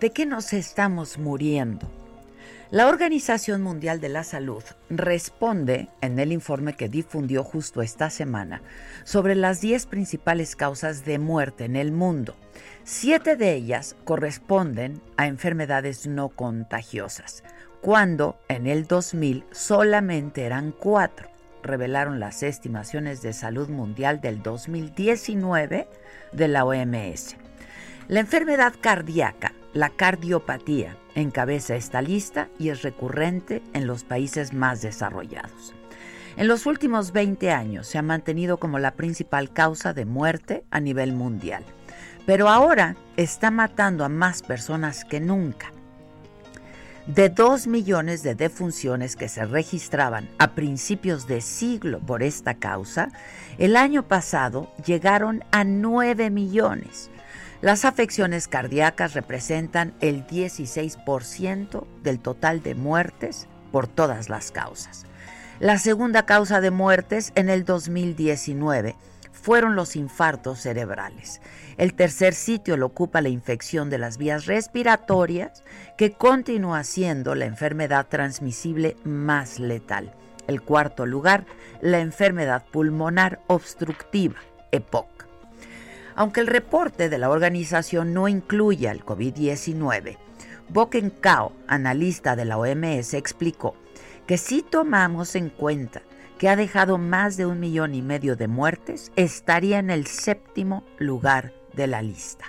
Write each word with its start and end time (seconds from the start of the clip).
¿De 0.00 0.08
qué 0.10 0.24
nos 0.24 0.54
estamos 0.54 1.18
muriendo? 1.18 1.86
La 2.70 2.88
Organización 2.88 3.60
Mundial 3.62 4.00
de 4.00 4.08
la 4.08 4.24
Salud 4.24 4.62
responde 4.88 5.90
en 6.00 6.18
el 6.18 6.32
informe 6.32 6.72
que 6.72 6.88
difundió 6.88 7.44
justo 7.44 7.82
esta 7.82 8.08
semana 8.08 8.62
sobre 9.04 9.34
las 9.34 9.60
10 9.60 9.84
principales 9.84 10.56
causas 10.56 11.04
de 11.04 11.18
muerte 11.18 11.66
en 11.66 11.76
el 11.76 11.92
mundo. 11.92 12.36
Siete 12.84 13.36
de 13.36 13.52
ellas 13.52 13.96
corresponden 14.04 15.02
a 15.18 15.26
enfermedades 15.26 16.06
no 16.06 16.30
contagiosas, 16.30 17.44
cuando 17.82 18.40
en 18.48 18.66
el 18.66 18.86
2000 18.86 19.44
solamente 19.50 20.46
eran 20.46 20.72
cuatro, 20.72 21.28
revelaron 21.62 22.18
las 22.18 22.42
estimaciones 22.42 23.20
de 23.20 23.34
salud 23.34 23.68
mundial 23.68 24.22
del 24.22 24.42
2019 24.42 25.86
de 26.32 26.48
la 26.48 26.64
OMS. 26.64 27.36
La 28.10 28.18
enfermedad 28.18 28.74
cardíaca, 28.80 29.52
la 29.72 29.88
cardiopatía, 29.88 30.96
encabeza 31.14 31.76
esta 31.76 32.02
lista 32.02 32.48
y 32.58 32.70
es 32.70 32.82
recurrente 32.82 33.62
en 33.72 33.86
los 33.86 34.02
países 34.02 34.52
más 34.52 34.82
desarrollados. 34.82 35.76
En 36.36 36.48
los 36.48 36.66
últimos 36.66 37.12
20 37.12 37.52
años 37.52 37.86
se 37.86 37.98
ha 37.98 38.02
mantenido 38.02 38.56
como 38.56 38.80
la 38.80 38.94
principal 38.94 39.52
causa 39.52 39.92
de 39.92 40.06
muerte 40.06 40.64
a 40.72 40.80
nivel 40.80 41.12
mundial, 41.12 41.62
pero 42.26 42.48
ahora 42.48 42.96
está 43.16 43.52
matando 43.52 44.04
a 44.04 44.08
más 44.08 44.42
personas 44.42 45.04
que 45.04 45.20
nunca. 45.20 45.70
De 47.06 47.28
2 47.28 47.68
millones 47.68 48.24
de 48.24 48.34
defunciones 48.34 49.14
que 49.14 49.28
se 49.28 49.44
registraban 49.44 50.28
a 50.38 50.56
principios 50.56 51.28
de 51.28 51.40
siglo 51.40 52.00
por 52.00 52.24
esta 52.24 52.54
causa, 52.54 53.12
el 53.56 53.76
año 53.76 54.02
pasado 54.08 54.68
llegaron 54.84 55.44
a 55.52 55.62
9 55.62 56.30
millones. 56.30 57.08
Las 57.62 57.84
afecciones 57.84 58.48
cardíacas 58.48 59.12
representan 59.12 59.92
el 60.00 60.26
16% 60.26 61.84
del 62.02 62.18
total 62.18 62.62
de 62.62 62.74
muertes 62.74 63.48
por 63.70 63.86
todas 63.86 64.30
las 64.30 64.50
causas. 64.50 65.04
La 65.58 65.78
segunda 65.78 66.24
causa 66.24 66.62
de 66.62 66.70
muertes 66.70 67.32
en 67.34 67.50
el 67.50 67.66
2019 67.66 68.96
fueron 69.30 69.76
los 69.76 69.94
infartos 69.94 70.60
cerebrales. 70.60 71.42
El 71.76 71.92
tercer 71.92 72.32
sitio 72.32 72.78
lo 72.78 72.86
ocupa 72.86 73.20
la 73.20 73.28
infección 73.28 73.90
de 73.90 73.98
las 73.98 74.16
vías 74.16 74.46
respiratorias, 74.46 75.62
que 75.98 76.12
continúa 76.12 76.82
siendo 76.82 77.34
la 77.34 77.44
enfermedad 77.44 78.06
transmisible 78.08 78.96
más 79.04 79.58
letal. 79.58 80.14
El 80.46 80.62
cuarto 80.62 81.04
lugar, 81.04 81.44
la 81.82 82.00
enfermedad 82.00 82.64
pulmonar 82.72 83.40
obstructiva, 83.48 84.36
EPOC. 84.72 85.19
Aunque 86.14 86.40
el 86.40 86.46
reporte 86.46 87.08
de 87.08 87.18
la 87.18 87.30
organización 87.30 88.12
no 88.12 88.28
incluye 88.28 88.88
al 88.88 89.04
COVID-19, 89.04 90.18
Boken 90.68 91.10
Kao, 91.10 91.52
analista 91.66 92.36
de 92.36 92.44
la 92.44 92.58
OMS, 92.58 93.14
explicó 93.14 93.74
que 94.26 94.38
si 94.38 94.62
tomamos 94.62 95.34
en 95.34 95.50
cuenta 95.50 96.02
que 96.38 96.48
ha 96.48 96.56
dejado 96.56 96.96
más 96.96 97.36
de 97.36 97.46
un 97.46 97.60
millón 97.60 97.94
y 97.94 98.02
medio 98.02 98.36
de 98.36 98.48
muertes, 98.48 99.12
estaría 99.16 99.78
en 99.78 99.90
el 99.90 100.06
séptimo 100.06 100.84
lugar 100.98 101.52
de 101.74 101.86
la 101.86 102.02
lista. 102.02 102.46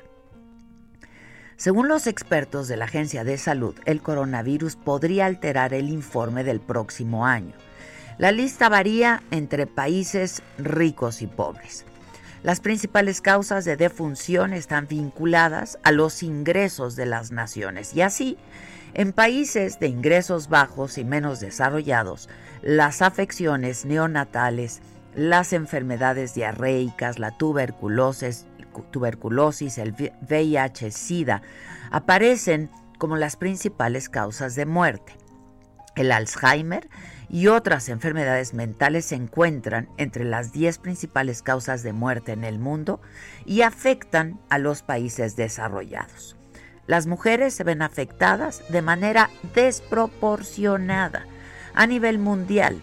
Según 1.58 1.88
los 1.88 2.08
expertos 2.08 2.68
de 2.68 2.78
la 2.78 2.86
Agencia 2.86 3.24
de 3.24 3.38
Salud, 3.38 3.76
el 3.86 4.02
coronavirus 4.02 4.78
podría 4.78 5.26
alterar 5.26 5.74
el 5.74 5.90
informe 5.90 6.44
del 6.44 6.60
próximo 6.60 7.26
año. 7.26 7.54
La 8.18 8.32
lista 8.32 8.70
varía 8.70 9.22
entre 9.30 9.68
países 9.68 10.42
ricos 10.58 11.22
y 11.22 11.28
pobres. 11.28 11.86
Las 12.44 12.60
principales 12.60 13.22
causas 13.22 13.66
de 13.66 13.78
defunción 13.78 14.54
están 14.54 14.88
vinculadas 14.88 15.78
a 15.84 15.92
los 15.92 16.24
ingresos 16.24 16.96
de 16.96 17.06
las 17.06 17.32
naciones 17.32 17.96
y 17.96 18.02
así, 18.02 18.36
en 18.96 19.14
países 19.14 19.80
de 19.80 19.88
ingresos 19.88 20.50
bajos 20.50 20.98
y 20.98 21.06
menos 21.06 21.40
desarrollados, 21.40 22.30
las 22.64 23.04
afecciones 23.04 23.86
neonatales, 23.86 24.82
las 25.16 25.54
enfermedades 25.54 26.34
diarreicas, 26.34 27.20
la 27.20 27.38
tuberculosis, 27.38 28.48
tuberculosis, 28.90 29.78
el 29.78 29.94
VIH, 29.94 30.90
SIDA, 30.90 31.44
aparecen 31.92 32.72
como 32.98 33.18
las 33.18 33.36
principales 33.36 34.10
causas 34.10 34.56
de 34.56 34.66
muerte. 34.66 35.21
El 35.96 36.12
Alzheimer 36.12 36.90
y 37.30 37.48
otras 37.48 37.90
enfermedades 37.90 38.54
mentales 38.54 39.06
se 39.06 39.16
encuentran 39.16 39.90
entre 39.98 40.26
las 40.26 40.52
10 40.52 40.78
principales 40.80 41.42
causas 41.42 41.84
de 41.84 41.94
muerte 41.94 42.34
en 42.34 42.44
el 42.44 42.60
mundo 42.60 43.02
y 43.46 43.62
afectan 43.62 44.40
a 44.50 44.58
los 44.58 44.82
países 44.82 45.36
desarrollados. 45.36 46.36
Las 46.88 47.08
mujeres 47.08 47.54
se 47.54 47.64
ven 47.64 47.82
afectadas 47.82 48.64
de 48.70 48.82
manera 48.82 49.30
desproporcionada 49.54 51.26
a 51.74 51.88
nivel 51.88 52.20
mundial. 52.20 52.82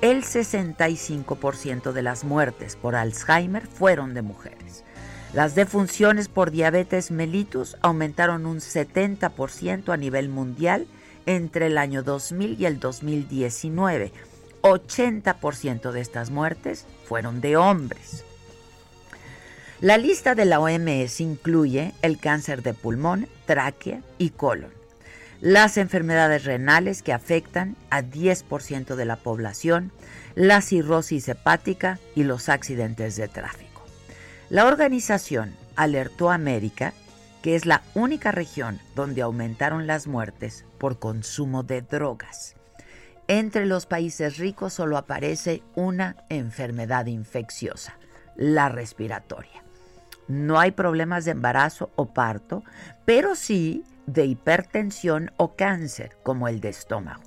El 0.00 0.22
65% 0.22 1.90
de 1.92 2.02
las 2.02 2.22
muertes 2.22 2.76
por 2.76 2.94
Alzheimer 2.94 3.66
fueron 3.66 4.14
de 4.14 4.22
mujeres. 4.22 4.84
Las 5.32 5.54
defunciones 5.56 6.28
por 6.28 6.52
diabetes 6.52 7.10
mellitus 7.10 7.76
aumentaron 7.82 8.46
un 8.46 8.58
70% 8.58 9.92
a 9.92 9.96
nivel 9.96 10.28
mundial 10.28 10.86
entre 11.28 11.66
el 11.66 11.76
año 11.76 12.02
2000 12.02 12.58
y 12.58 12.64
el 12.64 12.80
2019. 12.80 14.12
80% 14.62 15.92
de 15.92 16.00
estas 16.00 16.30
muertes 16.30 16.86
fueron 17.04 17.40
de 17.42 17.56
hombres. 17.56 18.24
La 19.80 19.98
lista 19.98 20.34
de 20.34 20.46
la 20.46 20.58
OMS 20.58 21.20
incluye 21.20 21.92
el 22.02 22.18
cáncer 22.18 22.62
de 22.62 22.74
pulmón, 22.74 23.28
tráquea 23.46 24.00
y 24.16 24.30
colon. 24.30 24.72
las 25.40 25.76
enfermedades 25.76 26.44
renales 26.44 27.02
que 27.02 27.12
afectan 27.12 27.76
a 27.90 28.02
10% 28.02 28.96
de 28.96 29.04
la 29.04 29.14
población, 29.14 29.92
la 30.34 30.62
cirrosis 30.62 31.28
hepática 31.28 32.00
y 32.16 32.24
los 32.24 32.48
accidentes 32.48 33.14
de 33.14 33.28
tráfico. 33.28 33.84
La 34.50 34.66
organización 34.66 35.54
alertó 35.76 36.32
a 36.32 36.34
América 36.34 36.92
que 37.48 37.56
es 37.56 37.64
la 37.64 37.80
única 37.94 38.30
región 38.30 38.78
donde 38.94 39.22
aumentaron 39.22 39.86
las 39.86 40.06
muertes 40.06 40.66
por 40.76 40.98
consumo 40.98 41.62
de 41.62 41.80
drogas. 41.80 42.56
Entre 43.26 43.64
los 43.64 43.86
países 43.86 44.36
ricos 44.36 44.74
solo 44.74 44.98
aparece 44.98 45.62
una 45.74 46.16
enfermedad 46.28 47.06
infecciosa, 47.06 47.96
la 48.36 48.68
respiratoria. 48.68 49.64
No 50.26 50.60
hay 50.60 50.72
problemas 50.72 51.24
de 51.24 51.30
embarazo 51.30 51.90
o 51.96 52.12
parto, 52.12 52.64
pero 53.06 53.34
sí 53.34 53.82
de 54.04 54.26
hipertensión 54.26 55.32
o 55.38 55.56
cáncer, 55.56 56.18
como 56.22 56.48
el 56.48 56.60
de 56.60 56.68
estómago. 56.68 57.22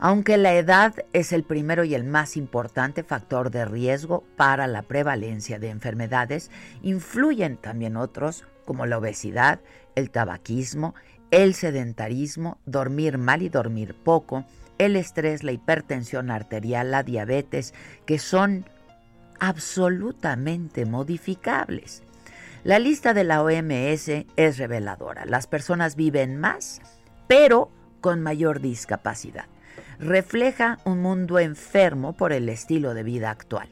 Aunque 0.00 0.36
la 0.36 0.52
edad 0.54 0.94
es 1.12 1.32
el 1.32 1.44
primero 1.44 1.84
y 1.84 1.94
el 1.94 2.02
más 2.02 2.36
importante 2.36 3.04
factor 3.04 3.52
de 3.52 3.66
riesgo 3.66 4.24
para 4.36 4.66
la 4.66 4.82
prevalencia 4.82 5.60
de 5.60 5.70
enfermedades, 5.70 6.50
influyen 6.82 7.56
también 7.56 7.96
otros 7.96 8.44
como 8.64 8.86
la 8.86 8.98
obesidad, 8.98 9.60
el 9.94 10.10
tabaquismo, 10.10 10.94
el 11.30 11.54
sedentarismo, 11.54 12.58
dormir 12.66 13.18
mal 13.18 13.42
y 13.42 13.48
dormir 13.48 13.94
poco, 13.94 14.44
el 14.78 14.96
estrés, 14.96 15.42
la 15.42 15.52
hipertensión 15.52 16.30
arterial, 16.30 16.90
la 16.90 17.02
diabetes, 17.02 17.74
que 18.06 18.18
son 18.18 18.66
absolutamente 19.40 20.86
modificables. 20.86 22.02
La 22.64 22.78
lista 22.78 23.12
de 23.12 23.24
la 23.24 23.42
OMS 23.42 24.08
es 24.36 24.58
reveladora. 24.58 25.26
Las 25.26 25.46
personas 25.46 25.96
viven 25.96 26.38
más, 26.38 26.80
pero 27.28 27.70
con 28.00 28.22
mayor 28.22 28.60
discapacidad. 28.60 29.46
Refleja 29.98 30.78
un 30.84 31.00
mundo 31.02 31.38
enfermo 31.38 32.14
por 32.14 32.32
el 32.32 32.48
estilo 32.48 32.94
de 32.94 33.02
vida 33.02 33.30
actual. 33.30 33.68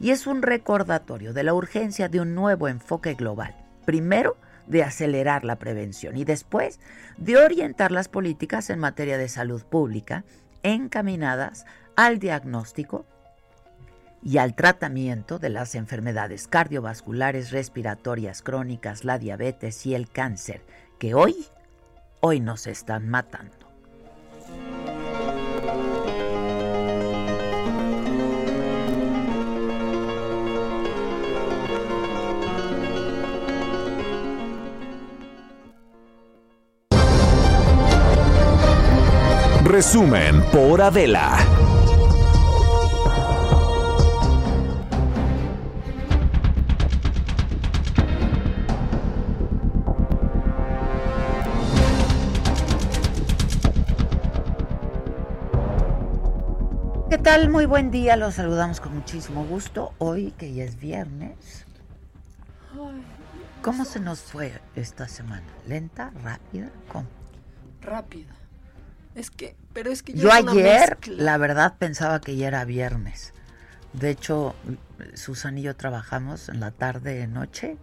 Y 0.00 0.10
es 0.10 0.26
un 0.26 0.42
recordatorio 0.42 1.32
de 1.32 1.44
la 1.44 1.54
urgencia 1.54 2.08
de 2.08 2.20
un 2.20 2.34
nuevo 2.34 2.68
enfoque 2.68 3.14
global. 3.14 3.54
Primero, 3.84 4.36
de 4.66 4.82
acelerar 4.82 5.44
la 5.44 5.56
prevención 5.56 6.16
y 6.16 6.24
después 6.24 6.80
de 7.18 7.36
orientar 7.36 7.92
las 7.92 8.08
políticas 8.08 8.70
en 8.70 8.78
materia 8.78 9.18
de 9.18 9.28
salud 9.28 9.62
pública 9.62 10.24
encaminadas 10.62 11.66
al 11.96 12.18
diagnóstico 12.18 13.04
y 14.22 14.38
al 14.38 14.54
tratamiento 14.54 15.38
de 15.38 15.50
las 15.50 15.74
enfermedades 15.74 16.48
cardiovasculares, 16.48 17.50
respiratorias 17.50 18.40
crónicas, 18.40 19.04
la 19.04 19.18
diabetes 19.18 19.84
y 19.84 19.94
el 19.94 20.08
cáncer, 20.08 20.62
que 20.98 21.14
hoy, 21.14 21.46
hoy 22.20 22.40
nos 22.40 22.66
están 22.66 23.08
matando. 23.08 23.63
Resumen 39.74 40.40
por 40.52 40.80
Adela. 40.80 41.36
¿Qué 57.10 57.18
tal? 57.18 57.50
Muy 57.50 57.66
buen 57.66 57.90
día, 57.90 58.14
los 58.14 58.34
saludamos 58.34 58.80
con 58.80 58.94
muchísimo 58.94 59.44
gusto. 59.44 59.92
Hoy 59.98 60.30
que 60.38 60.54
ya 60.54 60.62
es 60.62 60.78
viernes. 60.78 61.66
¿Cómo 63.60 63.84
se 63.84 63.98
nos 63.98 64.20
fue 64.20 64.52
esta 64.76 65.08
semana? 65.08 65.48
¿Lenta? 65.66 66.12
¿Rápida? 66.22 66.70
¿Cómo? 66.92 67.08
Rápida. 67.80 68.43
Es 69.14 69.30
que, 69.30 69.54
pero 69.72 69.90
es 69.90 70.02
que 70.02 70.12
yo, 70.12 70.32
ayer, 70.32 70.98
la 71.06 71.36
verdad, 71.38 71.74
pensaba 71.78 72.20
que 72.20 72.36
ya 72.36 72.48
era 72.48 72.64
viernes. 72.64 73.32
De 73.92 74.10
hecho, 74.10 74.54
Susan 75.14 75.56
y 75.58 75.62
yo 75.62 75.76
trabajamos 75.76 76.48
en 76.48 76.60
la 76.60 76.72
tarde, 76.72 77.26
noche, 77.28 77.76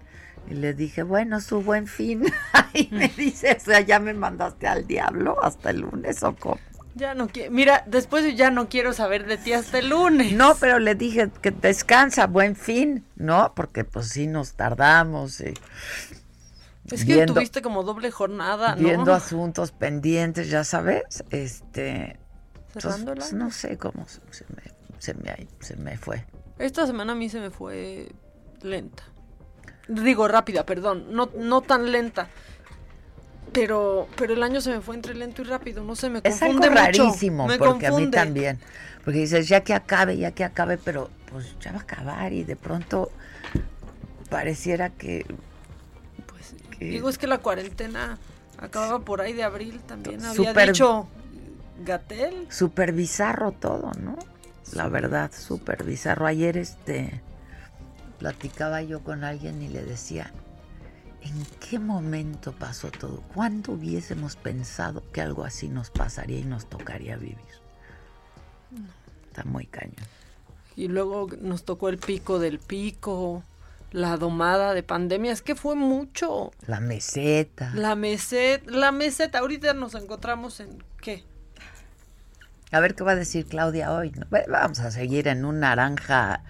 y 0.50 0.56
le 0.56 0.74
dije, 0.74 1.04
bueno, 1.04 1.40
su 1.40 1.62
buen 1.62 1.88
fin. 1.88 2.26
y 2.74 2.90
me 2.92 3.08
dice, 3.18 3.58
o 3.60 3.64
sea, 3.64 3.82
ya 3.82 4.00
me 4.00 4.14
mandaste 4.14 4.68
al 4.68 4.86
diablo 4.88 5.42
hasta 5.44 5.70
el 5.70 5.82
lunes 5.82 6.22
o 6.24 6.36
cómo. 6.36 6.60
Ya 6.94 7.14
no 7.14 7.30
quiero, 7.30 7.52
mira, 7.52 7.86
después 7.88 8.36
ya 8.36 8.52
no 8.52 8.68
quiero 8.68 8.92
saber 8.92 9.26
de 9.26 9.38
ti 9.38 9.54
hasta 9.54 9.80
el 9.80 9.90
lunes. 9.90 10.34
No, 10.34 10.56
pero 10.60 10.78
le 10.78 10.94
dije 10.96 11.30
que 11.42 11.52
descansa, 11.52 12.28
buen 12.28 12.58
fin, 12.58 13.06
¿no? 13.16 13.54
Porque 13.56 13.86
pues 13.86 14.10
sí 14.10 14.28
nos 14.28 14.54
tardamos. 14.54 15.40
Y... 15.40 15.54
Es 16.92 17.06
que 17.06 17.26
tuviste 17.26 17.62
como 17.62 17.84
doble 17.84 18.12
jornada, 18.12 18.76
¿no? 18.76 18.84
Viendo 18.84 19.14
asuntos 19.14 19.72
pendientes, 19.72 20.50
ya 20.50 20.64
sabes, 20.64 21.24
este... 21.30 22.20
Pues, 22.74 23.34
no 23.34 23.52
sé 23.52 23.78
cómo 23.78 24.06
se 24.08 24.46
me, 24.56 24.64
se, 24.98 25.14
me, 25.16 25.48
se 25.60 25.76
me 25.76 25.98
fue. 25.98 26.26
Esta 26.58 26.88
semana 26.88 27.12
a 27.12 27.16
mí 27.16 27.28
se 27.28 27.40
me 27.40 27.50
fue 27.50 28.10
lenta. 28.62 29.04
Digo 29.90 30.28
rápida, 30.28 30.66
perdón, 30.66 31.08
no, 31.12 31.30
no 31.38 31.62
tan 31.62 31.92
lenta. 31.92 32.30
Pero, 33.52 34.08
pero 34.16 34.34
el 34.34 34.44
año 34.44 34.62
se 34.62 34.70
me 34.70 34.80
fue 34.80 34.96
entre 34.96 35.14
lento 35.14 35.42
y 35.42 35.46
rápido, 35.46 35.84
no 35.84 35.96
sé, 35.96 36.10
me 36.10 36.22
confunde 36.22 36.46
Es 36.46 36.64
algo 36.64 36.76
rarísimo, 36.76 37.48
porque 37.58 37.88
a 37.88 37.92
mí 37.92 38.10
también. 38.10 38.60
Porque 39.04 39.20
dices, 39.20 39.50
ya 39.50 39.62
que 39.62 39.74
acabe, 39.74 40.18
ya 40.18 40.32
que 40.32 40.46
acabe, 40.46 40.78
pero 40.78 41.10
pues 41.30 41.58
ya 41.60 41.72
va 41.72 41.80
a 41.80 41.82
acabar 41.82 42.32
y 42.32 42.44
de 42.44 42.56
pronto 42.56 43.12
pareciera 44.30 44.90
que 44.90 45.26
Digo, 46.90 47.10
es 47.10 47.18
que 47.18 47.28
la 47.28 47.38
cuarentena 47.38 48.18
acababa 48.58 49.00
por 49.00 49.22
ahí 49.22 49.34
de 49.34 49.44
abril 49.44 49.80
también. 49.82 50.24
Había 50.26 50.54
dicho 50.54 51.08
Gatel. 51.84 52.48
Súper 52.50 52.92
bizarro 52.92 53.52
todo, 53.52 53.92
¿no? 54.00 54.18
La 54.74 54.88
verdad, 54.88 55.32
súper 55.34 55.84
bizarro. 55.84 56.26
Ayer 56.26 56.58
este 56.58 57.22
platicaba 58.20 58.82
yo 58.84 59.04
con 59.04 59.24
alguien 59.24 59.62
y 59.62 59.68
le 59.68 59.84
decía, 59.84 60.32
¿en 61.22 61.46
qué 61.60 61.80
momento 61.80 62.54
pasó 62.54 62.92
todo? 62.92 63.22
¿Cuándo 63.34 63.74
hubiésemos 63.74 64.36
pensado 64.36 65.04
que 65.12 65.22
algo 65.22 65.44
así 65.44 65.70
nos 65.70 65.90
pasaría 65.90 66.40
y 66.40 66.44
nos 66.44 66.68
tocaría 66.68 67.18
vivir? 67.18 67.38
Está 69.28 69.44
muy 69.44 69.66
cañón. 69.66 69.96
Y 70.76 70.88
luego 70.88 71.28
nos 71.42 71.64
tocó 71.64 71.90
el 71.90 71.98
pico 71.98 72.40
del 72.40 72.60
pico 72.60 73.44
la 73.92 74.18
domada 74.18 74.74
de 74.74 74.84
pandemia, 74.84 75.32
es 75.32 75.42
que 75.42 75.56
fue 75.56 75.76
mucho. 75.76 76.52
La 76.66 76.80
meseta. 76.80 77.72
La 77.76 77.96
meseta, 77.96 78.72
la 78.72 78.92
meseta, 78.92 79.40
ahorita 79.40 79.74
nos 79.74 79.96
encontramos 79.96 80.60
en 80.60 80.84
qué? 81.02 81.26
A 82.72 82.80
ver 82.80 82.96
qué 82.96 83.04
va 83.04 83.12
a 83.12 83.16
decir 83.16 83.46
Claudia 83.46 83.92
hoy. 83.92 84.14
Vamos 84.48 84.80
a 84.80 84.92
seguir 84.92 85.28
en 85.28 85.44
un 85.44 85.60
naranja. 85.60 86.42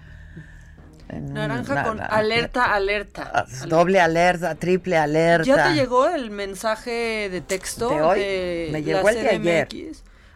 naranja 1.08 1.82
con 1.82 2.00
alerta, 2.00 2.72
alerta, 2.72 3.30
ah, 3.34 3.46
Doble 3.66 4.00
alerta, 4.00 4.54
triple 4.54 4.96
alerta. 4.96 5.44
¿Ya 5.44 5.68
te 5.68 5.74
llegó 5.74 6.08
el 6.08 6.30
mensaje 6.30 7.28
de 7.28 7.40
texto 7.40 7.88
de, 7.88 8.02
hoy? 8.02 8.72
me 8.72 8.84
llegó 8.84 9.08
el 9.08 9.16
de 9.16 9.28
ayer. 9.30 9.68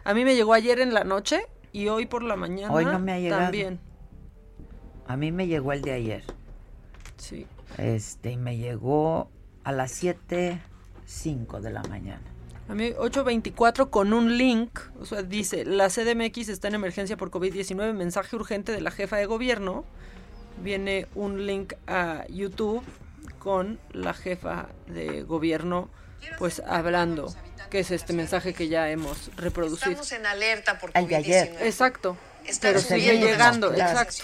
A 0.03 0.13
mí 0.13 0.25
me 0.25 0.35
llegó 0.35 0.53
ayer 0.53 0.81
en 0.81 0.93
la 0.93 1.05
noche 1.05 1.45
y 1.71 1.87
hoy 1.87 2.05
por 2.05 2.21
la 2.21 2.35
mañana 2.35 2.73
hoy 2.73 2.83
no 2.83 2.99
me 2.99 3.13
ha 3.13 3.19
llegado. 3.19 3.43
también. 3.43 3.79
A 5.07 5.15
mí 5.15 5.31
me 5.31 5.47
llegó 5.47 5.71
el 5.71 5.81
de 5.81 5.93
ayer. 5.93 6.23
Sí. 7.17 7.47
Este, 7.77 8.31
y 8.31 8.37
me 8.37 8.57
llegó 8.57 9.29
a 9.63 9.71
las 9.71 10.01
7.05 10.01 11.59
de 11.59 11.71
la 11.71 11.83
mañana. 11.83 12.21
A 12.69 12.73
mí 12.73 12.91
8.24 12.91 13.89
con 13.89 14.11
un 14.11 14.37
link, 14.37 14.79
o 14.99 15.05
sea, 15.05 15.23
dice, 15.23 15.63
la 15.63 15.89
CDMX 15.89 16.49
está 16.49 16.67
en 16.67 16.75
emergencia 16.75 17.15
por 17.15 17.31
COVID-19, 17.31 17.93
mensaje 17.93 18.35
urgente 18.35 18.73
de 18.73 18.81
la 18.81 18.91
jefa 18.91 19.17
de 19.17 19.25
gobierno. 19.25 19.85
Viene 20.61 21.07
un 21.15 21.45
link 21.45 21.73
a 21.85 22.25
YouTube 22.27 22.83
con 23.39 23.79
la 23.93 24.13
jefa 24.13 24.67
de 24.87 25.23
gobierno, 25.23 25.89
pues 26.39 26.61
hablando, 26.65 27.33
que 27.69 27.79
es 27.79 27.91
este 27.91 28.11
mensaje 28.11 28.53
que 28.53 28.67
ya 28.67 28.89
hemos 28.89 29.31
reproducido. 29.37 29.91
Estamos 29.91 30.11
en 30.11 30.25
alerta 30.25 30.77
por 30.77 30.91
COVID-19. 30.91 31.61
Exacto. 31.61 32.17
pero 32.59 32.79
sigue 32.79 33.17
llegando, 33.17 33.71
exacto. 33.71 34.23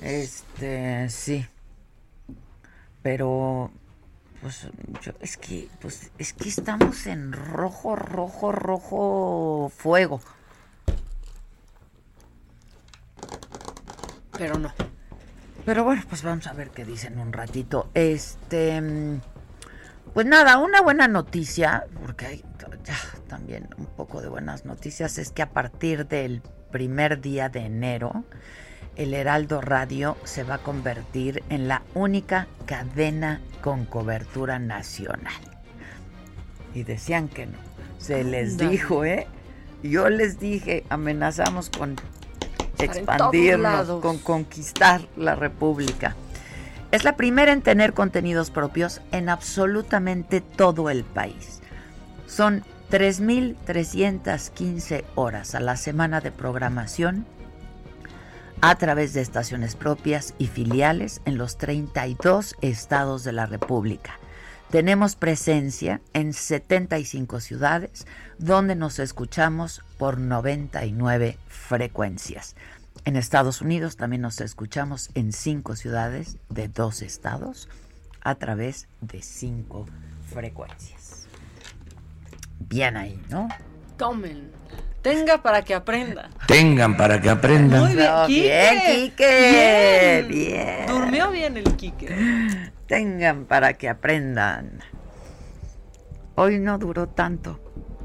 Este, 0.00 1.08
sí 1.10 1.46
pero 3.08 3.70
pues 4.42 4.68
yo, 5.00 5.12
es 5.22 5.38
que 5.38 5.70
pues 5.80 6.12
es 6.18 6.34
que 6.34 6.50
estamos 6.50 7.06
en 7.06 7.32
rojo, 7.32 7.96
rojo, 7.96 8.52
rojo 8.52 9.72
fuego. 9.74 10.20
Pero 14.36 14.58
no. 14.58 14.74
Pero 15.64 15.84
bueno, 15.84 16.02
pues 16.06 16.22
vamos 16.22 16.46
a 16.48 16.52
ver 16.52 16.68
qué 16.68 16.84
dicen 16.84 17.18
un 17.18 17.32
ratito. 17.32 17.88
Este 17.94 18.82
Pues 20.12 20.26
nada, 20.26 20.58
una 20.58 20.82
buena 20.82 21.08
noticia, 21.08 21.86
porque 22.02 22.26
hay 22.26 22.44
ya, 22.84 22.94
también 23.26 23.70
un 23.78 23.86
poco 23.86 24.20
de 24.20 24.28
buenas 24.28 24.66
noticias, 24.66 25.16
es 25.16 25.30
que 25.30 25.40
a 25.40 25.48
partir 25.48 26.06
del 26.06 26.42
primer 26.70 27.22
día 27.22 27.48
de 27.48 27.60
enero, 27.60 28.24
el 28.98 29.14
Heraldo 29.14 29.62
Radio 29.62 30.18
se 30.24 30.42
va 30.42 30.56
a 30.56 30.58
convertir 30.58 31.42
en 31.48 31.68
la 31.68 31.80
única 31.94 32.48
cadena 32.66 33.40
con 33.62 33.86
cobertura 33.86 34.58
nacional. 34.58 35.40
Y 36.74 36.82
decían 36.82 37.28
que 37.28 37.46
no. 37.46 37.56
Se 37.98 38.24
les 38.24 38.58
dijo, 38.58 39.04
¿eh? 39.04 39.28
Yo 39.84 40.08
les 40.10 40.40
dije, 40.40 40.82
amenazamos 40.88 41.70
con 41.70 41.94
expandirnos, 42.78 44.02
con 44.02 44.18
conquistar 44.18 45.02
la 45.16 45.36
República. 45.36 46.16
Es 46.90 47.04
la 47.04 47.14
primera 47.16 47.52
en 47.52 47.62
tener 47.62 47.94
contenidos 47.94 48.50
propios 48.50 49.00
en 49.12 49.28
absolutamente 49.28 50.40
todo 50.40 50.90
el 50.90 51.04
país. 51.04 51.60
Son 52.26 52.64
3.315 52.90 55.04
horas 55.14 55.54
a 55.54 55.60
la 55.60 55.76
semana 55.76 56.20
de 56.20 56.32
programación 56.32 57.24
a 58.60 58.74
través 58.76 59.12
de 59.14 59.20
estaciones 59.20 59.76
propias 59.76 60.34
y 60.38 60.46
filiales 60.46 61.20
en 61.24 61.38
los 61.38 61.58
32 61.58 62.56
estados 62.60 63.22
de 63.22 63.32
la 63.32 63.46
República. 63.46 64.18
Tenemos 64.70 65.16
presencia 65.16 66.00
en 66.12 66.32
75 66.32 67.40
ciudades 67.40 68.06
donde 68.38 68.74
nos 68.74 68.98
escuchamos 68.98 69.82
por 69.96 70.18
99 70.18 71.38
frecuencias. 71.46 72.56
En 73.04 73.16
Estados 73.16 73.62
Unidos 73.62 73.96
también 73.96 74.22
nos 74.22 74.40
escuchamos 74.40 75.10
en 75.14 75.32
5 75.32 75.76
ciudades 75.76 76.36
de 76.48 76.68
dos 76.68 77.00
estados 77.02 77.68
a 78.22 78.34
través 78.34 78.88
de 79.00 79.22
5 79.22 79.86
frecuencias. 80.30 81.28
Bien 82.58 82.96
ahí, 82.96 83.22
¿no? 83.30 83.48
Tomen. 83.96 84.50
Tenga 85.02 85.42
para 85.42 85.62
que 85.62 85.74
aprenda. 85.74 86.30
Tengan 86.46 86.96
para 86.96 87.20
que 87.20 87.30
aprendan. 87.30 87.80
Muy 87.80 87.94
bien, 87.94 88.80
Quique. 88.86 90.26
Bien, 90.26 90.28
bien. 90.28 90.86
Durmió 90.88 91.30
bien 91.30 91.56
el 91.56 91.76
Quique. 91.76 92.08
Tengan 92.86 93.44
para 93.44 93.74
que 93.74 93.88
aprendan. 93.88 94.80
Hoy 96.34 96.58
no 96.58 96.78
duró 96.78 97.08
tanto. 97.08 97.60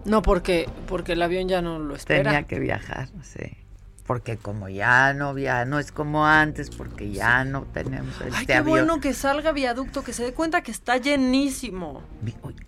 No, 0.05 0.21
porque, 0.21 0.69
porque 0.87 1.13
el 1.13 1.21
avión 1.21 1.47
ya 1.47 1.61
no 1.61 1.79
lo 1.79 1.95
espera. 1.95 2.23
Tenía 2.23 2.43
que 2.43 2.59
viajar, 2.59 3.09
sí. 3.21 3.57
Porque 4.05 4.37
como 4.37 4.67
ya 4.67 5.13
no 5.13 5.33
via 5.33 5.63
no 5.63 5.79
es 5.79 5.93
como 5.93 6.27
antes, 6.27 6.69
porque 6.69 7.11
ya 7.11 7.45
no 7.45 7.63
tenemos 7.73 8.13
este 8.19 8.35
Ay, 8.35 8.45
qué 8.45 8.61
bueno 8.61 8.99
que 8.99 9.13
salga 9.13 9.53
viaducto, 9.53 10.03
que 10.03 10.11
se 10.11 10.23
dé 10.25 10.33
cuenta 10.33 10.61
que 10.61 10.71
está 10.71 10.97
llenísimo. 10.97 12.03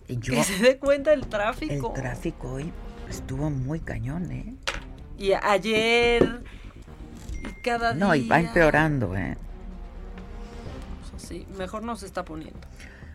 que 0.08 0.42
se 0.42 0.58
dé 0.60 0.78
cuenta 0.78 1.12
el 1.12 1.26
tráfico. 1.26 1.92
El 1.94 2.02
tráfico 2.02 2.52
hoy 2.52 2.72
estuvo 3.08 3.50
muy 3.50 3.80
cañón, 3.80 4.30
¿eh? 4.30 4.54
Y 5.18 5.32
ayer 5.32 6.42
y 7.42 7.62
cada 7.62 7.92
día. 7.92 8.04
No, 8.04 8.14
y 8.14 8.28
va 8.28 8.40
empeorando, 8.40 9.16
¿eh? 9.16 9.36
Sí, 11.16 11.46
mejor 11.56 11.82
no 11.82 11.96
se 11.96 12.06
está 12.06 12.24
poniendo. 12.24 12.60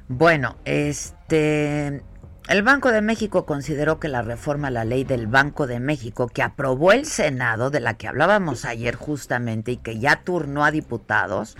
Bueno, 0.07 0.57
este 0.65 2.03
el 2.47 2.63
Banco 2.63 2.91
de 2.91 3.01
México 3.01 3.45
consideró 3.45 3.99
que 3.99 4.09
la 4.09 4.23
reforma 4.23 4.67
a 4.69 4.71
la 4.71 4.83
ley 4.83 5.03
del 5.03 5.27
Banco 5.27 5.67
de 5.67 5.79
México 5.79 6.27
que 6.27 6.41
aprobó 6.41 6.91
el 6.91 7.05
Senado, 7.05 7.69
de 7.69 7.79
la 7.79 7.93
que 7.93 8.07
hablábamos 8.07 8.65
ayer 8.65 8.95
justamente 8.95 9.71
y 9.73 9.77
que 9.77 9.99
ya 9.99 10.17
turnó 10.23 10.65
a 10.65 10.71
diputados, 10.71 11.55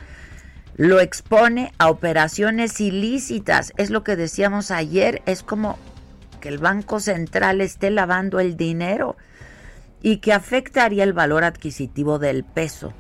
lo 0.76 1.00
expone 1.00 1.72
a 1.78 1.90
operaciones 1.90 2.82
ilícitas. 2.82 3.74
Es 3.78 3.90
lo 3.90 4.04
que 4.04 4.16
decíamos 4.16 4.72
ayer, 4.72 5.22
es 5.28 5.44
como 5.44 5.78
que 6.41 6.50
el 6.50 6.57
Banco 6.57 7.00
Central 7.00 7.62
esté 7.62 7.89
lavando 7.89 8.41
el 8.41 8.57
dinero 8.57 9.15
y 10.01 10.17
que 10.17 10.33
afectaría 10.33 11.05
el 11.05 11.13
valor 11.13 11.45
adquisitivo 11.45 12.19
del 12.19 12.43
peso. 12.43 12.93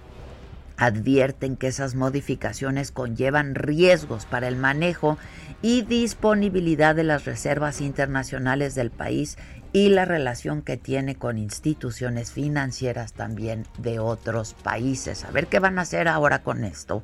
Advierten 0.77 1.57
que 1.57 1.67
esas 1.67 1.95
modificaciones 1.95 2.91
conllevan 2.91 3.55
riesgos 3.55 4.25
para 4.25 4.47
el 4.47 4.55
manejo 4.55 5.17
y 5.61 5.81
disponibilidad 5.81 6.95
de 6.95 7.03
las 7.03 7.25
reservas 7.25 7.81
internacionales 7.81 8.73
del 8.73 8.89
país 8.89 9.37
y 9.73 9.89
la 9.89 10.05
relación 10.05 10.61
que 10.61 10.77
tiene 10.77 11.15
con 11.15 11.37
instituciones 11.37 12.31
financieras 12.31 13.13
también 13.13 13.65
de 13.77 13.99
otros 13.99 14.53
países. 14.53 15.23
A 15.23 15.31
ver 15.31 15.47
qué 15.47 15.59
van 15.59 15.77
a 15.79 15.83
hacer 15.83 16.07
ahora 16.07 16.43
con 16.43 16.63
esto 16.63 17.03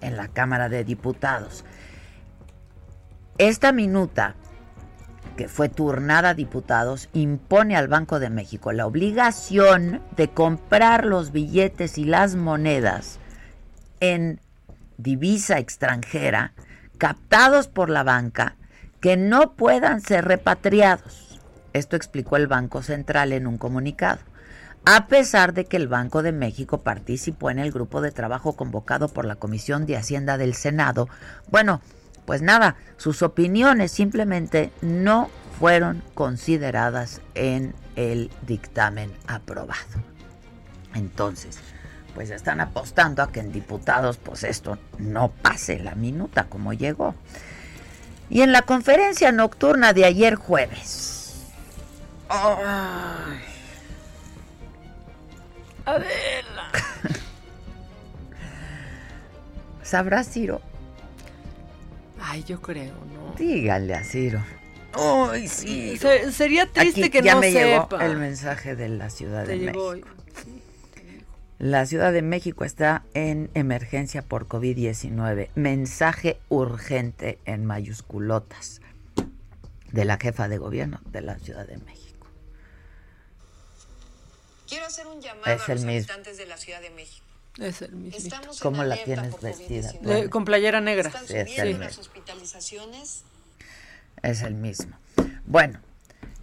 en 0.00 0.16
la 0.16 0.28
Cámara 0.28 0.68
de 0.68 0.84
Diputados. 0.84 1.64
Esta 3.38 3.72
minuta 3.72 4.34
que 5.36 5.48
fue 5.48 5.68
turnada 5.68 6.30
a 6.30 6.34
diputados, 6.34 7.08
impone 7.12 7.76
al 7.76 7.88
Banco 7.88 8.20
de 8.20 8.30
México 8.30 8.72
la 8.72 8.86
obligación 8.86 10.02
de 10.16 10.28
comprar 10.28 11.04
los 11.04 11.32
billetes 11.32 11.98
y 11.98 12.04
las 12.04 12.34
monedas 12.34 13.18
en 14.00 14.40
divisa 14.98 15.58
extranjera 15.58 16.52
captados 16.98 17.68
por 17.68 17.88
la 17.88 18.02
banca 18.02 18.56
que 19.00 19.16
no 19.16 19.52
puedan 19.54 20.02
ser 20.02 20.26
repatriados. 20.26 21.40
Esto 21.72 21.96
explicó 21.96 22.36
el 22.36 22.46
Banco 22.46 22.82
Central 22.82 23.32
en 23.32 23.46
un 23.46 23.56
comunicado. 23.56 24.20
A 24.84 25.06
pesar 25.08 25.52
de 25.52 25.64
que 25.66 25.76
el 25.76 25.88
Banco 25.88 26.22
de 26.22 26.32
México 26.32 26.78
participó 26.78 27.50
en 27.50 27.58
el 27.58 27.70
grupo 27.70 28.00
de 28.00 28.12
trabajo 28.12 28.56
convocado 28.56 29.08
por 29.08 29.24
la 29.24 29.36
Comisión 29.36 29.86
de 29.86 29.96
Hacienda 29.96 30.38
del 30.38 30.54
Senado, 30.54 31.08
bueno, 31.50 31.80
pues 32.30 32.42
nada, 32.42 32.76
sus 32.96 33.22
opiniones 33.22 33.90
simplemente 33.90 34.70
no 34.82 35.28
fueron 35.58 36.00
consideradas 36.14 37.22
en 37.34 37.74
el 37.96 38.30
dictamen 38.46 39.12
aprobado. 39.26 39.80
Entonces, 40.94 41.58
pues 42.14 42.30
están 42.30 42.60
apostando 42.60 43.24
a 43.24 43.32
que 43.32 43.40
en 43.40 43.50
diputados 43.50 44.18
pues 44.18 44.44
esto 44.44 44.78
no 44.98 45.32
pase 45.42 45.80
la 45.80 45.96
minuta 45.96 46.44
como 46.44 46.72
llegó. 46.72 47.16
Y 48.28 48.42
en 48.42 48.52
la 48.52 48.62
conferencia 48.62 49.32
nocturna 49.32 49.92
de 49.92 50.04
ayer 50.04 50.36
jueves. 50.36 51.34
Ay. 52.28 53.40
Adela. 55.84 56.70
¿Sabrá 59.82 60.22
Ciro? 60.22 60.69
Ay, 62.20 62.44
yo 62.44 62.60
creo, 62.60 62.92
¿no? 63.12 63.34
Dígale 63.38 63.94
a 63.94 64.04
Ciro. 64.04 64.42
Ay, 64.92 65.48
sí. 65.48 65.98
sería 66.32 66.66
triste 66.66 67.00
Aquí 67.04 67.10
que 67.10 67.22
ya 67.22 67.34
no 67.34 67.40
me 67.40 67.52
sepa. 67.52 67.88
llegó 67.96 68.00
el 68.00 68.16
mensaje 68.18 68.76
de 68.76 68.88
la 68.88 69.08
Ciudad 69.10 69.44
Te 69.44 69.52
de 69.52 69.58
llegó 69.58 69.92
México. 69.92 70.08
La 71.58 71.84
Ciudad 71.86 72.12
de 72.12 72.22
México 72.22 72.64
está 72.64 73.04
en 73.14 73.50
emergencia 73.54 74.22
por 74.22 74.48
COVID-19. 74.48 75.50
Mensaje 75.54 76.40
urgente 76.48 77.38
en 77.44 77.66
mayusculotas 77.66 78.80
de 79.92 80.04
la 80.04 80.16
jefa 80.18 80.48
de 80.48 80.56
gobierno 80.58 81.00
de 81.12 81.20
la 81.20 81.38
Ciudad 81.38 81.66
de 81.66 81.76
México. 81.78 82.26
Quiero 84.68 84.86
hacer 84.86 85.06
un 85.06 85.20
llamado 85.20 85.52
Es 85.54 85.68
a 85.68 85.72
el 85.72 85.78
los 85.78 85.84
mismo. 85.84 86.12
habitantes 86.12 86.38
de 86.38 86.46
la 86.46 86.56
Ciudad 86.56 86.80
de 86.80 86.90
México. 86.90 87.26
Es 87.60 87.82
el 87.82 87.92
mismo. 87.92 88.16
Estamos 88.16 88.56
en 88.56 88.62
¿Cómo 88.62 88.84
la 88.84 88.96
tienes 88.96 89.40
vestida? 89.40 89.92
COVID-19. 89.92 90.02
Bueno, 90.02 90.30
con 90.30 90.44
playera 90.46 90.80
negra. 90.80 91.08
Están 91.08 91.26
Sí, 91.26 91.36
es 91.36 91.58
el 91.58 91.78
las 91.78 91.98
hospitalizaciones. 91.98 93.24
Es 94.22 94.42
el 94.42 94.54
mismo. 94.54 94.96
Bueno, 95.44 95.80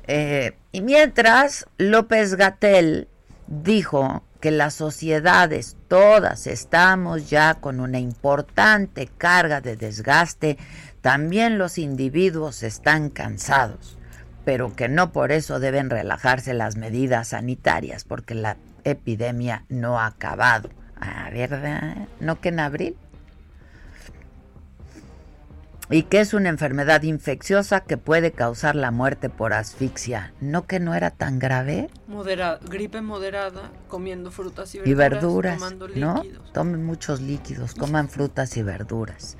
eh, 0.06 0.56
y 0.72 0.82
mientras 0.82 1.66
López 1.78 2.36
Gatel 2.36 3.08
dijo 3.48 4.24
que 4.42 4.52
las 4.52 4.76
sociedades 4.76 5.76
todas 5.88 6.46
estamos 6.46 7.30
ya 7.30 7.56
con 7.56 7.80
una 7.80 8.00
importante 8.00 9.10
carga 9.18 9.62
de 9.62 9.76
desgaste, 9.76 10.58
también 11.02 11.58
los 11.58 11.78
individuos 11.80 12.62
están 12.62 13.10
cansados, 13.10 13.98
pero 14.46 14.76
que 14.76 14.88
no 14.88 15.12
por 15.12 15.32
eso 15.32 15.60
deben 15.60 15.90
relajarse 15.90 16.54
las 16.54 16.76
medidas 16.76 17.30
sanitarias, 17.30 18.04
porque 18.04 18.36
la 18.36 18.58
epidemia 18.84 19.66
no 19.70 20.00
ha 20.00 20.08
acabado. 20.08 20.70
Ah, 21.00 21.30
¿verdad? 21.32 22.08
¿No 22.20 22.39
que 22.42 22.50
en 22.50 22.60
abril? 22.60 22.96
y 25.89 26.04
que 26.04 26.20
es 26.20 26.34
una 26.34 26.50
enfermedad 26.50 27.04
infecciosa 27.04 27.80
que 27.80 27.96
puede 27.96 28.34
causar 28.34 28.75
la 28.75 28.92
muerte 28.92 29.30
por 29.30 29.54
asfixia. 29.54 30.34
¿No 30.42 30.68
que 30.68 30.82
no 30.82 30.94
era 30.96 31.12
tan 31.12 31.39
grave? 31.39 31.89
Modera- 32.10 32.60
gripe 32.62 33.00
moderada, 33.01 33.72
comiendo 33.88 34.30
frutas 34.30 34.75
y 34.75 34.80
Y 34.80 34.94
verduras, 34.94 35.22
verduras, 35.22 35.58
tomando 35.60 35.88
¿no? 35.88 36.24
líquidos. 36.24 36.51
Tomen 36.51 36.84
muchos 36.86 37.22
líquidos, 37.22 37.74
coman 37.74 38.10
frutas 38.10 38.58
y 38.58 38.63
verduras. 38.63 39.38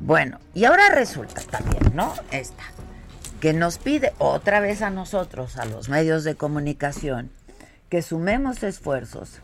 Bueno, 0.00 0.38
y 0.52 0.66
ahora 0.66 0.90
resulta 0.90 1.40
también, 1.40 1.82
¿no? 1.94 2.12
Esta, 2.30 2.64
que 3.40 3.54
nos 3.54 3.78
pide 3.78 4.12
otra 4.18 4.60
vez 4.60 4.82
a 4.82 4.90
nosotros, 4.90 5.56
a 5.56 5.64
los 5.64 5.88
medios 5.88 6.24
de 6.24 6.34
comunicación, 6.34 7.30
que 7.88 8.02
sumemos 8.02 8.62
esfuerzos 8.62 9.40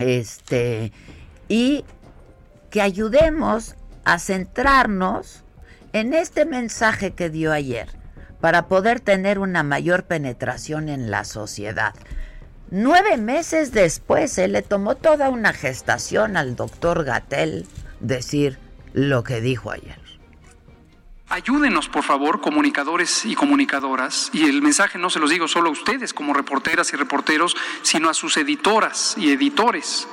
este, 0.00 0.92
y 1.48 1.84
que 2.70 2.82
ayudemos 2.82 3.76
a 4.04 4.18
centrarnos 4.18 5.44
en 5.92 6.14
este 6.14 6.46
mensaje 6.46 7.12
que 7.12 7.30
dio 7.30 7.52
ayer, 7.52 7.88
para 8.40 8.66
poder 8.68 9.00
tener 9.00 9.38
una 9.38 9.62
mayor 9.62 10.04
penetración 10.04 10.88
en 10.88 11.10
la 11.10 11.24
sociedad. 11.24 11.94
Nueve 12.70 13.16
meses 13.16 13.72
después, 13.72 14.32
se 14.32 14.48
le 14.48 14.62
tomó 14.62 14.94
toda 14.94 15.28
una 15.28 15.52
gestación 15.52 16.36
al 16.36 16.56
doctor 16.56 17.04
Gatel 17.04 17.66
decir 18.00 18.58
lo 18.92 19.22
que 19.24 19.40
dijo 19.40 19.70
ayer. 19.70 19.99
Ayúdenos, 21.30 21.88
por 21.88 22.02
favor, 22.02 22.40
comunicadores 22.40 23.24
y 23.24 23.36
comunicadoras, 23.36 24.30
y 24.32 24.46
el 24.46 24.62
mensaje 24.62 24.98
no 24.98 25.10
se 25.10 25.20
los 25.20 25.30
digo 25.30 25.46
solo 25.46 25.68
a 25.68 25.72
ustedes 25.72 26.12
como 26.12 26.34
reporteras 26.34 26.92
y 26.92 26.96
reporteros, 26.96 27.56
sino 27.82 28.08
a 28.08 28.14
sus 28.14 28.36
editoras 28.36 29.14
y 29.16 29.30
editores. 29.30 30.08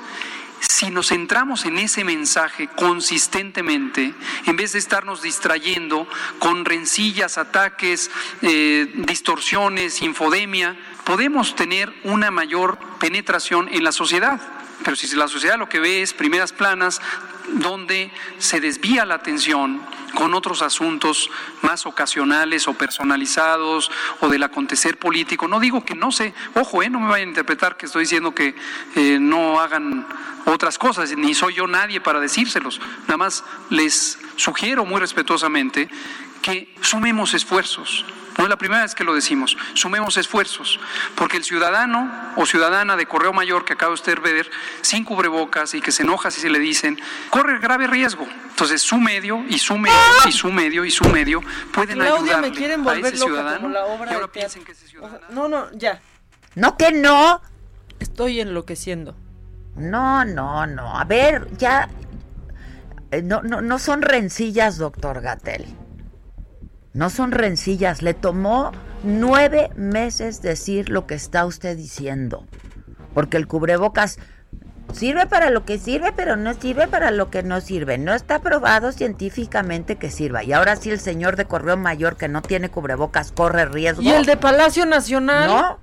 Si 0.60 0.92
nos 0.92 1.08
centramos 1.08 1.64
en 1.64 1.78
ese 1.78 2.04
mensaje 2.04 2.68
consistentemente, 2.68 4.14
en 4.46 4.56
vez 4.56 4.74
de 4.74 4.78
estarnos 4.78 5.20
distrayendo 5.20 6.06
con 6.38 6.64
rencillas, 6.64 7.36
ataques, 7.36 8.12
eh, 8.42 8.88
distorsiones, 8.94 10.02
infodemia, 10.02 10.76
podemos 11.02 11.56
tener 11.56 11.92
una 12.04 12.30
mayor 12.30 12.78
penetración 13.00 13.68
en 13.72 13.82
la 13.82 13.90
sociedad. 13.90 14.40
Pero 14.84 14.94
si 14.94 15.12
la 15.16 15.26
sociedad 15.26 15.58
lo 15.58 15.68
que 15.68 15.80
ve 15.80 16.02
es 16.02 16.14
primeras 16.14 16.52
planas 16.52 17.00
donde 17.54 18.10
se 18.38 18.60
desvía 18.60 19.04
la 19.04 19.14
atención 19.16 19.80
con 20.14 20.34
otros 20.34 20.62
asuntos 20.62 21.30
más 21.62 21.86
ocasionales 21.86 22.66
o 22.68 22.74
personalizados 22.74 23.90
o 24.20 24.28
del 24.28 24.42
acontecer 24.42 24.98
político. 24.98 25.48
No 25.48 25.60
digo 25.60 25.84
que 25.84 25.94
no 25.94 26.12
sé, 26.12 26.34
ojo, 26.54 26.82
eh, 26.82 26.90
no 26.90 27.00
me 27.00 27.08
vayan 27.08 27.28
a 27.28 27.30
interpretar 27.30 27.76
que 27.76 27.86
estoy 27.86 28.02
diciendo 28.02 28.34
que 28.34 28.54
eh, 28.96 29.18
no 29.20 29.60
hagan 29.60 30.06
otras 30.46 30.78
cosas, 30.78 31.14
ni 31.16 31.34
soy 31.34 31.54
yo 31.54 31.66
nadie 31.66 32.00
para 32.00 32.20
decírselos. 32.20 32.80
Nada 33.02 33.18
más 33.18 33.44
les 33.70 34.18
sugiero 34.36 34.84
muy 34.84 35.00
respetuosamente 35.00 35.88
que 36.42 36.74
sumemos 36.80 37.34
esfuerzos. 37.34 38.04
No 38.36 38.44
es 38.44 38.50
la 38.50 38.56
primera 38.56 38.82
vez 38.82 38.94
que 38.94 39.02
lo 39.02 39.14
decimos. 39.14 39.56
Sumemos 39.74 40.16
esfuerzos, 40.16 40.78
porque 41.16 41.36
el 41.36 41.42
ciudadano 41.42 42.08
o 42.36 42.46
ciudadana 42.46 42.96
de 42.96 43.06
Correo 43.06 43.32
Mayor 43.32 43.64
que 43.64 43.72
acaba 43.72 43.92
usted 43.92 44.16
de 44.20 44.32
ver 44.32 44.50
sin 44.80 45.04
cubrebocas 45.04 45.74
y 45.74 45.80
que 45.80 45.90
se 45.90 46.04
enoja 46.04 46.30
si 46.30 46.40
se 46.40 46.48
le 46.48 46.60
dicen, 46.60 47.00
corre 47.30 47.58
grave 47.58 47.88
riesgo. 47.88 48.28
Entonces 48.50 48.80
su 48.80 48.98
medio 48.98 49.44
y 49.48 49.58
su 49.58 49.76
medio 49.76 49.94
y 50.24 50.30
su 50.30 50.52
medio 50.52 50.84
y 50.84 50.90
su 50.92 51.04
medio 51.08 51.40
pueden 51.72 51.98
quieren 52.52 52.80
a 52.80 52.84
volver 52.84 53.12
ese 53.14 53.24
loca 53.24 53.32
ciudadano 53.32 53.60
como 53.62 53.68
la 53.74 53.86
obra 53.86 54.10
y 54.10 54.14
ahora 54.14 54.26
de 54.26 54.32
piensen 54.32 54.64
que 54.64 54.72
ese 54.72 54.86
ciudadano 54.86 55.26
no, 55.30 55.48
no, 55.48 55.72
ya. 55.72 56.00
No 56.54 56.76
que 56.76 56.92
no. 56.92 57.40
Estoy 57.98 58.40
enloqueciendo. 58.40 59.16
No, 59.74 60.24
no, 60.24 60.64
no. 60.66 60.96
A 60.96 61.02
ver, 61.04 61.48
ya. 61.56 61.88
eh, 63.10 63.22
No, 63.22 63.42
no, 63.42 63.60
no 63.60 63.78
son 63.80 64.02
rencillas, 64.02 64.78
doctor 64.78 65.20
Gatel. 65.20 65.66
No 66.98 67.10
son 67.10 67.30
rencillas. 67.30 68.02
Le 68.02 68.12
tomó 68.12 68.72
nueve 69.04 69.70
meses 69.76 70.42
decir 70.42 70.88
lo 70.88 71.06
que 71.06 71.14
está 71.14 71.46
usted 71.46 71.76
diciendo. 71.76 72.44
Porque 73.14 73.36
el 73.36 73.46
cubrebocas 73.46 74.18
sirve 74.92 75.28
para 75.28 75.50
lo 75.50 75.64
que 75.64 75.78
sirve, 75.78 76.10
pero 76.10 76.34
no 76.34 76.54
sirve 76.54 76.88
para 76.88 77.12
lo 77.12 77.30
que 77.30 77.44
no 77.44 77.60
sirve. 77.60 77.98
No 77.98 78.14
está 78.14 78.40
probado 78.40 78.90
científicamente 78.90 79.94
que 79.94 80.10
sirva. 80.10 80.42
Y 80.42 80.52
ahora 80.52 80.74
sí 80.74 80.90
el 80.90 80.98
señor 80.98 81.36
de 81.36 81.44
Correo 81.44 81.76
Mayor 81.76 82.16
que 82.16 82.26
no 82.26 82.42
tiene 82.42 82.68
cubrebocas 82.68 83.30
corre 83.30 83.66
riesgo. 83.66 84.02
¿Y 84.02 84.10
el 84.10 84.26
de 84.26 84.36
Palacio 84.36 84.84
Nacional? 84.84 85.46
¿No? 85.46 85.78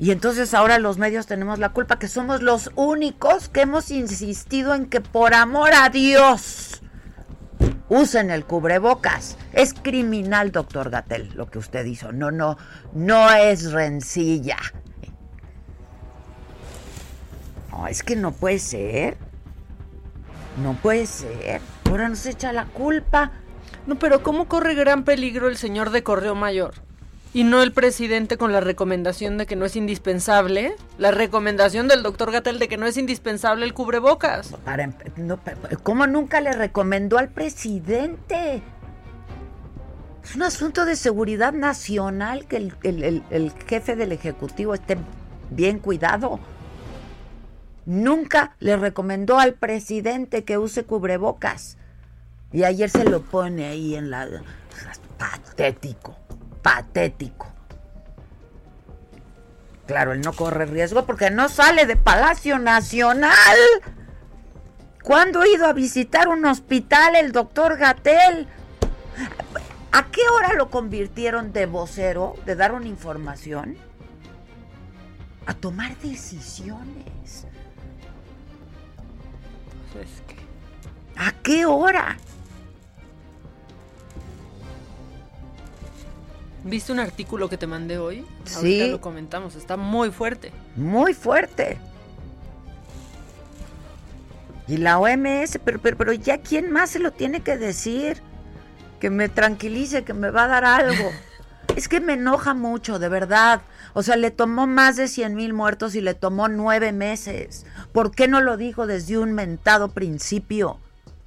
Y 0.00 0.10
entonces 0.10 0.52
ahora 0.52 0.80
los 0.80 0.98
medios 0.98 1.28
tenemos 1.28 1.60
la 1.60 1.68
culpa 1.68 2.00
que 2.00 2.08
somos 2.08 2.42
los 2.42 2.72
únicos 2.74 3.48
que 3.50 3.60
hemos 3.60 3.92
insistido 3.92 4.74
en 4.74 4.86
que 4.86 5.00
por 5.00 5.32
amor 5.32 5.70
a 5.74 5.90
Dios 5.90 6.82
usen 7.88 8.30
el 8.30 8.44
cubrebocas. 8.44 9.36
Es 9.52 9.74
criminal, 9.74 10.52
doctor 10.52 10.90
Gatel, 10.90 11.32
lo 11.34 11.46
que 11.46 11.58
usted 11.58 11.84
hizo. 11.84 12.12
No, 12.12 12.30
no, 12.30 12.56
no 12.92 13.30
es 13.30 13.72
rencilla. 13.72 14.58
No, 17.70 17.86
es 17.86 18.02
que 18.02 18.16
no 18.16 18.32
puede 18.32 18.58
ser. 18.58 19.16
No 20.62 20.74
puede 20.74 21.06
ser. 21.06 21.60
Ahora 21.90 22.08
nos 22.08 22.24
echa 22.26 22.52
la 22.52 22.66
culpa. 22.66 23.32
No, 23.86 23.98
pero 23.98 24.22
¿cómo 24.22 24.48
corre 24.48 24.74
gran 24.74 25.04
peligro 25.04 25.48
el 25.48 25.56
señor 25.56 25.90
de 25.90 26.02
Correo 26.02 26.34
Mayor? 26.34 26.74
Y 27.34 27.42
no 27.42 27.62
el 27.62 27.72
presidente 27.72 28.38
con 28.38 28.52
la 28.52 28.60
recomendación 28.60 29.36
de 29.38 29.46
que 29.46 29.56
no 29.56 29.64
es 29.66 29.74
indispensable. 29.74 30.76
La 30.98 31.10
recomendación 31.10 31.88
del 31.88 32.04
doctor 32.04 32.30
Gatel 32.30 32.60
de 32.60 32.68
que 32.68 32.76
no 32.76 32.86
es 32.86 32.96
indispensable 32.96 33.66
el 33.66 33.74
cubrebocas. 33.74 34.52
Para, 34.64 34.86
no, 35.16 35.40
¿Cómo 35.82 36.06
nunca 36.06 36.40
le 36.40 36.52
recomendó 36.52 37.18
al 37.18 37.28
presidente? 37.30 38.62
Es 40.22 40.36
un 40.36 40.42
asunto 40.44 40.84
de 40.84 40.94
seguridad 40.94 41.52
nacional 41.52 42.46
que 42.46 42.56
el- 42.56 43.22
el 43.28 43.52
jefe 43.66 43.96
del 43.96 44.12
Ejecutivo 44.12 44.72
esté 44.72 44.96
bien 45.50 45.80
cuidado. 45.80 46.38
Nunca 47.84 48.54
le 48.60 48.76
recomendó 48.76 49.38
al 49.40 49.54
presidente 49.54 50.44
que 50.44 50.56
use 50.56 50.84
cubrebocas. 50.84 51.76
Y 52.52 52.62
ayer 52.62 52.88
se 52.88 53.04
lo 53.04 53.22
pone 53.22 53.66
ahí 53.66 53.96
en 53.96 54.10
la... 54.10 54.28
Patético, 55.18 56.16
patético. 56.64 57.46
Claro, 59.86 60.14
él 60.14 60.22
no 60.22 60.32
corre 60.32 60.64
riesgo 60.64 61.04
porque 61.04 61.30
no 61.30 61.50
sale 61.50 61.84
de 61.84 61.94
Palacio 61.94 62.58
Nacional. 62.58 63.34
¿Cuándo 65.02 65.42
ha 65.42 65.48
ido 65.48 65.66
a 65.66 65.74
visitar 65.74 66.26
un 66.28 66.46
hospital 66.46 67.16
el 67.16 67.32
doctor 67.32 67.76
Gatel? 67.76 68.48
¿A 69.92 70.06
qué 70.10 70.22
hora 70.32 70.54
lo 70.54 70.70
convirtieron 70.70 71.52
de 71.52 71.66
vocero, 71.66 72.34
de 72.46 72.56
dar 72.56 72.72
una 72.72 72.88
información? 72.88 73.76
A 75.44 75.52
tomar 75.52 75.94
decisiones. 75.98 77.46
Pues 79.92 80.06
es 80.06 80.22
que... 80.26 80.36
¿A 81.16 81.32
qué 81.42 81.66
hora? 81.66 82.16
¿Viste 86.64 86.92
un 86.92 86.98
artículo 86.98 87.50
que 87.50 87.58
te 87.58 87.66
mandé 87.66 87.98
hoy? 87.98 88.24
Sí. 88.44 88.56
Ahorita 88.56 88.86
lo 88.86 89.00
comentamos, 89.00 89.54
está 89.54 89.76
muy 89.76 90.10
fuerte. 90.10 90.50
Muy 90.76 91.12
fuerte. 91.12 91.78
Y 94.66 94.78
la 94.78 94.98
OMS, 94.98 95.58
pero, 95.62 95.78
pero, 95.78 95.98
pero 95.98 96.12
ya 96.14 96.38
quién 96.38 96.70
más 96.72 96.90
se 96.90 96.98
lo 96.98 97.12
tiene 97.12 97.40
que 97.40 97.58
decir. 97.58 98.22
Que 98.98 99.10
me 99.10 99.28
tranquilice, 99.28 100.04
que 100.04 100.14
me 100.14 100.30
va 100.30 100.44
a 100.44 100.48
dar 100.48 100.64
algo. 100.64 101.10
es 101.76 101.86
que 101.88 102.00
me 102.00 102.14
enoja 102.14 102.54
mucho, 102.54 102.98
de 102.98 103.10
verdad. 103.10 103.60
O 103.92 104.02
sea, 104.02 104.16
le 104.16 104.30
tomó 104.30 104.66
más 104.66 104.96
de 104.96 105.06
100 105.06 105.34
mil 105.34 105.52
muertos 105.52 105.94
y 105.94 106.00
le 106.00 106.14
tomó 106.14 106.48
nueve 106.48 106.92
meses. 106.92 107.66
¿Por 107.92 108.10
qué 108.10 108.26
no 108.26 108.40
lo 108.40 108.56
dijo 108.56 108.86
desde 108.86 109.18
un 109.18 109.34
mentado 109.34 109.88
principio? 109.88 110.78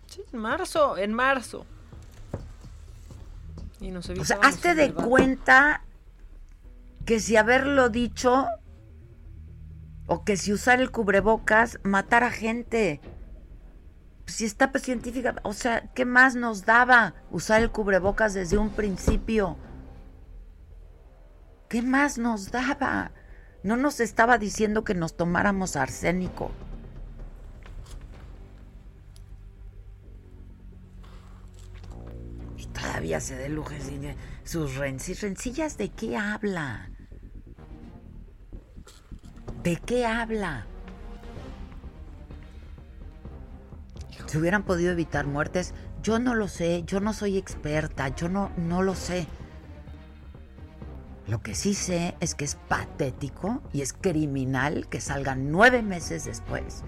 Sí, 0.07 0.21
en 0.33 0.39
marzo, 0.39 0.97
en 0.97 1.13
marzo. 1.13 1.67
Nos 3.91 4.09
O 4.09 4.25
sea, 4.25 4.39
hazte 4.41 4.75
de 4.75 4.93
cuenta 4.93 5.83
que 7.05 7.19
si 7.19 7.37
haberlo 7.37 7.89
dicho 7.89 8.47
o 10.07 10.23
que 10.23 10.37
si 10.37 10.53
usar 10.53 10.81
el 10.81 10.91
cubrebocas 10.91 11.79
matara 11.83 12.31
gente. 12.31 13.01
Si 14.25 14.43
está 14.43 14.71
pues, 14.71 14.83
científica, 14.83 15.35
o 15.43 15.53
sea, 15.53 15.89
¿qué 15.93 16.03
más 16.03 16.35
nos 16.35 16.65
daba 16.65 17.13
usar 17.31 17.61
el 17.61 17.71
cubrebocas 17.71 18.33
desde 18.33 18.57
un 18.57 18.71
principio? 18.71 19.57
¿Qué 21.69 21.81
más 21.81 22.17
nos 22.17 22.51
daba? 22.51 23.11
No 23.63 23.77
nos 23.77 23.99
estaba 23.99 24.37
diciendo 24.37 24.83
que 24.83 24.93
nos 24.93 25.15
tomáramos 25.15 25.75
arsénico. 25.75 26.51
Todavía 32.77 33.19
se 33.19 33.35
de 33.35 34.15
sus 34.43 34.75
rencillas. 34.75 35.21
¿Rencillas 35.21 35.77
de 35.77 35.89
qué 35.89 36.17
habla? 36.17 36.89
¿De 39.63 39.77
qué 39.77 40.05
habla? 40.05 40.65
Si 44.25 44.37
hubieran 44.37 44.63
podido 44.63 44.91
evitar 44.91 45.25
muertes, 45.25 45.73
yo 46.03 46.19
no 46.19 46.35
lo 46.35 46.47
sé, 46.47 46.83
yo 46.85 46.99
no 46.99 47.13
soy 47.13 47.37
experta, 47.37 48.09
yo 48.09 48.29
no, 48.29 48.51
no 48.57 48.81
lo 48.83 48.93
sé. 48.93 49.27
Lo 51.27 51.41
que 51.41 51.55
sí 51.55 51.73
sé 51.73 52.15
es 52.19 52.35
que 52.35 52.45
es 52.45 52.55
patético 52.55 53.61
y 53.73 53.81
es 53.81 53.93
criminal 53.93 54.87
que 54.89 55.01
salgan 55.01 55.51
nueve 55.51 55.81
meses 55.81 56.25
después 56.25 56.83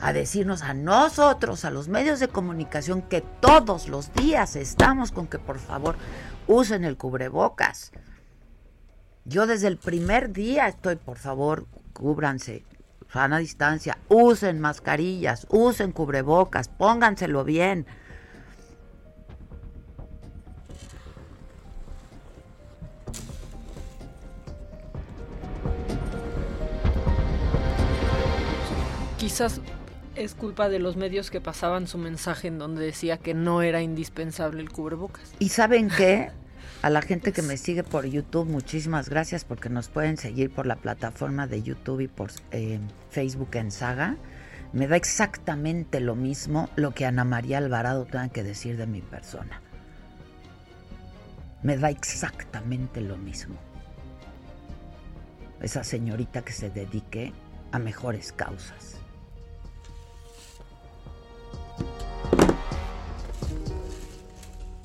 a 0.00 0.12
decirnos 0.12 0.62
a 0.62 0.74
nosotros, 0.74 1.64
a 1.64 1.70
los 1.70 1.88
medios 1.88 2.20
de 2.20 2.28
comunicación, 2.28 3.02
que 3.02 3.20
todos 3.20 3.88
los 3.88 4.12
días 4.14 4.56
estamos 4.56 5.12
con 5.12 5.26
que 5.26 5.38
por 5.38 5.58
favor 5.58 5.96
usen 6.46 6.84
el 6.84 6.96
cubrebocas. 6.96 7.92
Yo 9.24 9.46
desde 9.46 9.68
el 9.68 9.76
primer 9.76 10.32
día 10.32 10.66
estoy, 10.68 10.96
por 10.96 11.18
favor, 11.18 11.66
cúbranse, 11.92 12.64
sana 13.12 13.38
distancia, 13.38 13.98
usen 14.08 14.60
mascarillas, 14.60 15.46
usen 15.50 15.92
cubrebocas, 15.92 16.68
pónganselo 16.68 17.44
bien. 17.44 17.86
Quizás 29.18 29.60
es 30.22 30.34
culpa 30.34 30.68
de 30.68 30.78
los 30.78 30.96
medios 30.96 31.30
que 31.30 31.40
pasaban 31.40 31.86
su 31.86 31.98
mensaje 31.98 32.48
en 32.48 32.58
donde 32.58 32.84
decía 32.84 33.18
que 33.18 33.34
no 33.34 33.62
era 33.62 33.82
indispensable 33.82 34.60
el 34.60 34.70
cubrebocas. 34.70 35.32
¿Y 35.38 35.48
saben 35.50 35.88
qué? 35.88 36.30
A 36.82 36.88
la 36.88 37.02
gente 37.02 37.32
que 37.32 37.42
me 37.42 37.56
sigue 37.56 37.82
por 37.82 38.06
YouTube, 38.06 38.46
muchísimas 38.46 39.10
gracias 39.10 39.44
porque 39.44 39.68
nos 39.68 39.88
pueden 39.88 40.16
seguir 40.16 40.50
por 40.50 40.66
la 40.66 40.76
plataforma 40.76 41.46
de 41.46 41.62
YouTube 41.62 42.00
y 42.00 42.08
por 42.08 42.30
eh, 42.52 42.78
Facebook 43.10 43.50
en 43.52 43.70
Saga. 43.70 44.16
Me 44.72 44.86
da 44.86 44.96
exactamente 44.96 46.00
lo 46.00 46.14
mismo 46.14 46.70
lo 46.76 46.92
que 46.94 47.04
Ana 47.04 47.24
María 47.24 47.58
Alvarado 47.58 48.06
tenga 48.06 48.28
que 48.28 48.42
decir 48.42 48.76
de 48.76 48.86
mi 48.86 49.02
persona. 49.02 49.60
Me 51.62 51.76
da 51.76 51.90
exactamente 51.90 53.02
lo 53.02 53.18
mismo. 53.18 53.56
Esa 55.60 55.84
señorita 55.84 56.42
que 56.42 56.52
se 56.52 56.70
dedique 56.70 57.34
a 57.72 57.78
mejores 57.78 58.32
causas. 58.32 58.99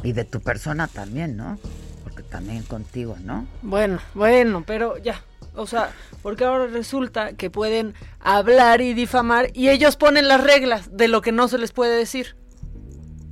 Y 0.03 0.13
de 0.13 0.23
tu 0.23 0.39
persona 0.39 0.87
también, 0.87 1.35
¿no? 1.35 1.57
Porque 2.03 2.21
también 2.21 2.63
contigo, 2.63 3.17
¿no? 3.23 3.47
Bueno, 3.63 3.99
bueno, 4.13 4.63
pero 4.65 4.97
ya. 4.97 5.21
O 5.55 5.65
sea, 5.65 5.91
porque 6.21 6.43
ahora 6.43 6.67
resulta 6.67 7.33
que 7.33 7.49
pueden 7.49 7.95
hablar 8.19 8.81
y 8.81 8.93
difamar 8.93 9.49
y 9.53 9.69
ellos 9.69 9.95
ponen 9.95 10.27
las 10.27 10.43
reglas 10.43 10.95
de 10.95 11.07
lo 11.07 11.21
que 11.21 11.31
no 11.31 11.47
se 11.47 11.57
les 11.57 11.71
puede 11.71 11.97
decir. 11.97 12.35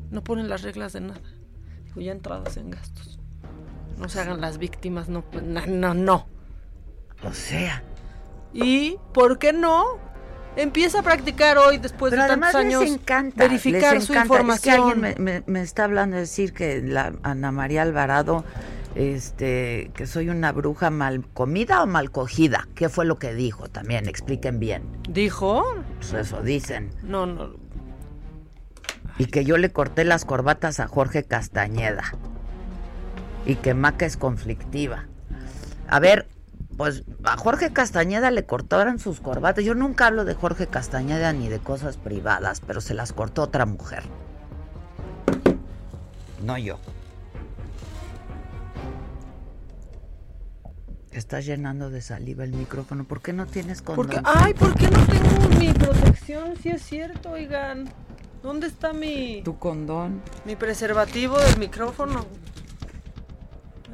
No 0.10 0.24
ponen 0.24 0.50
las 0.50 0.62
reglas 0.62 0.94
de 0.94 1.02
nada. 1.02 1.22
Digo, 1.86 2.02
ya 2.02 2.12
entradas 2.12 2.58
en 2.58 2.72
gastos. 2.72 3.20
No 3.98 4.10
se 4.10 4.20
hagan 4.20 4.42
las 4.42 4.58
víctimas, 4.58 5.10
no, 5.10 5.24
no, 5.44 5.66
no. 5.68 5.94
no. 5.94 6.28
O 7.24 7.34
sea. 7.34 7.84
¿Y 8.54 8.98
por 9.14 9.40
qué 9.40 9.54
no? 9.54 10.00
Empieza 10.56 11.00
a 11.00 11.04
practicar 11.04 11.58
hoy, 11.58 11.78
después 11.80 12.12
Pero 12.12 12.24
de 12.24 12.28
tantos 12.30 12.50
además 12.54 12.56
años, 12.66 12.82
les 12.84 12.92
encanta, 12.94 13.44
verificar 13.44 13.96
les 13.96 14.04
su 14.06 14.14
información. 14.14 14.54
Es 14.56 14.62
que 14.62 14.72
alguien 14.72 15.02
me, 15.02 15.16
me- 15.40 15.44
me 15.48 15.62
está 15.62 15.86
hablando 15.86 16.16
de 16.16 16.22
decir 16.22 16.54
que 16.54 16.82
la 16.82 17.14
Ana 17.24 17.52
María 17.52 17.82
Alvarado, 17.82 18.46
este, 18.96 19.90
que 19.96 20.06
soy 20.06 20.30
una 20.30 20.52
bruja 20.52 20.92
mal 20.92 21.26
comida 21.34 21.82
o 21.82 21.88
mal 21.88 22.12
cogida. 22.12 22.68
¿Qué 22.76 22.88
fue 22.90 23.06
lo 23.06 23.18
que 23.18 23.34
dijo? 23.34 23.68
También 23.68 24.08
expliquen 24.08 24.60
bien. 24.60 24.84
¿Dijo? 25.10 25.64
Pues 26.00 26.14
eso 26.14 26.42
dicen. 26.44 26.92
No, 27.02 27.26
no. 27.26 27.56
Y 29.18 29.26
que 29.26 29.46
yo 29.46 29.58
le 29.58 29.72
corté 29.72 30.04
las 30.06 30.24
corbatas 30.26 30.80
a 30.80 30.88
Jorge 30.88 31.24
Castañeda. 31.24 32.04
Y 33.46 33.56
que 33.56 33.74
Maca 33.74 34.06
es 34.06 34.18
conflictiva. 34.18 35.06
A 35.88 36.00
ver, 36.00 36.28
pues 36.78 37.04
a 37.24 37.38
Jorge 37.38 37.72
Castañeda 37.72 38.32
le 38.32 38.46
cortaron 38.46 39.00
sus 39.00 39.20
corbatas. 39.20 39.64
Yo 39.64 39.76
nunca 39.76 40.08
hablo 40.08 40.26
de 40.26 40.34
Jorge 40.34 40.68
Castañeda 40.68 41.34
ni 41.34 41.50
de 41.50 41.60
cosas 41.60 41.98
privadas, 41.98 42.62
pero 42.66 42.82
se 42.82 42.94
las 42.94 43.14
cortó 43.14 43.44
otra 43.44 43.66
mujer. 43.66 44.04
No 46.44 46.58
yo. 46.58 46.78
Estás 51.12 51.46
llenando 51.46 51.92
de 51.92 52.02
saliva 52.02 52.44
el 52.44 52.54
micrófono. 52.54 53.04
¿Por 53.04 53.22
qué 53.22 53.34
no 53.34 53.46
tienes 53.46 53.82
condón? 53.84 54.08
Porque, 54.08 54.22
ay, 54.26 54.54
¿por 54.56 54.74
qué 54.74 54.90
no 54.90 55.06
tengo 55.06 55.60
mi 55.60 55.72
protección? 55.72 56.56
Si 56.62 56.70
es 56.70 56.82
cierto, 56.82 57.32
oigan. 57.32 57.88
¿Dónde 58.42 58.68
está 58.68 58.92
mi, 58.92 59.42
Tu 59.46 59.58
condón. 59.58 60.22
mi 60.44 60.56
preservativo 60.56 61.40
del 61.40 61.60
micrófono? 61.60 62.26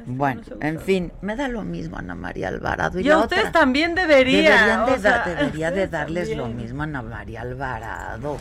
Bueno, 0.06 0.42
no 0.48 0.66
en 0.66 0.80
fin, 0.80 1.12
me 1.20 1.36
da 1.36 1.48
lo 1.48 1.62
mismo 1.62 1.96
Ana 1.98 2.14
María 2.14 2.48
Alvarado. 2.48 2.98
Y, 3.00 3.06
Y 3.06 3.10
a 3.10 3.16
la 3.16 3.22
ustedes 3.24 3.48
otra. 3.48 3.60
también 3.60 3.94
debería. 3.94 4.50
Deberían 4.50 4.86
de 4.86 4.98
sea, 4.98 5.24
debería 5.24 5.70
de 5.70 5.88
darles 5.88 6.36
lo 6.36 6.48
mismo 6.48 6.82
a 6.82 6.84
Ana 6.84 7.02
María 7.02 7.42
Alvarado. 7.42 8.38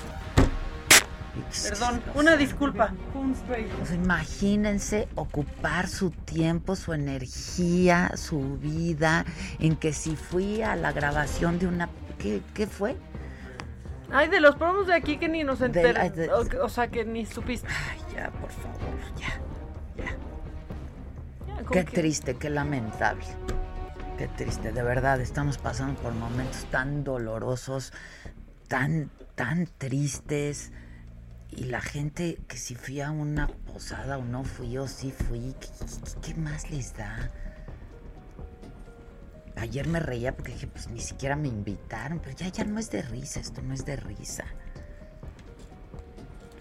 Perdón, 1.69 2.01
una 2.15 2.35
disculpa. 2.35 2.93
Pues 3.77 3.93
imagínense 3.93 5.07
ocupar 5.15 5.87
su 5.87 6.11
tiempo, 6.11 6.75
su 6.75 6.93
energía, 6.93 8.11
su 8.15 8.57
vida, 8.57 9.25
en 9.59 9.75
que 9.77 9.93
si 9.93 10.15
fui 10.15 10.61
a 10.61 10.75
la 10.75 10.91
grabación 10.91 11.57
de 11.59 11.67
una... 11.67 11.89
¿Qué, 12.17 12.41
qué 12.53 12.67
fue? 12.67 12.97
Ay, 14.11 14.27
de 14.27 14.41
los 14.41 14.55
promos 14.57 14.87
de 14.87 14.95
aquí 14.95 15.17
que 15.17 15.29
ni 15.29 15.43
nos 15.43 15.61
enteramos. 15.61 16.11
o, 16.59 16.65
o 16.65 16.69
sea, 16.69 16.87
que 16.89 17.05
ni 17.05 17.25
supiste. 17.25 17.67
Ay, 17.69 17.99
ya, 18.15 18.29
por 18.31 18.49
favor, 18.49 18.99
ya, 19.17 19.39
ya. 20.03 20.17
Qué 21.71 21.85
que- 21.85 21.91
triste, 21.91 22.35
qué 22.35 22.49
lamentable. 22.49 23.25
Qué 24.17 24.27
triste, 24.27 24.71
de 24.71 24.83
verdad, 24.83 25.21
estamos 25.21 25.57
pasando 25.57 26.01
por 26.01 26.13
momentos 26.13 26.65
tan 26.71 27.03
dolorosos, 27.03 27.93
tan, 28.67 29.09
tan 29.35 29.67
tristes. 29.77 30.71
Y 31.51 31.65
la 31.65 31.81
gente 31.81 32.37
que 32.47 32.57
si 32.57 32.75
fui 32.75 33.01
a 33.01 33.11
una 33.11 33.47
posada 33.47 34.17
o 34.17 34.23
no 34.25 34.43
fui 34.43 34.77
o 34.77 34.87
sí 34.87 35.11
fui, 35.11 35.55
¿qué, 35.59 35.67
qué- 35.67 36.33
qué 36.33 36.39
más 36.39 36.69
les 36.69 36.95
da? 36.95 37.31
Ayer 39.55 39.87
me 39.87 39.99
reía 39.99 40.35
porque 40.35 40.53
dije, 40.53 40.67
pues 40.67 40.89
ni 40.89 40.99
siquiera 41.01 41.35
me 41.35 41.47
invitaron, 41.47 42.19
pero 42.19 42.35
ya, 42.35 42.47
ya 42.49 42.63
no 42.65 42.79
es 42.79 42.91
de 42.91 43.01
risa, 43.01 43.39
esto 43.39 43.61
no 43.61 43.73
es 43.73 43.83
de 43.85 43.95
risa. 43.95 44.45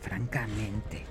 Francamente. 0.01 1.05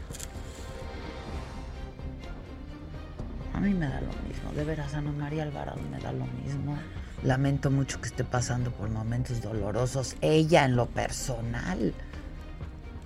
A 3.57 3.59
mí 3.59 3.73
me 3.73 3.87
da 3.87 3.99
lo 4.01 4.13
mismo, 4.27 4.51
de 4.55 4.63
veras, 4.63 4.93
Ana 4.93 5.11
María 5.11 5.41
Alvarado 5.41 5.81
me 5.89 5.99
da 5.99 6.11
lo 6.11 6.27
mismo. 6.27 6.77
Lamento 7.23 7.71
mucho 7.71 7.99
que 7.99 8.07
esté 8.07 8.23
pasando 8.23 8.69
por 8.69 8.87
momentos 8.91 9.41
dolorosos, 9.41 10.15
ella 10.21 10.63
en 10.63 10.75
lo 10.75 10.85
personal. 10.85 11.95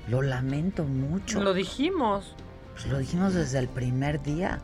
Lo 0.10 0.22
lamento 0.22 0.84
mucho. 0.84 1.42
Lo 1.42 1.54
dijimos. 1.54 2.36
Pues 2.74 2.88
lo 2.88 2.98
dijimos 2.98 3.34
desde 3.34 3.60
el 3.60 3.70
primer 3.70 4.22
día. 4.22 4.60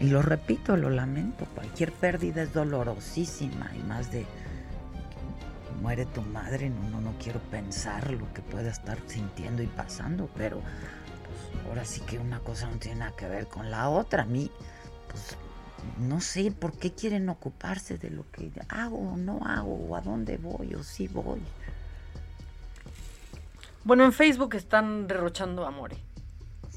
Y 0.00 0.08
lo 0.08 0.22
repito, 0.22 0.76
lo 0.76 0.90
lamento. 0.90 1.44
Cualquier 1.54 1.92
pérdida 1.92 2.42
es 2.42 2.52
dolorosísima 2.52 3.70
y 3.76 3.86
más 3.86 4.10
de 4.10 4.26
muere 5.80 6.04
tu 6.06 6.22
madre, 6.22 6.68
no, 6.68 6.90
no, 6.90 7.00
no 7.00 7.14
quiero 7.22 7.38
pensar 7.38 8.10
lo 8.10 8.32
que 8.34 8.42
pueda 8.42 8.70
estar 8.70 8.98
sintiendo 9.06 9.62
y 9.62 9.66
pasando, 9.66 10.28
pero 10.36 10.60
ahora 11.68 11.84
sí 11.84 12.00
que 12.02 12.18
una 12.18 12.40
cosa 12.40 12.68
no 12.68 12.76
tiene 12.78 13.00
nada 13.00 13.16
que 13.16 13.28
ver 13.28 13.46
con 13.48 13.70
la 13.70 13.88
otra. 13.88 14.22
A 14.22 14.26
mí, 14.26 14.50
pues 15.08 15.36
no 15.98 16.20
sé 16.20 16.50
por 16.52 16.72
qué 16.72 16.92
quieren 16.92 17.28
ocuparse 17.28 17.98
de 17.98 18.10
lo 18.10 18.30
que 18.30 18.50
hago 18.68 18.98
o 19.12 19.16
no 19.16 19.40
hago, 19.44 19.74
o 19.74 19.96
a 19.96 20.00
dónde 20.00 20.36
voy 20.36 20.74
o 20.74 20.82
sí 20.82 21.08
voy. 21.08 21.40
Bueno, 23.84 24.04
en 24.04 24.12
Facebook 24.12 24.54
están 24.54 25.06
derrochando 25.06 25.66
amor. 25.66 25.92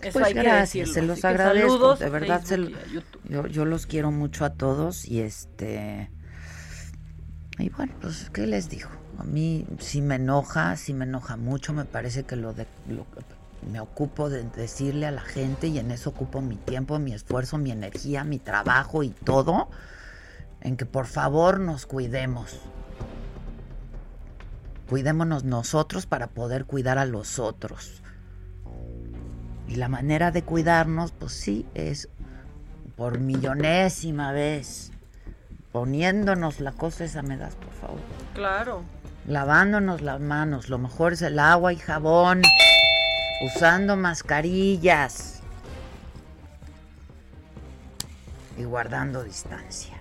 Eso 0.01 0.19
Pues 0.19 0.25
hay 0.25 0.33
que 0.33 0.39
gracias, 0.41 0.89
decirlo. 0.89 0.93
se 0.93 1.01
los 1.01 1.11
Así 1.11 1.21
que 1.21 1.27
agradezco, 1.27 1.69
saludos 1.69 1.99
de 1.99 2.09
verdad 2.09 2.43
se 2.43 2.57
lo-. 2.57 2.77
Yo, 3.25 3.47
yo 3.47 3.65
los 3.65 3.85
quiero 3.85 4.11
mucho 4.11 4.45
a 4.45 4.51
todos 4.51 5.05
y 5.05 5.21
este. 5.21 6.09
Y 7.59 7.69
bueno, 7.69 7.93
pues, 8.01 8.29
¿qué 8.31 8.47
les 8.47 8.69
digo? 8.69 8.89
A 9.17 9.23
mí 9.23 9.65
sí 9.79 10.01
me 10.01 10.15
enoja, 10.15 10.75
sí 10.75 10.93
me 10.93 11.05
enoja 11.05 11.37
mucho. 11.37 11.73
Me 11.73 11.85
parece 11.85 12.23
que 12.23 12.35
lo 12.35 12.53
de. 12.53 12.67
Lo, 12.87 13.05
me 13.71 13.79
ocupo 13.79 14.29
de 14.29 14.43
decirle 14.43 15.05
a 15.05 15.11
la 15.11 15.21
gente 15.21 15.67
y 15.67 15.79
en 15.79 15.91
eso 15.91 16.11
ocupo 16.11 16.41
mi 16.41 16.55
tiempo, 16.55 16.99
mi 16.99 17.13
esfuerzo, 17.13 17.57
mi 17.57 17.71
energía, 17.71 18.23
mi 18.23 18.39
trabajo 18.39 19.03
y 19.03 19.09
todo. 19.09 19.69
En 20.61 20.77
que 20.77 20.85
por 20.85 21.07
favor 21.07 21.59
nos 21.59 21.85
cuidemos. 21.85 22.59
Cuidémonos 24.89 25.43
nosotros 25.43 26.05
para 26.05 26.27
poder 26.27 26.65
cuidar 26.65 26.97
a 26.97 27.05
los 27.05 27.39
otros. 27.39 28.01
Y 29.67 29.75
la 29.75 29.89
manera 29.89 30.31
de 30.31 30.43
cuidarnos, 30.43 31.11
pues 31.11 31.33
sí, 31.33 31.65
es 31.73 32.09
por 32.95 33.19
millonésima 33.19 34.31
vez 34.31 34.93
poniéndonos 35.73 36.61
la 36.61 36.71
cosa 36.71 37.03
esa 37.03 37.21
me 37.23 37.35
das, 37.35 37.55
por 37.55 37.73
favor. 37.73 37.99
Claro. 38.35 38.83
Lavándonos 39.27 40.01
las 40.01 40.21
manos, 40.21 40.69
lo 40.69 40.77
mejor 40.77 41.13
es 41.13 41.21
el 41.23 41.39
agua 41.39 41.73
y 41.73 41.77
jabón, 41.77 42.43
usando 43.43 43.95
mascarillas 43.97 45.41
y 48.57 48.63
guardando 48.63 49.23
distancia. 49.23 49.97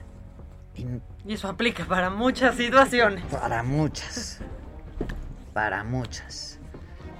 Y 0.74 0.87
Y 1.24 1.35
eso 1.35 1.48
aplica 1.48 1.85
para 1.85 2.11
muchas 2.11 2.57
situaciones. 2.57 3.24
para 3.24 3.62
muchas, 3.62 4.38
para 5.52 5.85
muchas. 5.85 6.59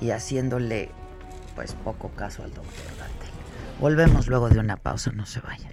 Y 0.01 0.11
haciéndole 0.11 0.91
pues 1.55 1.75
poco 1.75 2.09
caso 2.11 2.43
al 2.43 2.53
doctor 2.53 2.87
Gatel. 2.99 3.31
Volvemos 3.81 4.27
luego 4.27 4.49
de 4.49 4.59
una 4.59 4.77
pausa, 4.77 5.13
no 5.13 5.27
se 5.27 5.41
vayan. 5.41 5.73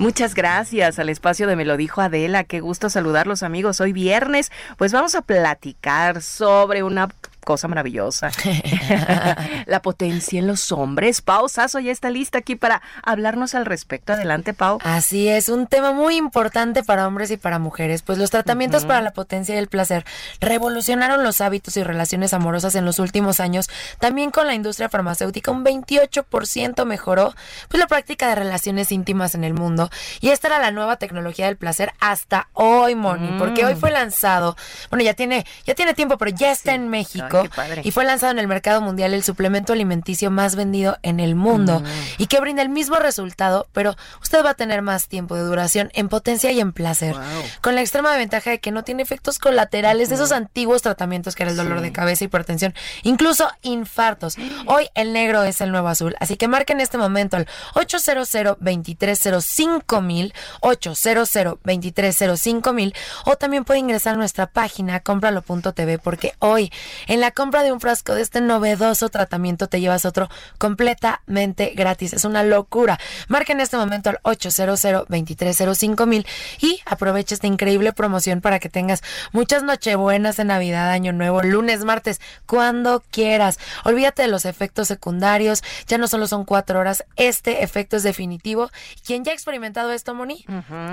Muchas 0.00 0.34
gracias 0.34 0.98
al 0.98 1.10
espacio 1.10 1.46
de 1.46 1.56
Me 1.56 1.66
lo 1.66 1.76
dijo 1.76 2.00
Adela. 2.00 2.44
Qué 2.44 2.60
gusto 2.60 2.88
saludarlos 2.88 3.42
amigos. 3.42 3.82
Hoy 3.82 3.92
viernes, 3.92 4.50
pues 4.78 4.94
vamos 4.94 5.14
a 5.14 5.20
platicar 5.20 6.22
sobre 6.22 6.82
una 6.82 7.10
cosa 7.50 7.66
maravillosa. 7.66 8.30
la 9.66 9.82
potencia 9.82 10.38
en 10.38 10.46
los 10.46 10.70
hombres. 10.70 11.20
Pau 11.20 11.48
Sasso 11.48 11.80
ya 11.80 11.90
está 11.90 12.08
lista 12.08 12.38
aquí 12.38 12.54
para 12.54 12.80
hablarnos 13.02 13.56
al 13.56 13.66
respecto. 13.66 14.12
Adelante, 14.12 14.54
Pau. 14.54 14.78
Así 14.84 15.26
es, 15.26 15.48
un 15.48 15.66
tema 15.66 15.92
muy 15.92 16.14
importante 16.14 16.84
para 16.84 17.08
hombres 17.08 17.32
y 17.32 17.36
para 17.36 17.58
mujeres, 17.58 18.02
pues 18.02 18.18
los 18.18 18.30
tratamientos 18.30 18.84
para 18.84 19.00
la 19.00 19.12
potencia 19.12 19.56
y 19.56 19.58
el 19.58 19.66
placer 19.66 20.04
revolucionaron 20.40 21.24
los 21.24 21.40
hábitos 21.40 21.76
y 21.76 21.82
relaciones 21.82 22.34
amorosas 22.34 22.76
en 22.76 22.84
los 22.84 23.00
últimos 23.00 23.40
años. 23.40 23.68
También 23.98 24.30
con 24.30 24.46
la 24.46 24.54
industria 24.54 24.88
farmacéutica 24.88 25.50
un 25.50 25.64
28% 25.64 26.84
mejoró 26.84 27.34
pues 27.68 27.80
la 27.80 27.88
práctica 27.88 28.28
de 28.28 28.36
relaciones 28.36 28.92
íntimas 28.92 29.34
en 29.34 29.42
el 29.42 29.54
mundo. 29.54 29.90
Y 30.20 30.28
esta 30.28 30.46
era 30.46 30.60
la 30.60 30.70
nueva 30.70 30.98
tecnología 30.98 31.46
del 31.46 31.56
placer 31.56 31.94
hasta 31.98 32.48
hoy, 32.52 32.94
Moni, 32.94 33.36
porque 33.40 33.64
hoy 33.64 33.74
fue 33.74 33.90
lanzado. 33.90 34.56
Bueno, 34.88 35.02
ya 35.04 35.14
tiene 35.14 35.44
ya 35.64 35.74
tiene 35.74 35.94
tiempo, 35.94 36.16
pero 36.16 36.30
ya 36.30 36.52
está 36.52 36.74
en 36.74 36.88
México 36.88 37.39
y 37.82 37.90
fue 37.90 38.04
lanzado 38.04 38.32
en 38.32 38.38
el 38.38 38.48
mercado 38.48 38.80
mundial 38.80 39.14
el 39.14 39.22
suplemento 39.22 39.72
alimenticio 39.72 40.30
más 40.30 40.56
vendido 40.56 40.98
en 41.02 41.20
el 41.20 41.34
mundo 41.34 41.80
mm. 41.80 41.84
y 42.18 42.26
que 42.26 42.40
brinda 42.40 42.62
el 42.62 42.68
mismo 42.68 42.96
resultado, 42.96 43.66
pero 43.72 43.96
usted 44.22 44.44
va 44.44 44.50
a 44.50 44.54
tener 44.54 44.82
más 44.82 45.08
tiempo 45.08 45.34
de 45.34 45.42
duración 45.42 45.90
en 45.94 46.08
potencia 46.08 46.50
y 46.52 46.60
en 46.60 46.72
placer. 46.72 47.14
Con 47.60 47.74
la 47.74 47.80
extrema 47.80 48.16
ventaja 48.16 48.50
de 48.50 48.60
que 48.60 48.70
no 48.70 48.84
tiene 48.84 49.02
efectos 49.02 49.38
colaterales 49.38 50.08
de 50.08 50.14
esos 50.14 50.32
antiguos 50.32 50.82
tratamientos 50.82 51.34
que 51.34 51.42
era 51.42 51.50
el 51.50 51.56
dolor 51.56 51.80
de 51.80 51.92
cabeza, 51.92 52.24
hipertensión, 52.24 52.74
incluso 53.02 53.50
infartos. 53.62 54.36
Hoy 54.66 54.88
el 54.94 55.12
negro 55.12 55.42
es 55.42 55.60
el 55.60 55.70
nuevo 55.70 55.88
azul, 55.88 56.14
así 56.20 56.36
que 56.36 56.48
marque 56.48 56.72
en 56.72 56.80
este 56.80 56.98
momento 56.98 57.36
al 57.36 57.46
800 57.74 58.30
2305 58.60 60.00
mil 60.00 60.34
800 60.60 61.30
2305 61.64 62.72
mil 62.72 62.94
o 63.24 63.36
también 63.36 63.64
puede 63.64 63.80
ingresar 63.80 64.14
a 64.14 64.16
nuestra 64.16 64.46
página 64.46 65.00
cómpralo.tv 65.00 65.98
porque 65.98 66.34
hoy 66.38 66.72
en 67.06 67.20
la 67.20 67.29
compra 67.32 67.62
de 67.62 67.72
un 67.72 67.80
frasco 67.80 68.14
de 68.14 68.22
este 68.22 68.40
novedoso 68.40 69.08
tratamiento 69.08 69.68
te 69.68 69.80
llevas 69.80 70.04
otro 70.04 70.28
completamente 70.58 71.72
gratis. 71.74 72.12
Es 72.12 72.24
una 72.24 72.42
locura. 72.42 72.98
Marca 73.28 73.52
en 73.52 73.60
este 73.60 73.76
momento 73.76 74.10
al 74.10 74.18
800 74.22 75.06
2305 75.08 76.06
mil 76.06 76.26
y 76.60 76.80
aprovecha 76.86 77.34
esta 77.34 77.46
increíble 77.46 77.92
promoción 77.92 78.40
para 78.40 78.58
que 78.58 78.68
tengas 78.68 79.02
muchas 79.32 79.62
nochebuenas 79.62 80.38
en 80.38 80.48
Navidad, 80.48 80.90
Año 80.90 81.12
Nuevo, 81.12 81.42
lunes, 81.42 81.84
martes, 81.84 82.20
cuando 82.46 83.02
quieras. 83.10 83.58
Olvídate 83.84 84.22
de 84.22 84.28
los 84.28 84.44
efectos 84.44 84.88
secundarios. 84.88 85.62
Ya 85.86 85.98
no 85.98 86.08
solo 86.08 86.26
son 86.26 86.44
cuatro 86.44 86.78
horas. 86.78 87.04
Este 87.16 87.62
efecto 87.62 87.96
es 87.96 88.02
definitivo. 88.02 88.70
Quien 89.04 89.24
ya 89.24 89.32
ha 89.32 89.34
experimentado 89.34 89.92
esto, 89.92 90.14
Moni, 90.14 90.44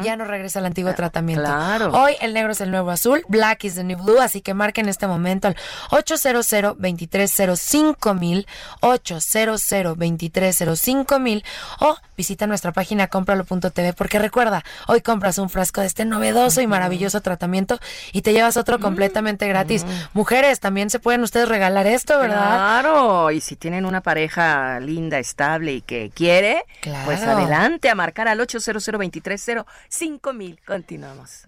ya 0.04 0.16
no 0.16 0.26
regresa 0.26 0.60
al 0.60 0.66
antiguo 0.66 0.94
tratamiento. 0.94 1.46
Claro. 1.46 1.92
Hoy 1.92 2.16
el 2.22 2.34
negro 2.34 2.52
es 2.52 2.62
el 2.62 2.72
nuevo 2.72 2.92
azul, 2.92 3.24
black 3.28 3.64
is 3.64 3.76
the 3.76 3.84
new 3.84 3.98
blue, 3.98 4.20
así 4.20 4.42
que 4.42 4.54
marca 4.54 4.82
en 4.82 4.90
este 4.90 5.08
momento 5.08 5.48
al 5.48 5.56
800 5.92 6.17
2305 6.24 8.14
mil 8.14 8.48
800 8.82 9.62
2305 9.98 11.20
mil 11.20 11.44
o 11.80 11.96
visita 12.16 12.48
nuestra 12.48 12.72
página 12.72 13.08
cómpralo.tv 13.08 13.94
porque 13.94 14.20
recuerda, 14.20 14.64
hoy 14.88 15.02
compras 15.02 15.38
un 15.38 15.50
frasco 15.50 15.82
de 15.82 15.88
este 15.88 16.06
novedoso 16.06 16.62
y 16.62 16.68
maravilloso 16.68 17.22
tratamiento 17.22 17.80
y 18.12 18.22
te 18.22 18.34
llevas 18.34 18.58
otro 18.58 18.80
completamente 18.80 19.48
gratis. 19.48 19.86
Mujeres, 20.14 20.60
también 20.60 20.90
se 20.90 21.00
pueden 21.00 21.24
ustedes 21.24 21.48
regalar 21.48 21.88
esto, 21.88 22.20
¿verdad? 22.20 22.38
Claro, 22.38 23.32
y 23.32 23.42
si 23.42 23.56
tienen 23.56 23.86
una 23.86 24.02
pareja 24.02 24.80
linda, 24.80 25.20
estable 25.20 25.74
y 25.74 25.82
que 25.82 26.12
quiere, 26.14 26.66
pues 27.06 27.22
adelante 27.22 27.90
a 27.90 27.96
marcar 27.96 28.28
al 28.28 28.40
800 28.40 28.86
2305 28.86 30.34
mil. 30.34 30.60
Continuamos. 30.66 31.48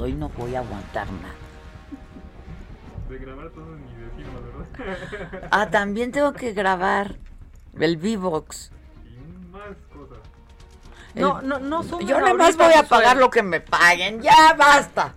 Hoy 0.00 0.14
no 0.14 0.28
voy 0.30 0.54
a 0.54 0.60
aguantar 0.60 1.10
nada. 1.12 1.34
De 3.08 3.18
grabar 3.18 3.50
todo 3.50 3.76
ni 3.76 3.92
decirlo, 3.94 4.40
¿verdad? 4.42 5.48
Ah, 5.50 5.70
también 5.70 6.12
tengo 6.12 6.32
que 6.32 6.52
grabar 6.52 7.16
el 7.78 7.96
V-Box. 7.96 8.72
Y 9.04 9.48
más 9.48 9.76
cosas. 9.92 10.18
No, 11.14 11.42
no, 11.42 11.58
no 11.58 11.82
Yo 12.00 12.20
nada 12.20 12.34
más 12.34 12.56
voy 12.56 12.72
a 12.74 12.84
pagar 12.84 13.16
lo 13.16 13.30
que 13.30 13.42
me 13.42 13.60
paguen. 13.60 14.22
Ya 14.22 14.54
basta. 14.56 15.14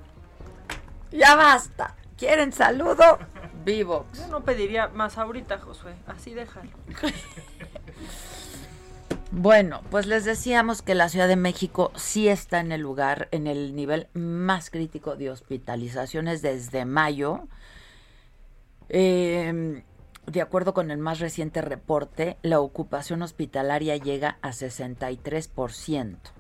Ya 1.12 1.36
basta. 1.36 1.96
¿Quieren 2.18 2.52
saludo? 2.52 3.20
V-Box. 3.66 4.20
Yo 4.20 4.28
no 4.28 4.42
pediría 4.42 4.88
más 4.90 5.18
ahorita, 5.18 5.60
Josué. 5.60 5.96
Así 6.08 6.34
déjalo. 6.34 6.72
Bueno, 9.36 9.82
pues 9.90 10.06
les 10.06 10.26
decíamos 10.26 10.84
que 10.84 10.94
la 10.94 11.10
Ciudad 11.10 11.28
de 11.28 11.36
México 11.36 11.92
sí 11.96 12.28
está 12.28 12.60
en 12.60 12.72
el 12.72 12.82
lugar, 12.82 13.30
en 13.32 13.48
el 13.48 13.76
nivel 13.76 14.08
más 14.14 14.70
crítico 14.70 15.16
de 15.16 15.32
hospitalizaciones 15.32 16.44
desde 16.44 16.86
mayo. 16.86 17.48
Em, 18.90 19.82
de 20.28 20.42
acuerdo 20.42 20.76
con 20.76 20.92
el 20.92 21.00
más 21.00 21.20
reciente 21.20 21.64
reporte, 21.64 22.38
la 22.44 22.60
ocupación 22.60 23.24
hospitalaria 23.24 23.98
llega 23.98 24.38
a 24.44 24.52
63%. 24.54 26.32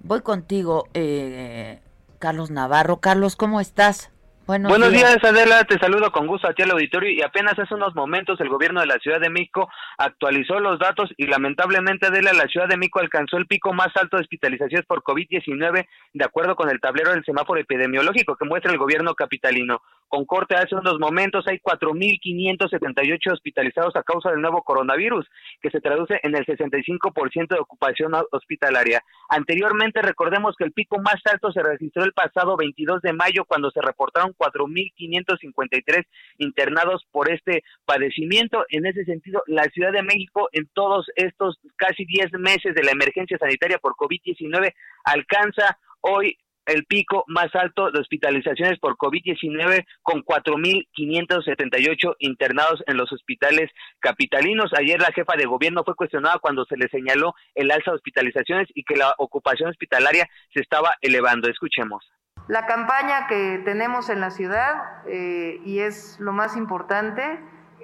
Voy 0.00 0.22
contigo, 0.22 0.88
eh, 0.94 1.82
Carlos 2.18 2.50
Navarro. 2.50 3.00
Carlos, 3.00 3.36
¿cómo 3.36 3.60
estás? 3.60 4.10
Buenos, 4.48 4.90
días. 4.90 5.18
Adela. 5.22 5.62
Te 5.64 5.78
saludo 5.78 6.10
con 6.10 6.26
gusto 6.26 6.48
aquí 6.48 6.62
al 6.62 6.70
auditorio 6.70 7.10
y 7.10 7.20
apenas 7.20 7.58
hace 7.58 7.74
unos 7.74 7.94
momentos 7.94 8.40
el 8.40 8.48
gobierno 8.48 8.80
de 8.80 8.86
la 8.86 8.96
Ciudad 8.96 9.20
de 9.20 9.28
México 9.28 9.68
actualizó 9.98 10.58
los 10.58 10.78
datos 10.78 11.10
y 11.18 11.26
lamentablemente, 11.26 12.06
Adela, 12.06 12.32
la 12.32 12.46
Ciudad 12.46 12.66
de 12.66 12.78
México 12.78 13.00
alcanzó 13.00 13.36
el 13.36 13.46
pico 13.46 13.74
más 13.74 13.88
alto 13.96 14.16
de 14.16 14.22
hospitalizaciones 14.22 14.86
por 14.86 15.02
COVID-19 15.02 15.86
de 16.14 16.24
acuerdo 16.24 16.56
con 16.56 16.70
el 16.70 16.80
tablero 16.80 17.10
del 17.10 17.26
semáforo 17.26 17.60
epidemiológico 17.60 18.36
que 18.36 18.46
muestra 18.46 18.72
el 18.72 18.78
gobierno 18.78 19.14
capitalino. 19.14 19.82
Con 20.08 20.24
corte 20.24 20.54
hace 20.56 20.74
unos 20.74 20.98
momentos 20.98 21.46
hay 21.46 21.58
4.578 21.58 23.32
hospitalizados 23.32 23.94
a 23.94 24.02
causa 24.02 24.30
del 24.30 24.40
nuevo 24.40 24.62
coronavirus, 24.62 25.26
que 25.60 25.70
se 25.70 25.80
traduce 25.80 26.18
en 26.22 26.34
el 26.34 26.46
65% 26.46 27.48
de 27.48 27.60
ocupación 27.60 28.12
hospitalaria. 28.32 29.02
Anteriormente, 29.28 30.00
recordemos 30.00 30.56
que 30.56 30.64
el 30.64 30.72
pico 30.72 30.98
más 30.98 31.20
alto 31.30 31.52
se 31.52 31.62
registró 31.62 32.04
el 32.04 32.12
pasado 32.12 32.56
22 32.56 33.02
de 33.02 33.12
mayo 33.12 33.44
cuando 33.44 33.70
se 33.70 33.82
reportaron 33.82 34.34
4.553 34.34 36.06
internados 36.38 37.04
por 37.10 37.30
este 37.30 37.62
padecimiento. 37.84 38.64
En 38.70 38.86
ese 38.86 39.04
sentido, 39.04 39.42
la 39.46 39.64
Ciudad 39.64 39.92
de 39.92 40.02
México 40.02 40.48
en 40.52 40.68
todos 40.72 41.06
estos 41.16 41.58
casi 41.76 42.06
10 42.06 42.32
meses 42.38 42.74
de 42.74 42.82
la 42.82 42.92
emergencia 42.92 43.38
sanitaria 43.38 43.78
por 43.78 43.94
COVID-19 43.94 44.72
alcanza 45.04 45.78
hoy 46.00 46.38
el 46.68 46.84
pico 46.84 47.24
más 47.26 47.54
alto 47.54 47.90
de 47.90 48.00
hospitalizaciones 48.00 48.78
por 48.78 48.96
COVID-19 48.96 49.84
con 50.02 50.22
4.578 50.22 52.16
internados 52.20 52.82
en 52.86 52.96
los 52.96 53.10
hospitales 53.12 53.70
capitalinos. 54.00 54.72
Ayer 54.78 55.00
la 55.00 55.12
jefa 55.12 55.34
de 55.36 55.46
gobierno 55.46 55.82
fue 55.84 55.96
cuestionada 55.96 56.38
cuando 56.38 56.64
se 56.66 56.76
le 56.76 56.88
señaló 56.88 57.34
el 57.54 57.70
alza 57.70 57.90
de 57.90 57.96
hospitalizaciones 57.96 58.68
y 58.74 58.84
que 58.84 58.96
la 58.96 59.14
ocupación 59.18 59.70
hospitalaria 59.70 60.28
se 60.52 60.60
estaba 60.60 60.94
elevando. 61.00 61.48
Escuchemos. 61.48 62.04
La 62.48 62.66
campaña 62.66 63.26
que 63.26 63.60
tenemos 63.64 64.08
en 64.08 64.20
la 64.20 64.30
ciudad, 64.30 64.74
eh, 65.06 65.60
y 65.64 65.80
es 65.80 66.18
lo 66.18 66.32
más 66.32 66.56
importante, 66.56 67.22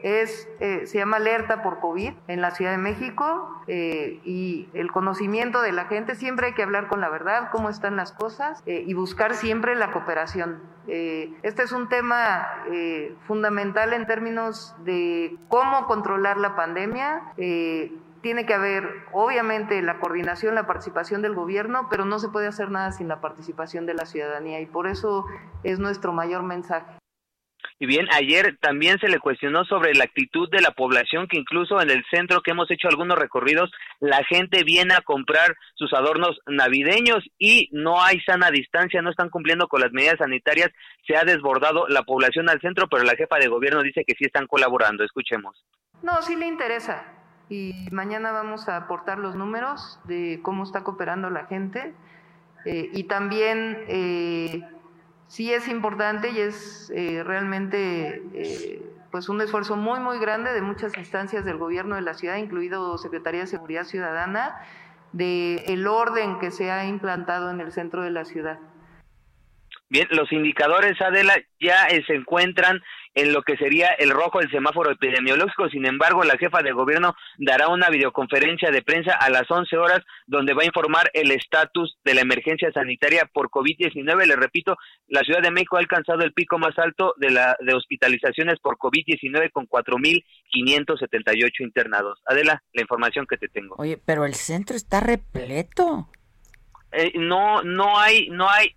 es, 0.04 0.50
eh, 0.60 0.86
se 0.86 0.98
llama 0.98 1.16
alerta 1.16 1.62
por 1.62 1.80
COVID 1.80 2.12
en 2.28 2.42
la 2.42 2.50
Ciudad 2.50 2.72
de 2.72 2.78
México 2.78 3.62
eh, 3.66 4.20
y 4.22 4.68
el 4.74 4.92
conocimiento 4.92 5.62
de 5.62 5.72
la 5.72 5.86
gente, 5.86 6.14
siempre 6.14 6.48
hay 6.48 6.52
que 6.52 6.62
hablar 6.62 6.88
con 6.88 7.00
la 7.00 7.08
verdad, 7.08 7.48
cómo 7.50 7.70
están 7.70 7.96
las 7.96 8.12
cosas 8.12 8.62
eh, 8.66 8.84
y 8.86 8.92
buscar 8.92 9.34
siempre 9.34 9.74
la 9.74 9.92
cooperación. 9.92 10.60
este 10.86 11.62
es 11.62 11.72
un 11.72 11.88
tema 11.88 12.46
fundamental 13.26 13.94
en 13.94 14.06
términos 14.06 14.76
de 14.84 15.38
cómo 15.48 15.86
controlar 15.86 16.36
la 16.36 16.54
pandemia 16.54 17.22
tiene 18.20 18.46
que 18.46 18.54
haber, 18.54 18.88
obviamente, 19.12 19.80
la 19.82 19.98
coordinación, 20.00 20.54
la 20.54 20.66
participación 20.66 21.22
del 21.22 21.34
gobierno, 21.34 21.88
pero 21.90 22.04
no 22.04 22.18
se 22.18 22.28
puede 22.28 22.46
hacer 22.46 22.70
nada 22.70 22.92
sin 22.92 23.08
la 23.08 23.20
participación 23.20 23.86
de 23.86 23.94
la 23.94 24.04
ciudadanía 24.04 24.60
y 24.60 24.66
por 24.66 24.86
eso 24.86 25.24
es 25.62 25.78
nuestro 25.78 26.12
mayor 26.12 26.42
mensaje. 26.42 27.03
Y 27.78 27.86
bien, 27.86 28.06
ayer 28.12 28.56
también 28.60 28.98
se 28.98 29.08
le 29.08 29.18
cuestionó 29.18 29.64
sobre 29.64 29.94
la 29.94 30.04
actitud 30.04 30.48
de 30.50 30.60
la 30.60 30.70
población, 30.70 31.26
que 31.28 31.38
incluso 31.38 31.80
en 31.80 31.90
el 31.90 32.04
centro 32.10 32.40
que 32.42 32.52
hemos 32.52 32.70
hecho 32.70 32.88
algunos 32.88 33.18
recorridos, 33.18 33.70
la 34.00 34.22
gente 34.24 34.64
viene 34.64 34.94
a 34.94 35.00
comprar 35.02 35.56
sus 35.74 35.92
adornos 35.92 36.38
navideños 36.46 37.24
y 37.38 37.68
no 37.72 38.02
hay 38.02 38.20
sana 38.20 38.50
distancia, 38.50 39.02
no 39.02 39.10
están 39.10 39.30
cumpliendo 39.30 39.68
con 39.68 39.80
las 39.80 39.92
medidas 39.92 40.18
sanitarias, 40.18 40.70
se 41.06 41.16
ha 41.16 41.24
desbordado 41.24 41.86
la 41.88 42.02
población 42.02 42.48
al 42.48 42.60
centro, 42.60 42.88
pero 42.88 43.04
la 43.04 43.16
jefa 43.16 43.36
de 43.36 43.48
gobierno 43.48 43.82
dice 43.82 44.04
que 44.06 44.14
sí 44.18 44.24
están 44.24 44.46
colaborando. 44.46 45.04
Escuchemos. 45.04 45.64
No, 46.02 46.22
sí 46.22 46.36
le 46.36 46.46
interesa. 46.46 47.04
Y 47.48 47.88
mañana 47.90 48.32
vamos 48.32 48.68
a 48.68 48.76
aportar 48.76 49.18
los 49.18 49.34
números 49.34 50.00
de 50.04 50.40
cómo 50.42 50.64
está 50.64 50.82
cooperando 50.82 51.30
la 51.30 51.46
gente. 51.46 51.94
Eh, 52.64 52.90
y 52.92 53.04
también 53.04 53.84
eh, 53.88 54.62
sí 55.34 55.52
es 55.52 55.66
importante 55.66 56.30
y 56.30 56.38
es 56.38 56.92
eh, 56.94 57.24
realmente 57.24 58.22
eh, 58.34 58.80
pues 59.10 59.28
un 59.28 59.40
esfuerzo 59.40 59.74
muy 59.74 59.98
muy 59.98 60.20
grande 60.20 60.52
de 60.52 60.62
muchas 60.62 60.96
instancias 60.96 61.44
del 61.44 61.56
gobierno 61.56 61.96
de 61.96 62.02
la 62.02 62.14
ciudad, 62.14 62.36
incluido 62.36 62.96
Secretaría 62.98 63.40
de 63.40 63.48
Seguridad 63.48 63.82
Ciudadana, 63.82 64.60
de 65.12 65.56
el 65.66 65.88
orden 65.88 66.38
que 66.38 66.52
se 66.52 66.70
ha 66.70 66.86
implantado 66.86 67.50
en 67.50 67.60
el 67.60 67.72
centro 67.72 68.02
de 68.02 68.12
la 68.12 68.24
ciudad. 68.24 68.60
Bien, 69.88 70.06
los 70.10 70.30
indicadores, 70.30 71.00
Adela, 71.00 71.34
ya 71.58 71.88
se 72.06 72.14
encuentran 72.14 72.80
en 73.14 73.32
lo 73.32 73.42
que 73.42 73.56
sería 73.56 73.88
el 73.98 74.10
rojo 74.10 74.40
del 74.40 74.50
semáforo 74.50 74.90
epidemiológico. 74.90 75.68
Sin 75.68 75.86
embargo, 75.86 76.24
la 76.24 76.36
jefa 76.36 76.62
de 76.62 76.72
gobierno 76.72 77.14
dará 77.38 77.68
una 77.68 77.88
videoconferencia 77.88 78.70
de 78.70 78.82
prensa 78.82 79.12
a 79.12 79.30
las 79.30 79.50
11 79.50 79.76
horas 79.76 80.00
donde 80.26 80.54
va 80.54 80.62
a 80.62 80.66
informar 80.66 81.10
el 81.14 81.30
estatus 81.30 81.96
de 82.04 82.14
la 82.14 82.22
emergencia 82.22 82.72
sanitaria 82.72 83.30
por 83.32 83.50
COVID-19. 83.50 84.26
Le 84.26 84.36
repito, 84.36 84.76
la 85.08 85.20
Ciudad 85.20 85.42
de 85.42 85.50
México 85.50 85.76
ha 85.76 85.80
alcanzado 85.80 86.24
el 86.24 86.32
pico 86.32 86.58
más 86.58 86.78
alto 86.78 87.14
de 87.16 87.30
la 87.30 87.56
de 87.60 87.74
hospitalizaciones 87.74 88.58
por 88.60 88.76
COVID-19 88.78 89.50
con 89.52 89.68
4.578 89.68 91.60
internados. 91.60 92.20
Adela, 92.26 92.62
la 92.72 92.82
información 92.82 93.26
que 93.26 93.36
te 93.36 93.48
tengo. 93.48 93.76
Oye, 93.78 94.00
pero 94.04 94.24
el 94.24 94.34
centro 94.34 94.76
está 94.76 95.00
repleto. 95.00 96.08
Eh, 96.92 97.12
no, 97.16 97.62
no 97.62 97.98
hay, 97.98 98.28
no 98.30 98.48
hay 98.48 98.76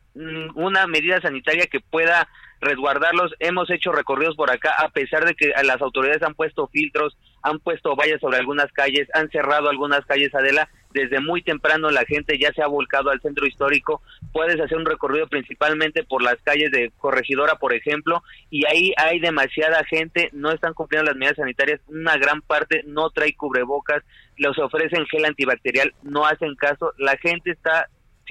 una 0.56 0.88
medida 0.88 1.22
sanitaria 1.22 1.68
que 1.68 1.80
pueda 1.80 2.28
resguardarlos. 2.60 3.34
Hemos 3.40 3.70
hecho 3.70 3.92
recorridos 3.92 4.36
por 4.36 4.52
acá, 4.52 4.74
a 4.78 4.90
pesar 4.90 5.26
de 5.26 5.36
que 5.36 5.52
las 5.64 5.82
autoridades 5.82 6.24
han 6.24 6.34
puesto 6.34 6.68
filtros, 6.68 7.18
han 7.44 7.60
puesto 7.60 7.96
vallas 7.96 8.20
sobre 8.20 8.38
algunas 8.38 8.72
calles, 8.74 9.08
han 9.14 9.30
cerrado 9.30 9.70
algunas 9.70 10.06
calles, 10.06 10.34
Adela. 10.34 10.70
Desde 10.92 11.20
muy 11.20 11.44
temprano 11.44 11.92
la 11.92 12.06
gente 12.06 12.40
ya 12.40 12.52
se 12.54 12.64
ha 12.64 12.68
volcado 12.68 13.12
al 13.12 13.22
centro 13.22 13.46
histórico. 13.46 14.02
Puedes 14.32 14.60
hacer 14.60 14.78
un 14.78 14.86
recorrido 14.86 15.28
principalmente 15.28 16.04
por 16.04 16.24
las 16.24 16.38
calles 16.44 16.72
de 16.72 16.92
Corregidora, 16.98 17.56
por 17.56 17.74
ejemplo, 17.74 18.24
y 18.50 18.66
ahí 18.66 18.94
hay 18.98 19.20
demasiada 19.20 19.84
gente, 19.84 20.30
no 20.34 20.52
están 20.52 20.74
cumpliendo 20.74 21.12
las 21.12 21.18
medidas 21.18 21.38
sanitarias, 21.38 21.82
una 21.88 22.18
gran 22.18 22.42
parte 22.42 22.82
no 22.88 23.12
trae 23.12 23.36
cubrebocas, 23.36 24.02
los 24.38 24.58
ofrecen 24.58 25.06
gel 25.06 25.26
antibacterial, 25.26 25.94
no 26.02 26.26
hacen 26.26 26.56
caso, 26.56 26.94
la 26.98 27.18
gente 27.18 27.52
está 27.52 27.88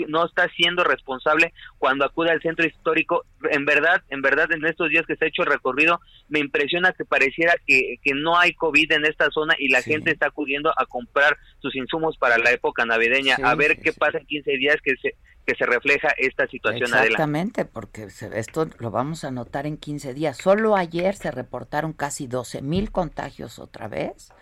no 0.08 0.24
está 0.26 0.48
siendo 0.50 0.84
responsable 0.84 1.52
cuando 1.78 2.04
acude 2.04 2.30
al 2.30 2.42
centro 2.42 2.66
histórico. 2.66 3.24
En 3.50 3.64
verdad, 3.64 4.02
en 4.08 4.22
verdad, 4.22 4.50
en 4.52 4.64
estos 4.66 4.90
días 4.90 5.06
que 5.06 5.16
se 5.16 5.24
ha 5.24 5.28
hecho 5.28 5.42
el 5.42 5.50
recorrido, 5.50 6.00
me 6.28 6.40
impresiona 6.40 6.92
que 6.92 7.04
pareciera 7.04 7.54
que, 7.66 7.96
que 8.02 8.14
no 8.14 8.38
hay 8.38 8.54
COVID 8.54 8.92
en 8.92 9.04
esta 9.04 9.30
zona 9.30 9.54
y 9.58 9.68
la 9.68 9.82
gente 9.82 10.10
está 10.10 10.26
acudiendo 10.26 10.72
a 10.76 10.86
comprar 10.86 11.36
sus 11.60 11.74
insumos 11.76 12.16
para 12.18 12.38
la 12.38 12.50
época 12.50 12.84
navideña, 12.84 13.36
a 13.42 13.54
ver 13.54 13.80
qué 13.80 13.92
pasa 13.92 14.18
en 14.18 14.26
15 14.26 14.50
días 14.52 14.76
que 14.82 14.96
se 15.00 15.14
que 15.46 15.54
se 15.54 15.64
refleja 15.64 16.08
esta 16.18 16.46
situación. 16.48 16.90
Exactamente, 16.92 17.64
porque 17.64 18.08
esto 18.34 18.68
lo 18.78 18.90
vamos 18.90 19.22
a 19.22 19.30
notar 19.30 19.66
en 19.66 19.76
15 19.76 20.12
días. 20.12 20.36
Solo 20.38 20.76
ayer 20.76 21.14
se 21.14 21.30
reportaron 21.30 21.92
casi 21.92 22.26
12 22.26 22.62
mil 22.62 22.90
contagios 22.90 23.60
otra 23.60 23.86
vez 23.86 24.32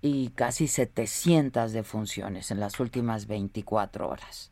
y 0.00 0.30
casi 0.30 0.66
700 0.66 1.72
defunciones 1.72 2.50
en 2.50 2.58
las 2.58 2.80
últimas 2.80 3.26
24 3.26 4.08
horas. 4.08 4.50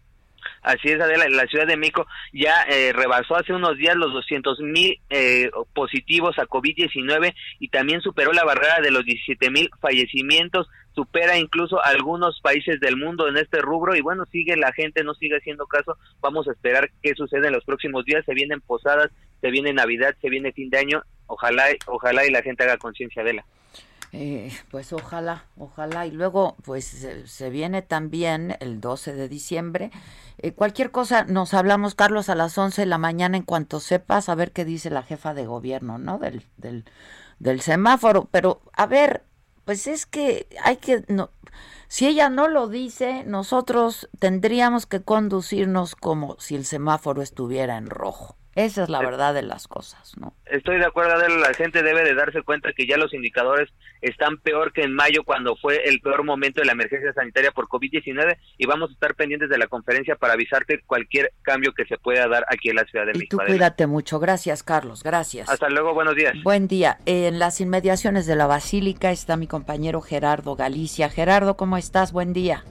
Así 0.62 0.88
es, 0.88 1.01
Adela, 1.01 1.29
la 1.29 1.47
Ciudad 1.47 1.66
de 1.66 1.77
México 1.77 2.07
ya 2.33 2.62
eh, 2.68 2.92
rebasó 2.92 3.37
hace 3.37 3.53
unos 3.53 3.77
días 3.77 3.97
los 3.97 4.12
200 4.12 4.61
mil 4.61 5.01
eh, 5.11 5.51
positivos 5.75 6.38
a 6.38 6.47
COVID-19 6.47 7.35
y 7.59 7.68
también 7.68 8.01
superó 8.01 8.33
la 8.33 8.44
barrera 8.44 8.81
de 8.81 8.90
los 8.90 9.05
17 9.05 9.51
mil 9.51 9.71
fallecimientos, 9.81 10.68
supera 10.94 11.38
incluso 11.38 11.83
algunos 11.85 12.40
países 12.40 12.81
del 12.81 12.97
mundo 12.97 13.29
en 13.29 13.37
este 13.37 13.61
rubro 13.61 13.94
y 13.94 14.01
bueno, 14.01 14.25
sigue 14.27 14.57
la 14.57 14.73
gente, 14.73 15.05
no 15.05 15.14
sigue 15.14 15.37
haciendo 15.37 15.66
caso, 15.66 15.97
vamos 16.21 16.49
a 16.49 16.53
esperar 16.53 16.90
qué 17.03 17.14
sucede 17.14 17.47
en 17.47 17.53
los 17.53 17.64
próximos 17.64 18.05
días, 18.05 18.25
se 18.25 18.35
vienen 18.35 18.61
posadas, 18.61 19.11
se 19.40 19.51
viene 19.51 19.73
Navidad, 19.73 20.16
se 20.21 20.29
viene 20.29 20.53
fin 20.53 20.71
de 20.71 20.79
año, 20.79 21.03
ojalá, 21.27 21.66
ojalá 21.87 22.27
y 22.27 22.31
la 22.31 22.42
gente 22.42 22.64
haga 22.64 22.79
conciencia, 22.79 23.23
Adela. 23.23 23.44
Eh, 24.12 24.53
pues 24.71 24.92
ojalá, 24.92 25.44
ojalá. 25.57 26.07
Y 26.07 26.11
luego, 26.11 26.57
pues 26.64 26.85
se, 27.27 27.51
viene 27.51 27.83
también 27.83 28.57
el 28.61 28.81
12 28.81 29.14
de 29.14 29.29
diciembre. 29.29 29.90
Eh, 30.38 30.53
cualquier 30.53 30.90
cosa, 30.90 31.25
nos 31.25 31.55
hablamos, 31.55 31.94
Carlos, 31.94 32.29
a 32.29 32.35
las 32.35 32.57
11 32.57 32.83
de 32.83 32.87
la 32.87 32.99
mañana 32.99 33.37
en 33.37 33.42
cuanto 33.42 33.81
sepas, 33.81 34.29
a 34.29 34.35
ver 34.35 34.53
qué 34.53 34.64
dice 34.64 34.90
la 34.90 35.03
jefa 35.03 35.35
de 35.35 35.47
gobierno, 35.47 35.99
¿no? 35.99 36.18
Del, 36.18 36.44
del, 36.57 36.85
del 37.38 37.61
semáforo. 37.61 38.29
Pero, 38.31 38.62
a 38.73 38.87
ver, 38.87 39.25
pues 39.64 39.87
es 39.87 40.07
que 40.07 40.49
hay 40.64 40.77
que... 40.77 41.05
No, 41.09 41.31
si 41.88 42.07
ella 42.07 42.29
no 42.29 42.49
lo 42.49 42.68
dice, 42.68 43.25
nosotros 43.25 44.09
tendríamos 44.18 44.85
que 44.85 45.01
conducirnos 45.01 45.94
como 45.94 46.37
si 46.38 46.55
el 46.55 46.66
semáforo 46.66 47.23
estuviera 47.23 47.79
en 47.79 47.88
rojo. 47.88 48.37
Esa 48.59 48.83
es 48.83 48.88
la 48.88 48.99
verdad 48.99 49.35
de 49.35 49.42
las 49.42 49.68
cosas, 49.68 50.18
¿no? 50.18 50.35
Estoy 50.47 50.79
de 50.79 50.85
acuerdo, 50.85 51.16
la 51.29 51.55
gente 51.55 51.85
debe 51.85 52.03
de 52.03 52.14
darse 52.14 52.42
cuenta 52.42 52.73
que 52.73 52.88
ya 52.88 52.97
los 52.97 53.14
indicadores 53.14 53.68
están 54.01 54.38
peor 54.38 54.73
que 54.73 54.83
en 54.83 54.92
mayo 54.92 55.23
cuando 55.23 55.55
fue 55.55 55.88
el 55.88 56.01
peor 56.01 56.25
momento 56.25 56.61
de 56.61 56.66
la 56.66 56.73
emergencia 56.73 57.12
sanitaria 57.12 57.53
por 57.53 57.68
COVID-19 57.68 58.37
y 58.57 58.66
vamos 58.66 58.90
a 58.90 58.94
estar 58.94 59.14
pendientes 59.14 59.49
de 59.49 59.59
la 59.59 59.68
conferencia 59.68 60.16
para 60.16 60.33
avisarte 60.33 60.83
cualquier 60.85 61.33
cambio 61.42 61.73
que 61.73 61.85
se 61.85 61.99
pueda 61.99 62.27
dar 62.27 62.47
aquí 62.49 62.71
en 62.71 62.75
la 62.75 62.85
Ciudad 62.87 63.07
de 63.07 63.12
y 63.12 63.18
México. 63.18 63.37
Tú 63.38 63.47
cuídate 63.47 63.87
mucho, 63.87 64.18
gracias 64.18 64.64
Carlos, 64.64 65.05
gracias. 65.05 65.49
Hasta 65.49 65.68
luego, 65.68 65.94
buenos 65.94 66.16
días. 66.16 66.35
Buen 66.42 66.66
día. 66.66 66.99
En 67.07 67.38
las 67.38 67.61
inmediaciones 67.61 68.27
de 68.27 68.35
la 68.35 68.49
Basílica 68.49 69.12
está 69.12 69.37
mi 69.37 69.47
compañero 69.47 70.01
Gerardo 70.01 70.57
Galicia. 70.57 71.11
Gerardo, 71.11 71.57
¿cómo 71.57 71.77
estás? 71.77 72.11
Buen 72.11 72.33
día. 72.33 72.64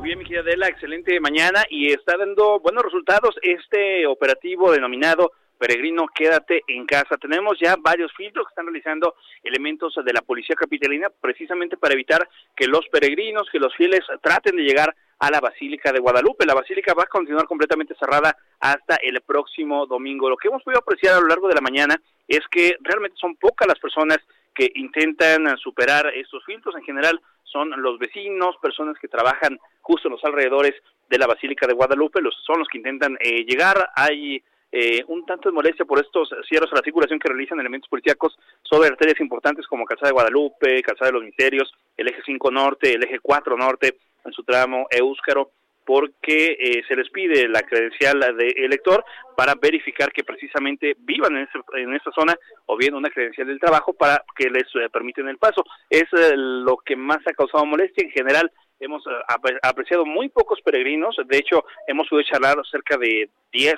Muy 0.00 0.06
bien, 0.06 0.18
mi 0.18 0.24
querida 0.24 0.40
Adela, 0.40 0.66
excelente 0.66 1.20
mañana 1.20 1.62
y 1.68 1.92
está 1.92 2.16
dando 2.16 2.58
buenos 2.58 2.84
resultados 2.84 3.36
este 3.42 4.06
operativo 4.06 4.72
denominado 4.72 5.32
Peregrino, 5.58 6.06
quédate 6.14 6.62
en 6.68 6.86
casa. 6.86 7.18
Tenemos 7.18 7.58
ya 7.60 7.76
varios 7.78 8.10
filtros 8.16 8.46
que 8.46 8.52
están 8.52 8.64
realizando 8.64 9.16
elementos 9.42 9.94
de 10.02 10.12
la 10.14 10.22
Policía 10.22 10.56
Capitalina 10.56 11.10
precisamente 11.20 11.76
para 11.76 11.92
evitar 11.92 12.26
que 12.56 12.66
los 12.66 12.88
peregrinos, 12.88 13.50
que 13.52 13.58
los 13.58 13.76
fieles 13.76 14.00
traten 14.22 14.56
de 14.56 14.62
llegar 14.62 14.96
a 15.18 15.30
la 15.30 15.38
Basílica 15.38 15.92
de 15.92 16.00
Guadalupe. 16.00 16.46
La 16.46 16.54
Basílica 16.54 16.94
va 16.94 17.02
a 17.02 17.06
continuar 17.06 17.44
completamente 17.44 17.94
cerrada 18.00 18.34
hasta 18.58 18.96
el 19.02 19.20
próximo 19.20 19.84
domingo. 19.84 20.30
Lo 20.30 20.38
que 20.38 20.48
hemos 20.48 20.62
podido 20.62 20.80
apreciar 20.80 21.16
a 21.16 21.20
lo 21.20 21.28
largo 21.28 21.46
de 21.46 21.56
la 21.56 21.60
mañana 21.60 22.00
es 22.26 22.40
que 22.50 22.78
realmente 22.80 23.18
son 23.20 23.36
pocas 23.36 23.68
las 23.68 23.78
personas 23.78 24.16
que 24.54 24.72
intentan 24.76 25.58
superar 25.58 26.06
estos 26.14 26.42
filtros. 26.46 26.74
En 26.74 26.84
general 26.84 27.20
son 27.50 27.70
los 27.82 27.98
vecinos, 27.98 28.56
personas 28.62 28.96
que 28.98 29.08
trabajan 29.08 29.58
justo 29.80 30.08
en 30.08 30.12
los 30.12 30.24
alrededores 30.24 30.74
de 31.08 31.18
la 31.18 31.26
Basílica 31.26 31.66
de 31.66 31.74
Guadalupe, 31.74 32.20
los, 32.20 32.34
son 32.44 32.60
los 32.60 32.68
que 32.68 32.78
intentan 32.78 33.16
eh, 33.20 33.44
llegar. 33.44 33.90
Hay 33.94 34.42
eh, 34.72 35.04
un 35.08 35.26
tanto 35.26 35.48
de 35.48 35.54
molestia 35.54 35.84
por 35.84 35.98
estos 35.98 36.30
cierres 36.48 36.70
a 36.72 36.76
la 36.76 36.82
circulación 36.82 37.18
que 37.18 37.28
realizan 37.28 37.58
elementos 37.58 37.88
policíacos 37.88 38.38
sobre 38.62 38.88
arterias 38.88 39.20
importantes 39.20 39.66
como 39.66 39.84
Calzada 39.84 40.08
de 40.08 40.14
Guadalupe, 40.14 40.82
Calzada 40.82 41.10
de 41.10 41.14
los 41.18 41.24
Misterios, 41.24 41.72
el 41.96 42.08
eje 42.08 42.22
5 42.24 42.50
norte, 42.50 42.94
el 42.94 43.02
eje 43.02 43.18
4 43.20 43.56
norte 43.56 43.96
en 44.24 44.32
su 44.32 44.44
tramo 44.44 44.86
Eúscaro 44.90 45.50
porque 45.90 46.56
eh, 46.60 46.84
se 46.86 46.94
les 46.94 47.10
pide 47.10 47.48
la 47.48 47.62
credencial 47.62 48.20
de 48.20 48.54
elector 48.58 49.04
para 49.36 49.56
verificar 49.60 50.12
que 50.12 50.22
precisamente 50.22 50.94
vivan 51.00 51.36
en, 51.36 51.48
en 51.74 51.94
esta 51.96 52.12
zona 52.12 52.36
o 52.66 52.76
bien 52.76 52.94
una 52.94 53.10
credencial 53.10 53.48
del 53.48 53.58
trabajo 53.58 53.92
para 53.92 54.22
que 54.36 54.48
les 54.50 54.66
eh, 54.76 54.88
permiten 54.92 55.26
el 55.26 55.38
paso. 55.38 55.64
Es 55.88 56.04
eh, 56.12 56.36
lo 56.36 56.76
que 56.76 56.94
más 56.94 57.18
ha 57.26 57.32
causado 57.32 57.66
molestia. 57.66 58.04
En 58.04 58.12
general, 58.12 58.52
hemos 58.78 59.02
apreciado 59.64 60.06
muy 60.06 60.28
pocos 60.28 60.60
peregrinos. 60.62 61.16
De 61.26 61.38
hecho, 61.38 61.64
hemos 61.88 62.06
podido 62.06 62.28
charlar 62.30 62.56
cerca 62.70 62.96
de 62.96 63.28
10, 63.50 63.74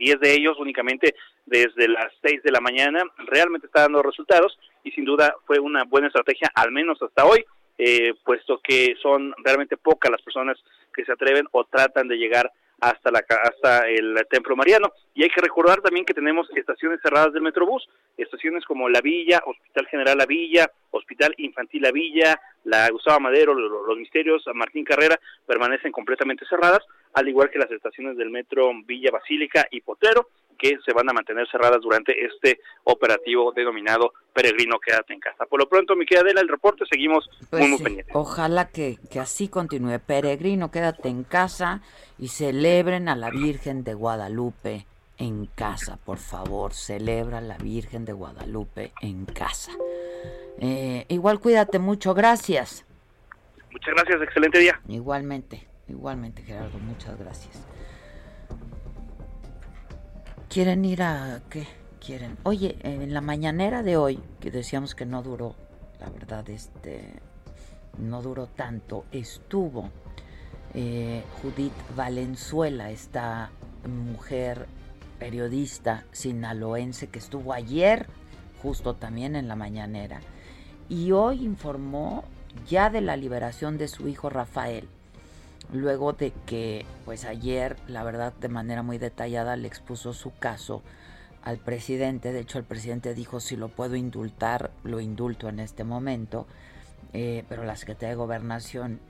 10 0.00 0.18
de 0.18 0.32
ellos 0.32 0.58
únicamente 0.58 1.14
desde 1.44 1.86
las 1.86 2.12
6 2.22 2.42
de 2.42 2.50
la 2.50 2.60
mañana, 2.60 3.04
realmente 3.18 3.68
está 3.68 3.82
dando 3.82 4.02
resultados 4.02 4.58
y 4.82 4.90
sin 4.90 5.04
duda 5.04 5.32
fue 5.46 5.60
una 5.60 5.84
buena 5.84 6.08
estrategia, 6.08 6.50
al 6.56 6.72
menos 6.72 7.00
hasta 7.00 7.24
hoy, 7.24 7.44
eh, 7.78 8.14
puesto 8.24 8.60
que 8.62 8.94
son 9.02 9.34
realmente 9.44 9.76
pocas 9.76 10.10
las 10.10 10.22
personas 10.22 10.58
que 10.94 11.04
se 11.04 11.12
atreven 11.12 11.46
o 11.52 11.64
tratan 11.64 12.08
de 12.08 12.16
llegar 12.16 12.50
hasta 12.80 13.10
la 13.10 13.24
hasta 13.42 13.88
el 13.88 14.26
templo 14.30 14.54
mariano. 14.54 14.92
Y 15.14 15.22
hay 15.22 15.30
que 15.30 15.40
recordar 15.40 15.80
también 15.80 16.04
que 16.04 16.14
tenemos 16.14 16.48
estaciones 16.54 17.00
cerradas 17.02 17.32
del 17.32 17.42
Metrobús 17.42 17.88
estaciones 18.16 18.64
como 18.64 18.88
la 18.88 19.00
Villa 19.00 19.42
Hospital 19.46 19.86
General 19.88 20.16
La 20.16 20.26
Villa 20.26 20.70
Hospital 20.90 21.34
Infantil 21.38 21.82
La 21.82 21.92
Villa 21.92 22.40
la 22.64 22.88
Gustavo 22.90 23.20
Madero 23.20 23.54
los, 23.54 23.86
los 23.86 23.98
Misterios 23.98 24.42
Martín 24.54 24.84
Carrera 24.84 25.18
permanecen 25.46 25.92
completamente 25.92 26.46
cerradas 26.46 26.80
al 27.12 27.28
igual 27.28 27.50
que 27.50 27.58
las 27.58 27.70
estaciones 27.70 28.16
del 28.16 28.30
metro 28.30 28.70
Villa 28.86 29.10
Basílica 29.10 29.66
y 29.70 29.80
Potrero 29.82 30.28
que 30.56 30.78
se 30.84 30.92
van 30.92 31.08
a 31.08 31.12
mantener 31.12 31.48
cerradas 31.50 31.80
durante 31.80 32.12
este 32.24 32.60
operativo 32.84 33.52
denominado 33.52 34.12
Peregrino 34.32 34.78
Quédate 34.78 35.14
en 35.14 35.20
Casa. 35.20 35.46
Por 35.46 35.60
lo 35.60 35.68
pronto, 35.68 35.96
mi 35.96 36.04
querida 36.04 36.22
Adela, 36.22 36.40
el 36.40 36.48
reporte 36.48 36.84
seguimos 36.90 37.28
Pues 37.50 37.60
muy, 37.60 37.70
muy 37.70 37.78
sí, 37.78 37.84
pendientes. 37.84 38.14
Ojalá 38.16 38.68
que, 38.68 38.98
que 39.10 39.20
así 39.20 39.48
continúe. 39.48 39.98
Peregrino, 39.98 40.70
quédate 40.70 41.08
en 41.08 41.24
casa 41.24 41.82
y 42.18 42.28
celebren 42.28 43.08
a 43.08 43.16
la 43.16 43.30
Virgen 43.30 43.84
de 43.84 43.94
Guadalupe 43.94 44.86
en 45.18 45.46
casa, 45.46 45.98
por 46.04 46.18
favor. 46.18 46.72
Celebra 46.72 47.38
a 47.38 47.42
la 47.42 47.58
Virgen 47.58 48.04
de 48.04 48.12
Guadalupe 48.12 48.92
en 49.00 49.24
casa. 49.26 49.72
Eh, 50.58 51.04
igual 51.08 51.40
cuídate 51.40 51.78
mucho, 51.78 52.14
gracias. 52.14 52.84
Muchas 53.70 53.94
gracias, 53.94 54.22
excelente 54.22 54.58
día. 54.58 54.80
Igualmente, 54.88 55.66
igualmente 55.88 56.42
Gerardo, 56.42 56.78
muchas 56.78 57.18
gracias. 57.18 57.66
¿Quieren 60.48 60.84
ir 60.84 61.02
a 61.02 61.42
qué? 61.50 61.66
¿Quieren? 62.00 62.38
Oye, 62.44 62.76
en 62.80 63.12
la 63.12 63.20
mañanera 63.20 63.82
de 63.82 63.96
hoy, 63.96 64.20
que 64.40 64.50
decíamos 64.50 64.94
que 64.94 65.04
no 65.04 65.22
duró, 65.22 65.54
la 66.00 66.08
verdad, 66.08 66.48
este, 66.48 67.20
no 67.98 68.22
duró 68.22 68.46
tanto, 68.46 69.04
estuvo 69.10 69.90
eh, 70.72 71.24
Judith 71.42 71.72
Valenzuela, 71.96 72.90
esta 72.90 73.50
mujer 73.86 74.66
periodista 75.18 76.04
sinaloense 76.12 77.08
que 77.08 77.18
estuvo 77.18 77.52
ayer, 77.52 78.06
justo 78.62 78.94
también 78.94 79.34
en 79.34 79.48
la 79.48 79.56
mañanera, 79.56 80.20
y 80.88 81.10
hoy 81.10 81.44
informó 81.44 82.24
ya 82.68 82.88
de 82.88 83.00
la 83.00 83.16
liberación 83.16 83.78
de 83.78 83.88
su 83.88 84.08
hijo 84.08 84.30
Rafael 84.30 84.88
luego 85.72 86.12
de 86.12 86.32
que 86.46 86.86
pues 87.04 87.24
ayer 87.24 87.76
la 87.88 88.04
verdad 88.04 88.32
de 88.34 88.48
manera 88.48 88.82
muy 88.82 88.98
detallada 88.98 89.56
le 89.56 89.68
expuso 89.68 90.12
su 90.12 90.32
caso 90.36 90.82
al 91.42 91.58
presidente. 91.58 92.32
De 92.32 92.40
hecho 92.40 92.58
el 92.58 92.64
presidente 92.64 93.14
dijo 93.14 93.40
si 93.40 93.56
lo 93.56 93.68
puedo 93.68 93.96
indultar 93.96 94.70
lo 94.84 95.00
indulto 95.00 95.48
en 95.48 95.60
este 95.60 95.84
momento 95.84 96.46
eh, 97.12 97.44
pero 97.48 97.64
la 97.64 97.76
secretaria 97.76 98.10
de 98.10 98.16
gobernación 98.16 99.00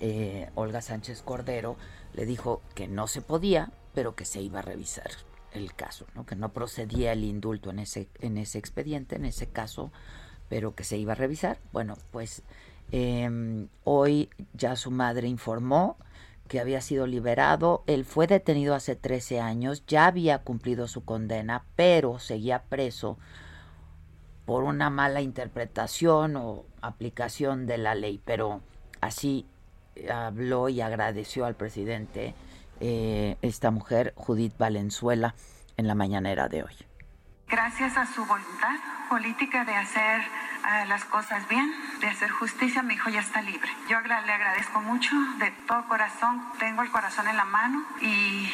eh, 0.00 0.50
Olga 0.54 0.80
Sánchez 0.80 1.22
Cordero 1.22 1.76
le 2.14 2.26
dijo 2.26 2.62
que 2.74 2.88
no 2.88 3.06
se 3.06 3.20
podía 3.20 3.70
pero 3.94 4.14
que 4.14 4.24
se 4.24 4.40
iba 4.40 4.60
a 4.60 4.62
revisar 4.62 5.10
el 5.52 5.74
caso 5.74 6.06
no 6.14 6.26
que 6.26 6.36
no 6.36 6.52
procedía 6.52 7.12
el 7.12 7.24
indulto 7.24 7.70
en 7.70 7.78
ese 7.78 8.08
en 8.20 8.38
ese 8.38 8.58
expediente 8.58 9.16
en 9.16 9.24
ese 9.24 9.48
caso 9.48 9.92
pero 10.48 10.74
que 10.74 10.84
se 10.84 10.98
iba 10.98 11.12
a 11.12 11.16
revisar. 11.16 11.58
Bueno 11.72 11.96
pues 12.10 12.42
eh, 12.96 13.66
hoy 13.82 14.30
ya 14.52 14.76
su 14.76 14.92
madre 14.92 15.26
informó 15.26 15.96
que 16.46 16.60
había 16.60 16.80
sido 16.80 17.08
liberado. 17.08 17.82
Él 17.88 18.04
fue 18.04 18.28
detenido 18.28 18.72
hace 18.72 18.94
13 18.94 19.40
años, 19.40 19.84
ya 19.88 20.06
había 20.06 20.38
cumplido 20.38 20.86
su 20.86 21.04
condena, 21.04 21.64
pero 21.74 22.20
seguía 22.20 22.62
preso 22.62 23.18
por 24.44 24.62
una 24.62 24.90
mala 24.90 25.22
interpretación 25.22 26.36
o 26.36 26.66
aplicación 26.82 27.66
de 27.66 27.78
la 27.78 27.96
ley. 27.96 28.20
Pero 28.24 28.60
así 29.00 29.44
habló 30.08 30.68
y 30.68 30.80
agradeció 30.80 31.46
al 31.46 31.56
presidente 31.56 32.32
eh, 32.78 33.38
esta 33.42 33.72
mujer, 33.72 34.12
Judith 34.14 34.56
Valenzuela, 34.56 35.34
en 35.76 35.88
la 35.88 35.96
mañanera 35.96 36.48
de 36.48 36.62
hoy. 36.62 36.74
Gracias 37.48 37.96
a 37.96 38.06
su 38.06 38.24
voluntad 38.24 38.78
política 39.10 39.64
de 39.64 39.74
hacer 39.74 40.22
las 40.86 41.04
cosas 41.04 41.46
bien, 41.48 41.72
de 42.00 42.08
hacer 42.08 42.30
justicia, 42.30 42.82
mi 42.82 42.94
hijo 42.94 43.10
ya 43.10 43.20
está 43.20 43.42
libre. 43.42 43.70
Yo 43.88 44.00
le 44.00 44.14
agradezco 44.14 44.80
mucho 44.80 45.14
de 45.38 45.50
todo 45.66 45.86
corazón, 45.86 46.42
tengo 46.58 46.82
el 46.82 46.90
corazón 46.90 47.28
en 47.28 47.36
la 47.36 47.44
mano 47.44 47.84
y 48.00 48.50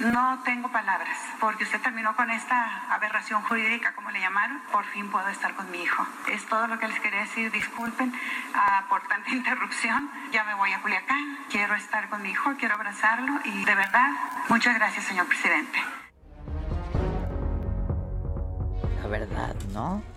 no 0.00 0.42
tengo 0.44 0.68
palabras, 0.70 1.18
porque 1.38 1.64
usted 1.64 1.80
terminó 1.80 2.16
con 2.16 2.30
esta 2.30 2.92
aberración 2.94 3.42
jurídica, 3.42 3.94
como 3.94 4.10
le 4.10 4.20
llamaron, 4.20 4.60
por 4.72 4.84
fin 4.86 5.10
puedo 5.10 5.28
estar 5.28 5.54
con 5.54 5.70
mi 5.70 5.82
hijo. 5.82 6.06
Es 6.28 6.46
todo 6.46 6.66
lo 6.66 6.78
que 6.78 6.88
les 6.88 6.98
quería 7.00 7.20
decir, 7.20 7.50
disculpen 7.50 8.08
uh, 8.08 8.88
por 8.88 9.02
tanta 9.06 9.30
interrupción, 9.34 10.10
ya 10.32 10.44
me 10.44 10.54
voy 10.54 10.72
a 10.72 10.80
Culiacán, 10.80 11.38
quiero 11.50 11.74
estar 11.74 12.08
con 12.08 12.22
mi 12.22 12.30
hijo, 12.30 12.54
quiero 12.58 12.74
abrazarlo 12.74 13.40
y 13.44 13.64
de 13.64 13.74
verdad, 13.74 14.10
muchas 14.48 14.74
gracias, 14.74 15.04
señor 15.04 15.26
presidente. 15.26 15.78
La 19.02 19.08
verdad, 19.08 19.54
¿no? 19.72 20.11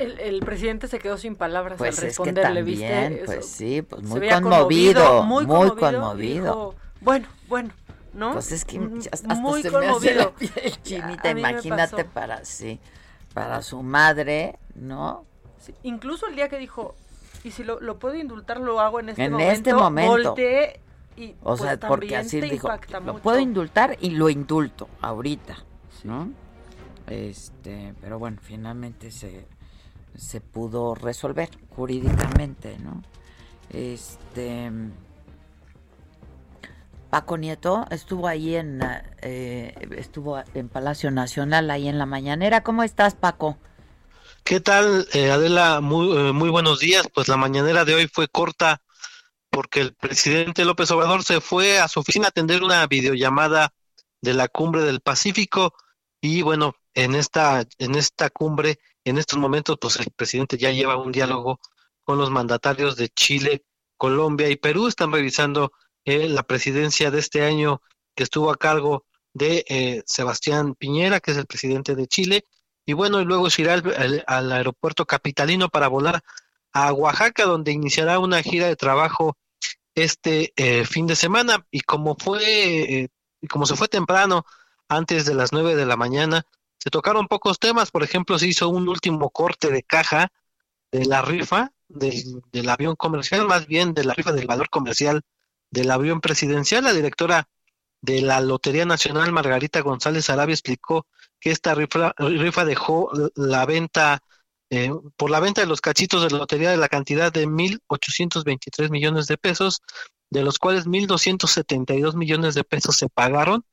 El, 0.00 0.18
el, 0.18 0.40
presidente 0.40 0.88
se 0.88 0.98
quedó 0.98 1.18
sin 1.18 1.36
palabras 1.36 1.78
pues 1.78 1.98
al 1.98 2.04
responderle, 2.04 2.60
es 2.60 2.66
que 2.66 2.84
también, 2.86 3.12
¿viste? 3.12 3.24
Pues 3.26 3.46
sí, 3.46 3.82
pues 3.82 4.02
muy 4.02 4.28
conmovido, 4.28 5.18
conmovido, 5.18 5.22
muy 5.22 5.46
conmovido. 5.46 5.72
Muy 5.72 5.78
conmovido. 5.78 6.44
Dijo, 6.44 6.74
bueno, 7.00 7.28
bueno, 7.48 7.70
¿no? 8.14 8.32
Pues 8.32 8.52
es 8.52 8.64
que 8.64 8.80
hasta 9.12 9.34
muy 9.34 9.62
se 9.62 9.70
conmovido. 9.70 10.00
me 10.00 10.10
hace 10.10 10.14
la 10.14 10.30
piel 10.54 10.82
chinita, 10.82 11.30
imagínate 11.30 12.04
para 12.04 12.44
sí, 12.44 12.80
para 13.34 13.62
su 13.62 13.82
madre, 13.82 14.58
¿no? 14.74 15.24
Sí, 15.58 15.74
incluso 15.82 16.26
el 16.26 16.36
día 16.36 16.48
que 16.48 16.58
dijo, 16.58 16.94
y 17.44 17.50
si 17.50 17.64
lo, 17.64 17.80
lo 17.80 17.98
puedo 17.98 18.16
indultar, 18.16 18.60
lo 18.60 18.80
hago 18.80 19.00
en 19.00 19.10
este 19.10 19.24
en 19.24 19.32
momento. 19.32 19.52
este 19.52 19.74
momento. 19.74 20.10
Volteé 20.12 20.80
y 21.16 21.34
o 21.42 21.56
pues, 21.56 21.60
sea, 21.60 21.78
porque 21.78 22.16
así 22.16 22.40
dijo, 22.40 22.68
mucho. 22.68 23.00
lo 23.00 23.18
puedo 23.18 23.38
indultar 23.38 23.96
y 24.00 24.10
lo 24.10 24.30
indulto 24.30 24.88
ahorita, 25.02 25.58
¿no? 26.04 26.30
Este, 27.06 27.94
pero 28.00 28.18
bueno, 28.18 28.38
finalmente 28.40 29.10
se 29.10 29.46
se 30.16 30.40
pudo 30.40 30.94
resolver 30.94 31.50
jurídicamente, 31.70 32.78
¿no? 32.78 33.02
Este 33.70 34.70
Paco 37.10 37.36
Nieto 37.36 37.86
estuvo 37.90 38.28
ahí 38.28 38.54
en 38.54 38.80
eh, 39.20 39.74
estuvo 39.96 40.42
en 40.54 40.68
Palacio 40.68 41.10
Nacional 41.10 41.70
ahí 41.70 41.88
en 41.88 41.98
la 41.98 42.06
mañanera. 42.06 42.62
¿Cómo 42.62 42.82
estás, 42.84 43.14
Paco? 43.14 43.58
¿Qué 44.44 44.60
tal, 44.60 45.06
eh, 45.12 45.30
Adela? 45.30 45.80
Muy, 45.80 46.16
eh, 46.16 46.32
muy 46.32 46.50
buenos 46.50 46.78
días. 46.78 47.06
Pues 47.12 47.28
la 47.28 47.36
mañanera 47.36 47.84
de 47.84 47.94
hoy 47.94 48.08
fue 48.08 48.28
corta 48.28 48.80
porque 49.50 49.80
el 49.80 49.94
presidente 49.94 50.64
López 50.64 50.90
Obrador 50.92 51.24
se 51.24 51.40
fue 51.40 51.80
a 51.80 51.88
su 51.88 52.00
oficina 52.00 52.26
a 52.26 52.28
atender 52.28 52.62
una 52.62 52.86
videollamada 52.86 53.72
de 54.20 54.34
la 54.34 54.48
cumbre 54.48 54.82
del 54.82 55.00
Pacífico 55.00 55.74
y 56.20 56.42
bueno, 56.42 56.74
en 56.94 57.14
esta 57.14 57.64
en 57.78 57.96
esta 57.96 58.30
cumbre 58.30 58.78
en 59.04 59.18
estos 59.18 59.38
momentos 59.38 59.78
pues 59.80 59.96
el 59.96 60.10
presidente 60.14 60.58
ya 60.58 60.70
lleva 60.70 60.96
un 60.96 61.12
diálogo 61.12 61.60
con 62.02 62.18
los 62.18 62.30
mandatarios 62.30 62.96
de 62.96 63.08
Chile, 63.08 63.64
Colombia 63.96 64.48
y 64.48 64.56
Perú. 64.56 64.88
Están 64.88 65.12
revisando 65.12 65.72
eh, 66.04 66.28
la 66.28 66.42
presidencia 66.42 67.10
de 67.10 67.18
este 67.18 67.42
año 67.42 67.82
que 68.14 68.24
estuvo 68.24 68.50
a 68.50 68.56
cargo 68.56 69.04
de 69.32 69.64
eh, 69.68 70.02
Sebastián 70.06 70.74
Piñera, 70.74 71.20
que 71.20 71.30
es 71.32 71.36
el 71.36 71.46
presidente 71.46 71.94
de 71.94 72.06
Chile, 72.06 72.44
y 72.84 72.92
bueno, 72.92 73.20
y 73.20 73.24
luego 73.24 73.50
se 73.50 73.62
irá 73.62 73.74
al, 74.26 74.52
aeropuerto 74.52 75.06
capitalino 75.06 75.68
para 75.68 75.88
volar 75.88 76.22
a 76.72 76.92
Oaxaca, 76.92 77.44
donde 77.44 77.72
iniciará 77.72 78.18
una 78.18 78.42
gira 78.42 78.66
de 78.66 78.76
trabajo 78.76 79.36
este 79.94 80.52
eh, 80.56 80.84
fin 80.84 81.06
de 81.06 81.16
semana, 81.16 81.66
y 81.70 81.80
como 81.80 82.16
fue, 82.16 83.02
eh, 83.02 83.08
como 83.48 83.66
se 83.66 83.76
fue 83.76 83.88
temprano, 83.88 84.44
antes 84.88 85.24
de 85.24 85.34
las 85.34 85.52
nueve 85.52 85.76
de 85.76 85.86
la 85.86 85.96
mañana, 85.96 86.46
se 86.82 86.90
tocaron 86.90 87.28
pocos 87.28 87.58
temas, 87.58 87.90
por 87.90 88.02
ejemplo, 88.02 88.38
se 88.38 88.48
hizo 88.48 88.68
un 88.70 88.88
último 88.88 89.28
corte 89.30 89.70
de 89.70 89.82
caja 89.82 90.32
de 90.90 91.04
la 91.04 91.20
rifa 91.20 91.72
del, 91.88 92.42
del, 92.50 92.68
avión 92.70 92.96
comercial, 92.96 93.46
más 93.46 93.66
bien 93.66 93.92
de 93.92 94.04
la 94.04 94.14
rifa 94.14 94.32
del 94.32 94.46
valor 94.46 94.70
comercial 94.70 95.22
del 95.70 95.90
avión 95.90 96.20
presidencial. 96.22 96.84
La 96.84 96.94
directora 96.94 97.48
de 98.00 98.22
la 98.22 98.40
Lotería 98.40 98.86
Nacional, 98.86 99.30
Margarita 99.30 99.80
González 99.80 100.30
Arabia, 100.30 100.54
explicó 100.54 101.06
que 101.38 101.50
esta 101.50 101.74
rifa, 101.74 102.14
rifa 102.16 102.64
dejó 102.64 103.10
la 103.34 103.66
venta, 103.66 104.22
eh, 104.70 104.90
por 105.16 105.30
la 105.30 105.40
venta 105.40 105.60
de 105.60 105.66
los 105.66 105.82
cachitos 105.82 106.22
de 106.22 106.30
la 106.30 106.38
lotería 106.38 106.70
de 106.70 106.78
la 106.78 106.88
cantidad 106.88 107.30
de 107.30 107.46
1.823 107.46 108.90
millones 108.90 109.26
de 109.26 109.36
pesos, 109.36 109.82
de 110.30 110.42
los 110.42 110.58
cuales 110.58 110.86
1.272 110.86 112.14
millones 112.14 112.54
de 112.54 112.64
pesos 112.64 112.96
se 112.96 113.08
pagaron. 113.08 113.64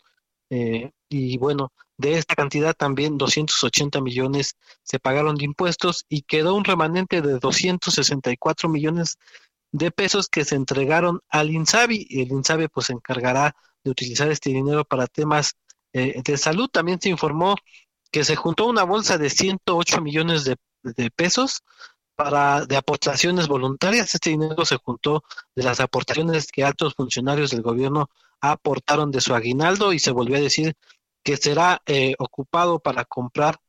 Eh, 0.50 0.92
y 1.10 1.38
bueno, 1.38 1.72
de 1.98 2.18
esta 2.18 2.36
cantidad 2.36 2.76
también 2.76 3.18
280 3.18 4.02
millones 4.02 4.56
se 4.84 5.00
pagaron 5.00 5.36
de 5.36 5.46
impuestos 5.46 6.06
y 6.08 6.22
quedó 6.22 6.54
un 6.54 6.64
remanente 6.64 7.22
de 7.22 7.40
264 7.40 8.70
millones 8.70 9.18
de 9.72 9.92
pesos 9.92 10.30
que 10.30 10.46
se 10.46 10.56
entregaron 10.56 11.22
al 11.30 11.50
INSABI 11.52 12.06
y 12.10 12.22
el 12.22 12.32
INSABI 12.32 12.68
pues 12.68 12.88
se 12.88 12.94
encargará 12.94 13.56
de 13.84 13.92
utilizar 13.92 14.32
este 14.32 14.52
dinero 14.52 14.86
para 14.86 15.08
temas 15.08 15.56
eh, 15.94 16.22
de 16.24 16.38
Salud. 16.38 16.70
También 16.70 17.02
se 17.02 17.10
informó 17.10 17.56
que 18.12 18.24
se 18.24 18.36
juntó 18.36 18.68
una 18.68 18.84
bolsa 18.84 19.18
de 19.18 19.30
108 19.30 20.02
millones 20.02 20.46
de, 20.46 20.56
de 20.84 21.12
pesos 21.12 21.64
para 22.16 22.66
de 22.66 22.78
aportaciones 22.78 23.48
voluntarias. 23.48 24.14
Este 24.14 24.30
dinero 24.30 24.66
se 24.66 24.78
juntó 24.78 25.24
de 25.56 25.64
las 25.64 25.80
aportaciones 25.80 26.48
que 26.52 26.64
altos 26.64 26.94
funcionarios 26.96 27.52
del 27.52 27.62
gobierno 27.62 28.10
aportaron 28.40 29.12
de 29.12 29.22
su 29.22 29.34
aguinaldo 29.34 29.94
y 29.94 30.00
se 30.00 30.12
volvió 30.12 30.38
a 30.38 30.42
decir 30.42 30.76
que 31.28 31.36
será 31.36 31.82
eh, 31.86 32.16
ocupado 32.20 32.80
para 32.80 33.04
comprar 33.04 33.60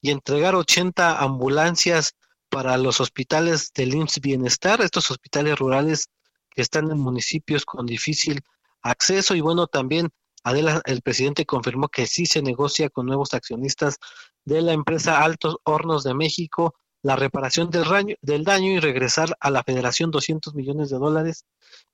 y 0.00 0.12
entregar 0.12 0.54
80 0.54 1.18
ambulancias 1.18 2.14
para 2.48 2.76
los 2.76 3.00
hospitales 3.00 3.72
del 3.74 3.92
IMSS 3.92 4.20
Bienestar, 4.20 4.80
estos 4.82 5.10
hospitales 5.10 5.58
rurales 5.58 6.10
que 6.48 6.62
están 6.62 6.92
en 6.92 7.00
municipios 7.00 7.64
con 7.64 7.86
difícil 7.86 8.40
acceso. 8.82 9.34
Y 9.34 9.40
bueno, 9.40 9.66
también 9.66 10.10
Adela, 10.44 10.80
el 10.84 11.02
presidente 11.02 11.44
confirmó 11.44 11.88
que 11.88 12.06
sí 12.06 12.24
se 12.24 12.40
negocia 12.40 12.88
con 12.88 13.06
nuevos 13.06 13.34
accionistas 13.34 13.98
de 14.44 14.62
la 14.62 14.72
empresa 14.72 15.20
Altos 15.20 15.56
Hornos 15.64 16.04
de 16.04 16.14
México 16.14 16.76
la 17.02 17.16
reparación 17.16 17.70
del, 17.70 18.44
daño, 18.44 18.70
y 18.70 18.80
regresar 18.80 19.36
a 19.40 19.50
la 19.50 19.62
federación 19.62 20.10
200 20.10 20.54
millones 20.54 20.90
de 20.90 20.98
dólares 20.98 21.46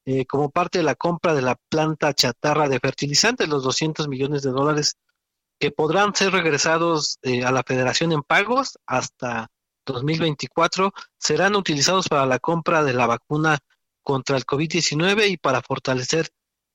eh, 0.07 0.27
como 0.27 0.51
parte 0.51 0.79
de 0.79 0.85
la 0.85 0.95
compra 0.95 1.35
de 1.35 1.43
la 1.43 1.57
planta 1.69 2.15
chatarra 2.15 2.69
de 2.69 2.81
fertilizantes, 2.81 3.49
los 3.49 3.63
200 3.63 4.09
millones 4.09 4.43
de 4.43 4.51
dólares 4.51 4.97
que 5.65 5.71
podrán 5.71 6.15
ser 6.15 6.31
regresados 6.31 7.19
eh, 7.23 7.43
a 7.43 7.51
la 7.51 7.63
federación 7.63 8.13
en 8.13 8.23
pagos 8.23 8.79
hasta 8.87 9.51
2024 9.87 10.93
serán 11.17 11.57
utilizados 11.57 12.07
para 12.07 12.27
la 12.27 12.39
compra 12.39 12.85
de 12.85 12.93
la 12.93 13.07
vacuna 13.07 13.59
contra 14.03 14.37
el 14.37 14.45
COVID-19 14.45 15.27
y 15.31 15.39
para 15.39 15.63
fortalecer 15.63 16.29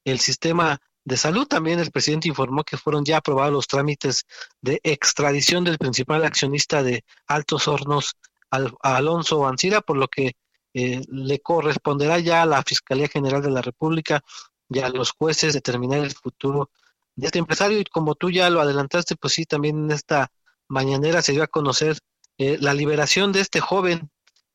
el 0.06 0.20
sistema 0.20 0.80
de 1.06 1.18
salud. 1.18 1.46
También 1.46 1.78
el 1.78 1.92
presidente 1.92 2.30
informó 2.30 2.64
que 2.64 2.78
fueron 2.78 3.06
ya 3.06 3.18
aprobados 3.18 3.54
los 3.54 3.68
trámites 3.68 4.26
de 4.60 4.80
extradición 4.82 5.64
del 5.64 5.78
principal 5.78 6.26
accionista 6.26 6.82
de 6.82 7.06
Altos 7.28 7.68
Hornos, 7.68 8.16
al, 8.50 8.74
Alonso 8.82 9.48
Ancira, 9.48 9.82
por 9.82 9.98
lo 9.98 10.08
que 10.08 10.32
eh, 10.74 11.02
le 11.10 11.40
corresponderá 11.42 12.18
ya 12.18 12.42
a 12.42 12.48
la 12.48 12.64
Fiscalía 12.64 13.08
General 13.08 13.44
de 13.44 13.52
la 13.52 13.62
República 13.62 14.24
y 14.68 14.80
a 14.80 14.90
los 14.90 15.12
jueces 15.12 15.54
determinar 15.54 16.00
el 16.00 16.12
futuro 16.12 16.72
de 17.20 17.28
este 17.28 17.40
empresario. 17.40 17.80
Y 17.80 17.86
como 17.86 18.16
tú 18.16 18.32
ya 18.32 18.50
lo 18.50 18.62
adelantaste, 18.62 19.16
pues 19.16 19.34
sí, 19.34 19.46
también 19.46 19.86
en 19.86 19.92
esta 19.92 20.32
mañanera 20.68 21.22
se 21.22 21.34
dio 21.34 21.44
a 21.44 21.48
conocer 21.48 21.98
eh, 22.38 22.58
la 22.60 22.74
liberación 22.74 23.32
de 23.32 23.42
este 23.42 23.60
joven, 23.60 24.10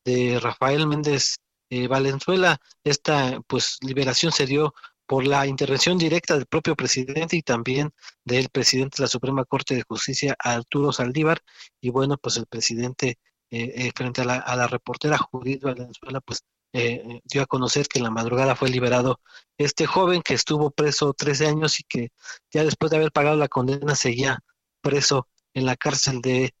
de 0.05 0.39
Rafael 0.39 0.87
Méndez 0.87 1.37
eh, 1.69 1.87
Valenzuela. 1.87 2.59
Esta 2.83 3.39
pues 3.47 3.77
liberación 3.81 4.31
se 4.31 4.45
dio 4.45 4.73
por 5.07 5.25
la 5.25 5.45
intervención 5.47 5.97
directa 5.97 6.35
del 6.35 6.47
propio 6.47 6.75
presidente 6.75 7.35
y 7.35 7.41
también 7.41 7.91
del 8.23 8.49
presidente 8.49 8.97
de 8.97 9.03
la 9.03 9.07
Suprema 9.07 9.45
Corte 9.45 9.75
de 9.75 9.83
Justicia, 9.87 10.35
Arturo 10.39 10.91
Saldívar. 10.91 11.39
Y 11.81 11.89
bueno, 11.89 12.17
pues 12.17 12.37
el 12.37 12.47
presidente, 12.47 13.19
eh, 13.51 13.73
eh, 13.75 13.91
frente 13.95 14.21
a 14.21 14.25
la, 14.25 14.35
a 14.37 14.55
la 14.55 14.67
reportera 14.67 15.17
Judith 15.17 15.61
Valenzuela, 15.63 16.21
pues 16.21 16.43
eh, 16.75 17.21
dio 17.23 17.41
a 17.41 17.45
conocer 17.45 17.87
que 17.87 17.99
en 17.99 18.03
la 18.03 18.11
madrugada 18.11 18.55
fue 18.55 18.69
liberado 18.69 19.19
este 19.57 19.85
joven 19.85 20.21
que 20.21 20.33
estuvo 20.33 20.71
preso 20.71 21.13
13 21.13 21.47
años 21.47 21.79
y 21.79 21.83
que 21.83 22.09
ya 22.51 22.63
después 22.63 22.91
de 22.91 22.97
haber 22.97 23.11
pagado 23.11 23.37
la 23.37 23.47
condena 23.47 23.95
seguía 23.95 24.39
preso 24.81 25.27
en 25.53 25.65
la 25.65 25.75
cárcel 25.75 26.21
de 26.21 26.53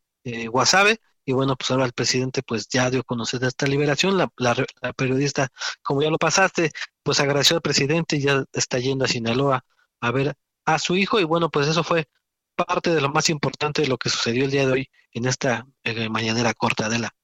Guasave 0.47 0.99
y 1.25 1.33
bueno, 1.33 1.55
pues 1.55 1.71
ahora 1.71 1.85
el 1.85 1.93
presidente 1.93 2.43
pues 2.43 2.67
ya 2.69 2.89
dio 2.91 3.01
a 3.01 3.03
conocer 3.03 3.39
de 3.39 3.47
esta 3.47 3.65
liberación, 3.65 4.17
la, 4.17 4.31
la, 4.37 4.55
periodista, 4.95 5.49
como 5.81 6.03
ya 6.03 6.09
lo 6.11 6.17
pasaste, 6.17 6.71
pues 7.03 7.19
agradeció 7.19 7.55
al 7.55 7.63
presidente 7.63 8.17
y 8.17 8.21
ya 8.21 8.45
está 8.53 8.77
yendo 8.77 9.05
a 9.05 9.07
Sinaloa 9.07 9.65
a 10.01 10.11
ver 10.11 10.35
a 10.65 10.79
su 10.79 10.95
hijo 10.95 11.19
y 11.19 11.23
bueno, 11.23 11.49
pues 11.49 11.67
eso 11.67 11.83
fue 11.83 12.07
parte 12.55 12.93
de 12.93 13.01
lo 13.01 13.09
más 13.09 13.29
importante 13.29 13.81
de 13.81 13.87
lo 13.87 13.97
que 13.97 14.09
sucedió 14.09 14.45
el 14.45 14.51
día 14.51 14.67
de 14.67 14.71
hoy 14.71 14.89
en 15.13 15.25
esta 15.25 15.65
eh, 15.83 16.09
mañanera 16.09 16.53
corta 16.53 16.89
de 16.89 16.99
la. 16.99 17.15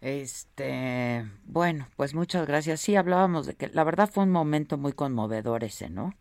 Este, 0.00 1.30
bueno, 1.44 1.88
pues 1.96 2.14
muchas 2.14 2.46
gracias. 2.46 2.80
Sí, 2.80 2.96
hablábamos 2.96 3.46
de 3.46 3.54
que 3.54 3.68
la 3.68 3.84
verdad 3.84 4.10
fue 4.10 4.24
un 4.24 4.30
momento 4.30 4.78
muy 4.78 4.92
conmovedor 4.92 5.64
ese, 5.64 5.90
¿no? 5.90 6.14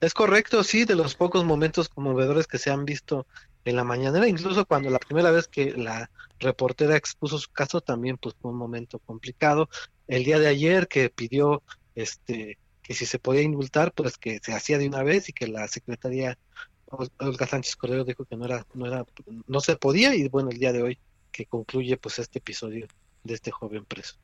Es 0.00 0.14
correcto, 0.14 0.62
sí, 0.64 0.84
de 0.84 0.94
los 0.94 1.14
pocos 1.14 1.44
momentos 1.44 1.88
conmovedores 1.88 2.46
que 2.46 2.58
se 2.58 2.70
han 2.70 2.84
visto 2.84 3.26
en 3.64 3.76
la 3.76 3.84
mañanera, 3.84 4.28
incluso 4.28 4.64
cuando 4.64 4.90
la 4.90 4.98
primera 4.98 5.30
vez 5.30 5.48
que 5.48 5.72
la 5.72 6.10
reportera 6.38 6.96
expuso 6.96 7.38
su 7.38 7.50
caso 7.50 7.80
también 7.80 8.16
pues 8.16 8.34
fue 8.40 8.52
un 8.52 8.58
momento 8.58 8.98
complicado. 9.00 9.68
El 10.06 10.24
día 10.24 10.38
de 10.38 10.46
ayer 10.46 10.86
que 10.88 11.10
pidió 11.10 11.62
este 11.94 12.58
que 12.82 12.94
si 12.94 13.04
se 13.04 13.18
podía 13.18 13.42
indultar, 13.42 13.92
pues 13.92 14.16
que 14.16 14.38
se 14.40 14.52
hacía 14.54 14.78
de 14.78 14.86
una 14.86 15.02
vez 15.02 15.28
y 15.28 15.32
que 15.32 15.48
la 15.48 15.66
secretaría 15.66 16.38
Olga 17.18 17.46
Sánchez 17.48 17.74
Cordero 17.74 18.04
dijo 18.04 18.24
que 18.24 18.36
no 18.36 18.44
era 18.44 18.64
no 18.74 18.86
era 18.86 19.04
no 19.48 19.60
se 19.60 19.76
podía 19.76 20.14
y 20.14 20.28
bueno, 20.28 20.50
el 20.50 20.58
día 20.58 20.72
de 20.72 20.82
hoy 20.82 20.98
que 21.36 21.44
concluye 21.44 21.98
pues 21.98 22.18
este 22.18 22.38
episodio 22.38 22.86
de 23.22 23.34
este 23.34 23.50
joven 23.50 23.84
preso. 23.84 24.16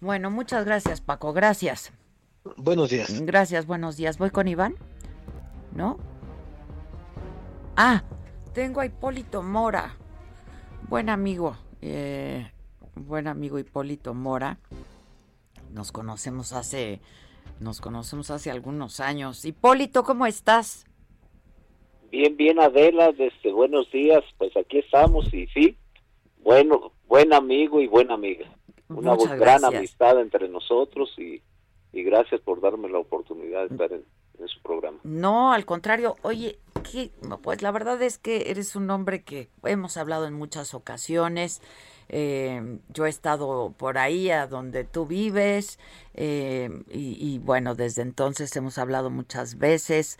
Bueno, 0.00 0.30
muchas 0.30 0.64
gracias, 0.64 1.00
Paco, 1.00 1.32
gracias. 1.32 1.92
Buenos 2.56 2.90
días. 2.90 3.20
Gracias, 3.22 3.66
buenos 3.66 3.96
días. 3.96 4.16
¿Voy 4.16 4.30
con 4.30 4.46
Iván? 4.46 4.76
¿No? 5.74 5.98
Ah, 7.76 8.04
tengo 8.54 8.80
a 8.80 8.86
Hipólito 8.86 9.42
Mora, 9.42 9.96
buen 10.88 11.08
amigo, 11.08 11.56
eh, 11.82 12.50
buen 12.94 13.26
amigo 13.26 13.58
Hipólito 13.58 14.14
Mora. 14.14 14.58
Nos 15.72 15.92
conocemos 15.92 16.52
hace, 16.52 17.00
nos 17.58 17.80
conocemos 17.80 18.30
hace 18.30 18.50
algunos 18.50 19.00
años. 19.00 19.44
Hipólito, 19.44 20.04
¿cómo 20.04 20.26
estás? 20.26 20.86
Bien, 22.10 22.36
bien, 22.36 22.58
Adela, 22.60 23.12
desde 23.12 23.52
buenos 23.52 23.90
días, 23.92 24.24
pues 24.38 24.56
aquí 24.56 24.78
estamos 24.78 25.32
y 25.32 25.46
sí, 25.48 25.76
bueno, 26.42 26.92
buen 27.06 27.32
amigo 27.32 27.80
y 27.80 27.86
buena 27.86 28.14
amiga. 28.14 28.46
Una 28.88 29.16
gran 29.36 29.64
amistad 29.64 30.20
entre 30.20 30.48
nosotros 30.48 31.12
y, 31.16 31.42
y 31.92 32.02
gracias 32.02 32.40
por 32.40 32.60
darme 32.60 32.88
la 32.88 32.98
oportunidad 32.98 33.68
de 33.68 33.74
estar 33.74 33.92
en, 33.92 34.04
en 34.38 34.48
su 34.48 34.60
programa. 34.62 34.98
No, 35.04 35.52
al 35.52 35.64
contrario, 35.64 36.16
oye, 36.22 36.58
pues 37.42 37.62
la 37.62 37.70
verdad 37.70 38.00
es 38.02 38.18
que 38.18 38.50
eres 38.50 38.76
un 38.76 38.90
hombre 38.90 39.22
que 39.22 39.48
hemos 39.64 39.96
hablado 39.96 40.26
en 40.26 40.34
muchas 40.34 40.74
ocasiones. 40.74 41.62
Eh, 42.08 42.78
yo 42.88 43.06
he 43.06 43.08
estado 43.08 43.72
por 43.76 43.98
ahí 43.98 44.30
a 44.30 44.46
donde 44.46 44.84
tú 44.84 45.06
vives 45.06 45.78
eh, 46.14 46.68
y, 46.88 47.38
bueno, 47.38 47.74
desde 47.74 48.02
entonces 48.02 48.54
hemos 48.56 48.78
hablado 48.78 49.10
muchas 49.10 49.58
veces. 49.58 50.18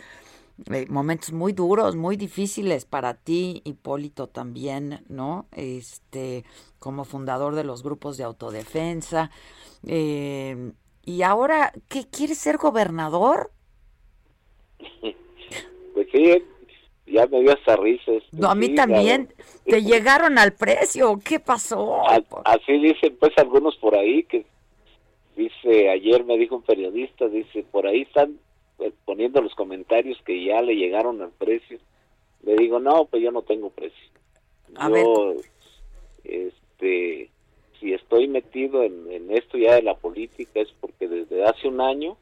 Eh, 0.70 0.86
momentos 0.88 1.32
muy 1.32 1.52
duros, 1.52 1.96
muy 1.96 2.16
difíciles 2.16 2.84
para 2.84 3.14
ti, 3.14 3.62
Hipólito 3.64 4.26
también, 4.26 5.04
¿no? 5.08 5.46
Este, 5.52 6.44
como 6.78 7.04
fundador 7.04 7.54
de 7.54 7.64
los 7.64 7.82
grupos 7.82 8.16
de 8.16 8.24
autodefensa. 8.24 9.30
y 9.82 11.22
ahora, 11.22 11.72
¿qué 11.88 12.04
quieres 12.10 12.38
ser 12.38 12.56
gobernador? 12.56 13.52
Pues 15.92 16.06
sí, 16.12 16.42
ya 17.10 17.26
me 17.26 17.40
dio 17.40 17.52
hasta 17.52 17.76
risas. 17.76 18.22
No, 18.32 18.48
a 18.48 18.54
mí 18.54 18.74
también. 18.74 19.32
¿Te 19.64 19.82
llegaron 19.82 20.38
al 20.38 20.52
precio? 20.52 21.18
¿Qué 21.24 21.40
pasó? 21.40 22.02
así 22.44 22.78
dicen 22.78 23.16
pues 23.18 23.32
algunos 23.36 23.76
por 23.76 23.96
ahí 23.96 24.22
que 24.24 24.46
dice, 25.36 25.90
ayer 25.90 26.24
me 26.24 26.38
dijo 26.38 26.56
un 26.56 26.62
periodista, 26.62 27.28
dice, 27.28 27.64
por 27.70 27.86
ahí 27.86 28.02
están 28.02 28.38
poniendo 29.04 29.40
los 29.40 29.54
comentarios 29.54 30.20
que 30.24 30.44
ya 30.44 30.62
le 30.62 30.74
llegaron 30.74 31.20
al 31.22 31.30
precio. 31.30 31.78
Le 32.42 32.56
digo, 32.56 32.80
no, 32.80 33.04
pues 33.04 33.22
yo 33.22 33.30
no 33.30 33.42
tengo 33.42 33.70
precio. 33.70 34.08
yo, 34.68 35.34
este, 36.24 37.30
si 37.78 37.92
estoy 37.92 38.28
metido 38.28 38.82
en, 38.82 39.10
en 39.10 39.30
esto 39.30 39.58
ya 39.58 39.74
de 39.74 39.82
la 39.82 39.94
política 39.94 40.60
es 40.60 40.72
porque 40.80 41.08
desde 41.08 41.44
hace 41.44 41.68
un 41.68 41.80
año 41.80 42.16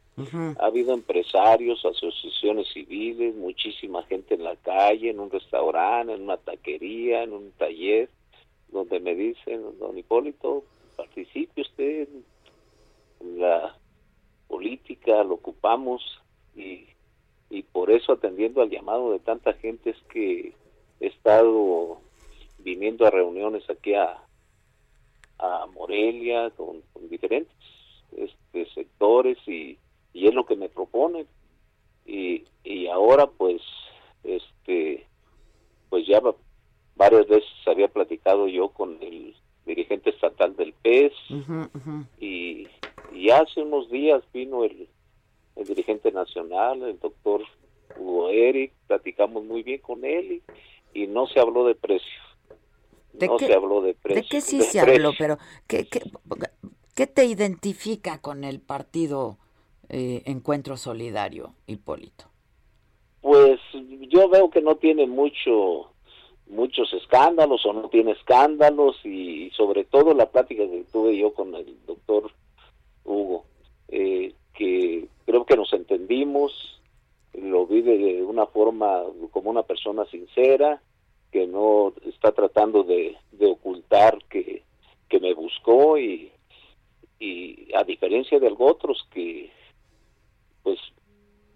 ha 0.59 0.67
habido 0.67 0.95
empresarios, 0.95 1.85
asociaciones 1.85 2.67
civiles, 2.73 3.37
muchísima 3.37 4.03
gente 4.05 4.35
en 4.35 4.43
la 4.43 4.57
calle, 4.57 5.11
en 5.11 5.21
un 5.21 5.31
restaurante, 5.31 6.13
en 6.13 6.23
una 6.23 6.37
taquería, 6.37 7.23
en 7.23 7.33
un 7.33 7.53
taller, 7.53 8.09
donde 8.69 8.99
me 8.99 9.15
dicen, 9.15 9.63
don 9.79 9.97
Hipólito, 9.97 10.65
participe 10.97 11.61
usted 11.61 12.09
en 13.21 13.41
la 13.41 13.77
política, 14.49 15.23
lo 15.23 15.35
ocupamos 15.35 16.03
y, 16.59 16.89
y 17.51 17.63
por 17.63 17.91
eso 17.91 18.13
atendiendo 18.13 18.63
al 18.63 18.71
llamado 18.71 19.13
de 19.13 19.21
tanta 19.21 19.53
gente 19.55 19.91
es 19.91 20.03
que 20.13 20.55
he 21.01 21.07
estado 21.07 22.01
viniendo 22.59 23.07
a 23.07 23.11
reuniones 23.11 23.69
aquí 23.71 23.95
a, 23.95 24.19
a 25.39 25.67
Morelia 25.75 26.51
con, 26.51 26.83
con 26.93 27.09
diferentes 27.09 27.55
este, 28.17 28.67
sectores 28.75 29.39
y 29.47 29.79
y 30.13 30.27
es 30.27 30.35
lo 30.35 30.47
que 30.47 30.57
me 30.57 30.69
propone. 30.69 31.27
Y, 32.07 32.45
y 32.65 32.87
ahora 32.89 33.27
pues 33.27 33.61
este 34.25 35.07
pues 35.91 36.07
ya 36.07 36.21
varias 36.97 37.29
veces 37.29 37.49
había 37.67 37.89
platicado 37.89 38.49
yo 38.49 38.71
con 38.71 38.99
el 39.03 39.35
dirigente 39.67 40.11
estatal 40.11 40.57
del 40.57 40.73
PES 40.83 41.13
Y, 42.19 42.67
y 43.13 43.31
hace 43.31 43.63
unos 43.63 43.91
días 43.91 44.23
vino 44.33 44.65
el, 44.65 44.89
el 45.59 45.67
dirigente 45.67 46.11
nacional 46.13 46.83
el 46.83 46.99
doctor 46.99 47.43
Hugo 47.99 48.31
Eric 48.31 48.73
platicamos 48.87 49.45
muy 49.45 49.63
bien 49.63 49.81
con 49.81 50.05
él 50.05 50.43
y, 50.95 51.03
y 51.03 51.07
no 51.07 51.27
se 51.27 51.41
habló 51.41 51.65
de 51.67 51.75
precio. 51.75 52.09
¿De 53.13 53.27
no 53.27 53.37
qué- 53.37 53.47
se 53.47 53.55
habló 53.55 53.81
de 53.83 53.95
precio. 53.95 54.23
¿De 54.23 54.29
qué 54.29 54.41
sí 54.41 54.59
de 54.59 54.65
se 54.65 54.81
precio. 54.83 55.09
habló? 55.09 55.13
Pero, 55.19 55.39
¿qué, 55.67 55.87
qué, 55.89 56.01
qué 56.95 57.07
te 57.07 57.25
identifica 57.25 58.21
con 58.21 58.45
el 58.45 58.61
partido 58.61 59.39
eh, 59.89 60.23
Encuentro 60.27 60.77
Solidario, 60.77 61.55
Hipólito? 61.67 62.27
Pues 63.21 63.59
yo 64.09 64.29
veo 64.29 64.51
que 64.51 64.61
no 64.61 64.77
tiene 64.77 65.07
mucho 65.07 65.91
muchos 66.47 66.91
escándalos 66.95 67.67
o 67.67 67.73
no 67.75 67.91
tiene 67.91 68.13
escándalos 68.13 68.97
y, 69.05 69.51
sobre 69.51 69.85
todo 69.85 70.15
la 70.15 70.31
plática 70.31 70.63
que 70.67 70.85
tuve 70.91 71.19
yo 71.19 71.35
con 71.35 71.55
el 71.55 71.77
doctor 71.87 72.31
Hugo, 73.05 73.45
eh, 73.89 74.33
que 74.55 75.09
creo 75.29 75.45
que 75.45 75.57
nos 75.59 75.71
entendimos, 75.75 76.81
lo 77.35 77.67
vi 77.67 77.83
de 77.83 78.23
una 78.23 78.47
forma 78.47 79.03
como 79.31 79.51
una 79.51 79.63
persona 79.63 80.07
sincera, 80.07 80.81
que 81.31 81.47
no 81.47 81.93
está 82.07 82.33
tratando 82.33 82.83
de, 82.83 83.15
de 83.33 83.47
ocultar 83.47 84.17
que, 84.31 84.63
que 85.07 85.21
me 85.21 85.35
buscó 85.35 85.99
y, 85.99 86.33
y 87.21 87.69
a 87.75 87.85
diferencia 87.85 88.41
de 88.41 88.55
otros 88.59 89.07
que 89.13 89.51
pues 90.63 90.79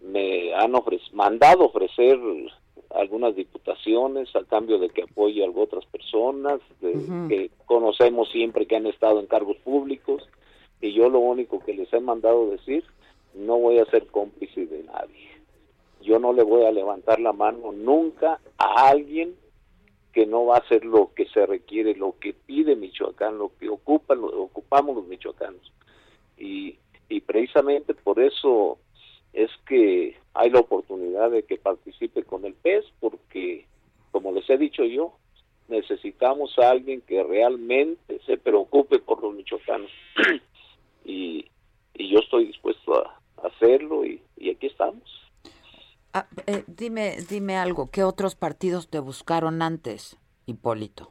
me 0.03 0.53
han 0.53 0.73
ofrec- 0.75 1.11
mandado 1.15 1.65
ofrecer 1.65 2.21
algunas 2.91 3.35
diputaciones 3.35 4.37
a 4.37 4.45
cambio 4.45 4.79
de 4.79 4.91
que 4.91 5.05
apoye 5.05 5.43
a 5.43 5.51
otras 5.51 5.87
personas 5.87 6.61
de- 6.83 6.93
que 7.31 7.51
conocemos 7.65 8.31
siempre 8.31 8.67
que 8.67 8.77
han 8.77 8.87
estado 8.87 9.19
en 9.19 9.27
cargos 9.27 9.57
públicos 9.65 10.29
y 10.83 10.93
yo 10.93 11.09
lo 11.09 11.21
único 11.21 11.61
que 11.61 11.73
les 11.73 11.91
he 11.95 12.01
mandado 12.01 12.51
decir 12.51 12.85
no 13.35 13.59
voy 13.59 13.79
a 13.79 13.87
ser 13.87 14.07
cómplice 14.07 14.67
de 14.67 14.83
nadie 14.85 15.33
yo 16.03 16.19
no 16.19 16.33
le 16.33 16.43
voy 16.43 16.65
a 16.65 16.73
levantar 16.73 17.21
la 17.21 17.33
mano 17.33 17.73
nunca 17.73 18.41
a 18.59 18.89
alguien 18.89 19.37
que 20.13 20.27
no 20.27 20.47
va 20.47 20.57
a 20.57 20.61
hacer 20.61 20.85
lo 20.85 21.15
que 21.15 21.27
se 21.29 21.47
requiere, 21.47 21.95
lo 21.95 22.19
que 22.19 22.35
pide 22.35 22.77
Michoacán, 22.77 23.39
lo 23.39 23.53
que 23.59 23.69
ocupa, 23.69 24.15
lo 24.15 24.27
ocupamos 24.43 24.97
los 24.97 25.07
michoacanos. 25.07 25.73
Y, 26.37 26.77
y 27.09 27.21
precisamente 27.23 27.95
por 27.95 28.21
eso 28.21 28.79
es 29.33 29.51
que 29.67 30.17
hay 30.35 30.51
la 30.51 30.61
oportunidad 30.61 31.31
de 31.31 31.45
que 31.45 31.57
participe 31.57 32.25
con 32.25 32.45
el 32.45 32.53
PES, 32.53 32.85
porque, 33.01 33.65
como 34.11 34.33
les 34.33 34.49
he 34.51 34.59
dicho 34.59 34.85
yo, 34.85 35.15
necesitamos 35.69 36.59
a 36.59 36.71
alguien 36.71 37.01
que 37.01 37.23
realmente 37.23 38.21
se 38.27 38.37
preocupe 38.37 38.99
por 38.99 39.23
los 39.23 39.35
michoacanos. 39.35 39.91
y, 41.07 41.47
y 41.95 42.11
yo 42.11 42.19
estoy 42.19 42.47
dispuesto 42.47 42.97
a 42.97 43.22
hacerlo 43.43 44.05
y, 44.05 44.23
y 44.37 44.51
aquí 44.51 44.67
estamos. 44.67 45.03
Ah, 46.15 46.27
eh, 46.47 46.65
dime, 46.67 47.17
dime 47.29 47.57
algo, 47.57 47.91
¿qué 47.91 48.05
otros 48.05 48.35
partidos 48.35 48.89
te 48.89 48.99
buscaron 48.99 49.63
antes, 49.63 50.19
Hipólito? 50.47 51.11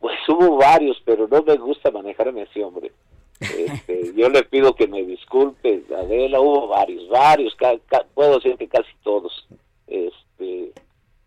Pues 0.00 0.16
hubo 0.28 0.56
varios, 0.56 0.96
pero 1.04 1.26
no 1.28 1.42
me 1.42 1.56
gusta 1.56 1.90
manejarme 1.90 2.42
así, 2.42 2.62
hombre. 2.62 2.92
Este, 3.40 4.12
yo 4.16 4.28
le 4.28 4.44
pido 4.44 4.74
que 4.74 4.86
me 4.86 5.02
disculpe, 5.02 5.82
Adela, 5.96 6.40
hubo 6.40 6.68
varios, 6.68 7.08
varios, 7.08 7.54
ca- 7.56 7.78
ca- 7.86 8.06
puedo 8.14 8.36
decir 8.36 8.56
que 8.56 8.68
casi 8.68 8.90
todos. 9.02 9.48
Este, 9.86 10.72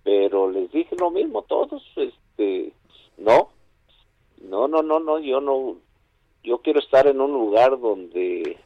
pero 0.03 0.49
les 0.49 0.71
dije 0.71 0.95
lo 0.97 1.11
mismo 1.11 1.41
todos, 1.43 1.83
este, 1.97 2.71
no, 3.17 3.49
no, 4.41 4.67
no, 4.69 4.81
no, 4.81 4.99
no, 4.99 5.19
yo 5.19 5.41
no, 5.41 5.75
yo 6.43 6.59
quiero 6.59 6.79
estar 6.79 7.07
en 7.07 7.19
un 7.19 7.33
lugar 7.33 7.77
donde 7.79 8.57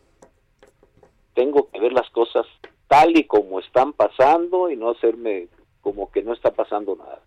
tengo 1.34 1.69
que 1.69 1.79
ver 1.79 1.93
las 1.93 2.09
cosas 2.09 2.45
tal 2.88 3.17
y 3.17 3.23
como 3.23 3.59
están 3.59 3.93
pasando 3.93 4.69
y 4.69 4.75
no 4.75 4.89
hacerme 4.89 5.47
como 5.82 6.11
que 6.11 6.21
no 6.23 6.34
está 6.34 6.51
pasando 6.51 6.95
nada. 6.95 7.21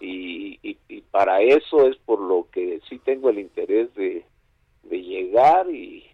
Y, 0.00 0.58
y, 0.62 1.00
para 1.10 1.40
eso 1.40 1.86
es 1.86 1.96
por 1.98 2.20
lo 2.20 2.48
que 2.50 2.80
sí 2.88 2.98
tengo 2.98 3.30
el 3.30 3.38
interés 3.38 3.94
de, 3.94 4.24
de 4.82 5.02
llegar 5.02 5.70
y, 5.70 6.10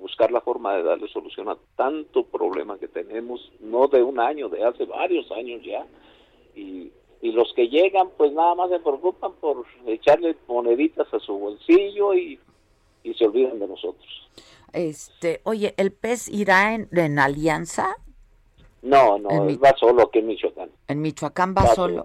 buscar 0.00 0.32
la 0.32 0.40
forma 0.40 0.74
de 0.76 0.82
darle 0.82 1.08
solución 1.08 1.50
a 1.50 1.58
tanto 1.76 2.24
problema 2.24 2.78
que 2.78 2.88
tenemos, 2.88 3.52
no 3.60 3.86
de 3.86 4.02
un 4.02 4.18
año, 4.18 4.48
de 4.48 4.64
hace 4.64 4.86
varios 4.86 5.30
años 5.30 5.62
ya. 5.62 5.86
Y, 6.54 6.90
los 7.22 7.52
que 7.52 7.68
llegan, 7.68 8.08
pues 8.16 8.32
nada 8.32 8.54
más 8.54 8.70
se 8.70 8.80
preocupan 8.80 9.32
por 9.40 9.66
echarle 9.86 10.36
moneditas 10.48 11.12
a 11.12 11.20
su 11.20 11.38
bolsillo 11.38 12.14
y 12.14 12.38
se 13.14 13.26
olvidan 13.26 13.58
de 13.58 13.68
nosotros. 13.68 14.30
Este, 14.72 15.40
oye, 15.44 15.74
¿el 15.76 15.92
PES 15.92 16.28
irá 16.28 16.74
en, 16.74 16.88
en 16.92 17.18
alianza? 17.18 17.96
No, 18.82 19.18
no, 19.18 19.44
mi- 19.44 19.56
va 19.56 19.74
solo 19.76 20.02
aquí 20.04 20.20
en 20.20 20.26
Michoacán. 20.28 20.70
En 20.88 21.00
Michoacán 21.02 21.54
va 21.56 21.64
Va 21.64 21.74
solo. 21.74 22.04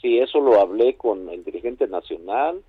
Sí, 0.00 0.18
eso 0.18 0.40
lo 0.40 0.60
hablé 0.60 0.96
con 0.96 1.28
el 1.30 1.42
dirigente 1.44 1.88
nacional 1.88 2.62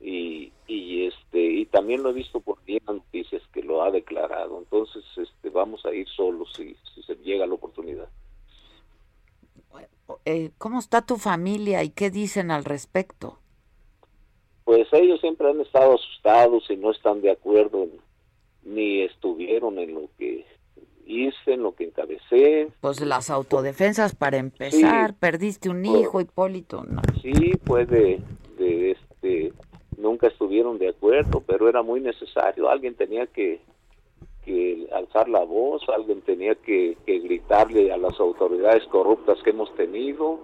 y, 0.00 0.52
y 0.66 1.06
este 1.06 1.40
y 1.40 1.66
también 1.66 2.02
lo 2.02 2.10
he 2.10 2.12
visto 2.12 2.40
por 2.40 2.62
bien 2.64 2.82
noticias 2.86 3.42
que 3.52 3.62
lo 3.62 3.82
ha 3.82 3.90
declarado. 3.90 4.58
Entonces, 4.58 5.04
este 5.16 5.50
vamos 5.50 5.84
a 5.86 5.94
ir 5.94 6.06
solos 6.08 6.52
si, 6.56 6.76
si 6.94 7.02
se 7.04 7.14
llega 7.16 7.46
la 7.46 7.54
oportunidad. 7.54 8.08
Eh, 10.26 10.50
¿Cómo 10.58 10.78
está 10.78 11.02
tu 11.02 11.16
familia 11.16 11.82
y 11.82 11.90
qué 11.90 12.10
dicen 12.10 12.50
al 12.50 12.64
respecto? 12.64 13.38
Pues 14.64 14.86
ellos 14.92 15.20
siempre 15.20 15.48
han 15.50 15.60
estado 15.60 15.94
asustados 15.94 16.64
y 16.70 16.76
no 16.76 16.90
están 16.90 17.20
de 17.22 17.30
acuerdo 17.30 17.82
en- 17.82 18.00
ni 18.64 19.02
estuvieron 19.02 19.78
en 19.78 19.94
lo 19.94 20.08
que 20.18 20.44
hice, 21.06 21.52
en 21.52 21.62
lo 21.62 21.74
que 21.74 21.84
encabecé. 21.84 22.68
Pues 22.80 23.00
las 23.00 23.28
autodefensas 23.30 24.14
para 24.14 24.38
empezar, 24.38 25.10
Sí. 25.10 25.16
perdiste 25.20 25.68
un 25.68 25.82
Pues- 25.82 26.00
hijo, 26.00 26.20
Hipólito, 26.20 26.82
no. 26.84 27.02
Sí, 27.22 27.52
pues 27.64 27.88
de, 27.88 28.20
de 28.58 28.92
este 28.92 29.52
nunca 29.98 30.26
estuvieron 30.28 30.78
de 30.78 30.88
acuerdo, 30.88 31.42
pero 31.46 31.68
era 31.68 31.82
muy 31.82 32.00
necesario. 32.00 32.68
Alguien 32.68 32.94
tenía 32.94 33.26
que, 33.26 33.60
que 34.44 34.86
alzar 34.92 35.28
la 35.28 35.44
voz, 35.44 35.82
alguien 35.94 36.20
tenía 36.22 36.54
que, 36.56 36.96
que 37.06 37.18
gritarle 37.20 37.92
a 37.92 37.96
las 37.96 38.18
autoridades 38.18 38.84
corruptas 38.88 39.38
que 39.42 39.50
hemos 39.50 39.74
tenido 39.76 40.40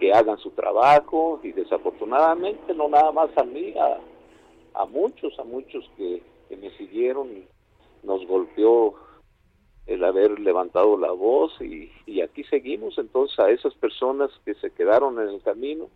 que 0.00 0.12
hagan 0.12 0.38
su 0.38 0.50
trabajo 0.52 1.40
y 1.42 1.50
desafortunadamente 1.52 2.72
no 2.72 2.88
nada 2.88 3.10
más 3.10 3.30
a 3.36 3.42
mí, 3.42 3.74
a, 3.76 3.98
a 4.80 4.86
muchos, 4.86 5.36
a 5.40 5.44
muchos 5.44 5.84
que, 5.96 6.22
que 6.48 6.56
me 6.56 6.70
siguieron, 6.76 7.28
nos 8.02 8.26
golpeó 8.26 8.94
el 9.86 10.04
haber 10.04 10.38
levantado 10.38 10.96
la 10.98 11.12
voz 11.12 11.52
y, 11.60 11.90
y 12.06 12.20
aquí 12.20 12.44
seguimos. 12.44 12.98
Entonces 12.98 13.38
a 13.38 13.50
esas 13.50 13.74
personas 13.74 14.30
que 14.44 14.54
se 14.54 14.70
quedaron 14.70 15.18
en 15.20 15.28
el 15.28 15.42
camino, 15.42 15.88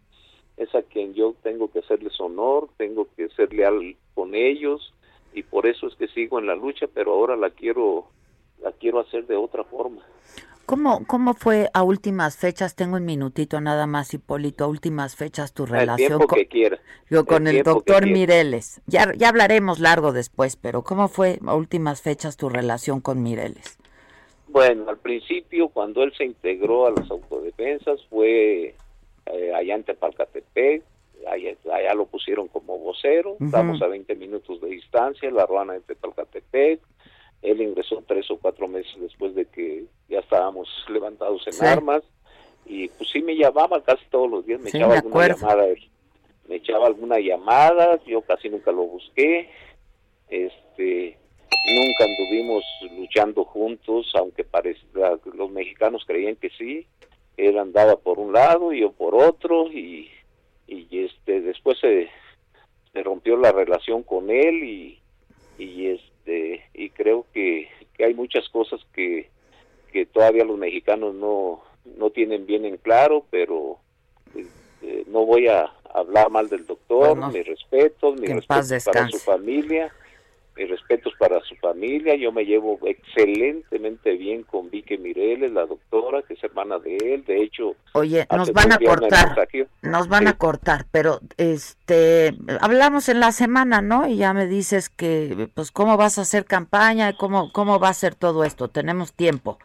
es 0.57 0.75
a 0.75 0.83
quien 0.83 1.15
yo 1.15 1.35
tengo 1.43 1.71
que 1.71 1.81
hacerles 1.81 2.19
honor, 2.21 2.69
tengo 2.77 3.07
que 3.17 3.29
ser 3.31 3.53
leal 3.53 3.97
con 4.15 4.35
ellos 4.35 4.93
y 5.33 5.43
por 5.43 5.67
eso 5.67 5.87
es 5.87 5.95
que 5.97 6.09
sigo 6.09 6.39
en 6.39 6.47
la 6.47 6.55
lucha, 6.55 6.87
pero 6.93 7.13
ahora 7.13 7.37
la 7.37 7.51
quiero 7.51 8.07
la 8.63 8.73
quiero 8.73 9.01
hacer 9.01 9.27
de 9.27 9.37
otra 9.37 9.65
forma. 9.65 10.03
¿Cómo, 10.73 11.07
¿Cómo 11.07 11.35
fue 11.35 11.69
a 11.75 11.83
últimas 11.83 12.39
fechas? 12.39 12.75
Tengo 12.75 12.97
un 12.97 13.05
minutito 13.05 13.61
nada 13.61 13.87
más, 13.87 14.15
Hipólito, 14.15 14.65
a 14.65 14.69
últimas 14.69 15.17
fechas 15.17 15.53
tu 15.53 15.65
El 15.65 15.69
relación 15.69 16.21
con, 16.21 16.39
que 16.39 16.47
quiera. 16.47 16.79
yo, 17.11 17.27
con 17.27 17.47
el, 17.47 17.63
doctor. 17.63 18.07
Mireles. 18.07 18.81
Ya, 18.87 19.13
ya 19.15 19.29
hablaremos 19.29 19.81
largo 19.81 20.13
después, 20.13 20.57
pero 20.57 20.81
¿cómo 20.81 21.09
fue 21.09 21.39
a 21.47 21.55
últimas 21.55 22.01
fechas 22.01 22.39
tu 22.39 22.49
relación 22.49 23.03
con 23.03 23.23
Mireles? 23.23 23.79
Bueno, 24.49 24.89
al 24.89 24.97
principio, 24.97 25.69
cuando 25.69 26.05
él 26.05 26.15
se 26.17 26.25
integró 26.25 26.87
a 26.87 26.93
las 26.93 27.11
autodefensas, 27.11 28.01
fue 28.09 28.75
eh, 29.27 29.53
allá 29.55 29.75
en 29.75 29.85
Tepalcatepec, 29.85 30.85
allá, 31.31 31.55
allá 31.71 31.93
lo 31.93 32.07
pusieron 32.07 32.49
como 32.49 32.79
vocero, 32.79 33.37
estamos 33.43 33.83
a 33.83 33.89
20 33.89 34.15
minutos 34.17 34.59
de 34.63 34.69
distancia, 34.69 35.31
la 35.31 35.45
ruana 35.45 35.75
de 35.75 35.81
Tepalcatepec, 35.81 36.81
él 37.43 37.61
ingresó 37.61 38.03
tres 38.07 38.31
o 38.31 38.39
cuatro 38.39 38.69
meses 38.69 38.95
después 39.01 39.35
de 39.35 39.47
que 39.47 39.85
ya 40.09 40.21
estábamos 40.21 40.69
levantados 40.89 41.47
en 41.47 41.53
Sí. 41.55 41.65
armas, 41.65 42.03
y 42.65 42.89
pues 42.89 43.11
sí 43.11 43.21
me 43.23 43.37
llamaba 43.37 43.83
casi 43.83 44.05
todos 44.07 44.31
los 44.31 44.47
días, 44.47 44.61
me 44.61 44.71
Sí, 44.71 44.77
echaba 44.79 44.93
me 44.95 44.99
alguna 45.01 45.29
llamada, 45.29 45.67
me 46.49 46.55
echaba 46.57 46.87
alguna 46.87 47.19
llamada, 47.19 48.01
yo 48.05 48.23
casi 48.23 48.49
nunca 48.49 48.71
lo 48.73 48.85
busqué, 48.85 49.51
este 50.29 51.19
nunca 51.75 52.05
anduvimos 52.05 52.65
luchando 52.97 53.45
juntos, 53.45 54.11
aunque 54.15 54.45
parecía, 54.45 55.19
los 55.35 55.51
mexicanos 55.51 56.05
creían 56.07 56.37
que 56.37 56.51
sí, 56.51 56.87
él 57.37 57.59
andaba 57.59 57.97
por 57.97 58.19
un 58.19 58.33
lado 58.33 58.73
y 58.73 58.81
yo 58.81 58.93
por 58.93 59.15
otro 59.15 59.71
y, 59.71 60.11
y 60.67 60.87
este 61.05 61.41
después 61.41 61.79
se, 61.79 62.09
se 62.93 63.03
rompió 63.03 63.37
la 63.37 63.53
relación 63.53 64.03
con 64.03 64.31
él 64.31 64.65
y, 64.65 64.99
y 65.59 65.87
este 65.89 66.12
y 66.27 66.91
creo 66.91 67.27
que, 67.33 67.69
que 67.95 68.05
hay 68.05 68.15
muchas 68.15 68.49
cosas 68.49 68.81
que, 68.93 69.29
que 69.93 70.07
todavía 70.07 70.45
los 70.45 70.59
mexicanos 70.59 71.15
no, 71.15 71.63
no 71.97 72.11
tienen 72.11 72.47
bien 72.47 72.65
en 72.65 72.77
claro, 72.77 73.25
pero 73.31 73.79
eh, 74.35 75.05
no 75.07 75.27
voy 75.27 75.49
a 75.49 75.73
habbar 75.93 76.31
mal 76.31 76.49
del 76.49 76.67
doctor, 76.67 77.11
Bueno, 77.11 77.31
mis 77.31 77.47
respetos, 77.47 78.19
mi 78.19 78.27
respeto 78.27 78.91
para 78.93 79.09
su 79.09 79.19
familia 79.19 79.93
mis 80.57 80.69
respetos 80.69 81.13
para 81.19 81.41
su 81.41 81.55
familia, 81.57 82.15
yo 82.15 82.33
me 82.33 82.45
llevo 82.45 82.79
excelentemente 82.85 84.13
bien 84.17 84.43
con 84.43 84.71
Vicky 84.71 84.99
Mireles, 84.99 85.53
la 85.53 85.67
doctora, 85.67 86.23
que 86.23 86.35
es 86.35 86.45
hermana 86.45 86.79
de 86.79 86.97
él, 86.97 87.25
de 87.25 87.43
hecho... 87.43 87.75
Oye, 87.93 88.27
nos 88.31 88.53
van 88.53 88.73
a 88.73 88.79
cortar, 88.79 89.49
nos 89.83 90.09
van 90.09 90.29
a 90.29 90.37
cortar, 90.37 90.87
pero 90.91 91.21
este, 91.37 92.35
hablamos 92.61 93.09
en 93.09 93.21
la 93.21 93.33
semana, 93.33 93.81
¿no? 93.83 94.09
Y 94.09 94.17
ya 94.17 94.33
me 94.35 94.47
dices 94.47 94.89
que, 94.89 95.49
pues, 95.55 95.71
cómo 95.71 95.97
vas 95.97 96.19
a 96.19 96.23
hacer 96.23 96.45
campaña, 96.45 97.17
cómo, 97.17 97.53
cómo 97.53 97.79
va 97.79 97.89
a 97.89 97.95
ser 97.95 98.15
todo 98.15 98.45
esto. 98.45 98.69
Tenemos 98.69 99.13
tiempo. 99.13 99.59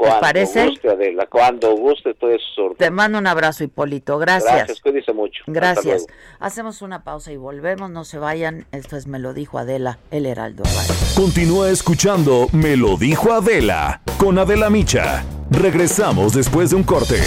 ¿Te 0.00 0.06
Cuando 0.06 0.20
parece? 0.22 0.66
guste, 0.66 0.88
Adela, 0.88 1.26
cuando 1.26 1.76
guste, 1.76 2.14
todo 2.14 2.30
eso. 2.30 2.74
Te 2.78 2.90
mando 2.90 3.18
un 3.18 3.26
abrazo, 3.26 3.64
Hipólito. 3.64 4.16
Gracias. 4.18 4.54
Gracias, 4.54 4.80
cuídese 4.80 5.12
mucho. 5.12 5.42
Gracias. 5.46 6.06
Hacemos 6.38 6.80
una 6.80 7.04
pausa 7.04 7.32
y 7.32 7.36
volvemos. 7.36 7.90
No 7.90 8.04
se 8.04 8.18
vayan. 8.18 8.64
Esto 8.72 8.96
es 8.96 9.06
Me 9.06 9.18
lo 9.18 9.34
dijo 9.34 9.58
Adela, 9.58 9.98
el 10.10 10.24
Heraldo 10.24 10.62
Radio. 10.64 10.94
Continúa 11.14 11.68
escuchando 11.68 12.46
Me 12.52 12.78
lo 12.78 12.96
dijo 12.96 13.30
Adela 13.34 14.00
con 14.16 14.38
Adela 14.38 14.70
Micha. 14.70 15.22
Regresamos 15.50 16.32
después 16.32 16.70
de 16.70 16.76
un 16.76 16.84
corte. 16.84 17.20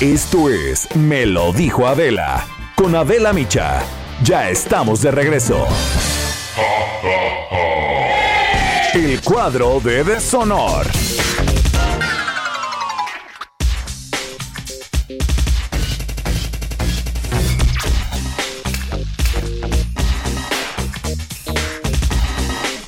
Esto 0.00 0.50
es 0.50 0.94
Me 0.94 1.26
lo 1.26 1.52
dijo 1.52 1.84
Adela 1.88 2.46
con 2.76 2.94
Adela 2.94 3.32
Micha. 3.32 3.82
Ya 4.22 4.50
estamos 4.50 5.02
de 5.02 5.10
regreso. 5.10 5.66
El 8.94 9.20
cuadro 9.20 9.80
de 9.80 10.02
deshonor. 10.02 10.86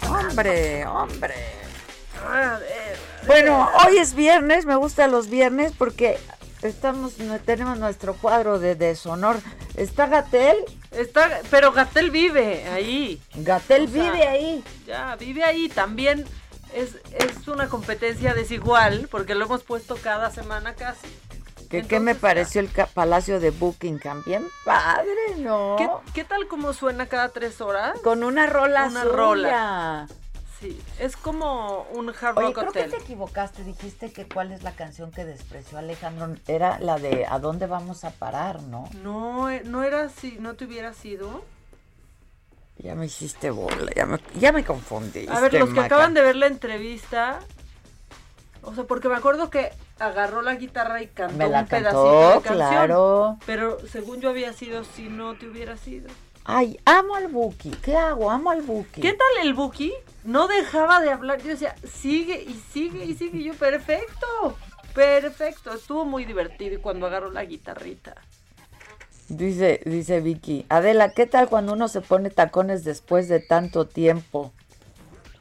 Hombre, 0.09 0.87
hombre. 0.87 1.35
Bueno, 3.27 3.69
hoy 3.87 3.99
es 3.99 4.15
viernes, 4.15 4.65
me 4.65 4.77
gustan 4.77 5.13
los 5.13 5.29
viernes 5.29 5.73
porque 5.77 6.19
estamos 6.63 7.13
tenemos 7.45 7.79
nuestro 7.79 8.15
cuadro 8.15 8.59
de 8.59 8.75
deshonor. 8.75 9.37
¿Está 9.77 10.07
Gatel? 10.07 10.57
Está, 10.91 11.41
pero 11.51 11.73
Gatel 11.73 12.11
vive 12.11 12.65
ahí. 12.69 13.21
Gatel 13.37 13.85
O 13.85 13.89
sea, 13.89 14.03
vive 14.13 14.27
ahí. 14.27 14.65
Ya, 14.87 15.17
vive 15.17 15.45
ahí. 15.45 15.69
También 15.69 16.25
es, 16.75 16.97
es 17.13 17.47
una 17.49 17.69
competencia 17.69 18.35
desigual 18.35 19.09
porque 19.11 19.35
lo 19.35 19.45
hemos 19.45 19.63
puesto 19.63 19.97
cada 19.97 20.31
semana 20.31 20.75
casi. 20.75 21.07
¿Qué, 21.69 21.87
qué 21.87 22.01
me 22.01 22.17
pareció 22.17 22.61
el 22.61 22.69
Palacio 22.69 23.39
de 23.39 23.51
Buckingham? 23.51 24.25
Bien 24.27 24.45
padre, 24.65 25.37
¿no? 25.39 25.77
¿Qué, 25.79 25.89
qué 26.15 26.25
tal 26.25 26.49
como 26.49 26.73
suena 26.73 27.07
cada 27.07 27.29
tres 27.29 27.61
horas? 27.61 27.97
Con 28.01 28.25
una 28.25 28.47
rola 28.49 28.87
Una 28.87 29.03
suya. 29.03 29.15
rola. 29.15 30.09
Sí, 30.61 30.79
es 30.99 31.17
como 31.17 31.87
un 31.95 32.11
hard 32.11 32.37
Oye, 32.37 32.47
rock 32.49 32.59
creo 32.59 32.73
que 32.73 32.85
te 32.85 32.97
equivocaste. 32.97 33.65
Dijiste 33.65 34.13
que 34.13 34.29
cuál 34.29 34.53
es 34.53 34.63
la 34.63 34.73
canción 34.73 35.11
que 35.11 35.25
despreció 35.25 35.79
Alejandro. 35.79 36.35
Era 36.47 36.79
la 36.81 36.99
de 36.99 37.25
¿A 37.27 37.39
dónde 37.39 37.67
vamos 37.67 38.05
a 38.05 38.11
parar, 38.11 38.63
no? 38.65 38.89
No, 39.03 39.49
eh, 39.51 39.63
no 39.65 39.83
era 39.85 40.03
así, 40.05 40.37
no 40.39 40.55
te 40.55 40.67
hubiera 40.67 40.93
sido. 40.93 41.43
Ya 42.77 42.95
me 42.95 43.07
hiciste 43.07 43.51
bola, 43.51 43.91
ya 43.95 44.07
me, 44.07 44.19
ya 44.39 44.53
me 44.53 44.65
confundí. 44.65 45.27
A 45.29 45.41
ver, 45.41 45.55
los 45.55 45.71
que 45.71 45.81
acaban 45.81 46.15
de 46.15 46.23
ver 46.23 46.37
la 46.37 46.47
entrevista, 46.47 47.41
o 48.63 48.75
sea, 48.75 48.85
porque 48.85 49.09
me 49.09 49.17
acuerdo 49.17 49.51
que 49.51 49.71
agarró 49.99 50.41
la 50.41 50.55
guitarra 50.55 51.03
y 51.03 51.07
cantó 51.09 51.37
Me 51.37 51.49
la 51.49 51.61
un 51.61 51.67
cantó, 51.67 51.91
pedacito 51.91 52.27
de 52.29 52.33
canción. 52.43 52.55
claro. 52.57 53.37
Pero 53.45 53.79
según 53.87 54.21
yo 54.23 54.31
había 54.31 54.53
sido 54.55 54.85
si 54.85 55.09
no 55.11 55.35
te 55.37 55.47
hubiera 55.47 55.77
sido. 55.77 56.09
Ay, 56.45 56.81
amo 56.87 57.15
al 57.17 57.29
Buki. 57.29 57.71
¿Qué 57.83 57.97
hago? 57.97 58.31
Amo 58.31 58.51
al 58.51 58.63
Buki. 58.63 59.03
¿Qué 59.03 59.13
tal 59.13 59.47
el 59.47 59.53
Buki? 59.53 59.93
No 60.25 60.49
dejaba 60.49 61.01
de 61.01 61.11
hablar. 61.11 61.41
Yo 61.43 61.49
decía, 61.49 61.75
sigue 61.85 62.43
y 62.43 62.55
sigue 62.73 63.05
y 63.05 63.15
sigue. 63.15 63.39
Y 63.39 63.45
yo, 63.45 63.55
perfecto, 63.55 64.57
perfecto. 64.95 65.73
Estuvo 65.73 66.05
muy 66.05 66.25
divertido 66.25 66.75
y 66.77 66.79
cuando 66.79 67.07
agarró 67.07 67.31
la 67.31 67.45
guitarrita. 67.45 68.15
Dice, 69.29 69.81
dice 69.87 70.21
Vicky. 70.21 70.67
Adela, 70.69 71.13
¿qué 71.13 71.27
tal 71.27 71.49
cuando 71.49 71.73
uno 71.73 71.89
se 71.89 72.01
pone 72.01 72.31
tacones 72.31 72.85
después 72.85 73.29
de 73.29 73.41
tanto 73.41 73.87
tiempo? 73.87 74.53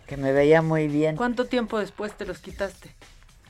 Que 0.06 0.16
me 0.16 0.32
veía 0.32 0.62
muy 0.62 0.88
bien. 0.88 1.16
¿Cuánto 1.16 1.46
tiempo 1.46 1.80
después 1.80 2.14
te 2.14 2.26
los 2.26 2.40
quitaste? 2.40 2.90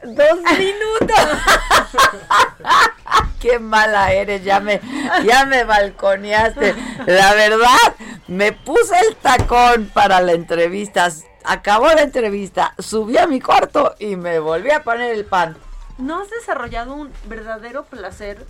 Dos 0.03 0.39
minutos. 0.57 1.09
Qué 3.41 3.59
mala 3.59 4.13
eres, 4.13 4.43
ya 4.43 4.59
me, 4.59 4.81
ya 5.25 5.45
me 5.45 5.63
balconeaste. 5.63 6.75
La 7.05 7.33
verdad, 7.33 7.95
me 8.27 8.51
puse 8.51 8.95
el 9.07 9.15
tacón 9.15 9.89
para 9.93 10.21
la 10.21 10.33
entrevista. 10.33 11.09
Acabó 11.43 11.87
la 11.87 12.01
entrevista, 12.01 12.73
subí 12.79 13.17
a 13.17 13.27
mi 13.27 13.39
cuarto 13.39 13.95
y 13.99 14.15
me 14.15 14.39
volví 14.39 14.71
a 14.71 14.83
poner 14.83 15.13
el 15.13 15.25
pan. 15.25 15.57
¿No 15.97 16.21
has 16.21 16.29
desarrollado 16.29 16.93
un 16.93 17.11
verdadero 17.25 17.85
placer 17.85 18.45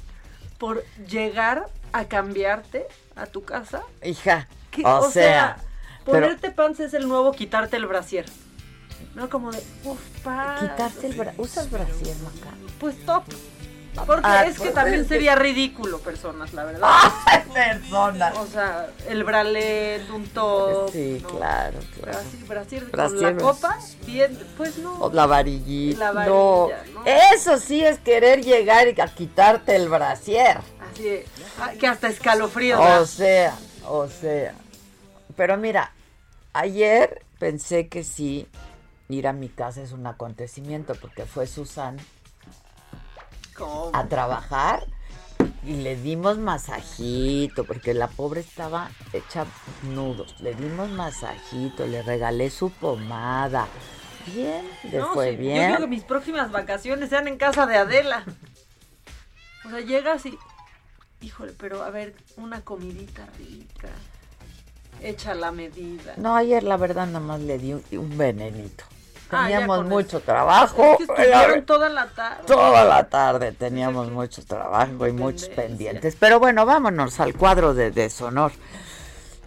por 0.58 0.84
llegar 1.08 1.68
a 1.94 2.06
cambiarte 2.06 2.88
a 3.16 3.26
tu 3.26 3.44
casa? 3.44 3.82
Hija, 4.04 4.48
¿Qué? 4.72 4.84
o, 4.86 5.10
sea, 5.10 5.58
pero 6.06 6.28
ponerte 6.28 6.52
pants 6.52 6.80
es 6.80 6.94
el 6.94 7.08
nuevo 7.08 7.32
quitarte 7.32 7.78
el 7.78 7.88
brasier. 7.88 8.26
No 9.16 9.30
como 9.30 9.52
de, 9.52 9.62
uff, 9.84 10.00
pa. 10.24 10.58
quitarte 10.60 11.08
el 11.08 11.14
bra 11.14 11.34
¿Usas 11.38 11.70
brasier, 11.70 12.16
Maca? 12.18 12.56
Pues 12.80 13.04
top. 13.06 13.24
Porque 14.06 14.22
Ah, 14.24 14.46
es 14.46 14.54
que 14.56 14.66
pues, 14.66 14.74
también 14.74 15.02
es 15.02 15.08
sería 15.08 15.36
ridículo, 15.36 16.00
personas, 16.00 16.54
la 16.54 16.64
verdad. 16.64 16.88
¡Ay, 17.26 17.42
personas! 17.54 18.38
O 18.38 18.46
sea, 18.46 18.88
el 19.08 19.24
bralet, 19.24 20.10
un 20.12 20.28
top. 20.28 20.92
Sí, 20.92 21.20
¿no? 21.22 21.28
claro, 21.30 21.80
claro. 21.96 22.20
Brasier, 22.48 22.86
brasier 22.86 23.22
con 23.22 23.22
la 23.22 23.38
copa, 23.38 23.78
bien, 24.06 24.38
pues 24.56 24.78
no. 24.78 24.94
O 25.00 25.12
la 25.12 25.26
varillita. 25.26 26.00
La 26.00 26.12
varilla, 26.12 26.84
¿no? 26.94 27.04
Eso 27.34 27.58
sí 27.58 27.84
es 27.84 28.00
querer 28.00 28.44
llegar 28.44 28.88
y 28.88 29.02
a 29.02 29.08
quitarte 29.08 29.76
el 29.76 29.90
brasier. 29.90 30.60
Así 30.94 31.04
de, 31.04 31.26
ah, 31.60 31.72
que 31.78 31.88
hasta 31.88 32.08
escalofrío. 32.08 32.80
O 32.80 33.06
sea, 33.06 33.56
o 33.86 34.08
sea. 34.08 34.54
Pero 35.36 35.58
mira, 35.58 35.92
ayer 36.54 37.24
pensé 37.40 37.88
que 37.88 38.04
sí, 38.04 38.48
ir 39.10 39.28
a 39.28 39.34
mi 39.34 39.50
casa 39.50 39.82
es 39.82 39.92
un 39.92 40.06
acontecimiento, 40.08 40.94
porque 40.96 41.26
fue 41.26 41.48
Susan 41.48 41.98
¿Cómo? 43.56 43.92
a 43.94 44.06
trabajar 44.08 44.86
y 45.66 45.74
le 45.78 45.96
dimos 45.96 46.38
masajito, 46.38 47.66
porque 47.66 47.94
la 47.94 48.08
pobre 48.08 48.42
estaba 48.42 48.90
hecha 49.12 49.46
nudos. 49.84 50.40
Le 50.40 50.54
dimos 50.56 50.90
masajito, 50.90 51.86
le 51.88 52.02
regalé 52.04 52.50
su 52.50 52.70
pomada. 52.70 53.68
Bien, 54.28 54.64
le 54.84 55.00
No, 55.00 55.14
fue 55.14 55.32
sí, 55.32 55.36
Yo 55.38 55.42
bien. 55.42 55.68
digo 55.70 55.80
que 55.80 55.88
mis 55.88 56.04
próximas 56.04 56.52
vacaciones 56.52 57.10
sean 57.10 57.28
en 57.28 57.38
casa 57.38 57.66
de 57.66 57.78
Adela. 57.78 58.24
O 59.66 59.70
sea, 59.70 59.80
llegas 59.82 60.26
y. 60.26 60.38
Híjole, 61.22 61.54
pero 61.58 61.84
a 61.84 61.90
ver, 61.90 62.16
una 62.38 62.62
comidita 62.62 63.26
rica. 63.38 63.90
Hecha 65.02 65.34
la 65.34 65.52
medida. 65.52 66.14
No, 66.18 66.36
ayer 66.36 66.64
la 66.64 66.78
verdad 66.78 67.08
nada 67.08 67.20
más 67.20 67.40
le 67.42 67.58
di 67.58 67.74
un, 67.74 67.84
un 67.92 68.18
venenito. 68.18 68.86
Ah, 69.32 69.44
Teníamos 69.48 69.86
mucho 69.86 70.18
eso. 70.18 70.22
trabajo. 70.22 70.92
Es 70.94 70.98
que 70.98 71.04
estuvieron 71.24 71.66
toda 71.66 71.90
la 71.90 72.08
tarde. 72.08 72.44
Toda 72.48 72.84
la 72.86 73.08
tarde 73.10 73.52
teníamos 73.52 74.10
mucho 74.12 74.44
trabajo 74.46 75.08
y 75.08 75.12
muchos 75.12 75.50
pendientes. 75.50 76.16
Pero 76.20 76.40
bueno, 76.40 76.66
vámonos 76.66 77.20
al 77.20 77.36
cuadro 77.36 77.74
de 77.74 77.92
deshonor. 77.92 78.52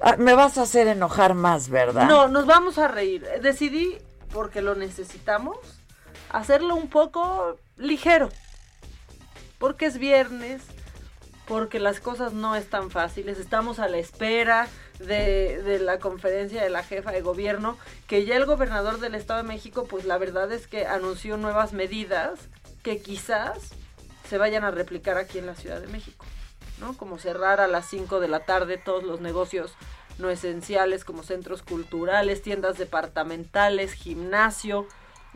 Ah, 0.01 0.17
Me 0.19 0.35
vas 0.35 0.59
a 0.59 0.63
hacer 0.63 0.87
enojar 0.89 1.35
más, 1.35 1.69
¿verdad? 1.69 2.07
No, 2.09 2.29
nos 2.29 2.47
vamos 2.47 2.79
a 2.79 2.89
reír. 2.89 3.27
Decidí, 3.41 3.99
porque 4.33 4.63
lo 4.63 4.75
necesitamos, 4.75 5.57
hacerlo 6.31 6.75
un 6.75 6.89
poco 6.89 7.57
ligero. 7.77 8.29
Porque 9.59 9.87
es 9.87 9.99
viernes, 9.99 10.63
porque 11.47 11.81
las 11.81 12.01
cosas 12.01 12.33
no 12.33 12.55
están 12.55 12.91
fáciles. 12.91 13.39
Estamos 13.39 13.79
a 13.79 13.89
la 13.89 13.99
espera 13.99 14.69
de, 14.99 15.63
de 15.63 15.79
la 15.79 15.99
conferencia 15.99 16.63
de 16.63 16.71
la 16.71 16.83
jefa 16.83 17.13
de 17.13 17.21
gobierno, 17.21 17.77
que 18.07 18.25
ya 18.25 18.37
el 18.37 18.47
gobernador 18.47 19.01
del 19.01 19.15
Estado 19.15 19.43
de 19.43 19.49
México, 19.49 19.87
pues 19.89 20.05
la 20.05 20.19
verdad 20.19 20.51
es 20.53 20.67
que 20.67 20.87
anunció 20.87 21.37
nuevas 21.37 21.73
medidas 21.73 22.49
que 22.83 23.01
quizás 23.01 23.75
se 24.29 24.39
vayan 24.39 24.65
a 24.65 24.71
replicar 24.71 25.19
aquí 25.19 25.39
en 25.39 25.47
la 25.47 25.55
Ciudad 25.55 25.81
de 25.81 25.89
México. 25.89 26.25
¿no? 26.81 26.97
Como 26.97 27.19
cerrar 27.19 27.61
a 27.61 27.69
las 27.69 27.87
5 27.87 28.21
de 28.21 28.29
la 28.29 28.41
tarde 28.41 28.79
todos 28.79 29.05
los 29.05 29.21
negocios 29.21 29.75
no 30.19 30.31
esenciales 30.31 31.05
como 31.05 31.23
centros 31.23 31.63
culturales, 31.63 32.43
tiendas 32.43 32.79
departamentales, 32.79 33.93
gimnasio, 33.93 34.87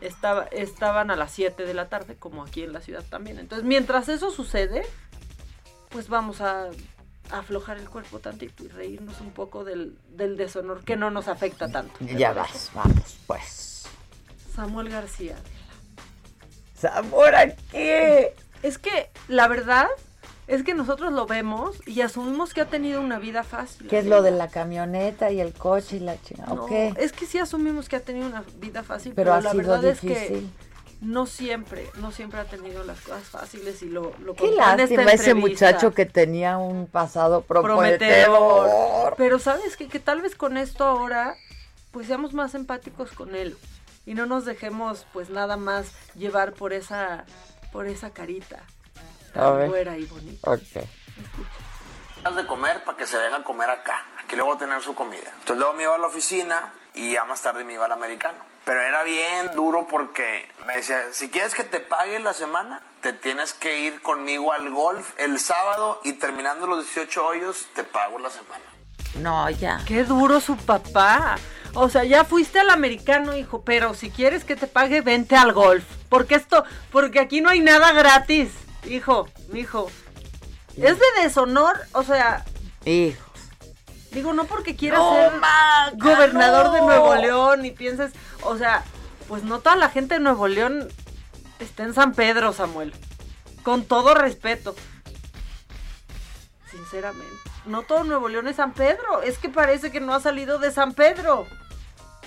estaba, 0.01 0.43
estaban 0.51 1.09
a 1.09 1.15
las 1.15 1.31
7 1.31 1.65
de 1.65 1.73
la 1.73 1.89
tarde 1.89 2.15
como 2.15 2.43
aquí 2.43 2.63
en 2.63 2.73
la 2.73 2.81
ciudad 2.81 3.03
también. 3.09 3.39
Entonces, 3.39 3.65
mientras 3.65 4.09
eso 4.09 4.29
sucede, 4.29 4.85
pues 5.89 6.09
vamos 6.09 6.41
a 6.41 6.69
aflojar 7.31 7.77
el 7.77 7.89
cuerpo 7.89 8.19
tantito 8.19 8.63
y 8.63 8.67
reírnos 8.69 9.19
un 9.21 9.31
poco 9.31 9.63
del, 9.63 9.97
del 10.09 10.37
deshonor 10.37 10.83
que 10.83 10.95
no 10.95 11.11
nos 11.11 11.27
afecta 11.27 11.69
tanto. 11.69 11.93
¿te 11.99 12.15
Ya 12.15 12.33
vas, 12.33 12.71
vamos, 12.73 13.17
pues. 13.27 13.85
Samuel 14.55 14.89
García. 14.89 15.35
¿Sabor 16.79 17.35
a 17.35 17.55
qué? 17.55 18.33
Es 18.63 18.77
que, 18.77 19.09
la 19.27 19.47
verdad, 19.47 19.87
Es 20.47 20.63
que 20.63 20.73
nosotros 20.73 21.11
lo 21.11 21.25
vemos 21.25 21.75
y 21.85 21.99
asumimos 21.99 22.53
que 22.53 22.61
ha 22.61 22.65
tenido 22.67 23.01
una 23.01 23.19
vida 23.19 23.43
fácil. 23.43 23.87
¿Qué 23.87 23.99
es 23.99 24.05
lo 24.05 24.21
de 24.21 24.31
la 24.31 24.47
camioneta 24.47 25.29
y 25.29 25.41
el 25.41 25.51
coche 25.53 25.97
y 25.97 25.99
la 25.99 26.15
chingada? 26.21 26.53
No, 26.55 26.63
¿Ok? 26.63 26.71
es 26.71 27.11
que 27.11 27.25
sí 27.25 27.37
asumimos 27.37 27.89
que 27.89 27.97
ha 27.97 27.99
tenido 27.99 28.27
una 28.27 28.45
vida 28.55 28.81
fácil, 28.81 29.11
Pero 29.13 29.31
pero, 29.31 29.33
ha 29.33 29.41
la 29.41 29.51
sido 29.51 29.63
verdad 29.63 29.83
es 29.83 29.99
que 29.99 30.07
difícil. 30.07 30.49
No 31.01 31.25
siempre, 31.25 31.89
no 31.95 32.11
siempre 32.11 32.39
ha 32.39 32.45
tenido 32.45 32.83
las 32.83 33.01
cosas 33.01 33.23
fáciles 33.23 33.81
y 33.83 33.89
lo, 33.89 34.13
lo 34.19 34.33
Qué 34.35 34.49
lástima 34.51 35.11
ese 35.11 35.33
muchacho 35.33 35.93
que 35.93 36.05
tenía 36.05 36.57
un 36.57 36.87
pasado 36.87 37.41
prometedor. 37.41 37.99
prometedor. 37.99 39.15
Pero 39.17 39.39
sabes 39.39 39.77
que, 39.77 39.87
que 39.87 39.99
tal 39.99 40.21
vez 40.21 40.35
con 40.35 40.57
esto 40.57 40.85
ahora, 40.85 41.35
pues 41.91 42.07
seamos 42.07 42.33
más 42.33 42.55
empáticos 42.55 43.11
con 43.11 43.35
él 43.35 43.57
y 44.05 44.13
no 44.13 44.25
nos 44.25 44.45
dejemos 44.45 45.05
pues 45.13 45.29
nada 45.29 45.57
más 45.57 45.91
llevar 46.15 46.53
por 46.53 46.73
esa, 46.73 47.25
por 47.71 47.87
esa 47.87 48.11
carita 48.11 48.63
A 49.35 49.67
tan 49.83 49.99
y 49.99 50.05
bonita. 50.05 50.51
Ok. 50.51 50.83
Has 52.23 52.35
de 52.35 52.47
comer 52.47 52.83
para 52.83 52.97
que 52.97 53.05
se 53.05 53.17
vengan 53.17 53.41
a 53.41 53.43
comer 53.43 53.69
acá. 53.69 54.05
Aquí 54.23 54.35
luego 54.35 54.57
tener 54.57 54.81
su 54.81 54.95
comida. 54.95 55.31
Entonces 55.39 55.57
luego 55.57 55.73
me 55.73 55.83
iba 55.83 55.95
a 55.95 55.97
la 55.97 56.07
oficina 56.07 56.73
y 56.95 57.13
ya 57.13 57.25
más 57.25 57.41
tarde 57.41 57.63
me 57.63 57.73
iba 57.73 57.85
al 57.85 57.91
americano. 57.91 58.39
Pero 58.67 58.81
era 58.81 59.01
bien 59.03 59.51
duro 59.55 59.87
porque 59.89 60.45
me 60.67 60.75
decía, 60.75 61.01
si 61.13 61.29
quieres 61.29 61.55
que 61.55 61.63
te 61.63 61.79
pague 61.79 62.19
la 62.19 62.33
semana, 62.33 62.81
te 63.01 63.13
tienes 63.13 63.53
que 63.53 63.79
ir 63.79 64.01
conmigo 64.01 64.51
al 64.51 64.69
golf 64.69 65.13
el 65.17 65.39
sábado 65.39 66.01
y 66.03 66.13
terminando 66.13 66.67
los 66.67 66.83
18 66.85 67.25
hoyos, 67.25 67.65
te 67.73 67.85
pago 67.85 68.19
la 68.19 68.29
semana. 68.29 68.65
No, 69.15 69.49
ya. 69.49 69.79
Qué 69.87 70.03
duro 70.03 70.41
su 70.41 70.57
papá. 70.57 71.37
O 71.75 71.87
sea, 71.89 72.03
ya 72.03 72.25
fuiste 72.25 72.59
al 72.59 72.69
americano, 72.69 73.37
hijo, 73.37 73.61
pero 73.61 73.93
si 73.93 74.09
quieres 74.11 74.43
que 74.43 74.57
te 74.57 74.67
pague, 74.67 74.99
vente 74.99 75.37
al 75.37 75.53
golf. 75.53 75.85
Porque 76.09 76.35
esto, 76.35 76.65
porque 76.91 77.21
aquí 77.21 77.39
no 77.39 77.49
hay 77.49 77.61
nada 77.61 77.93
gratis, 77.93 78.49
hijo, 78.85 79.29
hijo. 79.53 79.89
Es 80.75 80.99
de 80.99 81.05
deshonor, 81.23 81.79
o 81.93 82.03
sea, 82.03 82.43
Hijo. 82.85 83.31
digo, 84.11 84.33
no 84.33 84.43
porque 84.45 84.75
quieras 84.75 84.99
No, 84.99 85.15
ser 85.15 85.31
gobernador 85.97 86.71
de. 86.71 86.81
Nuevo 86.81 87.15
León 87.15 87.65
y 87.65 87.71
pienses, 87.71 88.11
o 88.47 88.57
sea, 88.57 88.83
pues 89.27 89.43
no 89.43 89.59
toda 89.59 89.75
la 89.75 89.89
gente 89.89 90.15
de 90.15 90.19
Nuevo 90.19 90.47
León 90.47 90.87
está 91.59 91.83
en 91.83 91.93
San 91.93 92.13
Pedro, 92.13 92.53
Samuel. 92.53 92.93
Con 93.63 93.83
todo 93.83 94.13
respeto. 94.13 94.75
Sinceramente. 96.71 97.35
No 97.65 97.83
todo 97.83 98.03
Nuevo 98.03 98.29
León 98.29 98.47
es 98.47 98.55
San 98.57 98.73
Pedro. 98.73 99.21
Es 99.21 99.37
que 99.37 99.49
parece 99.49 99.91
que 99.91 99.99
no 99.99 100.13
ha 100.13 100.21
salido 100.21 100.59
de 100.59 100.71
San 100.71 100.93
Pedro. 100.93 101.45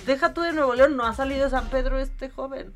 Deja 0.07 0.35
tú 0.35 0.43
de 0.43 0.53
Nuevo 0.53 0.75
León, 0.75 0.97
no 0.97 1.07
ha 1.07 1.15
salido 1.15 1.45
de 1.45 1.51
San 1.51 1.69
Pedro 1.69 1.99
este 1.99 2.31
joven. 2.31 2.75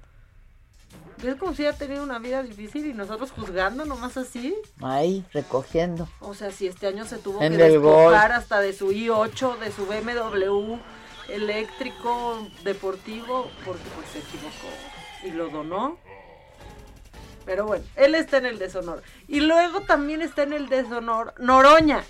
¿Ves 1.22 1.36
como 1.36 1.54
si 1.54 1.64
ha 1.64 1.72
tenido 1.72 2.02
una 2.02 2.18
vida 2.18 2.42
difícil 2.42 2.86
y 2.86 2.92
nosotros 2.92 3.30
juzgando 3.30 3.84
nomás 3.84 4.16
así? 4.16 4.54
Ahí, 4.82 5.24
recogiendo. 5.32 6.08
O 6.20 6.34
sea, 6.34 6.50
si 6.50 6.66
este 6.66 6.86
año 6.86 7.04
se 7.06 7.16
tuvo 7.16 7.40
En 7.40 7.56
que 7.56 7.62
despojar 7.62 8.32
hasta 8.32 8.60
de 8.60 8.72
su 8.72 8.90
i8, 8.90 9.58
de 9.58 9.72
su 9.72 9.86
BMW 9.86 10.78
eléctrico 11.28 12.46
deportivo, 12.62 13.50
porque 13.64 13.82
pues 13.94 14.08
se 14.08 14.18
equivocó 14.18 14.68
y 15.24 15.30
lo 15.30 15.48
donó. 15.48 15.98
Pero 17.44 17.66
bueno, 17.66 17.84
él 17.96 18.14
está 18.14 18.38
en 18.38 18.46
el 18.46 18.58
deshonor. 18.58 19.02
Y 19.28 19.40
luego 19.40 19.82
también 19.82 20.22
está 20.22 20.44
en 20.44 20.54
el 20.54 20.68
deshonor 20.68 21.34
Noroña. 21.38 22.04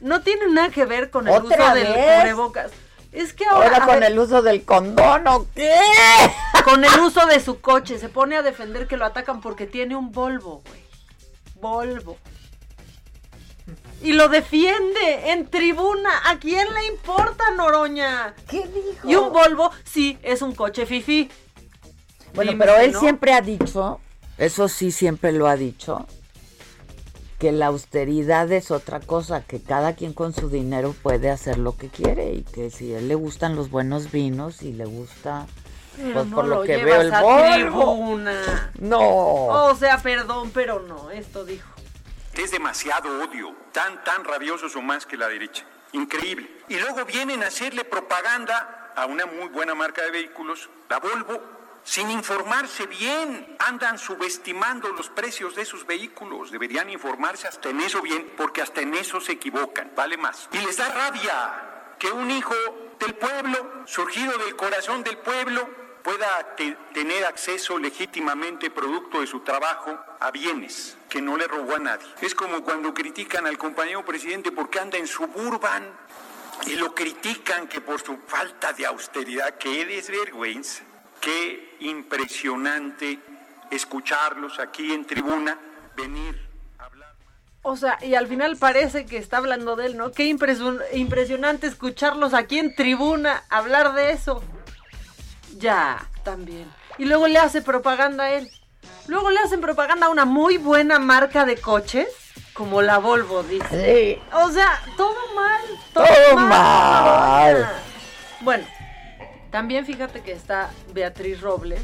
No 0.00 0.22
tiene 0.22 0.48
nada 0.48 0.70
que 0.70 0.84
ver 0.84 1.10
con 1.10 1.28
el 1.28 1.34
¿Otra 1.34 1.64
uso 1.66 1.74
del 1.74 1.92
vez? 1.92 2.20
cubrebocas. 2.20 2.72
Es 3.12 3.32
que 3.32 3.44
ahora, 3.44 3.66
Ahora 3.66 3.86
con 3.86 4.00
ver, 4.00 4.12
el 4.12 4.18
uso 4.18 4.40
del 4.40 4.64
condón, 4.64 5.26
¿o 5.26 5.46
qué? 5.54 5.74
con 6.64 6.84
el 6.84 7.00
uso 7.00 7.26
de 7.26 7.40
su 7.40 7.60
coche, 7.60 7.98
se 7.98 8.08
pone 8.08 8.36
a 8.36 8.42
defender 8.42 8.86
que 8.86 8.96
lo 8.96 9.04
atacan 9.04 9.40
porque 9.40 9.66
tiene 9.66 9.96
un 9.96 10.12
Volvo, 10.12 10.62
güey. 10.64 10.80
Volvo. 11.56 12.16
Y 14.02 14.12
lo 14.12 14.28
defiende 14.28 15.30
en 15.30 15.46
tribuna. 15.48 16.10
¿A 16.26 16.38
quién 16.38 16.72
le 16.72 16.86
importa, 16.86 17.44
Noroña? 17.56 18.34
¿Qué 18.48 18.66
dijo? 18.66 19.08
Y 19.08 19.14
un 19.14 19.32
Volvo, 19.32 19.70
sí, 19.84 20.18
es 20.22 20.40
un 20.42 20.54
coche 20.54 20.86
fifi. 20.86 21.30
Bueno, 22.34 22.52
Dime 22.52 22.64
pero 22.64 22.78
él 22.78 22.92
no. 22.92 23.00
siempre 23.00 23.32
ha 23.34 23.40
dicho, 23.40 24.00
eso 24.38 24.68
sí 24.68 24.90
siempre 24.92 25.32
lo 25.32 25.48
ha 25.48 25.56
dicho, 25.56 26.06
que 27.38 27.50
la 27.52 27.66
austeridad 27.66 28.50
es 28.52 28.70
otra 28.70 29.00
cosa, 29.00 29.42
que 29.42 29.60
cada 29.60 29.94
quien 29.94 30.12
con 30.12 30.32
su 30.32 30.48
dinero 30.48 30.94
puede 31.02 31.28
hacer 31.28 31.58
lo 31.58 31.76
que 31.76 31.88
quiere 31.88 32.32
y 32.34 32.42
que 32.42 32.70
si 32.70 32.94
a 32.94 32.98
él 32.98 33.08
le 33.08 33.16
gustan 33.16 33.56
los 33.56 33.68
buenos 33.70 34.12
vinos 34.12 34.62
y 34.62 34.72
le 34.72 34.84
gusta, 34.84 35.46
Pero 35.96 36.12
pues 36.14 36.26
no 36.26 36.36
por 36.36 36.44
lo, 36.46 36.62
que 36.62 36.76
veo 36.84 37.00
el 37.00 37.10
Volvo. 37.10 37.52
tribuna. 37.52 38.70
No. 38.78 39.00
O 39.00 39.74
sea, 39.74 39.98
perdón, 39.98 40.52
pero 40.54 40.80
no, 40.80 41.10
esto 41.10 41.44
dijo. 41.44 41.68
Es 42.34 42.50
demasiado 42.50 43.22
odio, 43.22 43.54
tan, 43.72 44.02
tan 44.04 44.24
rabiosos 44.24 44.76
o 44.76 44.82
más 44.82 45.06
que 45.06 45.16
la 45.16 45.28
derecha. 45.28 45.64
Increíble. 45.92 46.48
Y 46.68 46.78
luego 46.78 47.04
vienen 47.04 47.42
a 47.42 47.48
hacerle 47.48 47.84
propaganda 47.84 48.92
a 48.96 49.06
una 49.06 49.26
muy 49.26 49.48
buena 49.48 49.74
marca 49.74 50.02
de 50.02 50.10
vehículos, 50.10 50.70
la 50.88 50.98
Volvo, 50.98 51.40
sin 51.82 52.10
informarse 52.10 52.86
bien. 52.86 53.56
Andan 53.58 53.98
subestimando 53.98 54.88
los 54.90 55.08
precios 55.08 55.56
de 55.56 55.64
sus 55.64 55.86
vehículos. 55.86 56.50
Deberían 56.50 56.90
informarse 56.90 57.48
hasta 57.48 57.70
en 57.70 57.80
eso 57.80 58.00
bien, 58.02 58.32
porque 58.36 58.62
hasta 58.62 58.80
en 58.80 58.94
eso 58.94 59.20
se 59.20 59.32
equivocan. 59.32 59.92
Vale 59.96 60.16
más. 60.16 60.48
Y 60.52 60.58
les 60.58 60.76
da 60.76 60.88
rabia 60.88 61.94
que 61.98 62.10
un 62.12 62.30
hijo 62.30 62.54
del 62.98 63.14
pueblo, 63.14 63.82
surgido 63.86 64.36
del 64.38 64.54
corazón 64.56 65.02
del 65.02 65.18
pueblo, 65.18 65.68
pueda 66.02 66.54
te- 66.56 66.76
tener 66.94 67.24
acceso 67.24 67.78
legítimamente, 67.78 68.70
producto 68.70 69.20
de 69.20 69.26
su 69.26 69.40
trabajo, 69.40 69.98
a 70.20 70.30
bienes 70.30 70.96
que 71.08 71.20
no 71.22 71.36
le 71.36 71.46
robó 71.46 71.76
a 71.76 71.78
nadie. 71.78 72.06
Es 72.20 72.34
como 72.34 72.62
cuando 72.62 72.92
critican 72.94 73.46
al 73.46 73.58
compañero 73.58 74.04
presidente 74.04 74.52
porque 74.52 74.78
anda 74.80 74.98
en 74.98 75.06
suburban 75.06 75.88
y 76.66 76.74
lo 76.76 76.94
critican 76.94 77.68
que 77.68 77.80
por 77.80 78.00
su 78.00 78.16
falta 78.26 78.72
de 78.72 78.86
austeridad, 78.86 79.56
qué 79.58 79.84
desvergüenza, 79.86 80.82
qué 81.20 81.76
impresionante 81.80 83.18
escucharlos 83.70 84.58
aquí 84.58 84.92
en 84.92 85.06
tribuna 85.06 85.58
venir. 85.96 86.48
O 87.62 87.76
sea, 87.76 87.98
y 88.00 88.14
al 88.14 88.26
final 88.26 88.56
parece 88.56 89.04
que 89.04 89.18
está 89.18 89.36
hablando 89.36 89.76
de 89.76 89.84
él, 89.86 89.96
¿no? 89.98 90.12
Qué 90.12 90.24
impresion- 90.24 90.80
impresionante 90.94 91.66
escucharlos 91.66 92.32
aquí 92.32 92.58
en 92.58 92.74
tribuna 92.74 93.44
hablar 93.50 93.92
de 93.94 94.12
eso. 94.12 94.42
Ya, 95.60 96.08
también. 96.24 96.70
Y 96.98 97.04
luego 97.04 97.28
le 97.28 97.38
hace 97.38 97.62
propaganda 97.62 98.24
a 98.24 98.32
él. 98.32 98.50
Luego 99.06 99.30
le 99.30 99.38
hacen 99.40 99.60
propaganda 99.60 100.06
a 100.06 100.10
una 100.10 100.24
muy 100.24 100.56
buena 100.56 100.98
marca 100.98 101.44
de 101.44 101.56
coches, 101.56 102.08
como 102.54 102.82
la 102.82 102.98
Volvo, 102.98 103.42
dice. 103.42 104.16
Sí. 104.18 104.22
O 104.32 104.50
sea, 104.50 104.80
todo 104.96 105.14
mal. 105.34 105.60
Todo, 105.92 106.04
Todo 106.06 106.36
mal. 106.36 106.48
mal. 106.48 107.68
Bueno, 108.40 108.66
también 109.50 109.84
fíjate 109.86 110.22
que 110.22 110.32
está 110.32 110.70
Beatriz 110.92 111.40
Robles, 111.40 111.82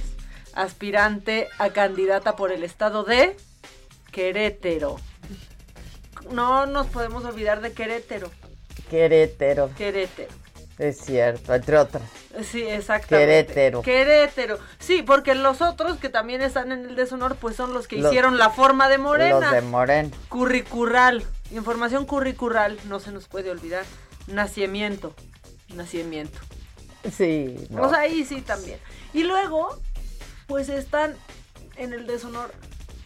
aspirante 0.54 1.48
a 1.58 1.70
candidata 1.70 2.36
por 2.36 2.52
el 2.52 2.62
estado 2.62 3.04
de 3.04 3.36
Querétaro. 4.12 4.96
No 6.30 6.66
nos 6.66 6.86
podemos 6.86 7.24
olvidar 7.24 7.60
de 7.60 7.72
Querétaro. 7.72 8.30
Querétaro, 8.90 9.70
Querétaro. 9.76 10.28
Es 10.78 10.98
cierto, 11.00 11.54
entre 11.54 11.78
otras. 11.78 12.02
Sí, 12.50 12.62
exactamente. 12.62 13.46
Querétaro. 13.54 13.82
Querétaro. 13.82 14.58
Sí, 14.78 15.02
porque 15.02 15.34
los 15.34 15.62
otros 15.62 15.98
que 15.98 16.08
también 16.08 16.42
están 16.42 16.70
en 16.72 16.84
el 16.86 16.96
deshonor, 16.96 17.36
pues 17.36 17.56
son 17.56 17.72
los 17.72 17.88
que 17.88 17.96
Los- 17.96 18.10
hicieron 18.12 18.36
la 18.38 18.50
forma 18.50 18.88
de 18.88 18.98
Morena. 18.98 19.40
Los 19.40 19.50
de 19.52 19.60
Morena. 19.62 20.10
Curricural. 20.28 21.24
Información 21.52 22.04
curricural, 22.06 22.78
no 22.88 23.00
se 23.00 23.10
nos 23.12 23.26
puede 23.28 23.50
olvidar. 23.50 23.84
Nacimiento. 24.26 25.14
Nacimiento. 25.74 26.38
Sí, 27.16 27.56
no. 27.70 27.82
O 27.82 27.88
sea, 27.88 28.00
ahí 28.00 28.24
sí 28.24 28.40
también. 28.42 28.78
Y 29.12 29.22
luego, 29.22 29.78
pues 30.46 30.68
están 30.68 31.14
en 31.76 31.92
el 31.92 32.06
deshonor 32.06 32.52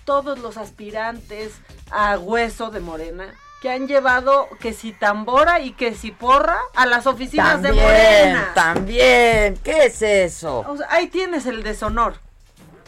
todos 0.05 0.39
los 0.39 0.57
aspirantes 0.57 1.53
a 1.91 2.19
hueso 2.19 2.71
de 2.71 2.81
Morena 2.81 3.35
que 3.61 3.71
han 3.71 3.87
llevado 3.87 4.49
que 4.59 4.73
si 4.73 4.93
tambora 4.93 5.61
y 5.61 5.73
que 5.73 5.95
si 5.95 6.11
porra 6.11 6.59
a 6.75 6.87
las 6.87 7.07
oficinas 7.07 7.61
de 7.63 7.73
Morena. 7.73 8.53
también. 8.55 9.59
¿Qué 9.63 9.85
es 9.87 10.01
eso? 10.03 10.65
O 10.67 10.77
sea, 10.77 10.87
ahí 10.91 11.09
tienes 11.09 11.47
el 11.47 11.63
deshonor. 11.63 12.15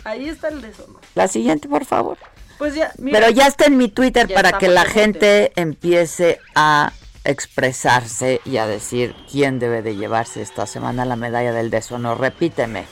Ahí 0.05 0.29
está 0.29 0.49
el 0.49 0.63
deshonor. 0.63 1.01
La 1.15 1.29
siguiente, 1.29 1.69
por 1.69 1.85
favor. 1.85 2.17
Pues 2.59 2.75
ya, 2.75 2.93
mira. 2.99 3.19
Pero 3.19 3.31
ya 3.31 3.47
está 3.47 3.67
en 3.67 3.77
mi 3.77 3.89
Twitter 3.89 4.33
para 4.33 4.59
que 4.59 4.69
la 4.69 4.85
gente 4.85 5.53
empiece 5.57 6.41
a 6.55 6.93
expresarse 7.25 8.41
y 8.45 8.57
a 8.57 8.67
decir 8.67 9.15
quién 9.31 9.59
debe 9.59 9.83
de 9.83 9.95
llevarse 9.97 10.43
esta 10.43 10.67
semana 10.67 11.05
la 11.05 11.17
medalla 11.17 11.53
del 11.53 11.71
deshonor. 11.71 12.19
Repíteme. 12.19 12.85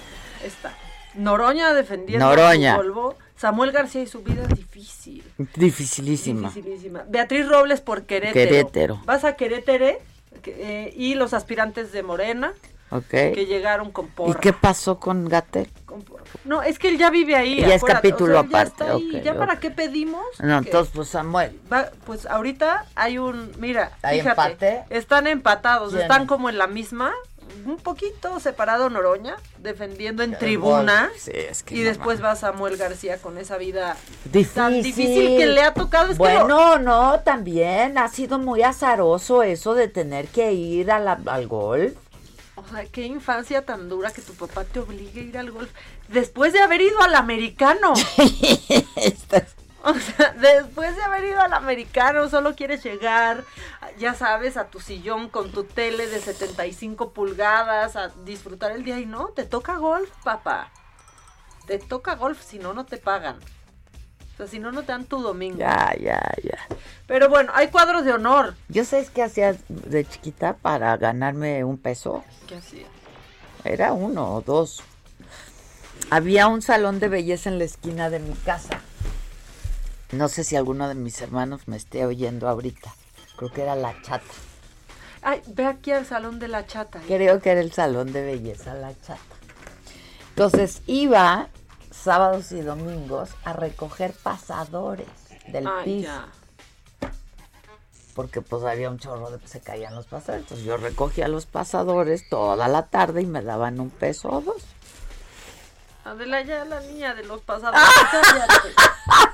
Está. 0.45 0.75
Noroña 1.15 1.73
defendiendo 1.75 2.27
Noroña. 2.27 2.73
su 2.77 2.83
polvo. 2.83 3.17
Samuel 3.41 3.73
García 3.73 4.03
y 4.03 4.07
su 4.07 4.23
vida 4.23 4.47
difícil. 4.49 5.25
Dificilísima. 5.57 6.49
Dificilísima. 6.49 7.05
Beatriz 7.09 7.49
Robles 7.49 7.81
por 7.81 8.03
Querétaro. 8.03 8.35
Querétaro. 8.35 9.03
Vas 9.07 9.25
a 9.25 9.35
Querétaro 9.35 9.87
que, 10.43 10.57
eh, 10.59 10.93
y 10.95 11.15
los 11.15 11.33
aspirantes 11.33 11.91
de 11.93 12.03
Morena. 12.03 12.53
Ok. 12.93 13.07
que 13.09 13.47
llegaron 13.47 13.93
con 13.93 14.07
¿Y 14.07 14.09
porra. 14.09 14.41
qué 14.41 14.53
pasó 14.53 14.99
con 14.99 15.29
Gatel? 15.29 15.71
No, 16.45 16.61
es 16.61 16.77
que 16.81 16.89
él 16.89 16.99
ya 16.99 17.09
vive 17.09 17.37
ahí. 17.37 17.61
Y 17.61 17.61
ya 17.61 17.77
es 17.77 17.85
capítulo 17.85 18.33
o 18.41 18.43
sea, 18.43 18.43
él 18.43 18.49
ya 18.51 18.59
aparte, 18.59 18.71
está 18.85 18.93
ahí. 18.97 19.17
ok, 19.17 19.23
¿Ya 19.23 19.35
para 19.39 19.61
qué 19.61 19.71
pedimos? 19.71 20.25
No, 20.41 20.59
entonces 20.59 20.93
pues 20.93 21.09
Samuel. 21.09 21.57
Va- 21.73 21.91
pues 22.05 22.27
ahorita 22.27 22.87
hay 22.97 23.19
un, 23.19 23.53
mira, 23.59 23.93
¿Hay 24.03 24.21
fíjate, 24.21 24.41
empate? 24.51 24.85
están 24.91 25.29
empatados, 25.29 25.95
están 25.95 26.27
como 26.27 26.49
en 26.51 26.59
la 26.59 26.67
misma, 26.67 27.13
un 27.67 27.77
poquito 27.77 28.39
separado 28.41 28.91
Noroña, 28.91 29.37
defendiendo 29.59 30.23
en 30.23 30.39
tribuna. 30.39 31.11
Sí, 31.19 31.31
es 31.35 31.63
que 31.63 31.75
y 31.77 31.81
después 31.83 32.23
va 32.23 32.37
Samuel 32.37 32.77
García 32.77 33.19
con 33.19 33.39
esa 33.39 33.57
vida 33.57 33.97
Difícil. 34.25 34.55
tan 34.55 34.83
difícil 34.83 35.37
que 35.39 35.47
le 35.47 35.63
ha 35.63 35.75
tocado. 35.75 36.13
Es 36.13 36.19
que 36.19 36.25
lo- 36.25 36.41
bueno, 36.47 36.79
no, 36.79 37.21
también 37.21 37.99
ha 37.99 38.09
sido 38.09 38.39
muy 38.39 38.63
azaroso 38.63 39.43
eso 39.43 39.75
de 39.75 39.89
tener 39.89 40.29
que 40.29 40.53
ir 40.53 40.91
a 40.91 40.99
la- 40.99 41.21
al 41.27 41.47
golf. 41.49 41.95
o 42.57 42.65
sea, 42.73 42.85
qué 42.87 43.07
infancia 43.07 43.65
tan 43.65 43.89
dura 43.89 44.11
que 44.11 44.21
tu 44.21 44.35
papá 44.35 44.65
te 44.65 44.81
obligue 44.81 45.21
a 45.21 45.25
ir 45.25 45.39
al 45.39 45.51
golf, 45.51 45.71
después 46.09 46.53
de 46.53 46.61
haber 46.61 46.83
ido 46.83 47.01
al 47.01 47.15
americano. 47.15 47.95
O 49.85 49.95
sea, 49.95 50.33
después 50.33 50.95
de 50.95 51.03
haber 51.03 51.25
ido 51.25 51.41
al 51.41 51.55
americano, 51.55 52.29
solo 52.29 52.55
quieres 52.55 52.85
llegar, 52.85 53.45
ya 53.99 54.15
sabes, 54.15 54.57
a 54.57 54.69
tu 54.69 54.79
sillón 54.79 55.31
con 55.31 55.51
tu 55.53 55.65
tele 55.65 56.07
de 56.07 56.21
75 56.21 57.13
pulgadas, 57.13 57.97
a 57.97 58.09
disfrutar 58.25 58.73
el 58.73 58.85
día 58.85 59.01
y 59.01 59.07
no, 59.07 59.29
te 59.29 59.45
toca 59.45 59.77
golf, 59.77 60.11
papá. 60.23 60.71
Te 61.67 61.79
toca 61.79 62.15
golf, 62.15 62.43
si 62.43 62.59
no, 62.59 62.75
no 62.75 62.85
te 62.85 62.99
pagan. 62.99 63.37
O 64.35 64.37
sea, 64.37 64.47
si 64.47 64.59
no, 64.59 64.71
no 64.71 64.83
te 64.83 64.93
dan 64.93 65.05
tu 65.05 65.23
domingo. 65.23 65.59
Ya, 65.59 65.95
ya, 65.99 66.21
ya. 66.43 66.59
Pero 67.07 67.29
bueno, 67.29 67.53
hay 67.55 67.69
cuadros 67.69 68.05
de 68.05 68.13
honor. 68.13 68.55
Yo 68.69 68.85
sabes 68.85 69.11
qué 69.11 69.23
hacía 69.23 69.57
de 69.69 70.05
chiquita 70.05 70.55
para 70.55 70.97
ganarme 70.97 71.65
un 71.65 71.79
peso. 71.79 72.23
¿Qué 72.47 72.57
hacía? 72.57 72.87
Era 73.65 73.93
uno 73.93 74.35
o 74.35 74.41
dos. 74.41 74.83
Había 76.11 76.49
un 76.49 76.61
salón 76.61 76.99
de 76.99 77.09
belleza 77.09 77.51
en 77.51 77.59
la 77.59 77.65
esquina 77.65 78.11
de 78.11 78.19
mi 78.19 78.35
casa. 78.35 78.81
No 80.13 80.29
sé 80.29 80.45
si 80.45 80.57
alguno 80.57 80.89
de 80.89 80.95
mis 80.95 81.21
hermanos 81.21 81.69
me 81.69 81.77
esté 81.77 82.05
oyendo 82.05 82.49
ahorita. 82.49 82.93
Creo 83.37 83.53
que 83.53 83.63
era 83.63 83.77
la 83.77 83.95
chata. 84.03 84.25
Ay, 85.23 85.43
ve 85.49 85.67
aquí 85.67 85.93
al 85.93 86.07
salón 86.07 86.39
de 86.39 86.49
la 86.49 86.67
chata. 86.67 87.01
Creo 87.07 87.41
que 87.41 87.51
era 87.51 87.61
el 87.61 87.73
salón 87.73 88.13
de 88.13 88.23
belleza 88.25 88.75
la 88.75 88.93
chata. 89.01 89.21
Entonces 90.31 90.83
iba 90.87 91.49
sábados 91.91 92.51
y 92.53 92.61
domingos 92.63 93.31
a 93.45 93.53
recoger 93.53 94.13
pasadores 94.13 95.07
del 95.49 95.67
Ay, 95.67 95.85
piso. 95.85 96.09
ya. 96.09 96.29
Porque 98.15 98.41
pues 98.43 98.65
había 98.65 98.91
un 98.91 98.99
chorro 98.99 99.31
de 99.31 99.47
se 99.47 99.61
caían 99.61 99.95
los 99.95 100.07
pasadores. 100.07 100.43
Entonces 100.45 100.67
yo 100.67 100.77
recogía 100.77 101.29
los 101.29 101.47
pasadores 101.47 102.29
toda 102.29 102.67
la 102.69 102.87
tarde 102.87 103.23
y 103.23 103.27
me 103.27 103.43
daban 103.43 103.79
un 103.81 103.91
peso 103.91 104.29
o 104.31 104.41
dos. 104.41 104.63
Adela, 106.05 106.43
ya 106.43 106.65
la 106.65 106.81
niña 106.81 107.15
de 107.15 107.25
los. 107.25 107.43
Cállate. 107.43 107.71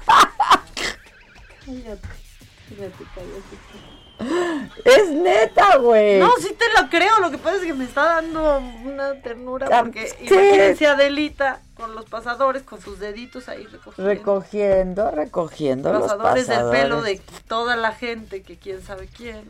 Es 4.85 5.11
neta, 5.11 5.77
güey. 5.79 6.19
No, 6.19 6.33
sí 6.41 6.55
te 6.55 6.65
lo 6.81 6.89
creo. 6.89 7.21
Lo 7.21 7.31
que 7.31 7.39
pasa 7.39 7.57
es 7.57 7.63
que 7.63 7.75
me 7.75 7.85
está 7.85 8.05
dando 8.05 8.59
una 8.85 9.21
ternura. 9.21 9.69
Porque 9.83 10.09
sí. 10.09 10.27
imagínense 10.27 10.87
a 10.87 10.93
Adelita 10.93 11.61
con 11.77 11.95
los 11.95 12.07
pasadores, 12.07 12.63
con 12.63 12.81
sus 12.81 12.99
deditos 12.99 13.49
ahí 13.49 13.65
recogiendo. 13.65 14.05
Recogiendo, 14.05 15.11
recogiendo 15.11 15.93
los 15.93 16.03
pasadores 16.03 16.47
del 16.47 16.71
pelo 16.71 17.03
de 17.03 17.21
toda 17.47 17.77
la 17.77 17.93
gente, 17.93 18.43
que 18.43 18.57
quién 18.57 18.83
sabe 18.83 19.09
quién. 19.15 19.45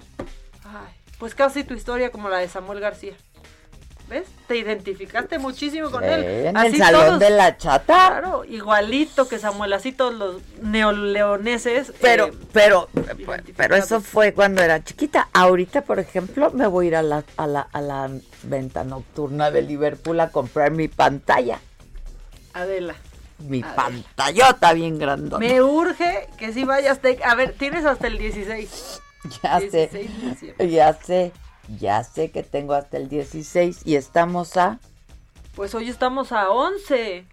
Ay, 0.65 0.93
pues 1.19 1.35
casi 1.35 1.63
tu 1.63 1.75
historia 1.75 2.11
como 2.11 2.29
la 2.29 2.39
de 2.39 2.49
Samuel 2.49 2.81
García. 2.81 3.15
¿Ves? 4.09 4.25
Te 4.47 4.57
identificaste 4.57 5.39
muchísimo 5.41 5.91
con 5.91 6.03
Sí, 6.05 6.09
él. 6.11 6.25
en 6.47 6.57
Así 6.57 6.77
el 6.77 6.79
salón 6.79 7.07
todos- 7.07 7.19
de 7.19 7.31
la 7.31 7.57
chata. 7.57 8.07
Claro, 8.09 8.45
igualito 8.45 9.29
que 9.29 9.41
Samuel, 9.41 9.73
así 9.73 9.91
todos 9.91 10.15
los 10.15 10.43
neoleoneses. 10.63 11.93
Pero, 12.01 12.27
eh, 12.27 12.33
pero, 12.53 12.89
pero 13.57 13.75
eso 13.75 14.01
fue 14.01 14.33
cuando 14.33 14.63
era 14.63 14.83
chiquita. 14.85 15.29
Ahorita, 15.33 15.83
por 15.83 15.99
ejemplo, 15.99 16.51
me 16.53 16.69
voy 16.69 16.87
a 16.87 16.89
ir 16.89 16.97
a 16.97 17.03
la, 17.03 17.25
a 17.37 17.47
la, 17.49 17.63
a 17.73 17.81
la 17.81 18.09
venta 18.45 18.85
nocturna 18.85 19.51
de 19.51 19.63
Liverpool 19.63 20.21
a 20.21 20.31
comprar 20.31 20.71
mi 20.71 20.87
pantalla. 20.87 21.59
Adela. 22.55 22.95
Mi 23.41 23.63
A 23.63 23.67
ver. 23.67 23.75
pantallota 23.75 24.73
bien 24.73 24.99
grandota. 24.99 25.39
Me 25.39 25.61
urge 25.61 26.29
que 26.39 26.53
sí 26.53 26.65
vayas. 26.65 27.01
te- 27.01 27.23
A 27.25 27.35
ver, 27.35 27.53
tienes 27.59 27.85
hasta 27.85 28.07
el 28.07 28.19
16. 28.19 29.01
Ya 29.43 29.59
16 29.59 30.09
sé, 30.57 30.71
ya 30.71 30.93
sé, 30.95 31.33
ya 31.79 32.05
sé 32.05 32.31
que 32.31 32.43
tengo 32.43 32.75
hasta 32.75 32.97
el 32.97 33.09
16 33.09 33.83
y 33.85 33.97
estamos 33.97 34.57
a... 34.57 34.79
Pues 35.55 35.75
hoy 35.75 35.89
estamos 35.89 36.33
a 36.33 36.51
11. 36.51 37.27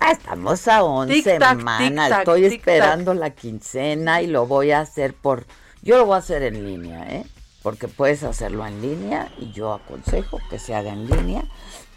Ah, 0.00 0.12
estamos 0.12 0.68
a 0.68 0.84
11, 0.84 1.14
Tic-tac, 1.14 1.58
hermana. 1.58 2.08
tic-tac, 2.08 2.18
Estoy 2.20 2.44
esperando 2.44 3.14
la 3.14 3.30
quincena 3.30 4.22
y 4.22 4.26
lo 4.26 4.46
voy 4.46 4.70
a 4.70 4.80
hacer 4.80 5.14
por... 5.14 5.46
Yo 5.82 5.96
lo 5.96 6.06
voy 6.06 6.16
a 6.16 6.18
hacer 6.18 6.42
en 6.42 6.64
línea, 6.64 7.04
¿eh? 7.10 7.24
Porque 7.62 7.88
puedes 7.88 8.22
hacerlo 8.22 8.66
en 8.66 8.80
línea 8.80 9.32
y 9.38 9.50
yo 9.52 9.72
aconsejo 9.72 10.38
que 10.50 10.58
se 10.58 10.74
haga 10.74 10.92
en 10.92 11.08
línea, 11.08 11.44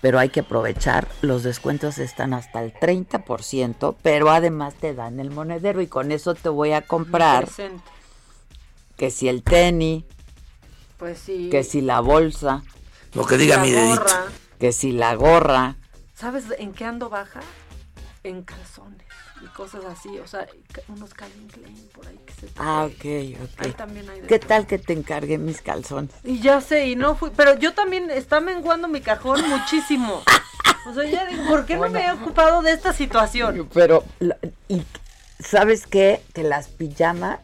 pero 0.02 0.18
hay 0.18 0.30
que 0.30 0.40
aprovechar. 0.40 1.08
Los 1.22 1.44
descuentos 1.44 2.00
están 2.00 2.34
hasta 2.34 2.64
el 2.64 2.74
30%, 2.74 3.96
pero 4.02 4.32
además 4.32 4.74
te 4.76 4.96
dan 4.96 5.20
el 5.20 5.30
monedero 5.30 5.82
y 5.82 5.88
con 5.88 6.12
eso 6.12 6.34
te 6.34 6.50
voy 6.50 6.72
a 6.72 6.82
comprar 6.82 7.48
que 8.98 9.12
si 9.12 9.28
el 9.30 9.44
tenis, 9.44 10.04
Pues 11.02 11.18
sí. 11.18 11.50
que 11.50 11.64
si 11.64 11.82
la 11.82 12.00
bolsa, 12.00 12.62
Lo 13.16 13.26
que 13.26 13.36
diga 13.38 13.58
La 13.58 13.64
mi 13.64 13.72
dedito. 13.72 13.96
gorra. 14.02 14.24
que 14.60 14.72
si 14.72 14.92
la 14.92 15.16
gorra. 15.16 15.76
¿Sabes 16.14 16.44
en 16.60 16.74
qué 16.74 16.86
ando 16.86 17.10
baja? 17.10 17.40
En 18.24 18.44
calzones 18.44 19.02
y 19.44 19.48
cosas 19.48 19.84
así. 19.86 20.20
O 20.20 20.28
sea, 20.28 20.46
unos 20.90 21.16
Calvin 21.16 21.48
Klein 21.48 21.90
por 21.96 22.08
ahí 22.08 22.20
que 22.24 22.34
se 22.34 22.42
te 22.46 22.54
Ah, 22.58 22.84
ok, 22.86 23.42
ok. 23.44 23.66
Ahí 23.66 23.72
también 23.72 24.08
hay 24.12 24.22
de 24.22 24.28
¿Qué 24.28 24.38
todo. 24.38 24.48
tal 24.50 24.68
que 24.68 24.78
te 24.78 24.94
encargué 24.94 25.40
mis 25.40 25.64
calzones? 25.64 26.12
Y 26.24 26.40
ya 26.40 26.62
sé, 26.62 26.86
y 26.90 26.96
no 26.96 27.16
fui. 27.16 27.32
Pero 27.36 27.58
yo 27.58 27.74
también 27.74 28.12
está 28.12 28.40
menguando 28.40 28.88
mi 28.88 29.02
cajón 29.02 29.42
muchísimo. 29.50 30.22
O 30.88 30.94
sea, 30.96 31.04
ya 31.08 31.26
digo, 31.28 31.46
¿por 31.48 31.68
qué 31.68 31.76
no 31.78 31.90
me 31.90 32.04
he 32.08 32.12
ocupado 32.12 32.64
de 32.64 32.72
esta 32.72 32.92
situación? 32.92 33.70
Pero, 33.72 34.04
y 34.68 34.82
¿sabes 35.40 35.86
qué? 35.86 36.24
Que 36.34 36.42
las 36.42 36.70
pijamas, 36.70 37.38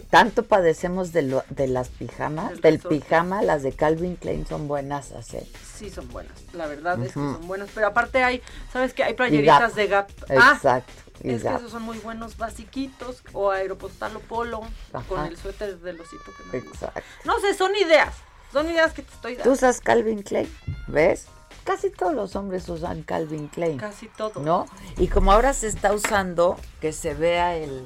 tanto 0.00 0.44
padecemos 0.44 1.12
de, 1.12 1.22
lo, 1.22 1.44
de 1.50 1.68
las 1.68 1.88
pijamas, 1.90 2.60
Del 2.62 2.78
pijama, 2.78 3.42
las 3.42 3.62
de 3.62 3.72
Calvin 3.72 4.16
Klein 4.16 4.46
son 4.46 4.66
buenas 4.66 5.12
hacer. 5.12 5.44
Sí, 5.76 5.90
son 5.90 6.08
buenas. 6.08 6.32
La 6.54 6.66
verdad 6.66 6.98
es 7.02 7.08
que 7.08 7.14
son 7.14 7.46
buenas. 7.46 7.68
Pero 7.74 7.88
aparte 7.88 8.24
hay, 8.24 8.42
¿sabes 8.72 8.94
qué? 8.94 9.04
Hay 9.04 9.14
playeritas 9.14 9.74
de 9.74 9.86
Gap. 9.88 10.10
Exacto. 10.28 10.92
y 11.22 11.32
Es 11.32 11.42
que 11.42 11.54
esos 11.54 11.70
son 11.70 11.82
muy 11.82 11.98
buenos 11.98 12.38
basiquitos. 12.38 13.22
O 13.34 13.50
Aeropostal 13.50 14.16
o 14.16 14.20
Polo. 14.20 14.62
Ajá. 14.92 15.04
Con 15.08 15.26
el 15.26 15.36
suéter 15.36 15.78
del 15.80 16.00
osito 16.00 16.24
que 16.36 16.56
me 16.56 16.64
gusta. 16.64 16.86
Exacto. 16.86 17.02
No 17.24 17.38
sé, 17.40 17.52
son 17.54 17.74
ideas. 17.76 18.14
Son 18.52 18.66
ideas 18.70 18.92
que 18.92 19.02
te 19.02 19.12
estoy 19.12 19.32
¿Tú 19.34 19.38
dando. 19.40 19.52
usas 19.52 19.80
Calvin 19.80 20.22
Klein? 20.22 20.48
¿Ves? 20.86 21.26
Casi 21.64 21.90
todos 21.90 22.14
los 22.14 22.34
hombres 22.34 22.68
usan 22.68 23.02
Calvin 23.02 23.48
Klein. 23.48 23.78
Casi 23.78 24.08
todo. 24.08 24.40
¿No? 24.40 24.66
Y 24.96 25.08
como 25.08 25.32
ahora 25.32 25.52
se 25.54 25.68
está 25.68 25.92
usando 25.92 26.56
que 26.80 26.92
se 26.92 27.14
vea 27.14 27.56
el... 27.56 27.84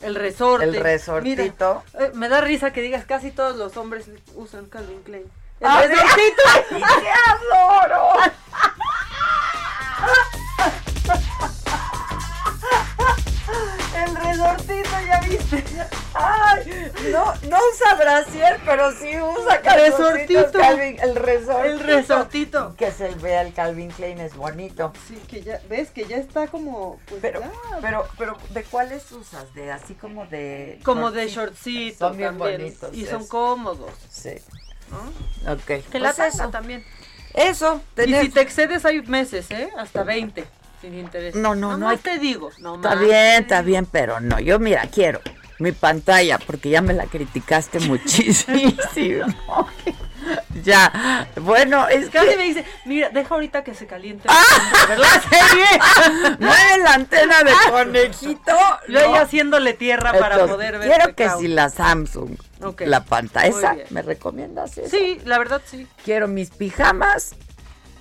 El 0.00 0.14
resorte. 0.14 0.64
El 0.64 0.76
resortito. 0.80 1.82
Mira, 1.92 2.06
eh, 2.06 2.10
me 2.14 2.28
da 2.28 2.40
risa 2.40 2.72
que 2.72 2.80
digas 2.80 3.04
casi 3.04 3.30
todos 3.30 3.56
los 3.56 3.76
hombres 3.76 4.10
usan 4.34 4.66
Calvin 4.66 5.02
Klein. 5.02 5.24
El 5.60 5.66
¡Ah, 5.66 5.82
resortito. 5.82 6.42
El 14.50 14.58
resortito, 14.58 14.90
ya 15.06 15.20
viste. 15.20 15.64
Ay, 16.14 16.90
no, 17.12 17.24
no 17.48 17.58
usa 17.72 17.94
brasier, 17.96 18.60
pero 18.64 18.90
sí 18.92 19.20
usa 19.20 19.60
Resortito. 19.76 20.50
Calvin, 20.58 20.98
el 21.00 21.14
resortito. 21.14 21.62
El 21.64 21.80
resortito. 21.80 22.74
Que 22.76 22.90
se 22.90 23.08
vea 23.16 23.42
el 23.42 23.52
Calvin 23.52 23.90
Klein 23.90 24.18
es 24.20 24.34
bonito. 24.34 24.92
Sí, 25.08 25.16
que 25.28 25.42
ya, 25.42 25.60
ves 25.68 25.90
que 25.90 26.04
ya 26.06 26.16
está 26.16 26.48
como, 26.48 26.98
pues 27.06 27.20
Pero, 27.22 27.40
ya. 27.40 27.50
pero, 27.80 28.06
pero, 28.18 28.36
¿de 28.50 28.64
cuáles 28.64 29.10
usas? 29.12 29.52
De 29.54 29.70
así 29.70 29.94
como 29.94 30.26
de. 30.26 30.80
como 30.84 31.10
de 31.10 31.28
shortcito? 31.28 31.40
shortcito 31.40 32.08
Son 32.08 32.16
bien 32.16 32.38
también. 32.38 32.58
bonitos 32.60 32.94
Y 32.94 33.06
son 33.06 33.26
cómodos. 33.26 33.92
Sí. 34.10 34.34
¿no? 34.90 35.52
Ok. 35.52 35.84
Que 35.90 35.98
la 36.00 36.12
Pues 36.12 36.34
eso. 36.34 36.48
también. 36.50 36.84
Eso. 37.34 37.80
Y 37.92 37.94
tenemos- 37.94 38.24
si 38.24 38.28
te 38.30 38.40
excedes 38.40 38.84
hay 38.84 39.02
meses, 39.02 39.48
¿eh? 39.52 39.70
Hasta 39.78 40.02
20, 40.02 40.44
sin 40.80 40.98
interés. 40.98 41.34
No, 41.34 41.54
no, 41.54 41.72
no 41.72 41.78
Nomás 41.78 41.92
hay- 41.94 41.98
te 42.14 42.18
digo. 42.18 42.50
No 42.58 42.76
Está 42.76 42.94
bien, 42.94 43.42
está 43.42 43.62
bien, 43.62 43.86
pero 43.86 44.20
no, 44.20 44.38
yo 44.40 44.58
mira, 44.58 44.82
quiero 44.92 45.20
mi 45.58 45.72
pantalla, 45.72 46.38
porque 46.38 46.70
ya 46.70 46.80
me 46.80 46.94
la 46.94 47.04
criticaste 47.06 47.80
muchísimo. 47.86 49.26
ya, 50.64 51.28
bueno, 51.40 51.86
es 51.88 52.08
Casi 52.10 52.28
que 52.30 52.36
me 52.36 52.44
dice, 52.44 52.64
mira, 52.86 53.10
deja 53.10 53.34
ahorita 53.34 53.62
que 53.64 53.74
se 53.74 53.86
caliente. 53.86 54.26
¡Ah! 54.28 54.86
ver 54.88 54.98
la 54.98 55.08
serie. 55.20 56.36
mueve 56.38 56.78
la 56.82 56.94
antena 56.94 57.42
de 57.42 57.52
conejito. 57.70 58.52
Yo 58.88 58.98
ahí 59.00 59.14
haciéndole 59.16 59.74
tierra 59.74 60.12
para 60.18 60.46
poder 60.46 60.78
ver. 60.78 60.88
Quiero 60.88 61.06
que 61.08 61.24
Pecado. 61.24 61.40
si 61.40 61.48
la 61.48 61.68
Samsung, 61.68 62.36
la 62.80 63.04
pantalla 63.04 63.48
esa. 63.48 63.76
¿me 63.90 64.02
recomiendas 64.02 64.76
eso? 64.78 64.88
Sí, 64.96 65.20
la 65.24 65.38
verdad 65.38 65.60
sí. 65.64 65.86
Quiero 66.04 66.26
mis 66.28 66.50
pijamas 66.50 67.34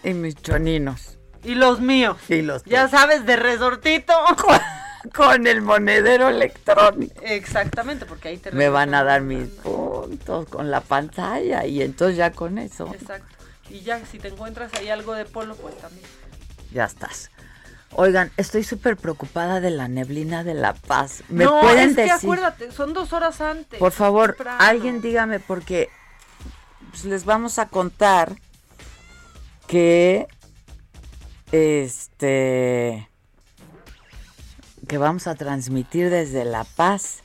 Y 0.04 0.14
mis 0.14 0.36
choninos. 0.36 1.18
Y 1.44 1.56
los 1.56 1.80
míos. 1.80 2.18
Y 2.28 2.42
los 2.42 2.64
Ya 2.66 2.88
sabes, 2.88 3.26
de 3.26 3.36
resortito. 3.36 4.14
Con 5.16 5.48
el 5.48 5.62
monedero 5.62 6.28
electrónico. 6.28 7.14
Exactamente, 7.24 8.06
porque 8.06 8.28
ahí 8.30 8.38
te 8.38 8.52
Me 8.52 8.68
van 8.70 8.94
a 8.94 9.04
dar 9.06 9.22
mis 9.22 9.48
puntos 9.48 10.46
con 10.50 10.70
la 10.70 10.82
pantalla 10.82 11.66
y 11.66 11.82
entonces 11.82 12.18
ya 12.18 12.32
con 12.32 12.58
eso 12.58 12.94
Exacto. 12.94 13.34
Y 13.70 13.80
ya, 13.80 14.06
si 14.06 14.20
te 14.20 14.28
encuentras 14.28 14.74
ahí 14.74 14.90
algo 14.90 15.14
de 15.14 15.24
polo, 15.24 15.56
pues 15.56 15.78
también. 15.78 16.06
ya 16.74 16.84
estás. 16.84 17.32
Oigan, 17.94 18.30
estoy 18.36 18.64
súper 18.66 18.98
preocupada 18.98 19.62
de 19.62 19.70
la 19.72 19.88
neblina 19.88 20.44
de 20.44 20.54
La 20.54 20.74
Paz. 20.74 21.24
¿Me 21.30 21.46
no, 21.46 21.62
pueden 21.62 21.92
es 21.92 21.96
que 21.96 22.02
decir? 22.04 22.16
acuérdate, 22.18 22.72
son 22.74 22.94
dos 22.94 23.14
horas 23.14 23.40
antes. 23.40 23.80
Por 23.80 23.94
favor, 23.94 24.34
temprano. 24.34 24.58
alguien 24.62 25.02
dígame 25.02 25.40
porque 25.40 25.90
pues, 26.92 27.06
les 27.06 27.24
vamos 27.26 27.58
a 27.58 27.70
contar 27.70 28.34
que 29.68 30.28
este 31.52 33.10
que 34.88 34.98
vamos 34.98 35.28
a 35.28 35.36
transmitir 35.36 36.10
desde 36.10 36.46
La 36.46 36.64
Paz. 36.64 37.22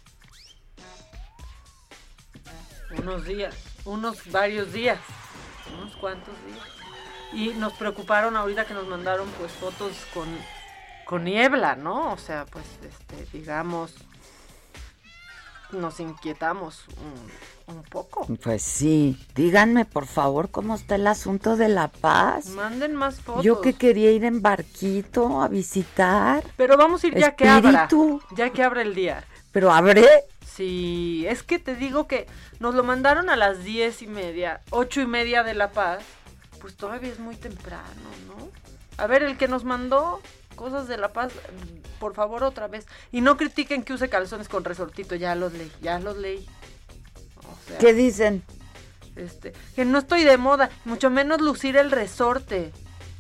Unos 2.99 3.25
días, 3.25 3.55
unos 3.85 4.31
varios 4.31 4.73
días, 4.73 4.99
unos 5.73 5.97
cuantos 5.97 6.35
días. 6.47 6.69
Y 7.33 7.49
nos 7.59 7.73
preocuparon 7.73 8.37
ahorita 8.37 8.67
que 8.67 8.75
nos 8.75 8.87
mandaron 8.87 9.29
pues 9.39 9.53
fotos 9.53 9.93
con, 10.13 10.29
con 11.05 11.25
niebla, 11.25 11.75
¿no? 11.75 12.13
O 12.13 12.19
sea, 12.19 12.45
pues, 12.47 12.67
este, 12.83 13.27
digamos, 13.37 13.95
nos 15.73 16.01
inquietamos 16.01 16.85
un 17.67 17.83
poco. 17.83 18.27
Pues 18.43 18.63
sí, 18.63 19.19
díganme 19.35 19.85
por 19.85 20.07
favor 20.07 20.51
cómo 20.51 20.75
está 20.75 20.97
el 20.97 21.07
asunto 21.07 21.57
de 21.57 21.69
La 21.69 21.89
Paz. 21.89 22.47
Manden 22.49 22.95
más 22.95 23.21
fotos. 23.21 23.45
Yo 23.45 23.61
que 23.61 23.75
quería 23.75 24.11
ir 24.11 24.25
en 24.25 24.43
barquito 24.43 25.43
a 25.43 25.49
visitar. 25.49 26.45
Pero 26.57 26.77
vamos 26.77 27.05
a 27.05 27.07
ir 27.07 27.19
ya 27.19 27.35
que 27.35 27.49
abra. 27.49 27.89
Ya 28.37 28.51
que 28.51 28.63
abra 28.63 28.83
el 28.83 28.95
día. 28.95 29.25
Pero 29.53 29.73
abre. 29.73 30.07
Sí, 30.47 31.25
es 31.29 31.43
que 31.43 31.59
te 31.59 31.75
digo 31.75 32.07
que 32.07 32.27
nos 32.61 32.75
lo 32.75 32.85
mandaron 32.85 33.29
a 33.29 33.37
las 33.37 33.65
diez 33.65 34.03
y 34.03 34.07
media, 34.07 34.61
ocho 34.71 35.01
y 35.01 35.07
media 35.07 35.43
de 35.43 35.55
La 35.55 35.73
Paz. 35.73 36.05
Pues 36.61 36.77
todavía 36.77 37.13
es 37.13 37.19
muy 37.19 37.37
temprano, 37.37 37.85
¿no? 38.29 38.49
A 38.97 39.07
ver, 39.07 39.23
el 39.23 39.37
que 39.37 39.49
nos 39.49 39.65
mandó 39.65 40.21
cosas 40.55 40.87
de 40.87 40.97
La 40.97 41.13
Paz, 41.13 41.33
por 41.99 42.15
favor 42.15 42.45
otra 42.45 42.69
vez. 42.69 42.87
Y 43.11 43.21
no 43.21 43.37
critiquen 43.37 43.83
que 43.83 43.93
use 43.93 44.09
calzones 44.09 44.49
con 44.49 44.65
resortito, 44.65 45.15
ya 45.17 45.35
los 45.35 45.53
leí, 45.53 45.71
ya 45.83 45.99
los 45.99 46.17
leí. 46.17 46.49
Sea, 47.67 47.79
¿Qué 47.79 47.93
dicen? 47.95 48.43
Este, 49.17 49.53
que 49.77 49.85
no 49.85 49.99
estoy 49.99 50.25
de 50.25 50.37
moda, 50.39 50.71
mucho 50.85 51.09
menos 51.11 51.41
lucir 51.41 51.77
el 51.77 51.91
resorte. 51.91 52.73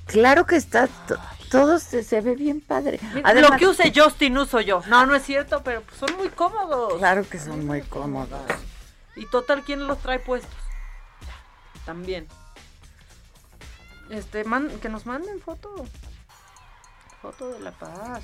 Claro 0.06 0.44
que 0.44 0.56
está, 0.56 0.86
to- 0.88 1.16
todo 1.50 1.78
se, 1.78 2.02
se 2.02 2.20
ve 2.20 2.34
bien 2.34 2.60
padre. 2.60 2.98
lo 3.40 3.56
que 3.56 3.66
use 3.68 3.92
Justin 3.94 4.36
uso 4.36 4.60
yo. 4.60 4.82
No, 4.88 5.06
no 5.06 5.14
es 5.14 5.22
cierto, 5.22 5.62
pero 5.62 5.82
son 5.98 6.16
muy 6.16 6.28
cómodos. 6.30 6.98
Claro 6.98 7.26
que 7.28 7.38
son 7.38 7.64
muy 7.64 7.80
cómodos. 7.82 8.40
Y 9.16 9.26
total, 9.26 9.62
¿quién 9.64 9.86
los 9.86 9.98
trae 10.00 10.18
puestos? 10.18 10.50
También. 11.86 12.26
Este, 14.10 14.44
man- 14.44 14.68
que 14.82 14.88
nos 14.88 15.06
manden 15.06 15.40
foto. 15.40 15.86
Foto 17.22 17.50
de 17.52 17.60
la 17.60 17.70
paz. 17.72 18.22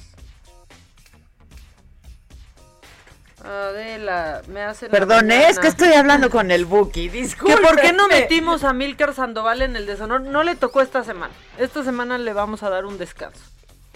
Adela, 3.45 4.43
me 4.49 4.63
hace 4.63 4.87
la 4.87 4.91
Perdón, 4.91 5.31
¿eh? 5.31 5.49
es 5.49 5.59
que 5.59 5.69
estoy 5.69 5.93
hablando 5.93 6.31
con 6.31 6.51
el 6.51 6.65
Buki, 6.67 7.09
¿Que 7.11 7.23
disculpe. 7.23 7.61
por 7.63 7.81
qué 7.81 7.93
no 7.93 8.07
metimos 8.09 8.65
a 8.65 8.73
Milcar 8.73 9.15
Sandoval 9.15 9.63
en 9.63 9.77
el 9.77 9.87
deshonor? 9.87 10.21
No 10.23 10.43
le 10.43 10.57
tocó 10.57 10.81
esta 10.81 11.05
semana. 11.05 11.33
Esta 11.59 11.83
semana 11.85 12.19
le 12.19 12.33
vamos 12.33 12.63
a 12.63 12.71
dar 12.71 12.85
un 12.85 12.99
descanso. 12.99 13.41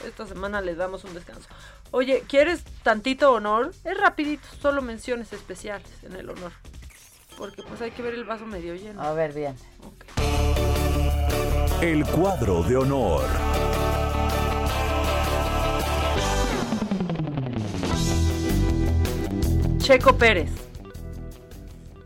Esta 0.07 0.27
semana 0.27 0.61
le 0.61 0.75
damos 0.75 1.05
un 1.05 1.15
descanso. 1.15 1.49
Oye, 1.91 2.25
¿quieres 2.29 2.65
tantito 2.83 3.33
honor? 3.33 3.73
Es 3.85 3.97
rapidito, 3.99 4.47
solo 4.61 4.83
menciones 4.83 5.33
especiales 5.33 5.89
en 6.03 6.17
el 6.17 6.29
honor. 6.31 6.53
Porque 7.39 7.63
pues 7.63 7.81
hay 7.81 7.91
que 7.91 8.03
ver 8.03 8.15
el 8.15 8.25
vaso 8.25 8.47
medio 8.47 8.75
lleno. 8.75 9.01
A 9.03 9.13
ver, 9.13 9.33
bien. 9.33 9.57
El 11.81 12.05
cuadro 12.07 12.63
de 12.63 12.77
honor. 12.77 13.25
Checo 19.85 20.17
Pérez. 20.17 20.51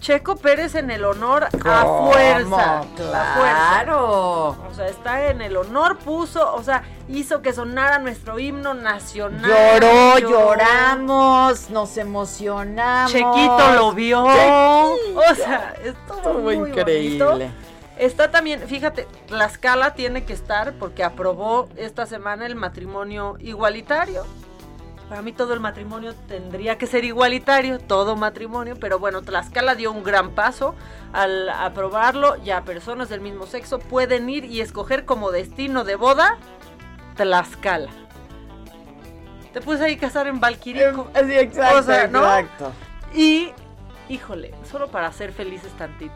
Checo 0.00 0.34
Pérez 0.36 0.74
en 0.74 0.90
el 0.90 1.04
honor 1.04 1.44
a 1.44 1.84
fuerza. 1.84 2.82
Claro. 2.96 4.48
A 4.48 4.54
fuerza. 4.54 4.68
O 4.70 4.74
sea, 4.74 4.86
está 4.88 5.28
en 5.28 5.42
el 5.42 5.56
honor, 5.56 5.98
puso, 5.98 6.54
o 6.54 6.62
sea, 6.62 6.82
hizo 7.08 7.40
que 7.40 7.52
sonara 7.52 7.98
nuestro 7.98 8.38
himno 8.38 8.74
nacional. 8.74 9.80
Lloró, 9.80 10.18
lloramos, 10.18 11.70
nos 11.70 11.96
emocionamos. 11.96 13.12
Chequito 13.12 13.72
lo 13.76 13.92
vio. 13.92 14.24
Chequito. 14.26 15.20
O 15.30 15.34
sea, 15.36 15.74
estuvo 15.84 16.16
Estuvo 16.16 16.38
muy 16.40 16.54
increíble. 16.54 17.24
bonito. 17.24 17.52
Está 17.98 18.30
también, 18.30 18.60
fíjate, 18.66 19.06
Tlaxcala 19.26 19.94
tiene 19.94 20.24
que 20.24 20.32
estar 20.32 20.72
porque 20.74 21.02
aprobó 21.04 21.68
esta 21.76 22.06
semana 22.06 22.46
el 22.46 22.54
matrimonio 22.54 23.36
igualitario. 23.40 24.24
Para 25.08 25.22
mí 25.22 25.32
todo 25.32 25.54
el 25.54 25.60
matrimonio 25.60 26.14
tendría 26.26 26.76
que 26.76 26.86
ser 26.86 27.04
igualitario, 27.04 27.78
todo 27.78 28.14
matrimonio, 28.14 28.76
pero 28.78 28.98
bueno, 28.98 29.22
Tlaxcala 29.22 29.74
dio 29.74 29.90
un 29.90 30.02
gran 30.02 30.30
paso 30.30 30.74
al 31.14 31.48
aprobarlo. 31.48 32.36
Ya 32.44 32.62
personas 32.62 33.08
del 33.08 33.22
mismo 33.22 33.46
sexo 33.46 33.78
pueden 33.78 34.28
ir 34.28 34.44
y 34.44 34.60
escoger 34.60 35.06
como 35.06 35.30
destino 35.30 35.84
de 35.84 35.96
boda 35.96 36.36
Tlaxcala. 37.16 37.90
Te 39.54 39.62
puedes 39.62 39.80
ahí 39.80 39.96
casar 39.96 40.26
en 40.26 40.40
Valquirico. 40.40 41.08
Sí, 41.14 41.36
exacto, 41.38 41.78
O 41.78 41.82
sea, 41.82 42.06
¿no? 42.06 42.18
exacto. 42.18 42.72
Y, 43.14 43.52
híjole, 44.10 44.52
solo 44.70 44.88
para 44.88 45.10
ser 45.10 45.32
felices 45.32 45.72
tantito. 45.78 46.12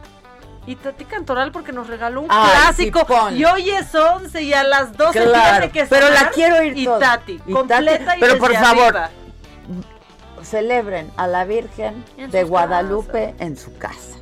Y 0.65 0.75
Tati 0.77 1.03
Cantoral 1.05 1.51
porque 1.51 1.73
nos 1.73 1.87
regaló 1.87 2.21
un 2.21 2.27
Ay, 2.29 2.49
clásico. 2.51 3.05
y 3.31 3.43
hoy 3.43 3.69
es 3.71 3.93
11 3.93 4.41
y 4.43 4.53
a 4.53 4.63
las 4.63 4.95
12 4.95 5.23
Claro, 5.25 5.71
que 5.71 5.85
pero 5.85 6.09
la 6.09 6.29
quiero 6.29 6.63
ir 6.63 6.77
Y 6.77 6.85
toda. 6.85 6.99
Tati, 6.99 7.33
Y 7.33 7.37
Tati, 7.37 7.51
completa 7.53 8.17
y 8.17 8.19
pero 8.21 8.37
por 8.37 8.53
favor, 8.53 8.83
arriba. 8.97 9.09
Celebren 10.41 11.11
a 11.17 11.27
la 11.27 11.45
Virgen 11.45 12.03
En 12.17 12.31
de 12.31 12.43
Guadalupe 12.43 13.35
en 13.39 13.57
su 13.57 13.77
casa. 13.77 14.12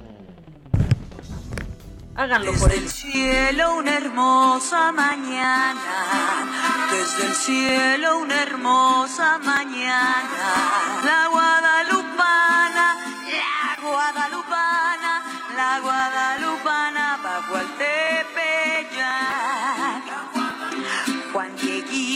Háganlo 2.16 2.54
por 2.54 2.72
él. 2.72 2.90
cielo 2.90 3.76
una 3.78 3.96
hermosa 3.96 4.92
mañana, 4.92 5.80
desde 6.92 7.28
el 7.28 7.34
cielo 7.34 8.20
una 8.20 8.44
hermosa 8.44 9.40
mañana. 9.40 10.30
La 11.06 11.28
guadalupana, 11.32 12.96
la 13.32 13.78
guadalupana, 13.82 15.24
la 15.56 15.80
guadalupana 15.80 17.20
bajo 17.24 17.58
el 17.58 17.68
tepeyac. 17.78 19.02
Juan 21.32 21.56
Dieguito 21.56 22.11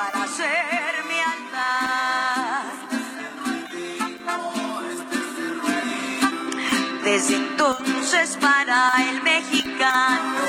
para 0.00 0.26
ser 0.28 0.92
mi 1.08 1.18
altar. 1.34 2.64
Desde 7.04 7.36
entonces 7.36 8.38
para 8.40 8.92
el 9.08 9.22
mexicano, 9.22 10.42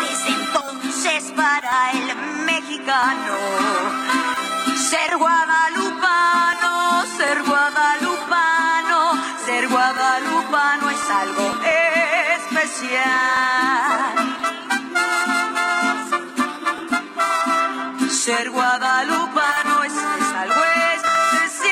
desde 0.00 0.30
entonces 0.40 1.32
para 1.42 1.90
el 1.92 2.06
mexicano, 2.52 3.34
ser 4.90 5.10
guadalupano, 5.18 6.72
ser 7.18 7.42
guadalupano, 7.42 9.00
ser 9.44 9.68
guadalupano 9.68 10.90
es 10.90 11.10
algo 11.22 11.46
especial. 12.38 13.65
Ser 18.26 18.50
guadalupano 18.50 19.84
es, 19.84 19.92
es 19.92 19.98
algo 20.34 20.60
especial. 20.96 21.70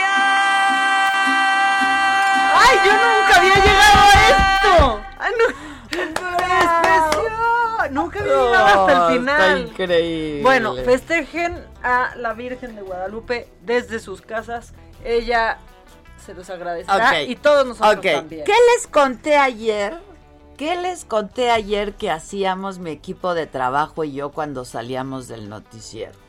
¡Ay, 2.55 2.78
yo 2.86 2.93
nunca 2.93 3.36
había 3.39 3.55
llegado 3.56 3.98
a 3.98 4.28
esto! 4.31 5.01
¡Ay, 5.18 5.32
no! 5.36 5.47
¡Me 5.98 7.90
Nunca 7.90 8.20
había 8.20 8.35
llegado 8.35 8.66
hasta 8.66 8.93
el 8.93 9.18
final. 9.18 9.59
está 9.59 9.68
increíble. 9.68 10.43
Bueno, 10.44 10.76
festejen 10.76 11.66
a 11.82 12.14
la 12.14 12.35
Virgen 12.35 12.76
de 12.76 12.82
Guadalupe 12.82 13.48
desde 13.62 13.98
sus 13.98 14.22
casas. 14.22 14.74
Ella 15.05 15.59
se 16.24 16.35
los 16.35 16.48
agradecerá 16.51 17.20
y 17.22 17.35
todos 17.35 17.66
nosotros 17.66 17.97
Ok. 17.97 18.12
también. 18.12 18.44
¿Qué 18.44 18.55
les 18.76 18.86
conté 18.86 19.36
ayer 19.36 19.98
¿Qué 20.56 20.76
les 20.76 21.05
conté 21.05 21.51
ayer 21.51 21.94
que 21.94 22.12
hacíamos 22.12 22.78
mi 22.78 22.93
equipo 22.93 23.35
de 23.35 23.48
trabajo 23.48 24.05
y 24.05 24.12
yo 24.12 24.31
cuando 24.31 24.64
salíamos 24.64 25.26
del 25.26 25.48
noticiero? 25.48 26.23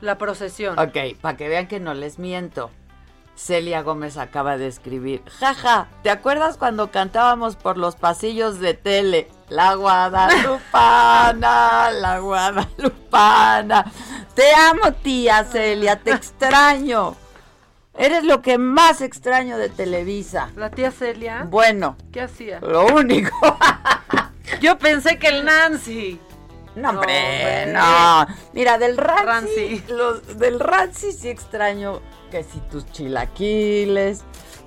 La 0.00 0.18
procesión. 0.18 0.78
Ok, 0.78 0.96
para 1.20 1.36
que 1.36 1.48
vean 1.48 1.68
que 1.68 1.80
no 1.80 1.94
les 1.94 2.18
miento. 2.18 2.70
Celia 3.34 3.82
Gómez 3.82 4.16
acaba 4.16 4.56
de 4.56 4.66
escribir, 4.66 5.22
jaja, 5.38 5.88
¿te 6.02 6.08
acuerdas 6.08 6.56
cuando 6.56 6.90
cantábamos 6.90 7.54
por 7.54 7.76
los 7.76 7.94
pasillos 7.94 8.60
de 8.60 8.72
tele? 8.72 9.28
La 9.50 9.74
Guadalupana, 9.74 11.90
la 11.92 12.18
Guadalupana. 12.18 13.92
Te 14.34 14.54
amo, 14.54 14.92
tía 15.02 15.44
Celia, 15.44 16.00
te 16.00 16.12
extraño. 16.12 17.14
Eres 17.98 18.24
lo 18.24 18.40
que 18.42 18.56
más 18.58 19.00
extraño 19.02 19.58
de 19.58 19.68
Televisa. 19.68 20.50
La 20.56 20.70
tía 20.70 20.90
Celia. 20.90 21.46
Bueno, 21.48 21.96
¿Qué 22.12 22.22
hacía? 22.22 22.60
lo 22.60 22.86
único. 22.86 23.58
Yo 24.60 24.78
pensé 24.78 25.18
que 25.18 25.28
el 25.28 25.44
Nancy. 25.44 26.18
No, 26.76 26.90
hombre, 26.90 27.66
no. 27.72 28.26
Mira, 28.52 28.78
del 28.78 28.96
Rancy. 28.96 29.82
los- 29.88 30.38
del 30.38 30.60
Rancy 30.60 31.10
sí 31.12 31.28
extraño 31.28 32.00
que 32.30 32.42
si 32.44 32.60
tus 32.70 32.84
chilaquiles, 32.92 34.22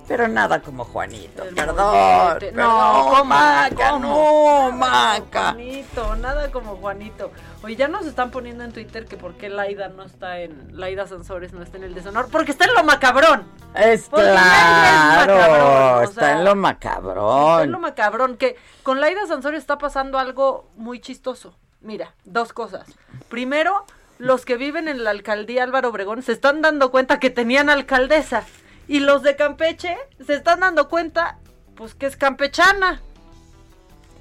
pero 0.08 0.28
nada 0.28 0.60
como 0.62 0.86
Juanito. 0.86 1.44
Perdón, 1.56 2.40
no. 2.56 3.24
Maca, 3.26 4.00
no, 4.00 4.72
Maca. 4.72 5.20
como 5.22 5.54
Juanito, 5.54 6.16
nada 6.16 6.52
como 6.52 6.76
Juanito. 6.78 7.32
Oye, 7.62 7.76
ya 7.76 7.88
nos 7.88 8.06
están 8.08 8.32
poniendo 8.32 8.64
en 8.64 8.72
Twitter 8.72 9.06
que 9.06 9.18
por 9.18 9.36
qué 9.36 9.50
Laida 9.50 9.90
no 9.90 10.04
está 10.04 10.40
en. 10.40 10.80
Laida 10.80 11.06
Sansores 11.06 11.54
no 11.54 11.62
está 11.62 11.78
en 11.78 11.84
el 11.84 11.94
deshonor. 11.94 12.30
Porque 12.32 12.52
está 12.54 12.66
en 12.66 12.74
lo 12.74 12.84
macabrón. 12.84 13.46
Es 13.76 14.10
Porque 14.10 14.26
Laida 14.26 14.40
es 14.40 15.26
claro, 15.26 15.36
macabrón, 15.36 16.04
está 16.06 16.22
sea, 16.22 16.32
en 16.32 16.38
lo 16.38 16.42
Está 16.42 16.42
en 16.42 16.46
lo 16.48 16.56
macabrón. 16.56 17.82
macabrón. 17.82 18.38
Que 18.38 18.56
con 18.82 19.00
Laida 19.00 19.28
Sansores 19.28 19.60
está 19.60 19.78
pasando 19.78 20.18
algo 20.18 20.72
muy 20.76 21.00
chistoso. 21.02 21.54
Mira, 21.82 22.14
dos 22.26 22.54
cosas. 22.54 22.88
Primero, 23.30 23.86
los 24.18 24.46
que 24.46 24.58
viven 24.58 24.88
en 24.88 25.04
la 25.04 25.12
alcaldía 25.12 25.64
Álvaro 25.64 25.90
Obregón 25.90 26.22
se 26.24 26.34
están 26.34 26.62
dando 26.62 26.92
cuenta 26.92 27.20
que 27.20 27.30
tenían 27.30 27.70
alcaldesa. 27.70 28.46
Y 28.88 29.00
los 29.00 29.24
de 29.24 29.36
Campeche 29.36 29.98
se 30.26 30.34
están 30.34 30.62
dando 30.62 30.90
cuenta, 30.90 31.38
pues 31.76 31.96
que 31.96 32.06
es 32.06 32.18
campechana. 32.18 33.02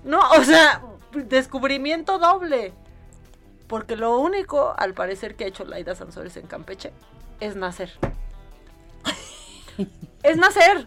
No, 0.05 0.21
o 0.31 0.45
sea, 0.45 0.83
descubrimiento 1.13 2.19
doble. 2.19 2.75
Porque 3.67 3.97
lo 3.97 4.19
único, 4.19 4.75
al 4.77 4.95
parecer, 4.95 5.37
que 5.37 5.45
ha 5.45 5.49
hecho 5.49 5.65
Laida 5.65 5.95
Sansores 5.95 6.37
en 6.37 6.47
Campeche 6.47 6.93
es 7.41 7.57
nacer. 7.57 7.91
es 10.23 10.37
nacer. 10.37 10.87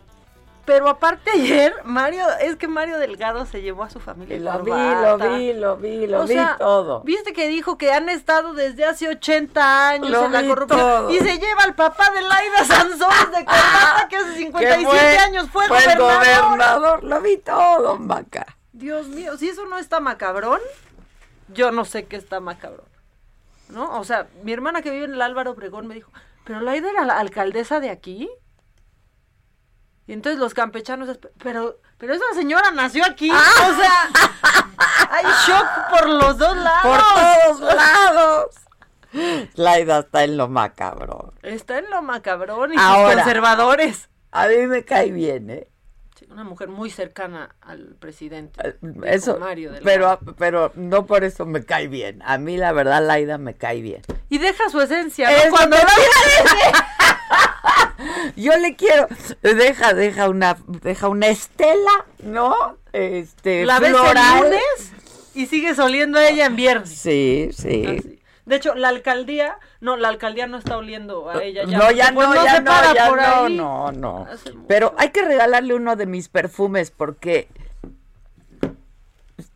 Pero 0.63 0.87
aparte 0.87 1.31
ayer, 1.31 1.73
Mario, 1.83 2.25
es 2.39 2.55
que 2.55 2.67
Mario 2.67 2.99
Delgado 2.99 3.45
se 3.47 3.61
llevó 3.61 3.83
a 3.83 3.89
su 3.89 3.99
familia. 3.99 4.37
Lo 4.39 4.59
vi, 4.63 4.71
lo 4.71 5.17
vi, 5.17 5.53
lo 5.53 5.77
vi, 5.77 6.07
lo 6.07 6.21
O 6.21 6.27
vi 6.27 6.33
sea, 6.35 6.55
todo. 6.59 7.01
Viste 7.01 7.33
que 7.33 7.47
dijo 7.47 7.77
que 7.79 7.91
han 7.91 8.09
estado 8.09 8.53
desde 8.53 8.85
hace 8.85 9.07
80 9.09 9.89
años 9.89 10.09
Lo 10.11 10.25
en 10.25 10.31
la 10.33 10.43
corrupción. 10.45 10.79
todo. 10.79 11.09
Y 11.09 11.17
se 11.17 11.39
lleva 11.39 11.63
al 11.63 11.73
papá 11.75 12.11
de 12.11 12.21
Laida 12.21 12.65
Sansores 12.65 13.31
de 13.31 13.43
corbata 13.45 14.07
que 14.09 14.15
hace 14.17 14.35
57 14.35 14.85
fue- 14.85 15.17
años 15.17 15.49
fue, 15.51 15.67
fue 15.67 15.77
el 15.83 15.97
gobernador. 15.99 16.43
gobernador, 16.45 17.03
lo 17.03 17.21
vi 17.21 17.37
todo, 17.37 17.97
Maca. 17.97 18.45
Dios 18.71 19.07
mío, 19.07 19.37
si 19.37 19.49
eso 19.49 19.65
no 19.65 19.77
está 19.79 19.99
macabrón, 19.99 20.59
yo 21.47 21.71
no 21.71 21.85
sé 21.85 22.05
qué 22.05 22.15
está 22.17 22.39
macabrón. 22.39 22.85
¿No? 23.69 23.99
O 23.99 24.03
sea, 24.03 24.27
mi 24.43 24.53
hermana 24.53 24.81
que 24.81 24.91
vive 24.91 25.05
en 25.05 25.13
el 25.13 25.21
Álvaro 25.21 25.51
Obregón 25.51 25.87
me 25.87 25.95
dijo, 25.95 26.11
¿pero 26.43 26.59
Laida 26.61 26.89
era 26.89 27.03
la 27.05 27.19
alcaldesa 27.19 27.79
de 27.79 27.89
aquí? 27.89 28.29
Y 30.11 30.13
entonces 30.13 30.41
los 30.41 30.53
campechanos, 30.53 31.17
pero, 31.41 31.79
pero 31.97 32.13
esa 32.13 32.25
señora 32.35 32.69
nació 32.71 33.05
aquí. 33.05 33.31
O 33.31 33.33
sea, 33.33 34.09
hay 35.09 35.23
shock 35.47 35.89
por 35.89 36.09
los 36.09 36.37
dos 36.37 36.57
lados. 36.57 36.81
Por 36.83 36.99
todos 36.99 37.75
lados. 37.75 38.55
Laida 39.55 39.99
está 39.99 40.25
en 40.25 40.35
lo 40.35 40.49
macabrón. 40.49 41.31
Está 41.43 41.79
en 41.79 41.89
lo 41.89 42.01
macabrón 42.01 42.73
y 42.73 42.75
sus 42.75 42.83
Ahora. 42.83 43.23
conservadores. 43.23 44.09
A 44.31 44.47
mí 44.47 44.67
me 44.67 44.83
cae 44.83 45.11
bien, 45.13 45.49
¿eh? 45.49 45.69
Sí, 46.19 46.27
una 46.29 46.43
mujer 46.43 46.67
muy 46.67 46.89
cercana 46.89 47.55
al 47.61 47.95
presidente. 47.97 48.77
Eso, 49.05 49.39
Mario 49.39 49.71
pero, 49.81 50.19
pero 50.37 50.73
no 50.75 51.05
por 51.05 51.23
eso 51.23 51.45
me 51.45 51.63
cae 51.63 51.87
bien. 51.87 52.21
A 52.25 52.37
mí 52.37 52.57
la 52.57 52.73
verdad 52.73 53.01
Laida 53.01 53.37
me 53.37 53.53
cae 53.53 53.79
bien. 53.81 54.01
Y 54.27 54.39
deja 54.39 54.67
su 54.69 54.81
esencia, 54.81 55.31
¿no? 55.31 55.51
Cuando 55.51 55.77
te 55.77 55.83
Yo 58.35 58.57
le 58.57 58.75
quiero, 58.75 59.07
deja, 59.41 59.93
deja 59.93 60.29
una, 60.29 60.57
deja 60.67 61.07
una 61.07 61.27
estela, 61.27 62.05
¿no? 62.23 62.77
Este, 62.93 63.65
la 63.65 63.79
ves 63.79 63.89
el 63.89 63.95
floral. 63.95 64.43
lunes 64.43 64.93
y 65.33 65.45
sigues 65.45 65.79
oliendo 65.79 66.19
a 66.19 66.27
ella 66.27 66.45
en 66.45 66.55
viernes. 66.55 66.89
Sí, 66.89 67.49
sí. 67.53 67.85
Así. 67.85 68.21
De 68.45 68.55
hecho, 68.55 68.75
la 68.75 68.89
alcaldía, 68.89 69.59
no, 69.79 69.97
la 69.97 70.09
alcaldía 70.09 70.47
no 70.47 70.57
está 70.57 70.77
oliendo 70.77 71.29
a 71.29 71.43
ella 71.43 71.63
ya. 71.65 71.77
no, 71.77 71.91
ya 71.91 72.11
pues, 72.13 72.27
no, 72.27 72.35
ya 72.35 72.55
se 72.55 72.61
no, 72.61 72.71
para 72.71 72.93
ya 72.93 73.09
por 73.09 73.21
no, 73.21 73.45
ahí. 73.45 73.55
no, 73.55 73.91
no. 73.91 74.27
Pero 74.67 74.93
hay 74.97 75.09
que 75.09 75.21
regalarle 75.21 75.75
uno 75.75 75.95
de 75.95 76.05
mis 76.07 76.27
perfumes 76.27 76.91
porque 76.91 77.47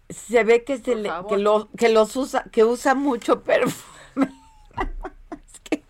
se 0.10 0.44
ve 0.44 0.64
que 0.64 0.78
se 0.78 0.96
le, 0.96 1.12
que 1.28 1.38
lo, 1.38 1.70
que 1.78 1.90
los 1.90 2.16
usa, 2.16 2.46
que 2.52 2.64
usa 2.64 2.96
mucho 2.96 3.42
perfume. 3.42 3.86
Es 5.32 5.60
que 5.64 5.84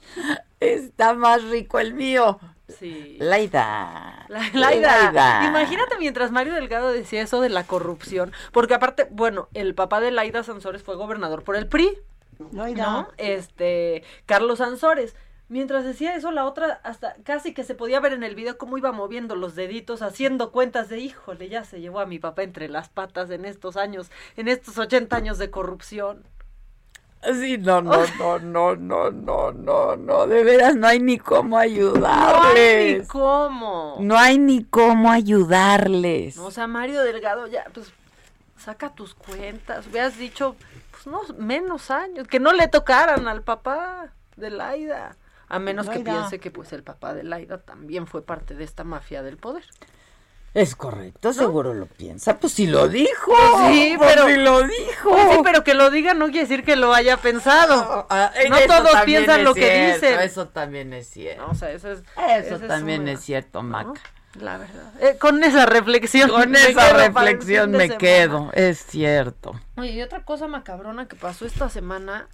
está 0.74 1.14
más 1.14 1.44
rico 1.44 1.80
el 1.80 1.94
mío. 1.94 2.40
Sí. 2.68 3.18
Laida. 3.20 4.26
La- 4.28 4.50
Laida. 4.54 5.04
Laida. 5.12 5.46
Imagínate 5.48 5.98
mientras 6.00 6.32
Mario 6.32 6.54
Delgado 6.56 6.92
decía 6.92 7.22
eso 7.22 7.40
de 7.42 7.50
la 7.50 7.66
corrupción, 7.66 8.32
porque 8.52 8.74
aparte, 8.74 9.08
bueno, 9.12 9.50
el 9.54 9.76
papá 9.76 10.00
de 10.02 10.12
Laida 10.12 10.44
Sansores 10.44 10.82
fue 10.84 10.96
gobernador 10.96 11.44
por 11.44 11.56
el 11.56 11.68
PRI, 11.68 11.90
¿no? 12.86 13.08
Este, 13.18 14.04
Carlos 14.26 14.58
Sansores. 14.60 15.16
Mientras 15.48 15.84
decía 15.84 16.16
eso, 16.16 16.32
la 16.32 16.44
otra 16.46 16.80
hasta 16.84 17.14
casi 17.24 17.54
que 17.54 17.64
se 17.64 17.76
podía 17.76 18.00
ver 18.00 18.14
en 18.14 18.24
el 18.24 18.34
video 18.34 18.58
cómo 18.58 18.80
iba 18.80 18.92
moviendo 18.92 19.36
los 19.36 19.54
deditos, 19.54 20.02
haciendo 20.02 20.52
cuentas 20.52 20.90
de, 20.90 20.98
híjole, 20.98 21.50
ya 21.50 21.64
se 21.64 21.80
llevó 21.82 22.00
a 22.00 22.08
mi 22.08 22.18
papá 22.18 22.42
entre 22.42 22.68
las 22.68 22.90
patas 22.90 23.30
en 23.30 23.46
estos 23.46 23.78
años, 23.78 24.10
en 24.38 24.48
estos 24.48 24.80
80 24.80 25.16
años 25.16 25.38
de 25.38 25.52
corrupción. 25.52 26.24
Sí, 27.34 27.58
no, 27.58 27.82
no, 27.82 28.06
no, 28.20 28.40
no, 28.40 28.76
no, 28.76 29.12
no, 29.12 29.52
no, 29.52 29.96
no, 29.96 30.28
de 30.28 30.44
veras 30.44 30.76
no 30.76 30.88
hay 30.88 31.00
ni 31.00 31.18
cómo 31.18 31.50
No 31.50 31.58
hay 31.58 31.72
ni 31.72 31.78
ayudarles. 31.78 33.08
cómo. 33.08 33.98
No 34.00 34.18
hay 34.18 34.38
ni 34.38 34.64
cómo 34.64 35.12
ayudarles. 35.12 36.38
O 36.38 36.52
sea, 36.52 36.68
Mario 36.68 37.02
Delgado, 37.04 37.48
ya, 37.48 37.66
pues, 37.74 37.92
saca 38.58 38.94
tus 38.94 39.16
cuentas. 39.16 39.88
Hubieras 39.88 40.18
dicho, 40.18 40.56
pues, 40.92 41.08
no, 41.08 41.22
menos 41.38 41.92
años, 41.92 42.28
que 42.28 42.40
no 42.40 42.54
le 42.54 42.68
tocaran 42.68 43.28
al 43.28 43.42
papá 43.42 44.12
de 44.36 44.50
Laida. 44.50 45.16
A 45.48 45.60
menos 45.60 45.88
que 45.90 46.00
piense 46.00 46.40
que, 46.40 46.52
pues, 46.52 46.74
el 46.74 46.84
papá 46.84 47.14
de 47.14 47.24
Laida 47.24 47.60
también 47.60 48.08
fue 48.08 48.24
parte 48.24 48.56
de 48.56 48.64
esta 48.64 48.84
mafia 48.84 49.22
del 49.22 49.38
poder. 49.38 49.64
Es 50.56 50.76
correcto, 50.76 51.34
seguro 51.34 51.74
lo 51.74 51.86
piensa. 51.86 52.38
Pues 52.40 52.54
si 52.54 52.66
lo 52.66 52.88
dijo. 52.88 53.34
sí, 53.68 53.94
pues 53.98 54.10
pero- 54.14 54.28
si 54.28 54.36
lo 54.38 54.64
dijo. 54.64 55.10
Pues 55.12 55.30
sí, 55.32 55.38
pero 55.44 55.64
que 55.66 55.74
lo 55.74 55.92
diga 55.92 56.14
no 56.14 56.28
quiere 56.28 56.48
decir 56.48 56.64
que 56.64 56.76
lo 56.78 56.94
haya 56.94 57.18
pensado. 57.18 58.08
Ah, 58.10 58.32
no 58.50 58.58
eso 58.58 58.68
todos 58.68 58.92
también 58.94 59.26
piensan 59.26 59.44
lo 59.44 59.54
que 59.54 59.92
dicen. 59.94 60.20
Eso 60.22 60.48
también 60.48 60.94
es 60.94 61.08
cierto. 61.10 61.44
No, 61.46 61.52
o 61.52 61.56
sea, 61.56 61.72
eso 61.72 61.92
es. 61.92 62.04
Eso 62.40 62.58
también 62.68 63.02
una- 63.02 63.12
es 63.12 63.20
cierto, 63.20 63.62
Maca. 63.62 64.00
La 64.40 64.58
verdad. 64.58 64.92
Eh, 65.02 65.18
con 65.20 65.44
esa 65.44 65.66
reflexión. 65.66 66.30
Con 66.30 66.52
me 66.52 66.70
esa 66.70 66.94
reflexión 66.94 67.72
me 67.72 67.90
quedo, 67.98 68.50
es 68.54 68.80
cierto. 68.86 69.60
Oye, 69.78 69.92
y 69.92 70.02
otra 70.02 70.24
cosa 70.24 70.48
macabrona 70.48 71.08
que 71.08 71.16
pasó 71.18 71.46
esta 71.46 71.70
semana, 71.70 72.28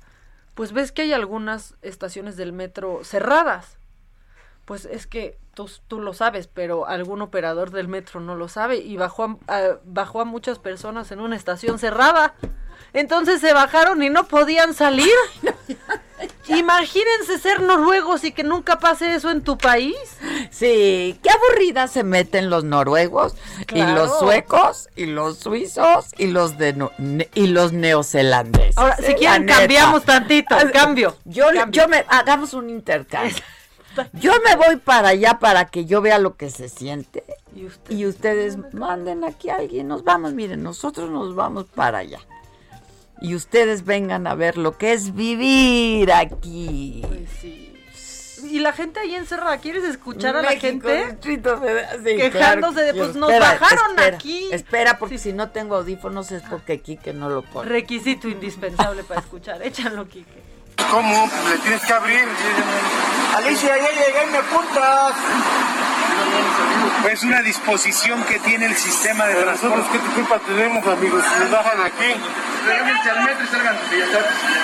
pues 0.54 0.74
ves 0.74 0.92
que 0.92 1.02
hay 1.04 1.14
algunas 1.14 1.74
estaciones 1.82 2.38
del 2.38 2.54
metro 2.54 3.02
cerradas. 3.04 3.78
Pues 4.66 4.86
es 4.86 5.08
que 5.08 5.38
tú, 5.54 5.70
tú 5.88 6.00
lo 6.00 6.14
sabes, 6.14 6.48
pero 6.48 6.88
algún 6.88 7.22
operador 7.22 7.72
del 7.72 7.88
metro 7.88 8.20
no 8.20 8.36
lo 8.36 8.48
sabe 8.48 8.78
y 8.78 8.96
bajó 8.98 9.24
a, 9.48 9.56
a- 9.56 9.80
bajó 9.84 10.22
a 10.22 10.26
muchas 10.26 10.60
personas 10.60 11.12
en 11.12 11.20
una 11.20 11.36
estación 11.36 11.80
cerrada. 11.80 12.36
Entonces 12.94 13.40
se 13.42 13.54
bajaron 13.54 14.04
y 14.04 14.10
no 14.10 14.28
podían 14.28 14.74
salir. 14.74 15.10
Imagínense 16.48 17.40
ser 17.40 17.62
noruegos 17.62 18.24
y 18.24 18.32
que 18.32 18.44
nunca 18.44 18.80
pase 18.80 19.16
eso 19.16 19.32
en 19.32 19.42
tu 19.44 19.58
país. 19.58 19.96
Sí, 20.52 21.18
qué 21.24 21.30
aburridas 21.30 21.92
se 21.92 22.04
meten 22.04 22.50
los 22.50 22.64
noruegos 22.64 23.36
y 23.74 23.82
los 23.82 24.20
suecos 24.20 24.90
y 24.96 25.06
los 25.06 25.38
suizos 25.40 26.08
y 26.18 26.28
los 26.28 26.58
de 26.58 26.74
no- 26.74 26.92
ne- 26.98 27.30
y 27.34 27.48
los 27.48 27.72
neozelandeses. 27.74 28.78
Ahora, 28.78 28.98
si 28.98 29.14
quieren, 29.16 29.46
cambiamos 29.48 30.04
tantito, 30.04 30.56
cambio. 30.74 31.16
Yo, 31.26 31.46
yo 31.70 31.88
me 31.88 32.06
hagamos 32.10 32.54
un 32.54 32.70
intercambio. 32.70 33.36
Yo 34.14 34.34
me 34.46 34.56
voy 34.56 34.78
para 34.78 35.10
allá 35.10 35.40
para 35.40 35.66
que 35.66 35.86
yo 35.86 36.02
vea 36.02 36.20
lo 36.20 36.36
que 36.36 36.50
se 36.50 36.70
siente. 36.70 37.24
Y, 37.90 38.06
ustedes 38.06 38.58
manden 38.74 39.24
aquí 39.24 39.50
a 39.50 39.56
alguien. 39.56 39.88
Nos 39.88 40.04
vamos, 40.04 40.34
miren, 40.34 40.64
nosotros 40.64 41.10
nos 41.10 41.36
vamos 41.36 41.66
para 41.66 42.00
allá. 42.00 42.20
Y 43.22 43.36
ustedes 43.36 43.86
vengan 43.86 44.26
a 44.26 44.36
ver 44.36 44.58
lo 44.58 44.78
que 44.78 44.94
es 44.94 45.14
vivir 45.14 46.12
aquí. 46.12 47.04
Pues 47.08 47.44
Y 48.44 48.60
la 48.60 48.72
gente 48.74 49.00
ahí 49.02 49.16
encerrada, 49.16 49.58
¿quieres 49.58 49.84
escuchar 49.84 50.38
a 50.38 50.42
la 50.42 50.52
gente? 50.52 51.18
Sí, 51.22 51.40
quejándose 52.18 52.82
de, 52.82 52.94
pues 52.94 53.16
nos 53.16 53.30
bajaron 53.30 53.92
espera, 53.92 54.16
aquí. 54.16 54.50
Espera, 54.52 54.98
porque 54.98 55.18
si 55.18 55.34
no 55.34 55.52
tengo 55.52 55.76
audífonos 55.76 56.32
es 56.32 56.42
porque 56.44 56.80
Quique 56.80 57.14
no 57.14 57.30
lo 57.30 57.44
pone. 57.44 57.70
Requisito 57.70 58.28
indispensable 58.28 59.04
para 59.04 59.20
escuchar. 59.20 59.62
Échalo, 59.62 60.08
Quique. 60.08 60.51
¿Cómo? 60.90 61.30
Le 61.50 61.58
tienes 61.60 61.82
que 61.82 61.94
abrir. 61.94 62.28
Alicia, 63.36 63.78
ya 63.78 63.90
llegué, 63.92 64.26
me 64.32 64.38
apuntas. 64.40 65.14
Es 67.10 67.24
una 67.24 67.42
disposición 67.42 68.24
que 68.24 68.40
tiene 68.40 68.68
el 68.68 68.76
sistema 68.76 69.26
de 69.26 69.36
transporte. 69.36 69.78
Nosotros, 69.78 70.02
¿qué 70.02 70.14
culpa 70.14 70.40
tenemos, 70.40 70.88
amigos? 70.88 71.24
Si 71.26 71.40
nos 71.40 71.52
bajan 71.52 71.82
aquí. 71.82 72.16
Vénganse 72.66 73.10
al 73.10 73.24
metro 73.24 73.44
y 73.44 73.48
salgan. 73.48 73.78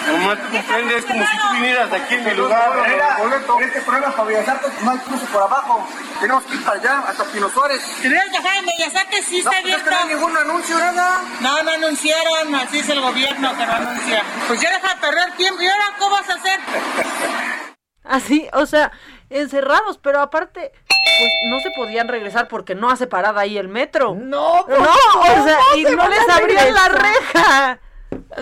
Nomás 0.08 0.38
te 0.38 0.50
comprendes, 0.58 0.98
es 0.98 1.06
como 1.06 1.26
si 1.26 1.38
tú 1.38 1.54
vinieras 1.54 1.92
de 1.92 1.98
aquí 1.98 2.14
en 2.16 2.26
mi 2.26 2.34
lugar. 2.36 2.72
Boleto. 3.18 3.60
Este 3.60 3.82
programa 3.82 4.16
para 4.16 4.28
Bellas 4.30 4.48
Artes 4.48 4.72
no 4.84 4.92
hay 4.92 4.98
cruce 5.00 5.26
por 5.26 5.42
abajo. 5.42 5.88
Tenemos 6.22 6.44
que 6.46 6.56
ir 6.56 6.64
para 6.64 6.80
allá, 6.80 7.00
hasta 7.08 7.24
Pino 7.26 7.50
Suárez. 7.50 7.82
¿Querías 8.02 8.32
dejar 8.32 8.58
en 8.58 8.66
Bellas 8.66 8.96
Artes? 8.96 9.26
Sí, 9.26 9.40
está 9.40 9.50
pues 9.50 9.60
es 9.60 9.66
que 9.66 9.74
abierto. 9.74 9.92
no 9.92 9.98
hay 9.98 10.16
ningún 10.16 10.38
anuncio, 10.38 10.78
nada. 10.80 11.22
No, 11.42 11.64
no 11.64 11.72
anunciaron, 11.72 12.56
así 12.56 12.80
es 12.80 12.90
el 12.90 13.02
gobierno 13.02 13.58
que 13.58 13.66
no 13.66 13.74
anuncia. 13.74 14.24
Pues 14.48 14.62
ya 14.62 14.72
deja 14.72 14.94
de 14.94 15.02
perder 15.02 15.32
tiempo. 15.34 15.62
¿Y 15.62 15.68
ahora 15.68 15.86
cómo 15.98 16.12
vas 16.12 16.30
a 16.30 16.34
hacer? 16.36 16.60
Así, 18.04 18.48
o 18.54 18.66
sea, 18.66 18.92
encerrados, 19.30 19.98
pero 19.98 20.22
aparte, 20.22 20.72
pues 21.20 21.32
no 21.50 21.60
se 21.60 21.72
podían 21.72 22.08
regresar 22.08 22.48
porque 22.48 22.76
no 22.76 22.90
hace 22.90 23.08
parada 23.08 23.42
ahí 23.42 23.58
el 23.58 23.68
metro. 23.68 24.16
No, 24.16 24.66
no, 24.68 24.78
o 24.78 25.44
sea, 25.44 25.60
y 25.76 25.84
se 25.84 25.96
no 25.96 26.08
les 26.08 26.30
abrían 26.30 26.74
la 26.74 26.90
reja. 26.90 27.80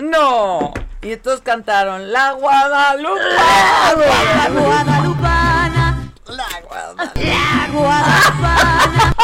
No. 0.02 0.72
Y 1.02 1.12
entonces 1.12 1.40
cantaron 1.42 2.12
La 2.12 2.32
Guadalupe. 2.32 3.20
La 3.20 4.48
guadalupana. 4.50 6.12
La 6.26 6.48
Guadalupe. 6.66 7.24
La 7.24 7.68
guadalupana. 7.72 9.16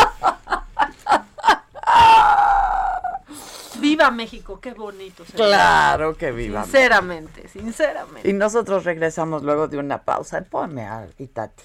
Viva 3.77 4.11
México, 4.13 4.61
qué 4.61 4.73
bonito. 4.75 5.25
Claro 5.35 6.17
que 6.17 6.31
viva. 6.31 6.63
Sinceramente, 6.63 7.49
sinceramente. 7.49 8.29
Y 8.29 8.33
nosotros 8.33 8.85
regresamos 8.85 9.43
luego 9.43 9.67
de 9.67 9.79
una 9.79 10.03
pausa. 10.03 10.41
Ponme 10.49 10.87
a 10.87 11.09
Itati. 11.19 11.65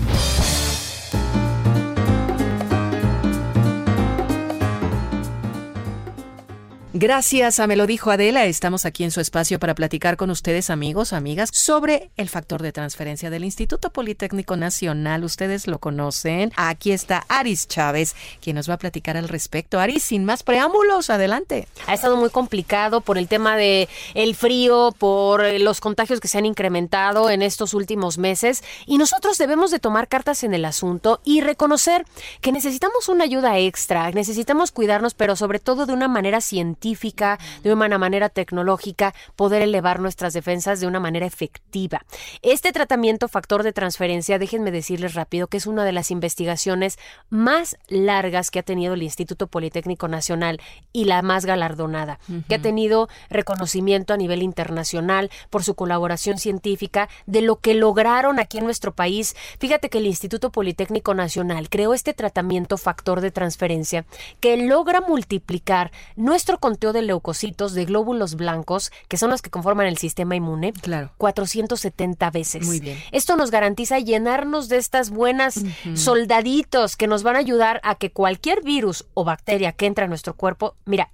Gracias 7.01 7.59
a 7.59 7.65
Me 7.65 7.75
lo 7.75 7.87
dijo 7.87 8.11
Adela, 8.11 8.45
estamos 8.45 8.85
aquí 8.85 9.03
en 9.03 9.09
su 9.09 9.21
espacio 9.21 9.57
para 9.57 9.73
platicar 9.73 10.17
con 10.17 10.29
ustedes, 10.29 10.69
amigos, 10.69 11.13
amigas, 11.13 11.49
sobre 11.51 12.11
el 12.15 12.29
factor 12.29 12.61
de 12.61 12.71
transferencia 12.71 13.31
del 13.31 13.43
Instituto 13.43 13.89
Politécnico 13.89 14.55
Nacional. 14.55 15.23
Ustedes 15.23 15.65
lo 15.65 15.79
conocen. 15.79 16.51
Aquí 16.57 16.91
está 16.91 17.25
Aris 17.27 17.67
Chávez, 17.67 18.15
quien 18.39 18.55
nos 18.55 18.69
va 18.69 18.75
a 18.75 18.77
platicar 18.77 19.17
al 19.17 19.29
respecto. 19.29 19.79
Aris, 19.79 20.03
sin 20.03 20.25
más 20.25 20.43
preámbulos, 20.43 21.09
adelante. 21.09 21.67
Ha 21.87 21.95
estado 21.95 22.17
muy 22.17 22.29
complicado 22.29 23.01
por 23.01 23.17
el 23.17 23.27
tema 23.27 23.57
de 23.57 23.89
frío, 24.37 24.93
por 24.95 25.43
los 25.59 25.79
contagios 25.81 26.19
que 26.19 26.27
se 26.27 26.37
han 26.37 26.45
incrementado 26.45 27.31
en 27.31 27.41
estos 27.41 27.73
últimos 27.73 28.19
meses 28.19 28.63
y 28.85 28.99
nosotros 28.99 29.39
debemos 29.39 29.71
de 29.71 29.79
tomar 29.79 30.07
cartas 30.07 30.43
en 30.43 30.53
el 30.53 30.65
asunto 30.65 31.19
y 31.23 31.41
reconocer 31.41 32.05
que 32.41 32.51
necesitamos 32.51 33.09
una 33.09 33.23
ayuda 33.23 33.57
extra, 33.57 34.11
necesitamos 34.11 34.71
cuidarnos, 34.71 35.15
pero 35.15 35.35
sobre 35.35 35.57
todo 35.57 35.87
de 35.87 35.93
una 35.93 36.07
manera 36.07 36.41
científica, 36.41 36.90
de 37.63 37.73
una 37.73 37.97
manera 37.97 38.29
tecnológica, 38.29 39.13
poder 39.35 39.61
elevar 39.61 39.99
nuestras 39.99 40.33
defensas 40.33 40.79
de 40.79 40.87
una 40.87 40.99
manera 40.99 41.25
efectiva. 41.25 42.05
Este 42.41 42.71
tratamiento 42.71 43.27
factor 43.27 43.63
de 43.63 43.73
transferencia, 43.73 44.39
déjenme 44.39 44.71
decirles 44.71 45.13
rápido 45.13 45.47
que 45.47 45.57
es 45.57 45.67
una 45.67 45.85
de 45.85 45.91
las 45.91 46.11
investigaciones 46.11 46.97
más 47.29 47.77
largas 47.87 48.51
que 48.51 48.59
ha 48.59 48.63
tenido 48.63 48.93
el 48.93 49.03
Instituto 49.03 49.47
Politécnico 49.47 50.07
Nacional 50.07 50.59
y 50.93 51.05
la 51.05 51.21
más 51.21 51.45
galardonada, 51.45 52.19
que 52.47 52.55
ha 52.55 52.61
tenido 52.61 53.09
reconocimiento 53.29 54.13
a 54.13 54.17
nivel 54.17 54.43
internacional 54.43 55.29
por 55.49 55.63
su 55.63 55.75
colaboración 55.75 56.37
científica 56.37 57.09
de 57.25 57.41
lo 57.41 57.57
que 57.57 57.73
lograron 57.73 58.39
aquí 58.39 58.57
en 58.57 58.65
nuestro 58.65 58.93
país. 58.93 59.35
Fíjate 59.59 59.89
que 59.89 59.99
el 59.99 60.07
Instituto 60.07 60.51
Politécnico 60.51 61.13
Nacional 61.13 61.69
creó 61.69 61.93
este 61.93 62.13
tratamiento 62.13 62.77
factor 62.77 63.21
de 63.21 63.31
transferencia 63.31 64.05
que 64.39 64.57
logra 64.57 65.01
multiplicar 65.01 65.91
nuestro 66.15 66.59
conteo 66.81 66.93
de 66.93 67.03
leucocitos, 67.03 67.75
de 67.75 67.85
glóbulos 67.85 68.33
blancos, 68.33 68.91
que 69.07 69.17
son 69.17 69.29
los 69.29 69.43
que 69.43 69.51
conforman 69.51 69.85
el 69.85 69.99
sistema 69.99 70.35
inmune, 70.35 70.73
claro. 70.73 71.11
470 71.17 72.31
veces. 72.31 72.65
Muy 72.65 72.79
bien. 72.79 72.97
Esto 73.11 73.35
nos 73.35 73.51
garantiza 73.51 73.99
llenarnos 73.99 74.67
de 74.67 74.77
estas 74.77 75.11
buenas 75.11 75.61
soldaditos 75.93 76.97
que 76.97 77.05
nos 77.05 77.21
van 77.21 77.35
a 77.35 77.39
ayudar 77.39 77.81
a 77.83 77.93
que 77.93 78.11
cualquier 78.11 78.63
virus 78.63 79.05
o 79.13 79.23
bacteria 79.23 79.73
que 79.73 79.85
entra 79.85 80.05
a 80.05 80.07
nuestro 80.07 80.35
cuerpo, 80.35 80.75
mira, 80.85 81.11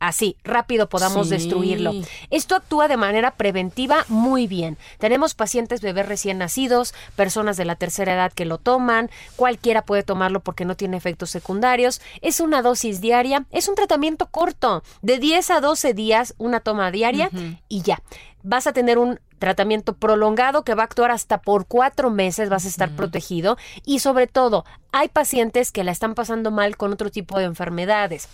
así, 0.00 0.36
rápido 0.42 0.88
podamos 0.88 1.28
Sí. 1.28 1.34
destruirlo. 1.34 1.92
Esto 2.30 2.56
actúa 2.56 2.88
de 2.88 2.96
manera 2.96 3.32
preventiva 3.32 4.04
muy 4.08 4.46
bien. 4.46 4.76
Tenemos 4.98 5.34
pacientes 5.34 5.80
bebés 5.80 6.08
recién 6.08 6.38
nacidos, 6.38 6.94
personas 7.14 7.56
de 7.56 7.66
la 7.66 7.76
tercera 7.76 8.14
edad 8.14 8.32
que 8.32 8.44
lo 8.46 8.58
toman, 8.58 9.10
cualquiera 9.36 9.82
puede 9.82 10.02
tomarlo 10.02 10.40
porque 10.40 10.64
no 10.64 10.74
tiene 10.76 10.96
efectos 10.96 11.30
secundarios. 11.30 12.00
Es 12.22 12.40
una 12.40 12.62
dosis 12.62 13.00
diaria, 13.00 13.44
es 13.50 13.68
un 13.68 13.74
tratamiento 13.76 14.26
corto, 14.26 14.82
de 15.02 15.18
10 15.18 15.50
a 15.50 15.60
12 15.60 15.94
días, 15.94 16.34
una 16.38 16.60
toma 16.60 16.90
diaria 16.90 17.30
y 17.68 17.82
ya. 17.82 18.02
Vas 18.42 18.66
a 18.66 18.72
tener 18.72 18.96
un 18.98 19.20
tratamiento 19.38 19.94
prolongado 19.94 20.64
que 20.64 20.74
va 20.74 20.82
a 20.82 20.84
actuar 20.86 21.10
hasta 21.10 21.42
por 21.42 21.66
cuatro 21.66 22.10
meses, 22.10 22.48
vas 22.48 22.64
a 22.64 22.68
estar 22.68 22.90
protegido 22.96 23.56
y 23.84 23.98
sobre 24.00 24.26
todo 24.26 24.64
hay 24.92 25.08
pacientes 25.08 25.72
que 25.72 25.84
la 25.84 25.92
están 25.92 26.14
pasando 26.14 26.50
mal 26.50 26.76
con 26.76 26.92
otro 26.92 27.10
tipo 27.10 27.38
de 27.38 27.44
enfermedades 27.44 28.28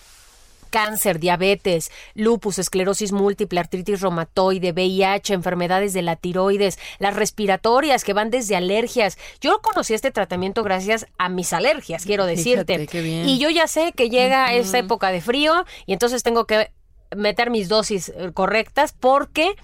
cáncer, 0.66 1.18
diabetes, 1.18 1.90
lupus, 2.14 2.58
esclerosis 2.58 3.12
múltiple, 3.12 3.60
artritis 3.60 4.00
reumatoide, 4.00 4.72
VIH, 4.72 5.34
enfermedades 5.34 5.92
de 5.92 6.02
la 6.02 6.16
tiroides, 6.16 6.78
las 6.98 7.16
respiratorias 7.16 8.04
que 8.04 8.12
van 8.12 8.30
desde 8.30 8.56
alergias. 8.56 9.18
Yo 9.40 9.60
conocí 9.62 9.94
este 9.94 10.10
tratamiento 10.10 10.62
gracias 10.62 11.06
a 11.18 11.28
mis 11.28 11.52
alergias, 11.52 12.04
quiero 12.04 12.26
decirte. 12.26 12.86
Fíjate. 12.86 13.24
Y 13.26 13.38
yo 13.38 13.50
ya 13.50 13.66
sé 13.66 13.92
que 13.92 14.10
llega 14.10 14.46
Ujú. 14.46 14.56
esa 14.60 14.78
época 14.78 15.10
de 15.10 15.20
frío 15.20 15.64
y 15.86 15.92
entonces 15.92 16.22
tengo 16.22 16.46
que 16.46 16.70
meter 17.14 17.50
mis 17.50 17.68
dosis 17.68 18.08
eh, 18.08 18.32
correctas 18.32 18.94
porque 18.98 19.54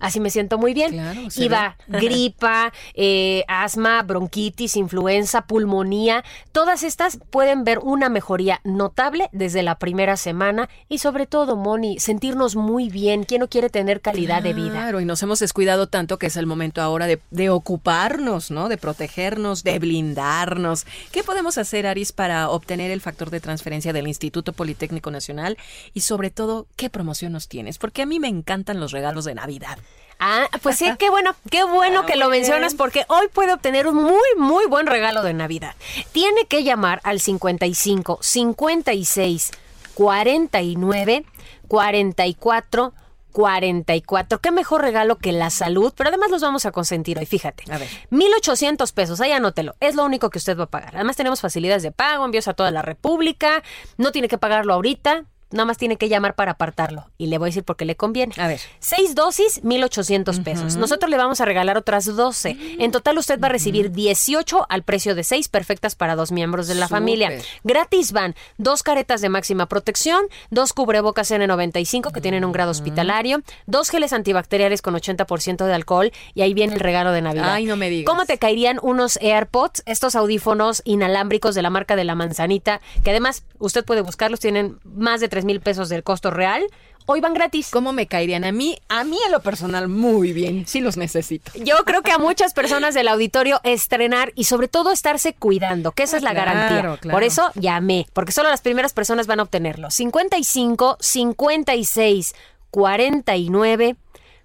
así 0.00 0.20
me 0.20 0.30
siento 0.30 0.58
muy 0.58 0.74
bien. 0.74 1.30
se 1.30 1.44
y 1.44 1.48
va 1.48 1.76
gripa, 1.86 2.72
eh, 2.94 3.44
asma, 3.48 4.02
bronquitis, 4.02 4.76
influenza, 4.76 5.42
pulmonía. 5.42 6.24
Todas 6.52 6.82
estas 6.82 7.18
pueden 7.30 7.64
ver 7.64 7.78
una 7.78 8.08
mejoría 8.08 8.60
notable 8.64 9.28
desde 9.32 9.62
la 9.62 9.78
primera 9.78 10.16
semana 10.16 10.68
y 10.88 10.98
sobre 10.98 11.26
todo, 11.26 11.56
Moni, 11.56 11.98
sentirnos 12.00 12.56
muy 12.56 12.88
bien. 12.88 13.24
¿Quién 13.24 13.40
no 13.40 13.48
quiere 13.48 13.70
tener 13.70 14.00
calidad 14.00 14.42
de 14.42 14.54
vida? 14.54 14.70
Claro, 14.70 15.00
y 15.00 15.04
nos 15.04 15.22
hemos 15.22 15.38
descuidado 15.38 15.86
tanto 15.86 16.18
que 16.18 16.26
es 16.26 16.36
el 16.36 16.46
momento 16.46 16.82
ahora 16.82 17.06
de, 17.06 17.20
de 17.30 17.50
ocuparnos, 17.50 18.50
¿no? 18.50 18.68
De 18.68 18.78
protegernos, 18.78 19.62
de 19.62 19.78
blindarnos. 19.78 20.86
¿Qué 21.12 21.22
podemos 21.22 21.58
hacer, 21.58 21.86
Aris, 21.86 22.12
para 22.12 22.48
obtener 22.48 22.90
el 22.90 23.00
factor 23.00 23.30
de 23.30 23.40
transferencia 23.40 23.92
del 23.92 24.08
Instituto 24.08 24.52
Politécnico 24.52 25.10
Nacional? 25.10 25.56
Y 25.94 26.00
sobre 26.00 26.30
todo, 26.30 26.66
¿qué 26.76 26.90
promoción 26.90 27.32
nos 27.32 27.48
tienes? 27.48 27.78
Porque 27.78 28.02
a 28.02 28.06
mí 28.06 28.18
me 28.18 28.28
encantan 28.28 28.80
los 28.80 28.92
regalos 28.92 29.24
de 29.24 29.34
Navidad. 29.34 29.78
Ah, 30.20 30.48
pues 30.62 30.76
sí, 30.76 30.86
qué 30.98 31.08
bueno, 31.08 31.34
qué 31.50 31.64
bueno 31.64 32.04
que 32.04 32.16
lo 32.16 32.28
mencionas 32.28 32.74
porque 32.74 33.06
hoy 33.08 33.28
puede 33.32 33.54
obtener 33.54 33.86
un 33.86 33.96
muy, 33.96 34.28
muy 34.36 34.66
buen 34.66 34.86
regalo 34.86 35.22
de 35.22 35.32
Navidad. 35.32 35.74
Tiene 36.12 36.44
que 36.44 36.62
llamar 36.62 37.00
al 37.04 37.20
55 37.20 38.18
56 38.20 39.50
49 39.94 41.24
44 41.68 42.92
44. 43.32 44.40
Qué 44.40 44.50
mejor 44.50 44.82
regalo 44.82 45.16
que 45.16 45.32
la 45.32 45.50
salud, 45.50 45.92
pero 45.96 46.08
además 46.08 46.30
los 46.30 46.42
vamos 46.42 46.66
a 46.66 46.72
consentir 46.72 47.18
hoy, 47.18 47.26
fíjate. 47.26 47.64
A 47.72 47.78
ver. 47.78 47.88
1800 48.10 48.92
pesos, 48.92 49.20
ahí 49.20 49.32
anótelo. 49.32 49.76
Es 49.80 49.94
lo 49.94 50.04
único 50.04 50.30
que 50.30 50.38
usted 50.38 50.58
va 50.58 50.64
a 50.64 50.70
pagar. 50.70 50.96
Además 50.96 51.16
tenemos 51.16 51.40
facilidades 51.40 51.82
de 51.82 51.92
pago, 51.92 52.24
envíos 52.24 52.48
a 52.48 52.54
toda 52.54 52.70
la 52.70 52.82
República. 52.82 53.62
No 53.96 54.12
tiene 54.12 54.28
que 54.28 54.38
pagarlo 54.38 54.74
ahorita. 54.74 55.24
Nada 55.50 55.64
más 55.64 55.78
tiene 55.78 55.96
que 55.96 56.08
llamar 56.08 56.34
para 56.34 56.52
apartarlo. 56.52 57.10
Y 57.18 57.26
le 57.26 57.38
voy 57.38 57.46
a 57.46 57.50
decir 57.50 57.64
por 57.64 57.76
qué 57.76 57.84
le 57.84 57.96
conviene. 57.96 58.34
A 58.38 58.46
ver. 58.46 58.60
Seis 58.78 59.14
dosis, 59.14 59.62
1,800 59.62 60.40
pesos. 60.40 60.76
Nosotros 60.76 61.10
le 61.10 61.16
vamos 61.16 61.40
a 61.40 61.44
regalar 61.44 61.76
otras 61.76 62.04
12. 62.04 62.56
En 62.78 62.90
total 62.90 63.18
usted 63.18 63.40
va 63.40 63.46
a 63.46 63.50
recibir 63.50 63.92
18 63.92 64.66
al 64.68 64.82
precio 64.82 65.14
de 65.14 65.24
6 65.24 65.48
perfectas 65.48 65.94
para 65.94 66.16
dos 66.16 66.32
miembros 66.32 66.68
de 66.68 66.74
la 66.74 66.86
Súper. 66.86 66.98
familia. 66.98 67.32
Gratis 67.64 68.12
van 68.12 68.34
dos 68.58 68.82
caretas 68.82 69.20
de 69.20 69.28
máxima 69.28 69.66
protección, 69.66 70.26
dos 70.50 70.72
cubrebocas 70.72 71.30
N95 71.30 72.12
que 72.12 72.20
tienen 72.20 72.44
un 72.44 72.52
grado 72.52 72.70
hospitalario, 72.70 73.42
dos 73.66 73.90
geles 73.90 74.12
antibacteriales 74.12 74.82
con 74.82 74.94
80% 74.94 75.66
de 75.66 75.74
alcohol 75.74 76.12
y 76.34 76.42
ahí 76.42 76.54
viene 76.54 76.74
el 76.74 76.80
regalo 76.80 77.12
de 77.12 77.22
Navidad. 77.22 77.52
Ay, 77.52 77.66
no 77.66 77.76
me 77.76 77.90
digas. 77.90 78.10
¿Cómo 78.10 78.26
te 78.26 78.38
caerían 78.38 78.78
unos 78.82 79.18
AirPods, 79.20 79.82
estos 79.86 80.14
audífonos 80.14 80.82
inalámbricos 80.84 81.54
de 81.54 81.62
la 81.62 81.70
marca 81.70 81.96
de 81.96 82.04
la 82.04 82.14
manzanita, 82.14 82.80
que 83.02 83.10
además 83.10 83.44
usted 83.58 83.84
puede 83.84 84.02
buscarlos, 84.02 84.40
tienen 84.40 84.78
más 84.84 85.20
de 85.20 85.28
3 85.28 85.39
mil 85.44 85.60
pesos 85.60 85.88
del 85.88 86.02
costo 86.02 86.30
real? 86.30 86.64
Hoy 87.06 87.20
van 87.20 87.34
gratis. 87.34 87.70
¿Cómo 87.70 87.92
me 87.92 88.06
caerían? 88.06 88.44
A 88.44 88.52
mí, 88.52 88.78
a 88.88 89.02
mí 89.02 89.18
en 89.26 89.32
lo 89.32 89.40
personal, 89.40 89.88
muy 89.88 90.32
bien. 90.32 90.66
Sí 90.66 90.80
los 90.80 90.96
necesito. 90.96 91.50
Yo 91.56 91.76
creo 91.84 92.02
que 92.02 92.12
a 92.12 92.18
muchas 92.18 92.54
personas 92.54 92.94
del 92.94 93.08
auditorio 93.08 93.60
estrenar 93.64 94.32
y 94.36 94.44
sobre 94.44 94.68
todo 94.68 94.92
estarse 94.92 95.32
cuidando, 95.34 95.92
que 95.92 96.04
esa 96.04 96.18
es 96.18 96.22
la 96.22 96.30
claro, 96.30 96.52
garantía. 96.52 96.96
claro. 96.98 97.14
Por 97.14 97.24
eso 97.24 97.50
llamé, 97.56 98.06
porque 98.12 98.32
solo 98.32 98.48
las 98.48 98.60
primeras 98.60 98.92
personas 98.92 99.26
van 99.26 99.40
a 99.40 99.42
obtenerlo. 99.42 99.90
55 99.90 100.98
56 101.00 102.34
49 102.70 103.96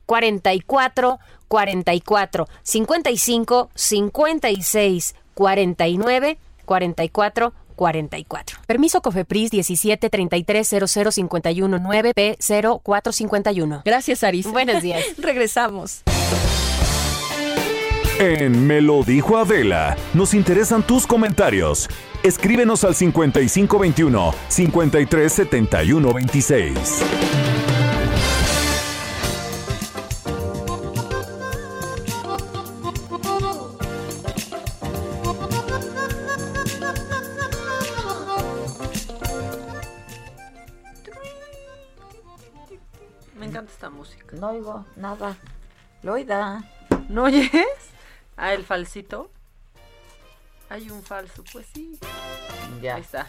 44 0.06 1.20
44 1.48 2.48
55 2.64 3.70
56 3.76 5.16
49 5.36 6.38
44 6.66 7.54
44. 7.76 8.60
Permiso 8.66 9.02
Cofepris 9.02 9.52
17 9.52 10.10
33 10.10 10.68
00 10.88 11.12
51 11.12 11.80
9 11.80 12.14
P 12.14 12.38
0451. 12.40 13.82
Gracias, 13.86 14.24
Aris. 14.24 14.48
Buenos 14.52 14.82
días. 14.84 15.04
Regresamos. 15.18 16.02
En 18.20 18.66
Me 18.66 18.80
lo 18.80 19.04
dijo 19.04 19.38
Adela, 19.38 19.98
nos 20.14 20.34
interesan 20.34 20.84
tus 20.84 21.06
comentarios. 21.06 21.90
Escríbenos 22.24 22.86
al 22.86 22.96
5521 22.96 24.34
537126. 24.48 27.02
No 44.40 44.50
oigo 44.50 44.86
nada. 44.96 45.36
Loida. 46.04 46.64
¿No 47.10 47.24
oyes? 47.24 47.52
Ah, 48.38 48.54
el 48.54 48.66
falsito. 48.66 49.32
Hay 50.70 50.90
un 50.90 51.02
falso, 51.02 51.44
pues 51.54 51.66
sí. 51.74 51.98
Ya. 52.82 52.96
Ahí 52.96 53.02
está. 53.02 53.28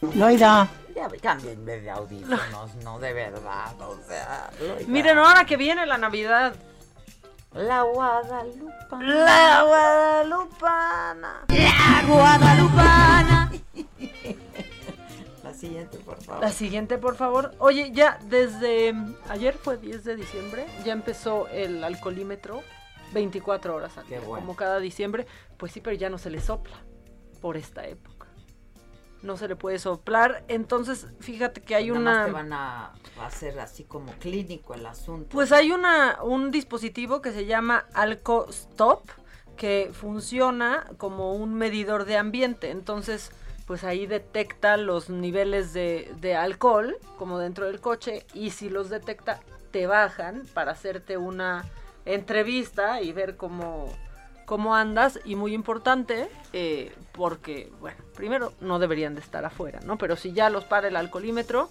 Loida. 0.00 0.68
Ya 0.94 1.08
cámbienme 1.22 1.80
de 1.80 1.90
audífonos, 1.90 2.74
no 2.82 2.98
de 2.98 3.12
verdad, 3.12 3.80
o 3.80 3.96
sea. 4.08 4.50
Loida. 4.60 4.86
Miren, 4.88 5.18
ahora 5.18 5.44
que 5.44 5.56
viene 5.56 5.86
la 5.86 5.98
Navidad. 5.98 6.54
La 7.52 7.82
Guadalupana. 7.82 9.14
La 9.14 9.62
Guadalupana. 9.62 11.44
La 11.48 12.02
Guadalupana. 12.06 13.52
La 15.62 15.68
siguiente, 15.68 15.98
por 15.98 16.22
favor. 16.22 16.40
La 16.42 16.50
siguiente, 16.50 16.98
por 16.98 17.16
favor. 17.16 17.50
Oye, 17.58 17.90
ya 17.92 18.18
desde 18.24 18.94
ayer 19.28 19.54
fue 19.54 19.76
10 19.76 20.04
de 20.04 20.16
diciembre, 20.16 20.66
ya 20.84 20.92
empezó 20.92 21.48
el 21.48 21.84
alcoholímetro 21.84 22.62
24 23.12 23.74
horas 23.74 23.98
al 23.98 24.04
Qué 24.04 24.18
día, 24.18 24.26
bueno. 24.26 24.40
como 24.46 24.56
cada 24.56 24.78
diciembre. 24.80 25.26
Pues 25.58 25.72
sí, 25.72 25.80
pero 25.80 25.96
ya 25.96 26.08
no 26.08 26.18
se 26.18 26.30
le 26.30 26.40
sopla 26.40 26.76
por 27.40 27.56
esta 27.56 27.86
época. 27.86 28.28
No 29.22 29.36
se 29.36 29.48
le 29.48 29.56
puede 29.56 29.78
soplar. 29.78 30.44
Entonces, 30.48 31.06
fíjate 31.20 31.60
que 31.60 31.74
hay 31.74 31.90
Nada 31.90 32.00
más 32.00 32.14
una... 32.14 32.24
te 32.26 32.32
van 32.32 32.52
a 32.54 32.92
hacer 33.26 33.60
así 33.60 33.84
como 33.84 34.12
clínico 34.14 34.72
el 34.72 34.86
asunto. 34.86 35.28
Pues 35.30 35.52
hay 35.52 35.72
una, 35.72 36.22
un 36.22 36.50
dispositivo 36.50 37.20
que 37.20 37.32
se 37.32 37.44
llama 37.44 37.84
AlcoStop 37.92 39.06
que 39.56 39.90
funciona 39.92 40.86
como 40.96 41.34
un 41.34 41.52
medidor 41.52 42.06
de 42.06 42.16
ambiente. 42.16 42.70
Entonces, 42.70 43.30
pues 43.70 43.84
ahí 43.84 44.04
detecta 44.04 44.76
los 44.76 45.10
niveles 45.10 45.72
de, 45.72 46.34
alcohol, 46.36 46.96
como 47.16 47.38
dentro 47.38 47.66
del 47.66 47.80
coche, 47.80 48.26
y 48.34 48.50
si 48.50 48.68
los 48.68 48.90
detecta, 48.90 49.38
te 49.70 49.86
bajan 49.86 50.42
para 50.54 50.72
hacerte 50.72 51.16
una 51.16 51.64
entrevista 52.04 53.00
y 53.00 53.12
ver 53.12 53.36
cómo, 53.36 53.86
cómo 54.44 54.74
andas. 54.74 55.20
Y 55.24 55.36
muy 55.36 55.54
importante, 55.54 56.28
eh, 56.52 56.92
porque, 57.12 57.70
bueno, 57.78 57.98
primero 58.16 58.52
no 58.60 58.80
deberían 58.80 59.14
de 59.14 59.20
estar 59.20 59.44
afuera, 59.44 59.78
¿no? 59.84 59.98
Pero 59.98 60.16
si 60.16 60.32
ya 60.32 60.50
los 60.50 60.64
para 60.64 60.88
el 60.88 60.96
alcoholímetro, 60.96 61.70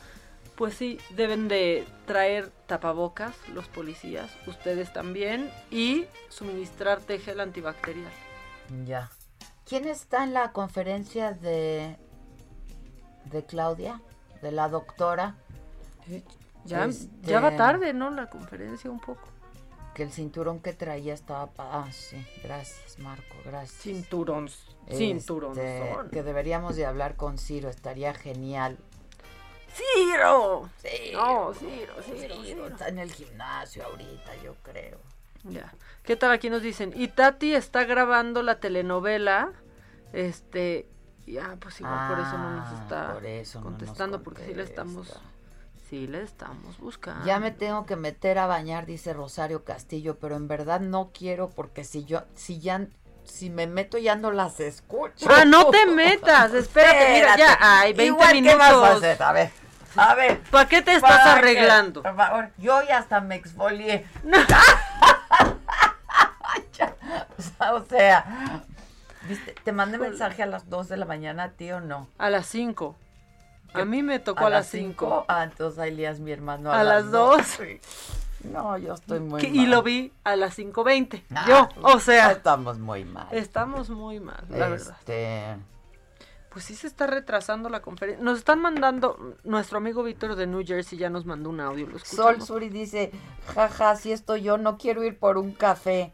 pues 0.56 0.76
sí, 0.76 1.02
deben 1.18 1.50
de 1.50 1.86
traer 2.06 2.50
tapabocas 2.66 3.36
los 3.54 3.68
policías, 3.68 4.32
ustedes 4.48 4.94
también, 4.94 5.52
y 5.70 6.06
suministrarte 6.30 7.20
gel 7.20 7.42
antibacterial. 7.42 8.14
Ya. 8.86 9.10
¿Quién 9.70 9.88
está 9.88 10.24
en 10.24 10.34
la 10.34 10.52
conferencia 10.52 11.32
de 11.32 11.96
de 13.26 13.46
Claudia? 13.46 14.02
De 14.42 14.52
la 14.52 14.68
doctora. 14.68 15.36
Ya, 16.66 16.86
Este, 16.86 17.08
ya 17.22 17.40
va 17.40 17.56
tarde, 17.56 17.94
¿no? 17.94 18.10
La 18.10 18.30
conferencia 18.30 18.90
un 18.90 19.00
poco. 19.00 19.22
Que 19.94 20.04
el 20.04 20.12
cinturón 20.12 20.60
que 20.60 20.74
traía 20.74 21.14
estaba... 21.14 21.50
Ah, 21.58 21.88
sí. 21.92 22.26
Gracias, 22.44 22.98
Marco. 23.00 23.36
Gracias. 23.46 23.82
Cinturón. 23.82 24.48
Este, 24.88 24.98
Cinturonzón. 24.98 26.10
que 26.10 26.24
deberíamos 26.24 26.76
de 26.76 26.86
hablar 26.86 27.16
con 27.16 27.38
Ciro. 27.38 27.70
Estaría 27.70 28.14
genial. 28.14 28.78
¡Ciro! 29.74 30.70
Sí. 30.78 31.12
No, 31.14 31.54
Ciro, 31.54 31.94
Ciro, 32.02 32.18
Ciro 32.18 32.44
Ciro. 32.44 32.68
está 32.68 32.88
en 32.88 33.00
el 33.00 33.12
gimnasio 33.12 33.86
ahorita, 33.86 34.36
yo 34.44 34.56
creo. 34.64 34.98
Ya. 35.44 35.74
¿Qué 36.04 36.16
tal 36.16 36.32
aquí 36.32 36.50
nos 36.50 36.62
dicen? 36.62 36.94
Y 36.96 37.08
Tati 37.10 37.54
está 37.54 37.84
grabando 37.86 38.42
la 38.44 38.60
telenovela. 38.60 39.52
Este. 40.14 40.88
Ya, 41.26 41.58
pues 41.60 41.80
igual 41.80 42.08
por 42.10 42.20
eso 42.20 42.38
no 42.40 42.52
nos 42.56 42.68
Ah, 42.70 42.80
está 42.82 43.14
por 43.14 43.26
eso 43.26 43.60
no 43.62 43.70
nos 43.70 43.78
contestando, 43.80 44.24
porque 44.24 44.46
sí 44.46 44.54
le 44.56 44.64
estamos. 44.64 45.20
Sí 45.90 46.08
le 46.08 46.22
estamos 46.24 46.78
buscando. 46.80 47.26
Ya 47.26 47.40
me 47.40 47.52
tengo 47.52 47.86
que 47.86 47.96
meter 47.96 48.38
a 48.40 48.48
bañar, 48.48 48.86
dice 48.86 49.14
Rosario 49.14 49.64
Castillo, 49.64 50.18
pero 50.20 50.36
en 50.36 50.48
verdad 50.48 50.80
no 50.82 51.12
quiero 51.14 51.50
porque 51.50 51.84
si 51.84 52.06
yo, 52.06 52.24
si 52.36 52.60
ya, 52.60 52.88
si 53.24 53.50
me 53.50 53.66
meto 53.68 53.98
ya 54.00 54.16
no 54.16 54.32
las 54.32 54.60
escucho. 54.60 55.28
Ah, 55.30 55.46
no 55.46 55.70
te 55.70 55.86
metas, 55.96 56.54
espérate, 56.54 57.14
mira, 57.14 57.38
ya, 57.38 57.54
Espérate. 57.54 57.58
ay, 57.64 57.94
20 57.94 58.06
Igual, 58.06 58.34
minutos. 58.34 58.54
¿qué 58.54 58.58
vas 58.58 58.74
a 58.74 58.96
hacer? 58.98 59.24
A 59.24 59.32
ver, 59.34 59.52
a 59.96 60.16
ver. 60.16 60.40
¿Para 60.52 60.68
qué 60.70 60.82
te 60.84 60.94
estás 60.96 61.26
arreglando? 61.28 62.02
Por 62.04 62.16
favor, 62.16 62.50
yo 62.58 62.82
ya 62.88 62.98
hasta 63.00 63.22
me 63.22 63.36
exfolié. 63.36 64.06
Ya, 64.48 64.60
o 67.74 67.86
sea, 67.86 68.64
¿viste? 69.28 69.56
te 69.64 69.72
mandé 69.72 69.98
mensaje 69.98 70.44
a 70.44 70.46
las 70.46 70.70
2 70.70 70.90
de 70.90 70.98
la 70.98 71.06
mañana 71.06 71.44
a 71.44 71.50
ti 71.52 71.72
o 71.72 71.82
no. 71.82 72.08
A 72.18 72.30
las 72.30 72.46
5. 72.48 72.96
A 73.74 73.86
mí 73.86 74.02
me 74.02 74.20
tocó 74.20 74.48
a, 74.48 74.50
las 74.50 74.68
5. 74.68 75.26
Ah, 75.28 75.44
entonces 75.44 75.80
ahí 75.80 75.96
lías 75.96 76.20
mi 76.20 76.32
hermano 76.32 76.72
A 76.72 76.84
las 76.84 77.12
dos. 77.12 77.38
dos. 77.38 77.68
No, 78.44 78.78
yo 78.78 78.94
estoy 78.94 79.20
muy 79.20 79.42
Que- 79.42 79.50
mal. 79.50 79.56
Y 79.58 79.66
lo 79.66 79.84
vi 79.84 80.14
a 80.24 80.36
las 80.36 80.58
5.20. 80.58 81.24
Ah, 81.36 81.46
Yo, 81.48 81.70
o 81.84 82.00
sea. 82.00 82.32
Estamos 82.32 82.80
muy 82.80 83.04
mal. 83.04 83.28
Estamos 83.32 83.90
muy 83.90 84.20
mal, 84.20 84.44
la 84.50 84.70
verdad. 84.70 84.96
Este, 85.00 85.58
Pues 86.50 86.66
sí 86.66 86.76
se 86.76 86.88
está 86.88 87.06
retrasando 87.06 87.70
la 87.70 87.82
conferencia. 87.82 88.24
Nos 88.24 88.40
están 88.40 88.62
mandando, 88.62 89.36
nuestro 89.44 89.78
amigo 89.78 90.04
Víctor 90.04 90.36
de 90.36 90.48
New 90.48 90.66
Jersey 90.66 90.98
ya 90.98 91.10
nos 91.10 91.26
mandó 91.26 91.50
un 91.50 91.60
audio, 91.60 91.86
lo 91.88 92.00
Sol. 92.00 92.42
Suri 92.42 92.70
dice, 92.70 93.12
jaja, 93.54 93.96
si 93.98 94.12
estoy 94.14 94.42
yo, 94.42 94.58
no 94.58 94.78
quiero 94.78 95.04
ir 95.04 95.20
por 95.20 95.38
un 95.38 95.52
café. 95.52 96.14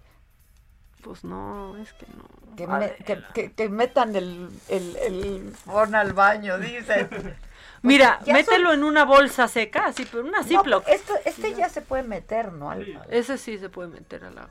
Pues 1.05 1.23
no, 1.23 1.77
es 1.77 1.93
que 1.93 2.07
no. 2.17 2.55
Que, 2.55 2.65
me- 2.65 2.95
que, 3.05 3.21
que- 3.35 3.53
que 3.53 3.69
metan 3.69 4.15
el, 4.15 4.49
el, 4.69 4.95
el 4.95 5.53
al 5.93 6.13
baño, 6.13 6.57
dice. 6.57 7.07
Mira, 7.83 8.19
Ya 8.25 8.33
mételo 8.33 8.73
en 8.73 8.83
una 8.83 9.05
bolsa 9.05 9.47
seca, 9.47 9.85
así, 9.85 10.03
pero 10.11 10.23
una 10.23 10.39
No, 10.39 10.43
Ziploc. 10.43 10.87
esto, 10.87 11.13
este 11.25 11.53
ya 11.53 11.69
se 11.69 11.81
puede 11.83 12.01
meter, 12.01 12.51
¿no? 12.53 12.71
Al- 12.71 13.03
Ese 13.11 13.37
sí 13.37 13.59
se 13.59 13.69
puede 13.69 13.89
meter 13.89 14.23
al 14.25 14.35
agua. 14.35 14.49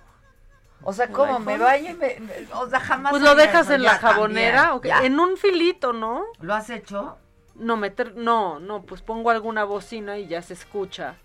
O 0.84 0.92
sea, 0.92 1.06
¿El 1.06 1.10
como 1.12 1.40
me 1.40 1.58
baño 1.58 1.90
y 1.90 1.94
me, 1.94 2.20
me- 2.20 2.46
o 2.52 2.70
sea, 2.70 2.78
jamás. 2.78 3.10
Pues 3.10 3.22
lo 3.22 3.34
dejas 3.34 3.68
en 3.70 3.82
la 3.82 3.98
jabonera, 3.98 4.68
también, 4.68 4.76
ok, 4.76 4.86
ya. 4.86 5.06
en 5.06 5.18
un 5.18 5.36
filito, 5.36 5.92
¿no? 5.92 6.22
¿Lo 6.38 6.54
has 6.54 6.70
hecho? 6.70 7.18
No, 7.56 7.76
meter, 7.76 8.14
no, 8.14 8.60
no, 8.60 8.82
pues 8.82 9.02
pongo 9.02 9.30
alguna 9.30 9.64
bocina 9.64 10.18
y 10.18 10.28
ya 10.28 10.40
se 10.40 10.52
escucha 10.54 11.16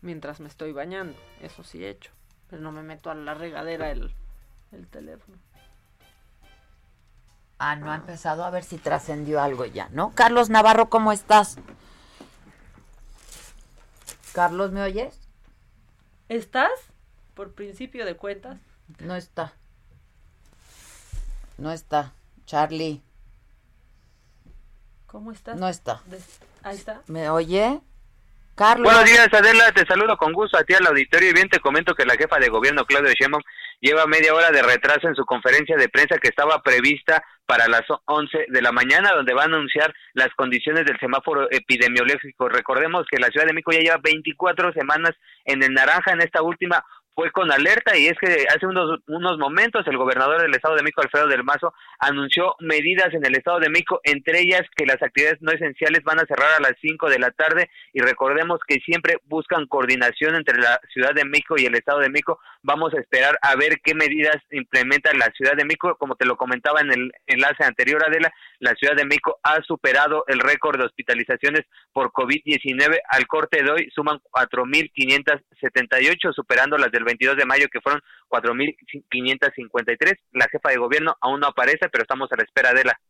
mientras 0.00 0.40
me 0.40 0.48
estoy 0.48 0.72
bañando. 0.72 1.16
Eso 1.40 1.62
sí 1.62 1.84
he 1.84 1.90
hecho. 1.90 2.10
Pero 2.50 2.62
no 2.62 2.72
me 2.72 2.82
meto 2.82 3.10
a 3.10 3.14
la 3.14 3.34
regadera 3.34 3.90
el, 3.92 4.12
el 4.72 4.86
teléfono. 4.88 5.38
Ah, 7.58 7.76
no 7.76 7.90
ha 7.90 7.96
empezado 7.96 8.44
a 8.44 8.50
ver 8.50 8.64
si 8.64 8.76
trascendió 8.76 9.40
algo 9.40 9.64
ya, 9.64 9.88
¿no? 9.90 10.12
Carlos 10.14 10.50
Navarro, 10.50 10.90
¿cómo 10.90 11.10
estás? 11.12 11.56
Carlos, 14.32 14.72
¿me 14.72 14.82
oyes? 14.82 15.18
¿Estás? 16.28 16.70
Por 17.34 17.54
principio 17.54 18.04
de 18.04 18.16
cuentas. 18.16 18.58
No 18.98 19.16
está. 19.16 19.54
No 21.56 21.72
está. 21.72 22.12
Charlie, 22.44 23.02
¿Cómo 25.06 25.32
estás? 25.32 25.56
no 25.56 25.66
está. 25.68 26.02
Ahí 26.62 26.76
está. 26.76 27.00
¿Me 27.06 27.30
oye? 27.30 27.80
Carlos. 28.56 28.90
Buenos 28.90 29.04
días, 29.04 29.28
Adela. 29.32 29.70
Te 29.72 29.86
saludo 29.86 30.16
con 30.16 30.32
gusto 30.32 30.56
a 30.56 30.64
ti 30.64 30.72
al 30.72 30.86
auditorio 30.86 31.30
y 31.30 31.34
bien 31.34 31.48
te 31.48 31.60
comento 31.60 31.94
que 31.94 32.06
la 32.06 32.16
jefa 32.16 32.38
de 32.38 32.48
gobierno, 32.48 32.86
Claudia 32.86 33.12
Sheinbaum, 33.12 33.42
lleva 33.80 34.06
media 34.06 34.34
hora 34.34 34.50
de 34.50 34.62
retraso 34.62 35.08
en 35.08 35.14
su 35.14 35.26
conferencia 35.26 35.76
de 35.76 35.90
prensa 35.90 36.18
que 36.18 36.28
estaba 36.28 36.62
prevista 36.62 37.22
para 37.44 37.68
las 37.68 37.82
11 38.06 38.46
de 38.48 38.62
la 38.62 38.72
mañana, 38.72 39.12
donde 39.12 39.34
va 39.34 39.42
a 39.42 39.44
anunciar 39.44 39.94
las 40.14 40.30
condiciones 40.36 40.86
del 40.86 40.98
semáforo 40.98 41.48
epidemiológico. 41.50 42.48
Recordemos 42.48 43.06
que 43.10 43.20
la 43.20 43.28
Ciudad 43.28 43.46
de 43.46 43.52
México 43.52 43.72
ya 43.72 43.80
lleva 43.80 44.00
24 44.02 44.72
semanas 44.72 45.12
en 45.44 45.62
el 45.62 45.72
naranja, 45.74 46.12
en 46.12 46.22
esta 46.22 46.42
última 46.42 46.82
fue 47.16 47.30
con 47.30 47.50
alerta 47.50 47.96
y 47.96 48.08
es 48.08 48.18
que 48.18 48.44
hace 48.54 48.66
unos, 48.66 49.00
unos 49.06 49.38
momentos 49.38 49.86
el 49.86 49.96
gobernador 49.96 50.42
del 50.42 50.54
Estado 50.54 50.76
de 50.76 50.82
México, 50.82 51.00
Alfredo 51.00 51.28
del 51.28 51.44
Mazo, 51.44 51.72
anunció 51.98 52.54
medidas 52.60 53.14
en 53.14 53.24
el 53.24 53.34
Estado 53.34 53.58
de 53.58 53.70
México, 53.70 54.02
entre 54.04 54.42
ellas 54.42 54.60
que 54.76 54.84
las 54.84 55.02
actividades 55.02 55.40
no 55.40 55.50
esenciales 55.50 56.02
van 56.04 56.20
a 56.20 56.26
cerrar 56.26 56.52
a 56.52 56.60
las 56.60 56.74
5 56.82 57.08
de 57.08 57.18
la 57.18 57.30
tarde 57.30 57.70
y 57.94 58.02
recordemos 58.02 58.60
que 58.68 58.80
siempre 58.80 59.16
buscan 59.24 59.66
coordinación 59.66 60.34
entre 60.34 60.58
la 60.58 60.78
Ciudad 60.92 61.14
de 61.14 61.24
México 61.24 61.54
y 61.56 61.64
el 61.64 61.74
Estado 61.74 62.00
de 62.00 62.10
México. 62.10 62.38
Vamos 62.62 62.92
a 62.92 63.00
esperar 63.00 63.38
a 63.40 63.56
ver 63.56 63.80
qué 63.82 63.94
medidas 63.94 64.36
implementa 64.50 65.10
la 65.14 65.32
Ciudad 65.34 65.56
de 65.56 65.64
México. 65.64 65.96
Como 65.98 66.16
te 66.16 66.26
lo 66.26 66.36
comentaba 66.36 66.82
en 66.82 66.92
el 66.92 67.12
enlace 67.26 67.64
anterior, 67.64 68.04
Adela, 68.06 68.30
la 68.58 68.74
Ciudad 68.74 68.94
de 68.94 69.06
México 69.06 69.40
ha 69.42 69.62
superado 69.62 70.24
el 70.26 70.40
récord 70.40 70.78
de 70.78 70.84
hospitalizaciones 70.84 71.62
por 71.94 72.12
COVID-19. 72.12 72.98
Al 73.08 73.26
corte 73.26 73.62
de 73.62 73.70
hoy 73.70 73.88
suman 73.94 74.20
4.578, 74.32 76.34
superando 76.34 76.76
las 76.76 76.92
del 76.92 77.05
22 77.06 77.36
de 77.38 77.46
mayo 77.46 77.66
que 77.72 77.80
fueron 77.80 78.02
4.553. 78.28 80.18
La 80.32 80.46
jefa 80.48 80.68
de 80.68 80.76
gobierno 80.76 81.16
aún 81.22 81.40
no 81.40 81.46
aparece, 81.46 81.88
pero 81.88 82.02
estamos 82.02 82.30
a 82.32 82.36
la 82.36 82.42
espera 82.42 82.74
de 82.74 82.84
la. 82.84 83.00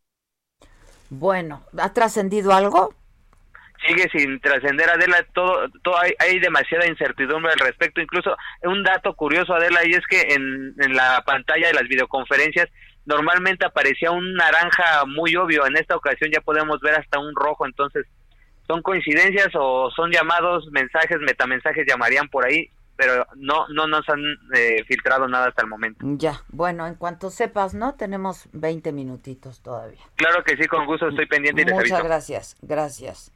Bueno, 1.11 1.65
¿ha 1.77 1.93
trascendido 1.93 2.53
algo? 2.53 2.95
sigue 3.87 4.09
sin 4.11 4.41
trascender 4.41 4.89
Adela 4.89 5.25
todo 5.35 5.69
todo 5.83 5.99
hay, 6.01 6.13
hay 6.19 6.39
demasiada 6.39 6.87
incertidumbre 6.87 7.53
al 7.53 7.59
respecto 7.59 8.01
incluso 8.01 8.37
un 8.63 8.83
dato 8.83 9.15
curioso 9.15 9.55
Adela 9.55 9.81
y 9.85 9.93
es 9.93 10.07
que 10.09 10.35
en, 10.35 10.75
en 10.79 10.97
la 10.97 11.23
pantalla 11.27 11.69
de 11.69 11.75
las 11.75 11.85
videoconferencias 11.85 12.69
normalmente 13.05 13.67
aparecía 13.67 14.11
un 14.11 14.35
naranja 14.35 15.05
muy 15.07 15.37
obvio 15.37 15.67
en 15.67 15.77
esta 15.77 15.97
ocasión 15.97 16.31
ya 16.33 16.41
podemos 16.41 16.81
ver 16.81 16.95
hasta 16.95 17.19
un 17.19 17.35
rojo 17.35 17.67
entonces 17.67 18.07
son 18.67 18.83
coincidencias 18.83 19.51
o 19.55 19.91
son 19.95 20.11
llamados 20.11 20.67
mensajes 20.73 21.19
metamensajes 21.21 21.87
llamarían 21.87 22.29
por 22.29 22.47
ahí 22.47 22.71
pero 22.97 23.27
no 23.37 23.69
no 23.69 23.87
nos 23.87 24.09
han 24.09 24.21
eh, 24.55 24.83
filtrado 24.87 25.29
nada 25.29 25.49
hasta 25.49 25.63
el 25.63 25.69
momento 25.69 26.05
Ya, 26.17 26.43
bueno, 26.49 26.87
en 26.87 26.95
cuanto 26.95 27.31
sepas, 27.31 27.75
¿no? 27.75 27.95
Tenemos 27.95 28.49
20 28.53 28.93
minutitos 28.93 29.61
todavía. 29.61 30.01
claro 30.17 30.43
que 30.45 30.57
sí 30.57 30.67
con 30.67 30.87
gusto 30.87 31.09
estoy 31.09 31.27
pendiente 31.27 31.63
y 31.63 31.65
les 31.65 31.75
Muchas 31.75 31.93
aviso 31.93 32.05
gracias, 32.05 32.57
gracias. 32.63 33.33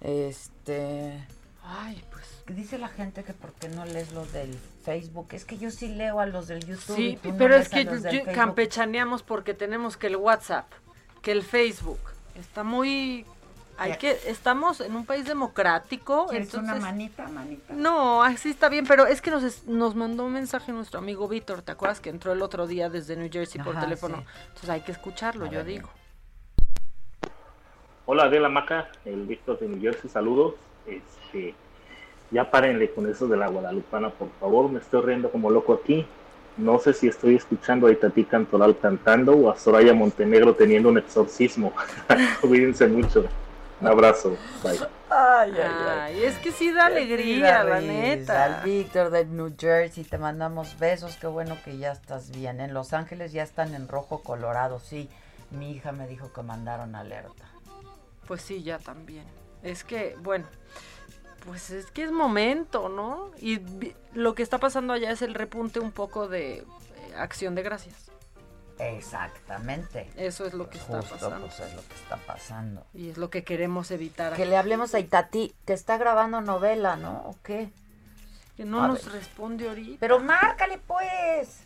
Este... 0.00 1.26
Ay, 1.66 2.04
pues 2.10 2.42
dice 2.48 2.76
la 2.78 2.88
gente 2.88 3.24
que 3.24 3.32
por 3.32 3.52
qué 3.54 3.68
no 3.70 3.86
lees 3.86 4.12
los 4.12 4.30
del 4.34 4.54
Facebook. 4.84 5.28
Es 5.32 5.46
que 5.46 5.56
yo 5.56 5.70
sí 5.70 5.88
leo 5.88 6.20
a 6.20 6.26
los 6.26 6.46
del 6.46 6.60
YouTube. 6.60 6.98
y 6.98 7.12
Sí, 7.16 7.18
pero 7.38 7.56
es 7.56 7.70
que 7.70 7.84
yo- 7.84 8.32
campechaneamos 8.34 9.22
porque 9.22 9.54
tenemos 9.54 9.96
que 9.96 10.08
el 10.08 10.16
WhatsApp, 10.16 10.70
que 11.22 11.32
el 11.32 11.42
Facebook. 11.42 11.98
Está 12.34 12.62
muy... 12.64 13.24
Hay 13.76 13.96
que... 13.98 14.16
Estamos 14.26 14.80
en 14.80 14.94
un 14.94 15.04
país 15.04 15.26
democrático. 15.26 16.26
¿Quieres 16.28 16.52
una 16.54 16.62
entonces- 16.74 16.82
manita, 16.82 17.28
manita? 17.28 17.74
No, 17.74 18.22
así 18.22 18.50
está 18.50 18.68
bien, 18.68 18.86
pero 18.86 19.06
es 19.06 19.20
que 19.20 19.30
nos, 19.30 19.42
es- 19.42 19.64
nos 19.66 19.94
mandó 19.94 20.24
un 20.26 20.32
mensaje 20.32 20.72
nuestro 20.72 20.98
amigo 21.00 21.26
Víctor, 21.28 21.62
¿te 21.62 21.72
acuerdas 21.72 22.00
que 22.00 22.10
entró 22.10 22.32
el 22.32 22.42
otro 22.42 22.66
día 22.66 22.88
desde 22.88 23.16
New 23.16 23.28
Jersey 23.32 23.60
por 23.62 23.76
Ajá, 23.76 23.84
teléfono? 23.84 24.18
sí. 24.18 24.24
Entonces 24.48 24.70
hay 24.70 24.80
que 24.82 24.92
escucharlo, 24.92 25.46
yo 25.46 25.64
digo. 25.64 25.88
Hola 28.06 28.24
Adela 28.24 28.48
Maca, 28.48 28.88
el 29.04 29.24
Víctor 29.26 29.58
de 29.58 29.68
New 29.68 29.80
Jersey, 29.80 30.10
saludos. 30.10 30.54
Este, 30.86 31.54
ya 32.30 32.50
párenle 32.50 32.90
con 32.92 33.08
eso 33.08 33.26
de 33.26 33.36
la 33.36 33.48
Guadalupana, 33.48 34.10
por 34.10 34.28
favor, 34.40 34.70
me 34.70 34.78
estoy 34.78 35.02
riendo 35.02 35.30
como 35.30 35.50
loco 35.50 35.72
aquí. 35.72 36.06
No 36.56 36.78
sé 36.78 36.92
si 36.92 37.08
estoy 37.08 37.34
escuchando 37.34 37.86
a 37.88 37.92
Itatí 37.92 38.24
Cantoral 38.24 38.78
cantando 38.78 39.32
o 39.32 39.50
a 39.50 39.56
Soraya 39.56 39.92
Montenegro 39.94 40.54
teniendo 40.54 40.88
un 40.88 40.98
exorcismo. 40.98 41.72
Cuídense 42.40 42.86
mucho. 42.86 43.24
Un 43.84 43.88
abrazo. 43.90 44.38
Bye. 44.62 44.78
Ay, 45.10 45.52
ay, 45.52 45.60
ay. 45.60 45.98
Ay, 46.00 46.24
es 46.24 46.38
que 46.38 46.52
sí 46.52 46.72
da 46.72 46.86
Sí, 46.86 46.92
alegría, 46.92 47.58
da 47.58 47.64
la 47.64 47.80
neta. 47.82 48.44
Al 48.44 48.64
Víctor 48.64 49.10
de 49.10 49.26
New 49.26 49.54
Jersey, 49.58 50.04
te 50.04 50.16
mandamos 50.16 50.78
besos. 50.78 51.16
Qué 51.16 51.26
bueno 51.26 51.58
que 51.62 51.76
ya 51.76 51.92
estás 51.92 52.30
bien. 52.30 52.60
En 52.60 52.72
Los 52.72 52.94
Ángeles 52.94 53.32
ya 53.32 53.42
están 53.42 53.74
en 53.74 53.88
rojo 53.88 54.22
colorado. 54.22 54.80
Sí, 54.80 55.10
mi 55.50 55.72
hija 55.72 55.92
me 55.92 56.08
dijo 56.08 56.32
que 56.32 56.42
mandaron 56.42 56.94
alerta. 56.94 57.44
Pues 58.26 58.40
sí, 58.40 58.62
ya 58.62 58.78
también. 58.78 59.26
Es 59.62 59.84
que, 59.84 60.16
bueno, 60.22 60.46
pues 61.44 61.68
es 61.68 61.90
que 61.90 62.04
es 62.04 62.10
momento, 62.10 62.88
¿no? 62.88 63.32
Y 63.38 63.60
lo 64.14 64.34
que 64.34 64.42
está 64.42 64.56
pasando 64.56 64.94
allá 64.94 65.10
es 65.10 65.20
el 65.20 65.34
repunte 65.34 65.78
un 65.78 65.92
poco 65.92 66.26
de 66.26 66.60
eh, 66.60 66.64
acción 67.18 67.54
de 67.54 67.62
gracias. 67.62 68.10
Exactamente. 68.78 70.10
Eso 70.16 70.44
es 70.46 70.54
lo 70.54 70.68
que 70.68 70.78
está 70.78 70.96
Justo, 71.00 71.14
pasando. 71.14 71.46
pues 71.46 71.60
es 71.60 71.74
lo 71.74 71.82
que 71.88 71.94
está 71.94 72.16
pasando. 72.16 72.86
Y 72.94 73.10
es 73.10 73.16
lo 73.18 73.30
que 73.30 73.44
queremos 73.44 73.90
evitar. 73.90 74.34
Que 74.34 74.42
aquí. 74.42 74.50
le 74.50 74.56
hablemos 74.56 74.94
a 74.94 75.00
Itatí, 75.00 75.54
que 75.64 75.72
está 75.72 75.96
grabando 75.96 76.40
novela, 76.40 76.96
¿no? 76.96 77.22
¿O 77.26 77.36
qué? 77.42 77.70
Que 78.56 78.64
no 78.64 78.82
A 78.82 78.88
nos 78.88 79.04
ver. 79.04 79.14
responde 79.14 79.68
ahorita. 79.68 79.96
Pero 80.00 80.18
márcale 80.20 80.78
pues. 80.78 81.60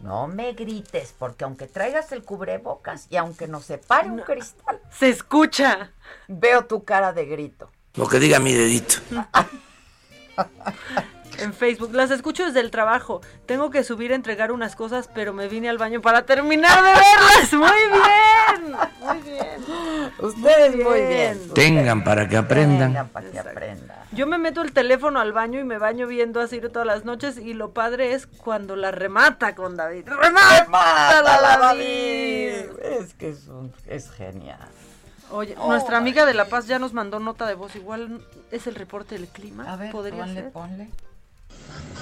No 0.00 0.26
me 0.26 0.52
grites, 0.52 1.14
porque 1.16 1.44
aunque 1.44 1.68
traigas 1.68 2.10
el 2.10 2.24
cubrebocas 2.24 3.06
y 3.08 3.16
aunque 3.16 3.46
nos 3.46 3.64
separe 3.66 4.10
un 4.10 4.18
cristal, 4.20 4.80
se 4.90 5.08
escucha. 5.10 5.92
Veo 6.26 6.66
tu 6.66 6.82
cara 6.84 7.12
de 7.12 7.24
grito. 7.26 7.70
Lo 7.94 8.08
que 8.08 8.18
diga 8.18 8.38
mi 8.40 8.52
dedito. 8.52 8.96
En 11.42 11.52
Facebook. 11.54 11.90
Las 11.92 12.10
escucho 12.10 12.44
desde 12.46 12.60
el 12.60 12.70
trabajo. 12.70 13.20
Tengo 13.46 13.70
que 13.70 13.84
subir 13.84 14.12
a 14.12 14.14
entregar 14.14 14.52
unas 14.52 14.76
cosas, 14.76 15.08
pero 15.14 15.32
me 15.32 15.48
vine 15.48 15.68
al 15.68 15.78
baño 15.78 16.00
para 16.00 16.24
terminar 16.26 16.76
de 16.82 16.90
verlas. 16.90 17.52
Muy 17.52 17.68
bien. 17.90 18.76
Muy 19.00 19.18
bien. 19.30 20.12
Ustedes 20.18 20.76
muy 20.76 21.00
bien. 21.02 21.40
Tengan 21.54 22.04
para 22.04 22.28
que 22.28 22.36
aprendan. 22.36 22.90
Tengan 22.90 23.08
para 23.08 23.30
que 23.30 23.38
aprendan. 23.38 23.96
Yo 24.12 24.26
me 24.26 24.38
meto 24.38 24.62
el 24.62 24.72
teléfono 24.72 25.20
al 25.20 25.32
baño 25.32 25.58
y 25.60 25.64
me 25.64 25.78
baño 25.78 26.06
viendo 26.06 26.40
a 26.40 26.46
Ciro 26.46 26.70
todas 26.70 26.86
las 26.86 27.04
noches 27.04 27.38
y 27.38 27.54
lo 27.54 27.72
padre 27.72 28.12
es 28.14 28.26
cuando 28.26 28.76
la 28.76 28.90
remata 28.90 29.54
con 29.54 29.76
David. 29.76 30.06
¡Remata, 30.08 31.22
la 31.22 31.40
David! 31.58 31.60
David! 31.60 32.98
Es 33.00 33.14
que 33.14 33.30
es, 33.30 33.48
un- 33.48 33.72
es 33.86 34.10
genial. 34.12 34.58
Oye, 35.30 35.54
Oh, 35.58 35.68
nuestra 35.70 35.96
amiga 35.96 36.26
de 36.26 36.34
La 36.34 36.44
Paz 36.44 36.66
ya 36.66 36.78
nos 36.78 36.92
mandó 36.92 37.18
nota 37.18 37.46
de 37.46 37.54
voz. 37.54 37.74
Igual 37.74 38.24
es 38.50 38.66
el 38.66 38.74
reporte 38.74 39.14
del 39.16 39.28
clima. 39.28 39.72
A 39.72 39.76
ver, 39.76 39.90
podría 39.90 40.20
ponle, 40.24 40.34
ser. 40.42 40.50
ponle. 40.52 40.88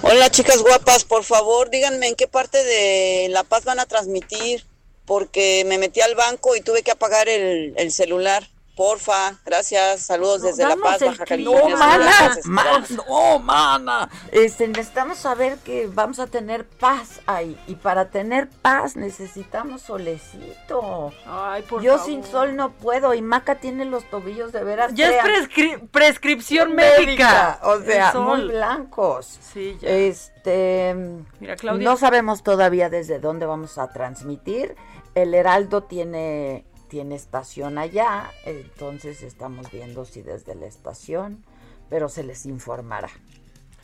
Hola 0.02 0.30
chicas 0.30 0.62
guapas, 0.62 1.04
por 1.04 1.24
favor 1.24 1.70
díganme 1.70 2.08
en 2.08 2.14
qué 2.14 2.26
parte 2.26 2.62
de 2.64 3.28
La 3.30 3.44
Paz 3.44 3.64
van 3.64 3.78
a 3.78 3.86
transmitir, 3.86 4.64
porque 5.04 5.64
me 5.66 5.78
metí 5.78 6.00
al 6.00 6.14
banco 6.14 6.56
y 6.56 6.60
tuve 6.60 6.82
que 6.82 6.90
apagar 6.90 7.28
el, 7.28 7.74
el 7.76 7.92
celular. 7.92 8.48
Porfa, 8.80 9.34
gracias, 9.44 10.00
saludos 10.06 10.40
desde 10.40 10.66
La 10.66 10.74
Paz, 10.74 11.02
Baja. 11.02 11.26
California. 11.26 11.68
No, 11.76 11.78
mana, 11.78 12.86
no, 13.06 13.38
mana. 13.38 14.08
Este, 14.32 14.68
necesitamos 14.68 15.18
saber 15.18 15.58
que 15.58 15.86
vamos 15.86 16.18
a 16.18 16.28
tener 16.28 16.64
paz 16.66 17.20
ahí. 17.26 17.60
Y 17.66 17.74
para 17.74 18.08
tener 18.08 18.48
paz 18.48 18.96
necesitamos 18.96 19.82
solecito. 19.82 21.12
Ay, 21.26 21.60
por 21.64 21.82
Yo 21.82 21.98
favor. 21.98 22.06
sin 22.06 22.24
sol 22.24 22.56
no 22.56 22.70
puedo. 22.72 23.12
Y 23.12 23.20
Maca 23.20 23.56
tiene 23.56 23.84
los 23.84 24.08
tobillos 24.08 24.50
de 24.50 24.64
veras. 24.64 24.94
Ya 24.94 25.10
es 25.10 25.24
prescri- 25.24 25.86
prescripción 25.90 26.74
médica. 26.74 27.60
O 27.64 27.80
sea, 27.80 28.14
muy 28.14 28.48
blancos. 28.48 29.40
Sí, 29.52 29.76
ya. 29.82 29.90
Este. 29.90 30.94
Mira, 31.38 31.56
Claudia. 31.56 31.84
No 31.84 31.98
sabemos 31.98 32.42
todavía 32.42 32.88
desde 32.88 33.18
dónde 33.18 33.44
vamos 33.44 33.76
a 33.76 33.92
transmitir. 33.92 34.74
El 35.14 35.34
Heraldo 35.34 35.82
tiene, 35.82 36.64
tiene 36.90 37.14
estación 37.14 37.78
allá, 37.78 38.30
entonces 38.44 39.22
estamos 39.22 39.70
viendo 39.70 40.04
si 40.04 40.20
desde 40.22 40.54
la 40.54 40.66
estación, 40.66 41.42
pero 41.88 42.08
se 42.10 42.22
les 42.24 42.44
informará 42.44 43.08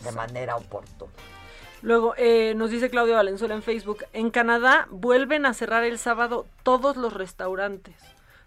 de 0.04 0.12
manera 0.12 0.56
oportuna. 0.56 1.12
Luego 1.82 2.14
eh, 2.18 2.54
nos 2.56 2.70
dice 2.70 2.90
Claudia 2.90 3.14
Valenzuela 3.16 3.54
en 3.54 3.62
Facebook, 3.62 4.04
en 4.12 4.30
Canadá 4.30 4.88
vuelven 4.90 5.46
a 5.46 5.54
cerrar 5.54 5.84
el 5.84 5.98
sábado 5.98 6.46
todos 6.62 6.96
los 6.96 7.12
restaurantes. 7.14 7.94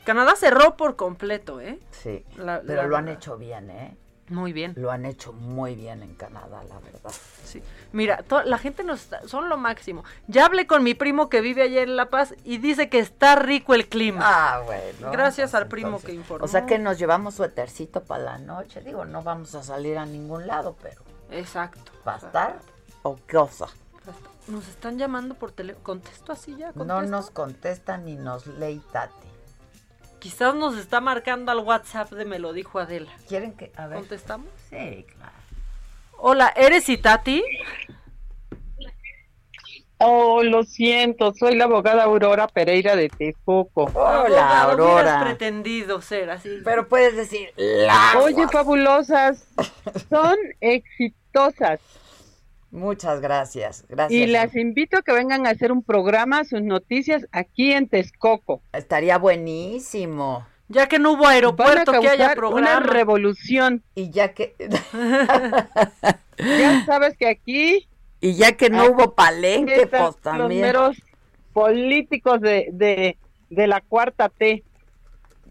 Canadá 0.03 0.36
cerró 0.36 0.76
por 0.77 0.95
completo, 0.95 1.61
¿eh? 1.61 1.80
Sí, 1.91 2.26
La- 2.36 2.61
pero 2.65 2.84
la 2.84 2.88
lo 2.88 2.98
han 2.98 3.07
hecho 3.07 3.38
bien, 3.38 3.69
¿eh? 3.69 3.95
Muy 4.30 4.53
bien. 4.53 4.73
Lo 4.77 4.91
han 4.91 5.06
hecho 5.06 5.34
muy 5.34 5.76
bien 5.76 6.03
en 6.03 6.14
Canadá, 6.15 6.64
la 6.69 6.80
verdad. 6.80 7.11
Sí. 7.43 7.61
Mira, 7.91 8.23
la 8.45 8.57
gente 8.60 8.84
nos 8.84 9.01
está- 9.01 9.27
son 9.27 9.49
lo 9.49 9.57
máximo. 9.57 10.03
Ya 10.27 10.45
hablé 10.45 10.68
con 10.68 10.84
mi 10.84 10.93
primo 10.93 11.30
que 11.30 11.41
vive 11.41 11.64
allá 11.64 11.81
en 11.81 11.95
La 11.95 12.10
Paz 12.10 12.35
y 12.43 12.60
dice 12.60 12.89
que 12.89 12.99
está 12.99 13.35
rico 13.35 13.73
el 13.73 13.88
clima. 13.89 14.22
Ah, 14.23 14.61
bueno. 14.65 15.11
Gracias 15.11 15.51
pues 15.51 15.61
al 15.61 15.68
primo 15.68 15.88
entonces- 15.88 16.07
que 16.10 16.14
informó. 16.15 16.45
O 16.45 16.47
sea 16.47 16.65
que 16.65 16.77
nos 16.77 16.99
llevamos 16.99 17.34
suétercito 17.35 18.03
para 18.03 18.23
la 18.23 18.38
noche. 18.38 18.81
Digo, 18.81 19.06
no 19.06 19.23
vamos 19.23 19.56
a 19.56 19.64
salir 19.64 19.97
a 19.97 20.06
ningún 20.06 20.45
lado, 20.45 20.76
pero 20.81 21.01
Exacto. 21.31 21.91
¿va 22.07 22.15
a 22.15 22.18
estar 22.18 22.60
o 23.01 23.15
qué 23.27 23.35
cosa? 23.35 23.68
Nos 24.47 24.68
están 24.68 24.97
llamando 24.97 25.35
por 25.35 25.51
teléfono. 25.51 25.84
¿Contesto 25.84 26.31
así 26.31 26.56
ya? 26.56 26.72
No 26.73 27.01
nos 27.03 27.30
contesta 27.30 27.97
ni 27.97 28.15
nos 28.15 28.47
lee 28.47 28.81
Tati. 28.91 29.28
Quizás 30.19 30.53
nos 30.55 30.77
está 30.77 30.99
marcando 31.01 31.51
al 31.51 31.59
WhatsApp 31.59 32.11
de 32.11 32.25
Me 32.25 32.39
lo 32.39 32.53
dijo 32.53 32.79
Adela. 32.79 33.11
¿Quieren 33.27 33.53
que.? 33.53 33.71
A 33.75 33.87
ver. 33.87 33.99
¿Contestamos? 33.99 34.47
Sí, 34.69 35.05
claro. 35.15 35.31
Hola, 36.17 36.51
¿eres 36.55 36.89
Itati? 36.89 37.43
Oh, 40.01 40.43
lo 40.43 40.63
siento, 40.63 41.33
soy 41.33 41.55
la 41.55 41.65
abogada 41.65 42.03
Aurora 42.03 42.47
Pereira 42.47 42.95
de 42.95 43.09
Tejoco. 43.09 43.83
Hola, 43.93 44.61
Abogado, 44.61 44.71
Aurora. 44.71 45.21
pretendido 45.25 46.01
ser 46.01 46.29
así. 46.29 46.61
Pero 46.63 46.87
puedes 46.87 47.17
decir 47.17 47.51
la. 47.57 48.13
Oye, 48.21 48.47
fabulosas, 48.47 49.45
son 50.09 50.37
exitosas. 50.61 51.81
Muchas 52.71 53.19
gracias. 53.21 53.85
Gracias. 53.89 54.19
Y 54.21 54.27
las 54.27 54.55
invito 54.55 54.97
a 54.97 55.01
que 55.01 55.11
vengan 55.11 55.47
a 55.47 55.49
hacer 55.49 55.71
un 55.71 55.81
programa, 55.83 56.43
sus 56.43 56.61
noticias, 56.61 57.25
aquí 57.31 57.71
en 57.73 57.87
Texcoco. 57.87 58.61
Estaría 58.73 59.17
buenísimo. 59.17 60.45
Ya 60.67 60.87
que 60.87 60.99
no 60.99 61.13
hubo 61.13 61.25
aeropuerto, 61.25 61.91
que 61.99 62.07
haya 62.09 62.35
programa. 62.35 62.77
una 62.77 62.79
revolución. 62.81 63.83
Y 63.95 64.11
ya 64.11 64.33
que. 64.33 64.55
ya 66.37 66.85
sabes 66.85 67.17
que 67.17 67.27
aquí. 67.27 67.87
Y 68.21 68.33
ya 68.35 68.51
que 68.53 68.69
no 68.69 68.85
hubo 68.91 69.15
palenque, 69.15 69.87
pues 69.87 70.17
también. 70.17 70.49
Los 70.49 70.49
meros 70.61 70.97
políticos 71.53 72.39
de, 72.41 72.67
de, 72.71 73.17
de 73.49 73.67
la 73.67 73.81
cuarta 73.81 74.29
T. 74.29 74.63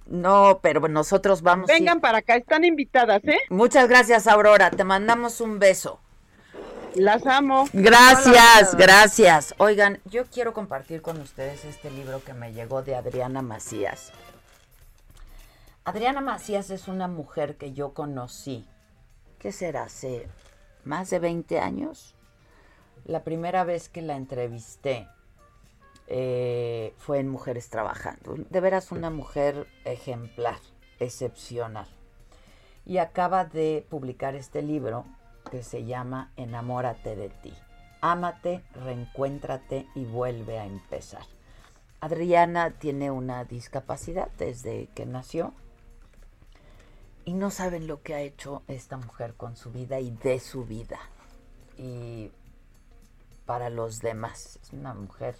No, 0.06 0.60
pero 0.62 0.86
nosotros 0.88 1.42
vamos. 1.42 1.68
ir- 1.68 1.74
Vengan 1.74 2.00
para 2.00 2.18
acá, 2.18 2.36
están 2.36 2.64
invitadas, 2.64 3.22
¿eh? 3.24 3.38
Muchas 3.50 3.88
gracias, 3.88 4.26
Aurora. 4.26 4.70
Te 4.70 4.84
mandamos 4.84 5.40
un 5.40 5.58
beso. 5.58 6.00
Las 6.94 7.26
amo. 7.26 7.66
Gracias, 7.72 8.74
gracias. 8.74 9.54
Oigan, 9.58 10.00
yo 10.04 10.24
quiero 10.26 10.52
compartir 10.52 11.02
con 11.02 11.20
ustedes 11.20 11.64
este 11.64 11.90
libro 11.90 12.22
que 12.24 12.34
me 12.34 12.52
llegó 12.52 12.82
de 12.82 12.96
Adriana 12.96 13.42
Macías. 13.42 14.12
Adriana 15.84 16.20
Macías 16.20 16.70
es 16.70 16.88
una 16.88 17.08
mujer 17.08 17.56
que 17.56 17.72
yo 17.72 17.94
conocí, 17.94 18.66
¿qué 19.38 19.52
será? 19.52 19.84
Hace 19.84 20.28
más 20.84 21.10
de 21.10 21.18
20 21.18 21.60
años. 21.60 22.14
La 23.04 23.22
primera 23.22 23.64
vez 23.64 23.88
que 23.88 24.02
la 24.02 24.16
entrevisté 24.16 25.08
eh, 26.08 26.94
fue 26.98 27.20
en 27.20 27.28
Mujeres 27.28 27.68
Trabajando. 27.70 28.34
De 28.50 28.60
veras 28.60 28.92
una 28.92 29.10
mujer 29.10 29.66
ejemplar, 29.84 30.58
excepcional. 30.98 31.88
Y 32.84 32.98
acaba 32.98 33.44
de 33.44 33.86
publicar 33.88 34.34
este 34.34 34.62
libro 34.62 35.04
que 35.50 35.62
se 35.62 35.84
llama 35.84 36.32
Enamórate 36.36 37.16
de 37.16 37.28
ti. 37.28 37.52
Ámate, 38.00 38.62
reencuéntrate 38.74 39.86
y 39.94 40.04
vuelve 40.04 40.58
a 40.58 40.66
empezar. 40.66 41.24
Adriana 42.00 42.70
tiene 42.70 43.10
una 43.10 43.44
discapacidad 43.44 44.28
desde 44.38 44.88
que 44.94 45.04
nació 45.04 45.52
y 47.24 47.34
no 47.34 47.50
saben 47.50 47.86
lo 47.86 48.02
que 48.02 48.14
ha 48.14 48.20
hecho 48.20 48.62
esta 48.68 48.96
mujer 48.96 49.34
con 49.34 49.56
su 49.56 49.72
vida 49.72 49.98
y 50.00 50.10
de 50.10 50.38
su 50.38 50.64
vida. 50.64 50.98
Y 51.76 52.30
para 53.46 53.68
los 53.68 54.00
demás, 54.00 54.58
es 54.62 54.72
una 54.72 54.94
mujer 54.94 55.36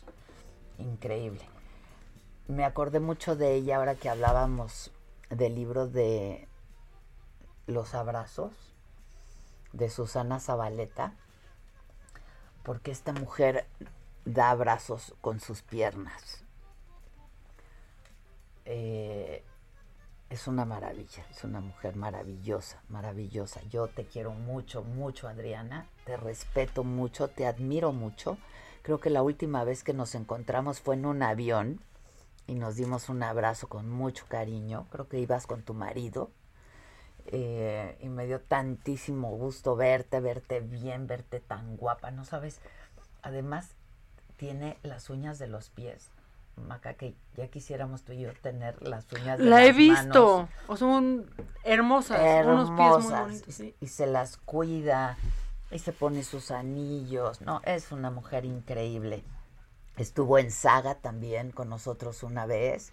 increíble. 0.79 1.43
Me 2.49 2.65
acordé 2.65 3.01
mucho 3.01 3.37
de 3.37 3.55
ella 3.55 3.77
ahora 3.77 3.95
que 3.95 4.09
hablábamos 4.09 4.91
del 5.31 5.55
libro 5.55 5.87
de 5.87 6.49
Los 7.67 7.95
Abrazos 7.95 8.68
de 9.73 9.91
Susana 9.91 10.41
Zabaleta, 10.41 11.13
porque 12.63 12.91
esta 12.91 13.13
mujer 13.13 13.67
da 14.25 14.51
abrazos 14.51 15.15
con 15.21 15.41
sus 15.41 15.63
piernas. 15.63 16.45
Eh, 18.65 19.43
es 20.31 20.47
una 20.47 20.67
maravilla, 20.67 21.25
es 21.31 21.43
una 21.45 21.61
mujer 21.61 21.97
maravillosa, 21.97 22.83
maravillosa. 22.91 23.63
Yo 23.71 23.89
te 23.89 24.05
quiero 24.05 24.33
mucho, 24.33 24.83
mucho, 24.83 25.27
Adriana. 25.27 25.87
Te 26.05 26.19
respeto 26.19 26.85
mucho, 26.85 27.29
te 27.29 27.47
admiro 27.47 27.93
mucho. 27.93 28.37
Creo 28.83 29.01
que 29.01 29.09
la 29.09 29.23
última 29.23 29.65
vez 29.65 29.83
que 29.83 29.95
nos 29.95 30.15
encontramos 30.15 30.81
fue 30.81 30.97
en 30.97 31.07
un 31.07 31.23
avión 31.23 31.81
y 32.47 32.55
nos 32.55 32.77
dimos 32.77 33.09
un 33.09 33.23
abrazo 33.23 33.69
con 33.69 33.89
mucho 33.89 34.27
cariño. 34.29 34.87
Creo 34.91 35.09
que 35.09 35.19
ibas 35.19 35.47
con 35.47 35.63
tu 35.63 35.73
marido. 35.73 36.31
Eh, 37.31 37.99
y 38.01 38.09
me 38.09 38.27
dio 38.27 38.41
tantísimo 38.41 39.31
gusto 39.37 39.77
verte, 39.77 40.19
verte 40.21 40.61
bien, 40.61 41.07
verte 41.07 41.41
tan 41.41 41.77
guapa, 41.77 42.11
¿no 42.11 42.25
sabes? 42.25 42.61
Además, 43.23 43.69
tiene 44.39 44.79
las 44.83 45.11
uñas 45.11 45.39
de 45.39 45.47
los 45.47 45.69
pies. 45.69 46.11
Maca, 46.57 46.95
que 46.95 47.15
ya 47.37 47.49
quisiéramos 47.49 48.03
tú 48.03 48.13
y 48.13 48.21
yo 48.23 48.33
tener 48.43 48.83
las 48.83 49.13
uñas 49.13 49.39
de 49.39 49.45
La 49.45 49.63
he 49.65 49.69
las 49.69 49.77
visto. 49.77 50.37
manos 50.39 50.49
O 50.69 50.77
son 50.77 51.31
hermosas. 51.65 52.19
Unos 52.47 52.71
pies 52.71 52.79
muy 52.79 52.87
hermosas 52.87 53.21
bonitos. 53.27 53.55
sí. 53.55 53.75
y 53.81 53.87
se 53.89 54.07
las 54.07 54.39
cuida 54.39 55.17
y 55.71 55.79
se 55.79 55.93
pone 55.93 56.25
sus 56.25 56.51
anillos. 56.51 57.43
No, 57.43 57.61
es 57.65 57.93
una 57.93 58.11
mujer 58.11 58.45
increíble. 58.47 59.23
Estuvo 59.99 60.39
en 60.39 60.51
Saga 60.51 60.95
también 60.97 61.51
con 61.53 61.69
nosotros 61.69 62.23
una 62.23 62.47
vez. 62.47 62.93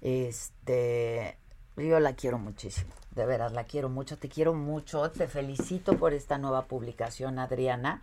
Este, 0.00 1.38
yo 1.86 2.00
la 2.00 2.14
quiero 2.14 2.38
muchísimo, 2.38 2.92
de 3.14 3.26
veras 3.26 3.52
la 3.52 3.64
quiero 3.64 3.88
mucho, 3.88 4.16
te 4.18 4.28
quiero 4.28 4.54
mucho, 4.54 5.10
te 5.10 5.28
felicito 5.28 5.96
por 5.96 6.12
esta 6.14 6.38
nueva 6.38 6.66
publicación, 6.66 7.38
Adriana, 7.38 8.02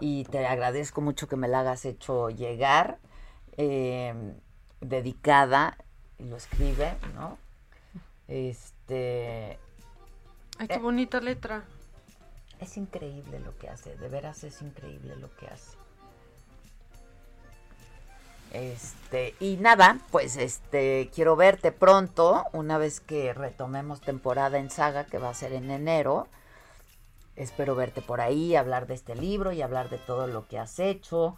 y 0.00 0.24
te 0.24 0.46
agradezco 0.46 1.00
mucho 1.00 1.28
que 1.28 1.36
me 1.36 1.48
la 1.48 1.60
hagas 1.60 1.84
hecho 1.84 2.30
llegar, 2.30 2.98
eh, 3.56 4.34
dedicada, 4.80 5.76
y 6.18 6.24
lo 6.24 6.36
escribe, 6.36 6.94
¿no? 7.14 7.38
Este, 8.26 9.58
Ay, 10.58 10.68
qué 10.68 10.78
bonita 10.78 11.20
letra. 11.20 11.64
es 12.60 12.76
increíble 12.76 13.40
lo 13.40 13.56
que 13.58 13.68
hace, 13.68 13.96
de 13.96 14.08
veras 14.08 14.44
es 14.44 14.62
increíble 14.62 15.16
lo 15.16 15.34
que 15.36 15.46
hace. 15.46 15.76
Este, 18.54 19.34
y 19.40 19.56
nada, 19.56 19.98
pues 20.12 20.36
este, 20.36 21.10
quiero 21.12 21.34
verte 21.34 21.72
pronto, 21.72 22.44
una 22.52 22.78
vez 22.78 23.00
que 23.00 23.34
retomemos 23.34 24.00
temporada 24.00 24.58
en 24.58 24.70
saga, 24.70 25.04
que 25.06 25.18
va 25.18 25.30
a 25.30 25.34
ser 25.34 25.52
en 25.52 25.72
enero. 25.72 26.28
Espero 27.34 27.74
verte 27.74 28.00
por 28.00 28.20
ahí, 28.20 28.54
hablar 28.54 28.86
de 28.86 28.94
este 28.94 29.16
libro 29.16 29.50
y 29.50 29.60
hablar 29.60 29.90
de 29.90 29.98
todo 29.98 30.28
lo 30.28 30.46
que 30.46 30.60
has 30.60 30.78
hecho. 30.78 31.36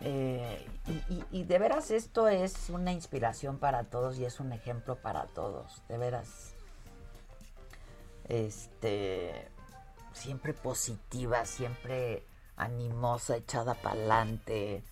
Eh, 0.00 0.66
y, 0.86 1.14
y- 1.14 1.24
y 1.30 1.44
de 1.44 1.58
veras 1.58 1.90
esto 1.90 2.28
es 2.28 2.68
una 2.68 2.92
inspiración 2.92 3.56
para 3.58 3.84
todos 3.84 4.18
y 4.18 4.26
es 4.26 4.38
un 4.38 4.52
ejemplo 4.52 4.96
para 4.96 5.24
todos, 5.28 5.80
de 5.88 5.96
veras. 5.96 6.52
Este, 8.28 9.48
siempre 10.12 10.52
positiva, 10.52 11.46
siempre 11.46 12.26
animosa, 12.56 13.36
echada 13.36 13.72
para 13.74 13.94
adelante. 13.94 14.84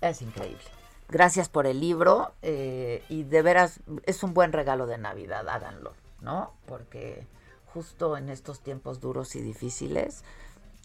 Es 0.00 0.22
increíble. 0.22 0.64
Gracias 1.08 1.48
por 1.48 1.66
el 1.66 1.80
libro 1.80 2.32
eh, 2.42 3.04
y 3.08 3.24
de 3.24 3.42
veras 3.42 3.80
es 4.06 4.22
un 4.22 4.32
buen 4.32 4.52
regalo 4.52 4.86
de 4.86 4.96
Navidad, 4.96 5.48
háganlo, 5.48 5.92
¿no? 6.20 6.52
Porque 6.66 7.26
justo 7.72 8.16
en 8.16 8.28
estos 8.28 8.60
tiempos 8.60 9.00
duros 9.00 9.34
y 9.34 9.40
difíciles, 9.40 10.22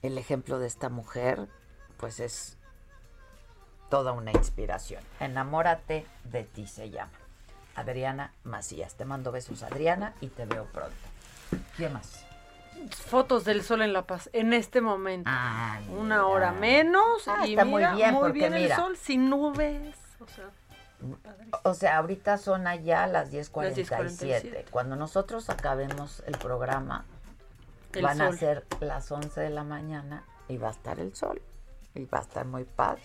el 0.02 0.18
ejemplo 0.18 0.58
de 0.58 0.68
esta 0.68 0.90
mujer, 0.90 1.48
pues 1.98 2.20
es 2.20 2.58
toda 3.90 4.14
una 4.14 4.32
inspiración. 4.32 5.04
Enamórate 5.20 6.06
de 6.24 6.44
ti 6.44 6.68
se 6.68 6.90
llama. 6.90 7.12
Adriana 7.76 8.34
Macías. 8.44 8.96
Te 8.96 9.06
mando 9.06 9.32
besos, 9.32 9.64
Adriana, 9.64 10.16
y 10.22 10.28
te 10.28 10.46
veo 10.46 10.66
pronto. 10.66 10.96
¿Qué 11.78 11.90
más? 11.90 12.25
Fotos 12.92 13.46
del 13.46 13.64
sol 13.64 13.82
en 13.82 13.94
La 13.94 14.04
Paz 14.04 14.30
en 14.34 14.54
este 14.54 14.82
momento. 14.82 15.30
Ah, 15.34 15.80
Una 15.98 16.28
hora 16.28 16.52
menos 16.52 17.28
Ah, 17.28 17.46
y 17.48 17.52
está 17.54 17.66
muy 17.66 17.82
mira, 17.82 17.96
bien, 17.96 18.14
muy 18.14 18.32
bien 18.32 18.54
mira. 18.54 18.76
el 18.76 18.82
sol 18.82 18.98
sin 18.98 19.30
nubes. 19.30 19.96
O 20.20 20.28
sea, 20.28 20.50
O 21.64 21.74
sea, 21.74 21.98
ahorita 21.98 22.38
son 22.38 22.68
allá 22.68 23.06
las 23.08 23.32
10:47. 23.32 23.74
10:47. 23.74 24.66
Cuando 24.72 24.96
nosotros 24.96 25.50
acabemos 25.50 26.24
el 26.28 26.38
programa, 26.38 27.06
El 27.94 28.02
van 28.04 28.22
a 28.22 28.32
ser 28.34 28.66
las 28.80 29.12
11 29.12 29.40
de 29.42 29.50
la 29.50 29.64
mañana 29.64 30.24
y 30.48 30.58
va 30.58 30.70
a 30.70 30.72
estar 30.72 31.00
el 31.00 31.16
sol. 31.16 31.42
Y 31.94 32.06
va 32.06 32.20
a 32.20 32.22
estar 32.22 32.46
muy 32.46 32.64
padre. 32.66 33.04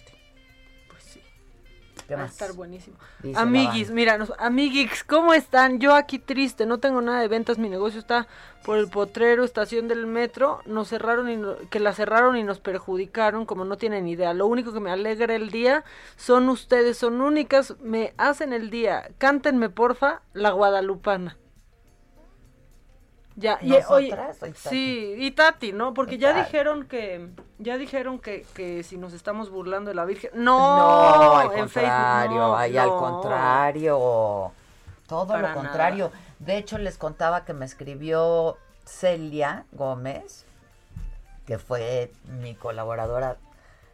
Pues 2.10 2.10
sí. 2.10 2.10
¿Qué 2.10 2.14
Va 2.16 2.20
a 2.22 2.24
más? 2.24 2.32
estar 2.32 2.52
buenísimo. 2.54 2.96
Dice 3.22 3.38
Amiguis, 3.40 3.88
banda. 3.88 3.94
mira, 3.94 4.18
nos- 4.18 4.32
amiguis, 4.38 5.04
¿cómo 5.04 5.32
están? 5.32 5.78
Yo 5.80 5.94
aquí 5.94 6.18
triste, 6.18 6.66
no 6.66 6.78
tengo 6.78 7.00
nada 7.00 7.20
de 7.20 7.28
ventas, 7.28 7.58
mi 7.58 7.68
negocio 7.68 8.00
está 8.00 8.26
por 8.64 8.78
el 8.78 8.88
potrero, 8.90 9.44
estación 9.44 9.88
del 9.88 10.06
metro, 10.06 10.60
nos 10.66 10.88
cerraron 10.88 11.30
y 11.30 11.36
no- 11.36 11.56
que 11.70 11.80
la 11.80 11.92
cerraron 11.94 12.36
y 12.36 12.42
nos 12.42 12.58
perjudicaron, 12.60 13.46
como 13.46 13.64
no 13.64 13.76
tienen 13.76 14.08
idea. 14.08 14.34
Lo 14.34 14.46
único 14.46 14.72
que 14.72 14.80
me 14.80 14.90
alegra 14.90 15.34
el 15.34 15.50
día 15.50 15.84
son 16.16 16.48
ustedes, 16.48 16.98
son 16.98 17.20
únicas, 17.20 17.74
me 17.80 18.12
hacen 18.18 18.52
el 18.52 18.70
día. 18.70 19.08
Cántenme 19.18 19.70
porfa 19.70 20.22
la 20.32 20.50
guadalupana. 20.50 21.36
Ya, 23.40 23.58
y, 23.62 23.72
oye, 23.88 24.10
¿Nosotras 24.10 24.42
o 24.42 24.46
Itati? 24.46 24.68
sí, 24.68 25.14
y 25.18 25.30
Tati, 25.30 25.72
¿no? 25.72 25.94
Porque 25.94 26.18
ya 26.18 26.34
Tati. 26.34 26.44
dijeron 26.44 26.86
que, 26.86 27.30
ya 27.58 27.78
dijeron 27.78 28.18
que, 28.18 28.44
que 28.54 28.82
si 28.82 28.98
nos 28.98 29.12
estamos 29.14 29.50
burlando 29.50 29.88
de 29.90 29.94
la 29.94 30.04
Virgen, 30.04 30.30
no, 30.34 30.58
No, 30.76 31.36
al 31.38 31.46
en 31.52 31.68
Facebook, 31.70 31.82
contrario, 31.82 32.36
no, 32.38 32.56
ay, 32.56 32.76
al 32.76 32.88
no. 32.88 32.98
contrario. 32.98 34.52
Todo 35.06 35.26
Para 35.26 35.40
lo 35.40 35.48
nada. 35.48 35.54
contrario. 35.54 36.12
De 36.38 36.56
hecho, 36.58 36.78
les 36.78 36.98
contaba 36.98 37.44
que 37.44 37.52
me 37.54 37.64
escribió 37.64 38.56
Celia 38.84 39.64
Gómez, 39.72 40.44
que 41.46 41.58
fue 41.58 42.12
mi 42.40 42.54
colaboradora 42.54 43.36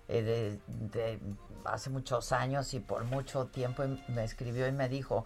eh, 0.09 0.23
de, 0.23 0.59
de 0.69 1.19
hace 1.65 1.91
muchos 1.91 2.33
años 2.33 2.75
y 2.75 2.81
por 2.81 3.05
mucho 3.05 3.47
tiempo 3.47 3.85
y 3.85 4.03
me 4.09 4.25
escribió 4.25 4.67
y 4.69 4.73
me 4.73 4.89
dijo, 4.89 5.25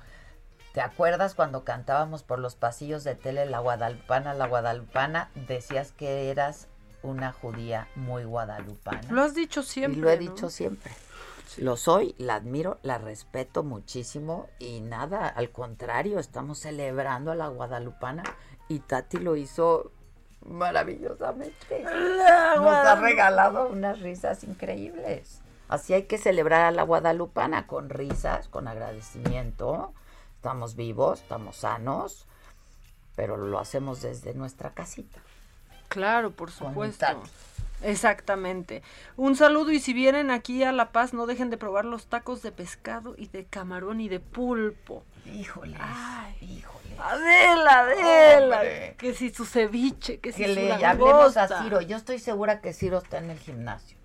¿te 0.72 0.80
acuerdas 0.80 1.34
cuando 1.34 1.64
cantábamos 1.64 2.22
por 2.22 2.38
los 2.38 2.54
pasillos 2.54 3.04
de 3.04 3.14
tele 3.14 3.46
La 3.46 3.60
Guadalupana, 3.60 4.34
La 4.34 4.46
Guadalupana? 4.46 5.30
Decías 5.34 5.92
que 5.92 6.30
eras 6.30 6.68
una 7.02 7.32
judía 7.32 7.88
muy 7.94 8.24
guadalupana. 8.24 9.10
Lo 9.10 9.22
has 9.22 9.34
dicho 9.34 9.62
siempre. 9.62 9.98
Y 9.98 10.02
lo 10.02 10.10
he 10.10 10.16
¿no? 10.16 10.20
dicho 10.20 10.50
siempre. 10.50 10.92
Lo 11.56 11.76
soy, 11.76 12.14
la 12.18 12.36
admiro, 12.36 12.78
la 12.82 12.98
respeto 12.98 13.64
muchísimo 13.64 14.48
y 14.58 14.80
nada, 14.80 15.26
al 15.26 15.50
contrario, 15.50 16.20
estamos 16.20 16.60
celebrando 16.60 17.32
a 17.32 17.34
la 17.34 17.48
guadalupana 17.48 18.22
y 18.68 18.78
Tati 18.80 19.18
lo 19.18 19.34
hizo 19.34 19.90
maravillosamente. 20.46 21.82
La 21.82 22.54
Nos 22.56 22.66
ha 22.66 22.94
regalado 22.94 23.68
unas 23.68 24.00
risas 24.00 24.44
increíbles. 24.44 25.40
Así 25.68 25.92
hay 25.92 26.04
que 26.04 26.18
celebrar 26.18 26.62
a 26.62 26.70
la 26.70 26.82
guadalupana 26.84 27.66
con 27.66 27.90
risas, 27.90 28.48
con 28.48 28.68
agradecimiento. 28.68 29.92
Estamos 30.40 30.74
vivos, 30.74 31.20
estamos 31.20 31.56
sanos, 31.56 32.26
pero 33.14 33.36
lo 33.36 33.58
hacemos 33.58 34.00
desde 34.00 34.32
nuestra 34.32 34.70
casita. 34.70 35.20
Claro, 35.88 36.30
por 36.30 36.50
supuesto. 36.50 37.04
Exactamente. 37.82 38.82
Un 39.18 39.36
saludo 39.36 39.70
y 39.70 39.80
si 39.80 39.92
vienen 39.92 40.30
aquí 40.30 40.62
a 40.64 40.72
La 40.72 40.92
Paz, 40.92 41.12
no 41.12 41.26
dejen 41.26 41.50
de 41.50 41.58
probar 41.58 41.84
los 41.84 42.06
tacos 42.06 42.40
de 42.40 42.52
pescado 42.52 43.14
y 43.18 43.26
de 43.26 43.44
camarón 43.44 44.00
y 44.00 44.08
de 44.08 44.18
pulpo. 44.18 45.04
Híjole, 45.26 45.76
híjole. 46.40 46.96
Adela, 46.98 47.80
Adela. 47.80 48.56
Hombre. 48.60 48.94
Que 48.96 49.12
si 49.12 49.28
su 49.28 49.44
ceviche, 49.44 50.20
que 50.20 50.32
si 50.32 50.44
Que 50.44 50.48
su 50.48 50.54
le 50.54 50.72
hablemos 50.72 51.36
a. 51.36 51.62
Ciro. 51.62 51.82
Yo 51.82 51.98
estoy 51.98 52.18
segura 52.18 52.62
que 52.62 52.72
Ciro 52.72 52.96
está 52.96 53.18
en 53.18 53.28
el 53.28 53.38
gimnasio. 53.38 53.98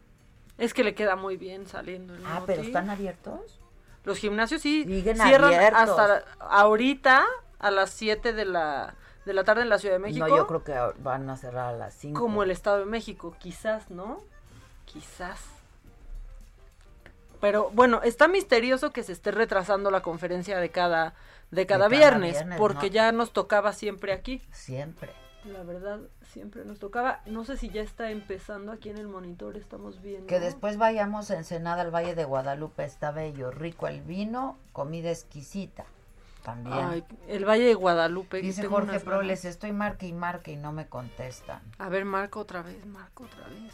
Es 0.58 0.74
que 0.74 0.84
le 0.84 0.96
queda 0.96 1.16
muy 1.16 1.38
bien 1.38 1.66
saliendo 1.66 2.14
el 2.14 2.26
Ah, 2.26 2.44
pero. 2.46 2.62
¿están 2.62 2.90
abiertos? 2.90 3.62
Los 4.06 4.20
gimnasios 4.20 4.62
sí 4.62 4.84
Siguen 4.84 5.18
cierran 5.18 5.54
abiertos. 5.54 5.90
hasta 5.90 6.24
ahorita 6.40 7.26
a 7.60 7.72
las 7.72 7.90
7 7.90 8.34
de 8.34 8.46
la, 8.46 8.94
de 9.26 9.34
la 9.34 9.44
tarde 9.44 9.64
en 9.64 9.70
la 9.70 9.80
Ciudad 9.80 9.96
de 9.96 10.00
México. 10.00 10.28
No, 10.28 10.38
yo 10.38 10.48
creo 10.48 10.64
que 10.64 11.02
van 11.02 11.30
a 11.30 11.38
cerrar 11.38 11.74
a 11.74 11.78
las 11.78 11.94
5. 11.96 12.20
Como 12.20 12.44
el 12.44 12.52
Estado 12.52 12.80
de 12.80 12.86
México, 12.86 13.36
quizás, 13.40 13.90
¿no? 13.90 14.22
Quizás. 14.86 15.40
Pero 17.42 17.70
bueno, 17.74 18.02
está 18.04 18.28
misterioso 18.28 18.92
que 18.92 19.04
se 19.04 19.12
esté 19.12 19.32
retrasando 19.32 19.92
la 19.92 20.02
conferencia 20.02 20.60
de 20.60 20.70
cada 20.70 21.14
de 21.52 21.66
cada, 21.66 21.86
cada 21.86 21.90
viernes, 21.90 22.34
viernes, 22.34 22.58
porque 22.58 22.88
¿no? 22.88 22.94
ya 22.94 23.12
nos 23.12 23.32
tocaba 23.32 23.74
siempre 23.74 24.14
aquí. 24.14 24.42
Siempre. 24.52 25.12
La 25.52 25.64
verdad, 25.64 26.00
siempre 26.24 26.66
nos 26.66 26.80
tocaba. 26.80 27.22
No 27.28 27.44
sé 27.44 27.58
si 27.58 27.70
ya 27.70 27.82
está 27.82 28.10
empezando 28.10 28.72
aquí 28.72 28.90
en 28.90 28.98
el 28.98 29.08
monitor, 29.08 29.58
estamos 29.58 30.02
viendo. 30.02 30.28
Que 30.28 30.40
después 30.40 30.78
vayamos 30.78 31.30
a 31.30 31.38
Ensenada 31.38 31.82
al 31.82 31.94
Valle 31.94 32.16
de 32.16 32.26
Guadalupe, 32.26 32.84
está 32.84 33.12
bello, 33.12 33.52
rico 33.52 33.88
el 33.88 34.02
vino, 34.02 34.58
comida 34.72 35.12
exquisita. 35.12 35.86
También. 36.44 36.78
Ay, 36.78 37.04
el 37.28 37.46
Valle 37.46 37.66
de 37.66 37.74
Guadalupe. 37.74 38.42
Dice 38.42 38.68
Jorge 38.68 39.00
Proles, 39.00 39.42
ganas. 39.42 39.46
estoy 39.46 39.72
marque 39.72 40.08
y 40.08 40.14
marque 40.14 40.52
y 40.52 40.56
no 40.58 40.72
me 40.72 40.88
contestan. 40.88 41.62
A 41.78 41.90
ver, 41.90 42.06
marco 42.06 42.40
otra 42.40 42.62
vez, 42.62 42.86
marco 42.86 43.24
otra 43.24 43.48
vez. 43.48 43.74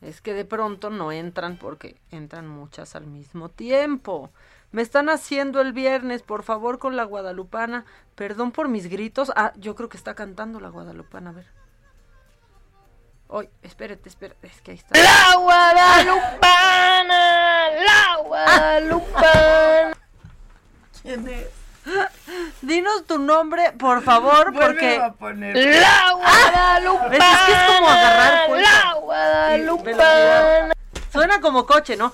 Es 0.00 0.20
que 0.20 0.32
de 0.34 0.44
pronto 0.44 0.90
no 0.90 1.10
entran 1.10 1.56
porque 1.56 1.96
entran 2.12 2.46
muchas 2.48 2.94
al 2.94 3.06
mismo 3.06 3.48
tiempo. 3.48 4.30
Me 4.70 4.82
están 4.82 5.08
haciendo 5.08 5.60
el 5.60 5.72
viernes, 5.72 6.22
por 6.22 6.42
favor, 6.42 6.78
con 6.78 6.96
la 6.96 7.04
guadalupana. 7.04 7.84
Perdón 8.14 8.52
por 8.52 8.68
mis 8.68 8.88
gritos. 8.88 9.32
Ah, 9.34 9.52
yo 9.56 9.74
creo 9.74 9.88
que 9.88 9.96
está 9.96 10.14
cantando 10.14 10.60
la 10.60 10.68
guadalupana, 10.68 11.30
a 11.30 11.32
ver. 11.32 11.46
Oye, 13.30 13.50
espérate, 13.62 14.08
espérate, 14.08 14.46
es 14.46 14.62
que 14.62 14.70
ahí 14.70 14.78
está. 14.78 14.98
La 14.98 15.36
Guadalupana, 15.36 17.10
la 17.84 18.16
Guadalupana. 18.24 19.96
¿Quién 21.02 21.28
es? 21.28 21.48
Dinos 22.62 23.04
tu 23.04 23.18
nombre, 23.18 23.72
por 23.72 24.02
favor, 24.02 24.54
porque... 24.54 24.96
a 24.96 25.12
poner. 25.12 25.54
La 25.56 26.12
Guadalupana. 26.14 27.08
¿Ves? 27.08 27.20
Es 27.20 27.38
que 27.46 27.52
es 27.52 27.62
como 27.64 27.88
agarrar. 27.88 28.50
La 28.50 28.94
Guadalupana. 28.94 30.72
Suena 31.10 31.40
como 31.40 31.66
coche, 31.66 31.96
¿no? 31.96 32.12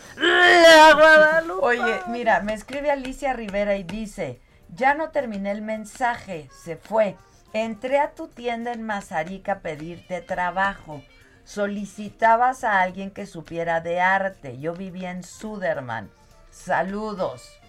Oye, 1.61 2.01
mira, 2.09 2.41
me 2.41 2.55
escribe 2.55 2.91
Alicia 2.91 3.33
Rivera 3.33 3.77
y 3.77 3.83
dice, 3.83 4.41
ya 4.75 4.95
no 4.95 5.11
terminé 5.11 5.51
el 5.51 5.63
mensaje, 5.63 6.49
se 6.65 6.77
fue. 6.77 7.17
Entré 7.53 8.01
a 8.01 8.15
tu 8.15 8.29
tienda 8.29 8.73
en 8.73 8.83
Mazarica 8.83 9.53
a 9.53 9.59
pedirte 9.61 10.21
trabajo. 10.21 11.03
Solicitabas 11.45 12.65
a 12.65 12.81
alguien 12.81 13.11
que 13.11 13.27
supiera 13.27 13.81
de 13.81 14.01
arte. 14.01 14.59
Yo 14.59 14.75
vivía 14.75 15.11
en 15.11 15.23
Suderman. 15.23 16.11
Saludos. 16.51 17.61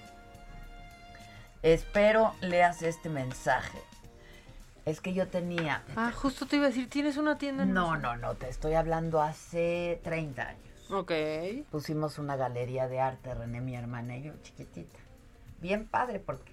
Espero 1.62 2.34
leas 2.42 2.82
este 2.82 3.10
mensaje. 3.10 3.80
Es 4.86 5.02
que 5.02 5.14
yo 5.14 5.28
tenía... 5.28 5.84
Ah, 5.96 6.12
justo 6.12 6.46
te 6.46 6.58
iba 6.58 6.66
a 6.66 6.70
decir, 6.70 6.90
¿tienes 6.90 7.18
una 7.18 7.38
tienda 7.38 7.64
en 7.64 7.74
No, 7.74 7.98
no, 7.98 8.16
no, 8.16 8.36
te 8.36 8.50
estoy 8.50 8.76
hablando 8.76 9.22
hace 9.22 10.00
30 10.04 10.42
años. 10.44 10.65
Ok. 10.90 11.12
Pusimos 11.72 12.20
una 12.20 12.36
galería 12.36 12.88
de 12.88 13.00
arte, 13.00 13.34
René, 13.34 13.62
mi 13.62 13.76
hermana 13.76 14.18
y 14.18 14.24
yo, 14.24 14.34
chiquitita. 14.42 15.00
Bien 15.60 15.88
padre, 15.88 16.20
porque, 16.20 16.52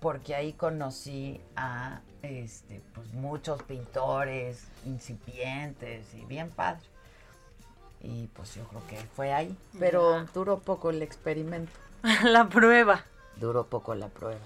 porque 0.00 0.34
ahí 0.34 0.52
conocí 0.52 1.40
a 1.56 2.00
este, 2.22 2.82
pues, 2.94 3.12
muchos 3.14 3.62
pintores 3.62 4.66
incipientes 4.84 6.12
y 6.14 6.24
bien 6.24 6.50
padre. 6.50 6.82
Y 8.02 8.26
pues 8.28 8.54
yo 8.56 8.64
creo 8.64 8.86
que 8.88 8.96
fue 8.96 9.32
ahí. 9.32 9.56
Pero 9.78 10.24
duró 10.34 10.58
poco 10.58 10.90
el 10.90 11.02
experimento. 11.02 11.72
La 12.24 12.48
prueba. 12.48 13.04
Duró 13.36 13.66
poco 13.66 13.94
la 13.94 14.08
prueba. 14.08 14.40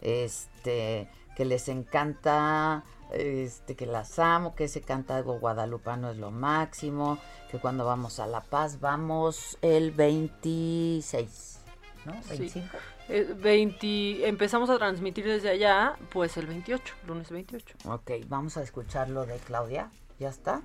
Este, 0.00 1.08
que 1.36 1.44
les 1.44 1.68
encanta, 1.68 2.84
este, 3.12 3.76
que 3.76 3.86
las 3.86 4.18
amo, 4.18 4.54
que 4.54 4.64
ese 4.64 4.80
cantado 4.80 5.38
guadalupano 5.38 6.10
es 6.10 6.18
lo 6.18 6.30
máximo, 6.30 7.18
que 7.50 7.58
cuando 7.58 7.84
vamos 7.84 8.20
a 8.20 8.26
La 8.26 8.42
Paz 8.42 8.80
vamos 8.80 9.58
el 9.62 9.92
26, 9.92 11.60
¿no? 12.04 12.12
Sí. 12.22 12.38
25. 12.38 12.76
Eh, 13.08 13.34
20, 13.40 14.26
empezamos 14.26 14.68
a 14.68 14.78
transmitir 14.78 15.24
desde 15.24 15.50
allá, 15.50 15.96
pues 16.10 16.36
el 16.36 16.46
28, 16.46 16.94
lunes 17.06 17.30
28. 17.30 17.76
Ok, 17.84 18.10
vamos 18.28 18.56
a 18.56 18.62
escuchar 18.62 19.10
lo 19.10 19.24
de 19.26 19.36
Claudia. 19.38 19.90
¿Ya 20.18 20.30
está? 20.30 20.62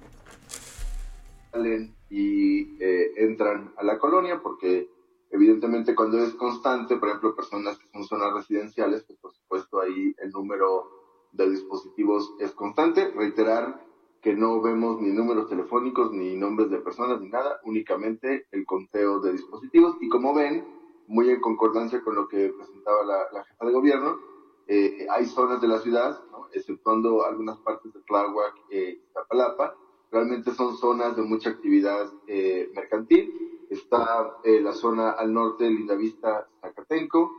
salen 1.51 1.95
y 2.09 2.81
eh, 2.83 3.11
entran 3.17 3.73
a 3.77 3.83
la 3.83 3.99
colonia 3.99 4.41
porque 4.41 4.89
evidentemente 5.29 5.95
cuando 5.95 6.19
es 6.19 6.33
constante, 6.33 6.97
por 6.97 7.09
ejemplo, 7.09 7.35
personas 7.35 7.77
que 7.77 7.87
son 7.89 8.05
zonas 8.05 8.33
residenciales, 8.33 9.03
pues 9.03 9.19
por 9.19 9.33
supuesto 9.33 9.81
ahí 9.81 10.15
el 10.19 10.31
número 10.31 11.00
de 11.31 11.49
dispositivos 11.49 12.33
es 12.39 12.51
constante. 12.51 13.11
Reiterar 13.11 13.85
que 14.21 14.35
no 14.35 14.61
vemos 14.61 15.01
ni 15.01 15.11
números 15.11 15.49
telefónicos, 15.49 16.11
ni 16.11 16.35
nombres 16.35 16.69
de 16.69 16.77
personas, 16.77 17.19
ni 17.21 17.29
nada, 17.29 17.59
únicamente 17.63 18.45
el 18.51 18.65
conteo 18.65 19.19
de 19.19 19.33
dispositivos. 19.33 19.97
Y 19.99 20.09
como 20.09 20.33
ven, 20.33 20.65
muy 21.07 21.29
en 21.29 21.41
concordancia 21.41 22.01
con 22.03 22.15
lo 22.15 22.27
que 22.27 22.53
presentaba 22.55 23.03
la, 23.03 23.17
la 23.33 23.43
jefa 23.43 23.65
de 23.65 23.73
gobierno, 23.73 24.19
eh, 24.67 25.07
hay 25.09 25.25
zonas 25.25 25.59
de 25.59 25.67
la 25.67 25.79
ciudad, 25.79 26.21
¿no? 26.31 26.47
exceptuando 26.53 27.25
algunas 27.25 27.57
partes 27.59 27.91
de 27.93 27.99
Tláhuac 28.01 28.55
eh, 28.69 28.99
y 29.01 29.07
Iztapalapa, 29.07 29.75
realmente 30.11 30.53
son 30.53 30.77
zonas 30.77 31.15
de 31.15 31.23
mucha 31.23 31.49
actividad 31.49 32.11
eh, 32.27 32.69
mercantil. 32.75 33.65
Está 33.69 34.37
eh, 34.43 34.59
la 34.61 34.73
zona 34.73 35.11
al 35.11 35.33
norte, 35.33 35.69
Lindavista, 35.69 36.47
Zacatenco. 36.59 37.31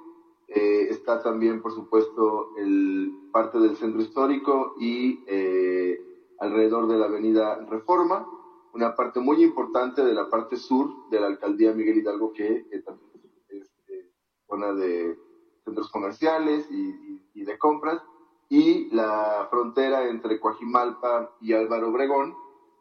Eh, 0.55 0.89
está 0.91 1.23
también, 1.23 1.63
por 1.63 1.73
supuesto, 1.73 2.55
el 2.59 3.29
parte 3.33 3.59
del 3.59 3.77
centro 3.77 4.03
histórico 4.03 4.75
y 4.79 5.25
eh, 5.27 5.99
alrededor 6.41 6.89
de 6.89 6.99
la 6.99 7.07
avenida 7.07 7.57
Reforma. 7.71 8.27
Una 8.75 8.95
parte 8.95 9.21
muy 9.21 9.43
importante 9.43 10.05
de 10.05 10.13
la 10.13 10.29
parte 10.29 10.57
sur 10.57 11.09
de 11.11 11.21
la 11.21 11.29
alcaldía 11.29 11.73
Miguel 11.73 11.99
Hidalgo 11.99 12.33
que 12.33 12.67
eh, 12.71 12.83
también 12.85 13.13
zona 14.47 14.75
de 14.75 15.19
centros 15.65 15.91
comerciales 15.91 16.69
y, 16.71 17.45
de 17.45 17.59
compras, 17.59 18.03
y 18.51 18.91
la 18.95 19.49
frontera 19.51 20.09
entre 20.09 20.39
Coajimalpa 20.39 21.35
y 21.41 21.55
Álvaro 21.55 21.89
Obregón, 21.89 22.37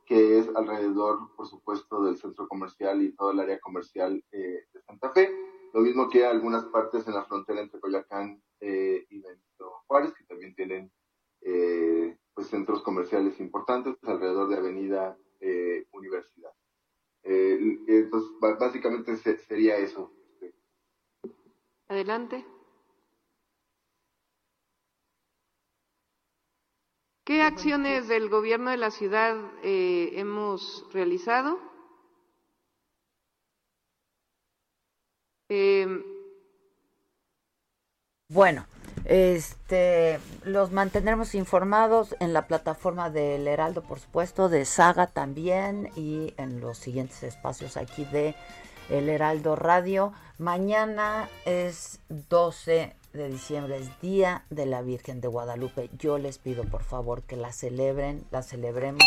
que 0.06 0.40
es 0.40 0.50
alrededor, 0.56 1.34
por 1.38 1.48
supuesto, 1.48 2.04
del 2.04 2.18
centro 2.18 2.48
comercial 2.48 3.02
y 3.02 3.16
todo 3.16 3.32
el 3.32 3.40
área 3.40 3.60
comercial 3.60 4.22
eh, 4.34 4.66
de 4.74 4.82
Santa 4.82 5.12
Fe. 5.12 5.30
Lo 5.74 5.82
mismo 5.82 6.10
que 6.10 6.26
algunas 6.26 6.66
partes 6.66 7.08
en 7.08 7.14
la 7.14 7.26
frontera 7.26 7.62
entre 7.62 7.80
Coyoacán 7.80 8.42
eh, 8.60 9.06
y 9.10 9.22
Benito 9.22 9.84
Juárez, 9.88 10.14
que 10.14 10.26
también 10.26 10.54
tienen 10.56 10.92
eh, 11.42 12.18
pues 12.34 12.48
centros 12.48 12.84
comerciales 12.84 13.40
importantes 13.40 13.96
alrededor 14.04 14.50
de 14.50 14.58
Avenida 14.58 15.18
Universidad. 15.92 16.52
entonces, 17.24 18.30
básicamente 18.60 19.18
sería 19.18 19.78
eso. 19.78 20.12
Adelante. 21.88 22.46
¿Qué 27.32 27.42
acciones 27.42 28.08
del 28.08 28.30
gobierno 28.30 28.72
de 28.72 28.78
la 28.78 28.92
ciudad 28.92 29.38
eh, 29.64 30.12
hemos 30.16 30.86
realizado? 30.92 31.71
Eh, 35.54 35.86
bueno, 38.30 38.66
este, 39.04 40.18
los 40.46 40.72
mantendremos 40.72 41.36
informados 41.36 42.16
en 42.22 42.32
la 42.32 42.48
plataforma 42.48 43.10
del 43.10 43.46
Heraldo, 43.50 43.84
por 43.84 44.00
supuesto, 44.00 44.48
de 44.48 44.64
Saga 44.64 45.08
también 45.08 45.92
y 45.98 46.34
en 46.38 46.62
los 46.62 46.78
siguientes 46.78 47.22
espacios 47.24 47.76
aquí 47.76 48.06
de 48.06 48.34
El 48.90 49.10
Heraldo 49.10 49.58
Radio. 49.58 50.14
Mañana 50.38 51.28
es 51.44 52.00
12 52.30 52.96
de 53.12 53.28
diciembre 53.28 53.76
es 53.76 54.00
Día 54.00 54.46
de 54.50 54.66
la 54.66 54.82
Virgen 54.82 55.20
de 55.20 55.28
Guadalupe. 55.28 55.90
Yo 56.00 56.18
les 56.18 56.38
pido 56.38 56.64
por 56.64 56.84
favor 56.84 57.24
que 57.24 57.36
la 57.36 57.52
celebren, 57.52 58.24
la 58.32 58.42
celebremos 58.42 59.04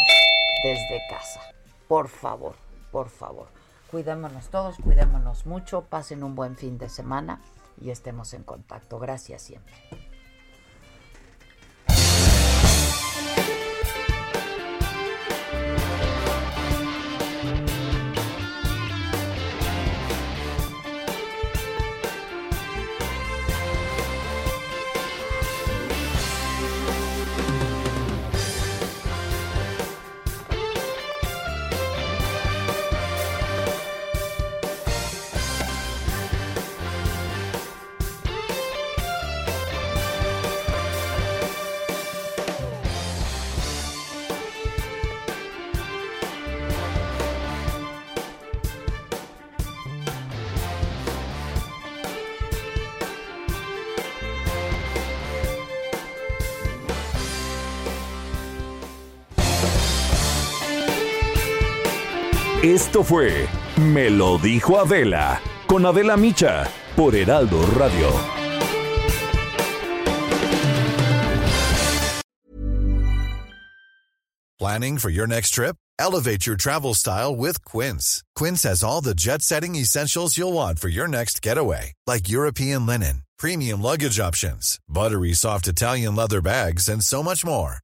desde 0.62 1.00
casa. 1.08 1.40
Por 1.88 2.08
favor, 2.08 2.54
por 2.92 3.08
favor. 3.08 3.63
Cuidémonos 3.94 4.48
todos, 4.48 4.76
cuidémonos 4.78 5.46
mucho, 5.46 5.82
pasen 5.82 6.24
un 6.24 6.34
buen 6.34 6.56
fin 6.56 6.78
de 6.78 6.88
semana 6.88 7.40
y 7.80 7.90
estemos 7.90 8.34
en 8.34 8.42
contacto. 8.42 8.98
Gracias 8.98 9.42
siempre. 9.42 9.72
Esto 62.74 63.04
fue 63.04 63.46
Me 63.76 64.10
lo 64.10 64.36
dijo 64.36 64.80
Adela 64.80 65.40
con 65.68 65.86
Adela 65.86 66.16
Micha 66.16 66.68
por 66.96 67.14
Heraldo 67.14 67.64
Radio. 67.78 68.10
Planning 74.58 74.98
for 74.98 75.10
your 75.10 75.28
next 75.28 75.50
trip? 75.50 75.76
Elevate 76.00 76.46
your 76.46 76.56
travel 76.56 76.94
style 76.94 77.36
with 77.36 77.64
Quince. 77.64 78.24
Quince 78.34 78.64
has 78.64 78.82
all 78.82 79.00
the 79.00 79.14
jet 79.14 79.42
setting 79.42 79.76
essentials 79.76 80.36
you'll 80.36 80.52
want 80.52 80.80
for 80.80 80.88
your 80.88 81.06
next 81.06 81.40
getaway, 81.40 81.92
like 82.08 82.28
European 82.28 82.86
linen, 82.86 83.22
premium 83.38 83.80
luggage 83.80 84.18
options, 84.18 84.80
buttery 84.88 85.32
soft 85.32 85.68
Italian 85.68 86.16
leather 86.16 86.40
bags, 86.40 86.88
and 86.88 87.04
so 87.04 87.22
much 87.22 87.44
more. 87.44 87.83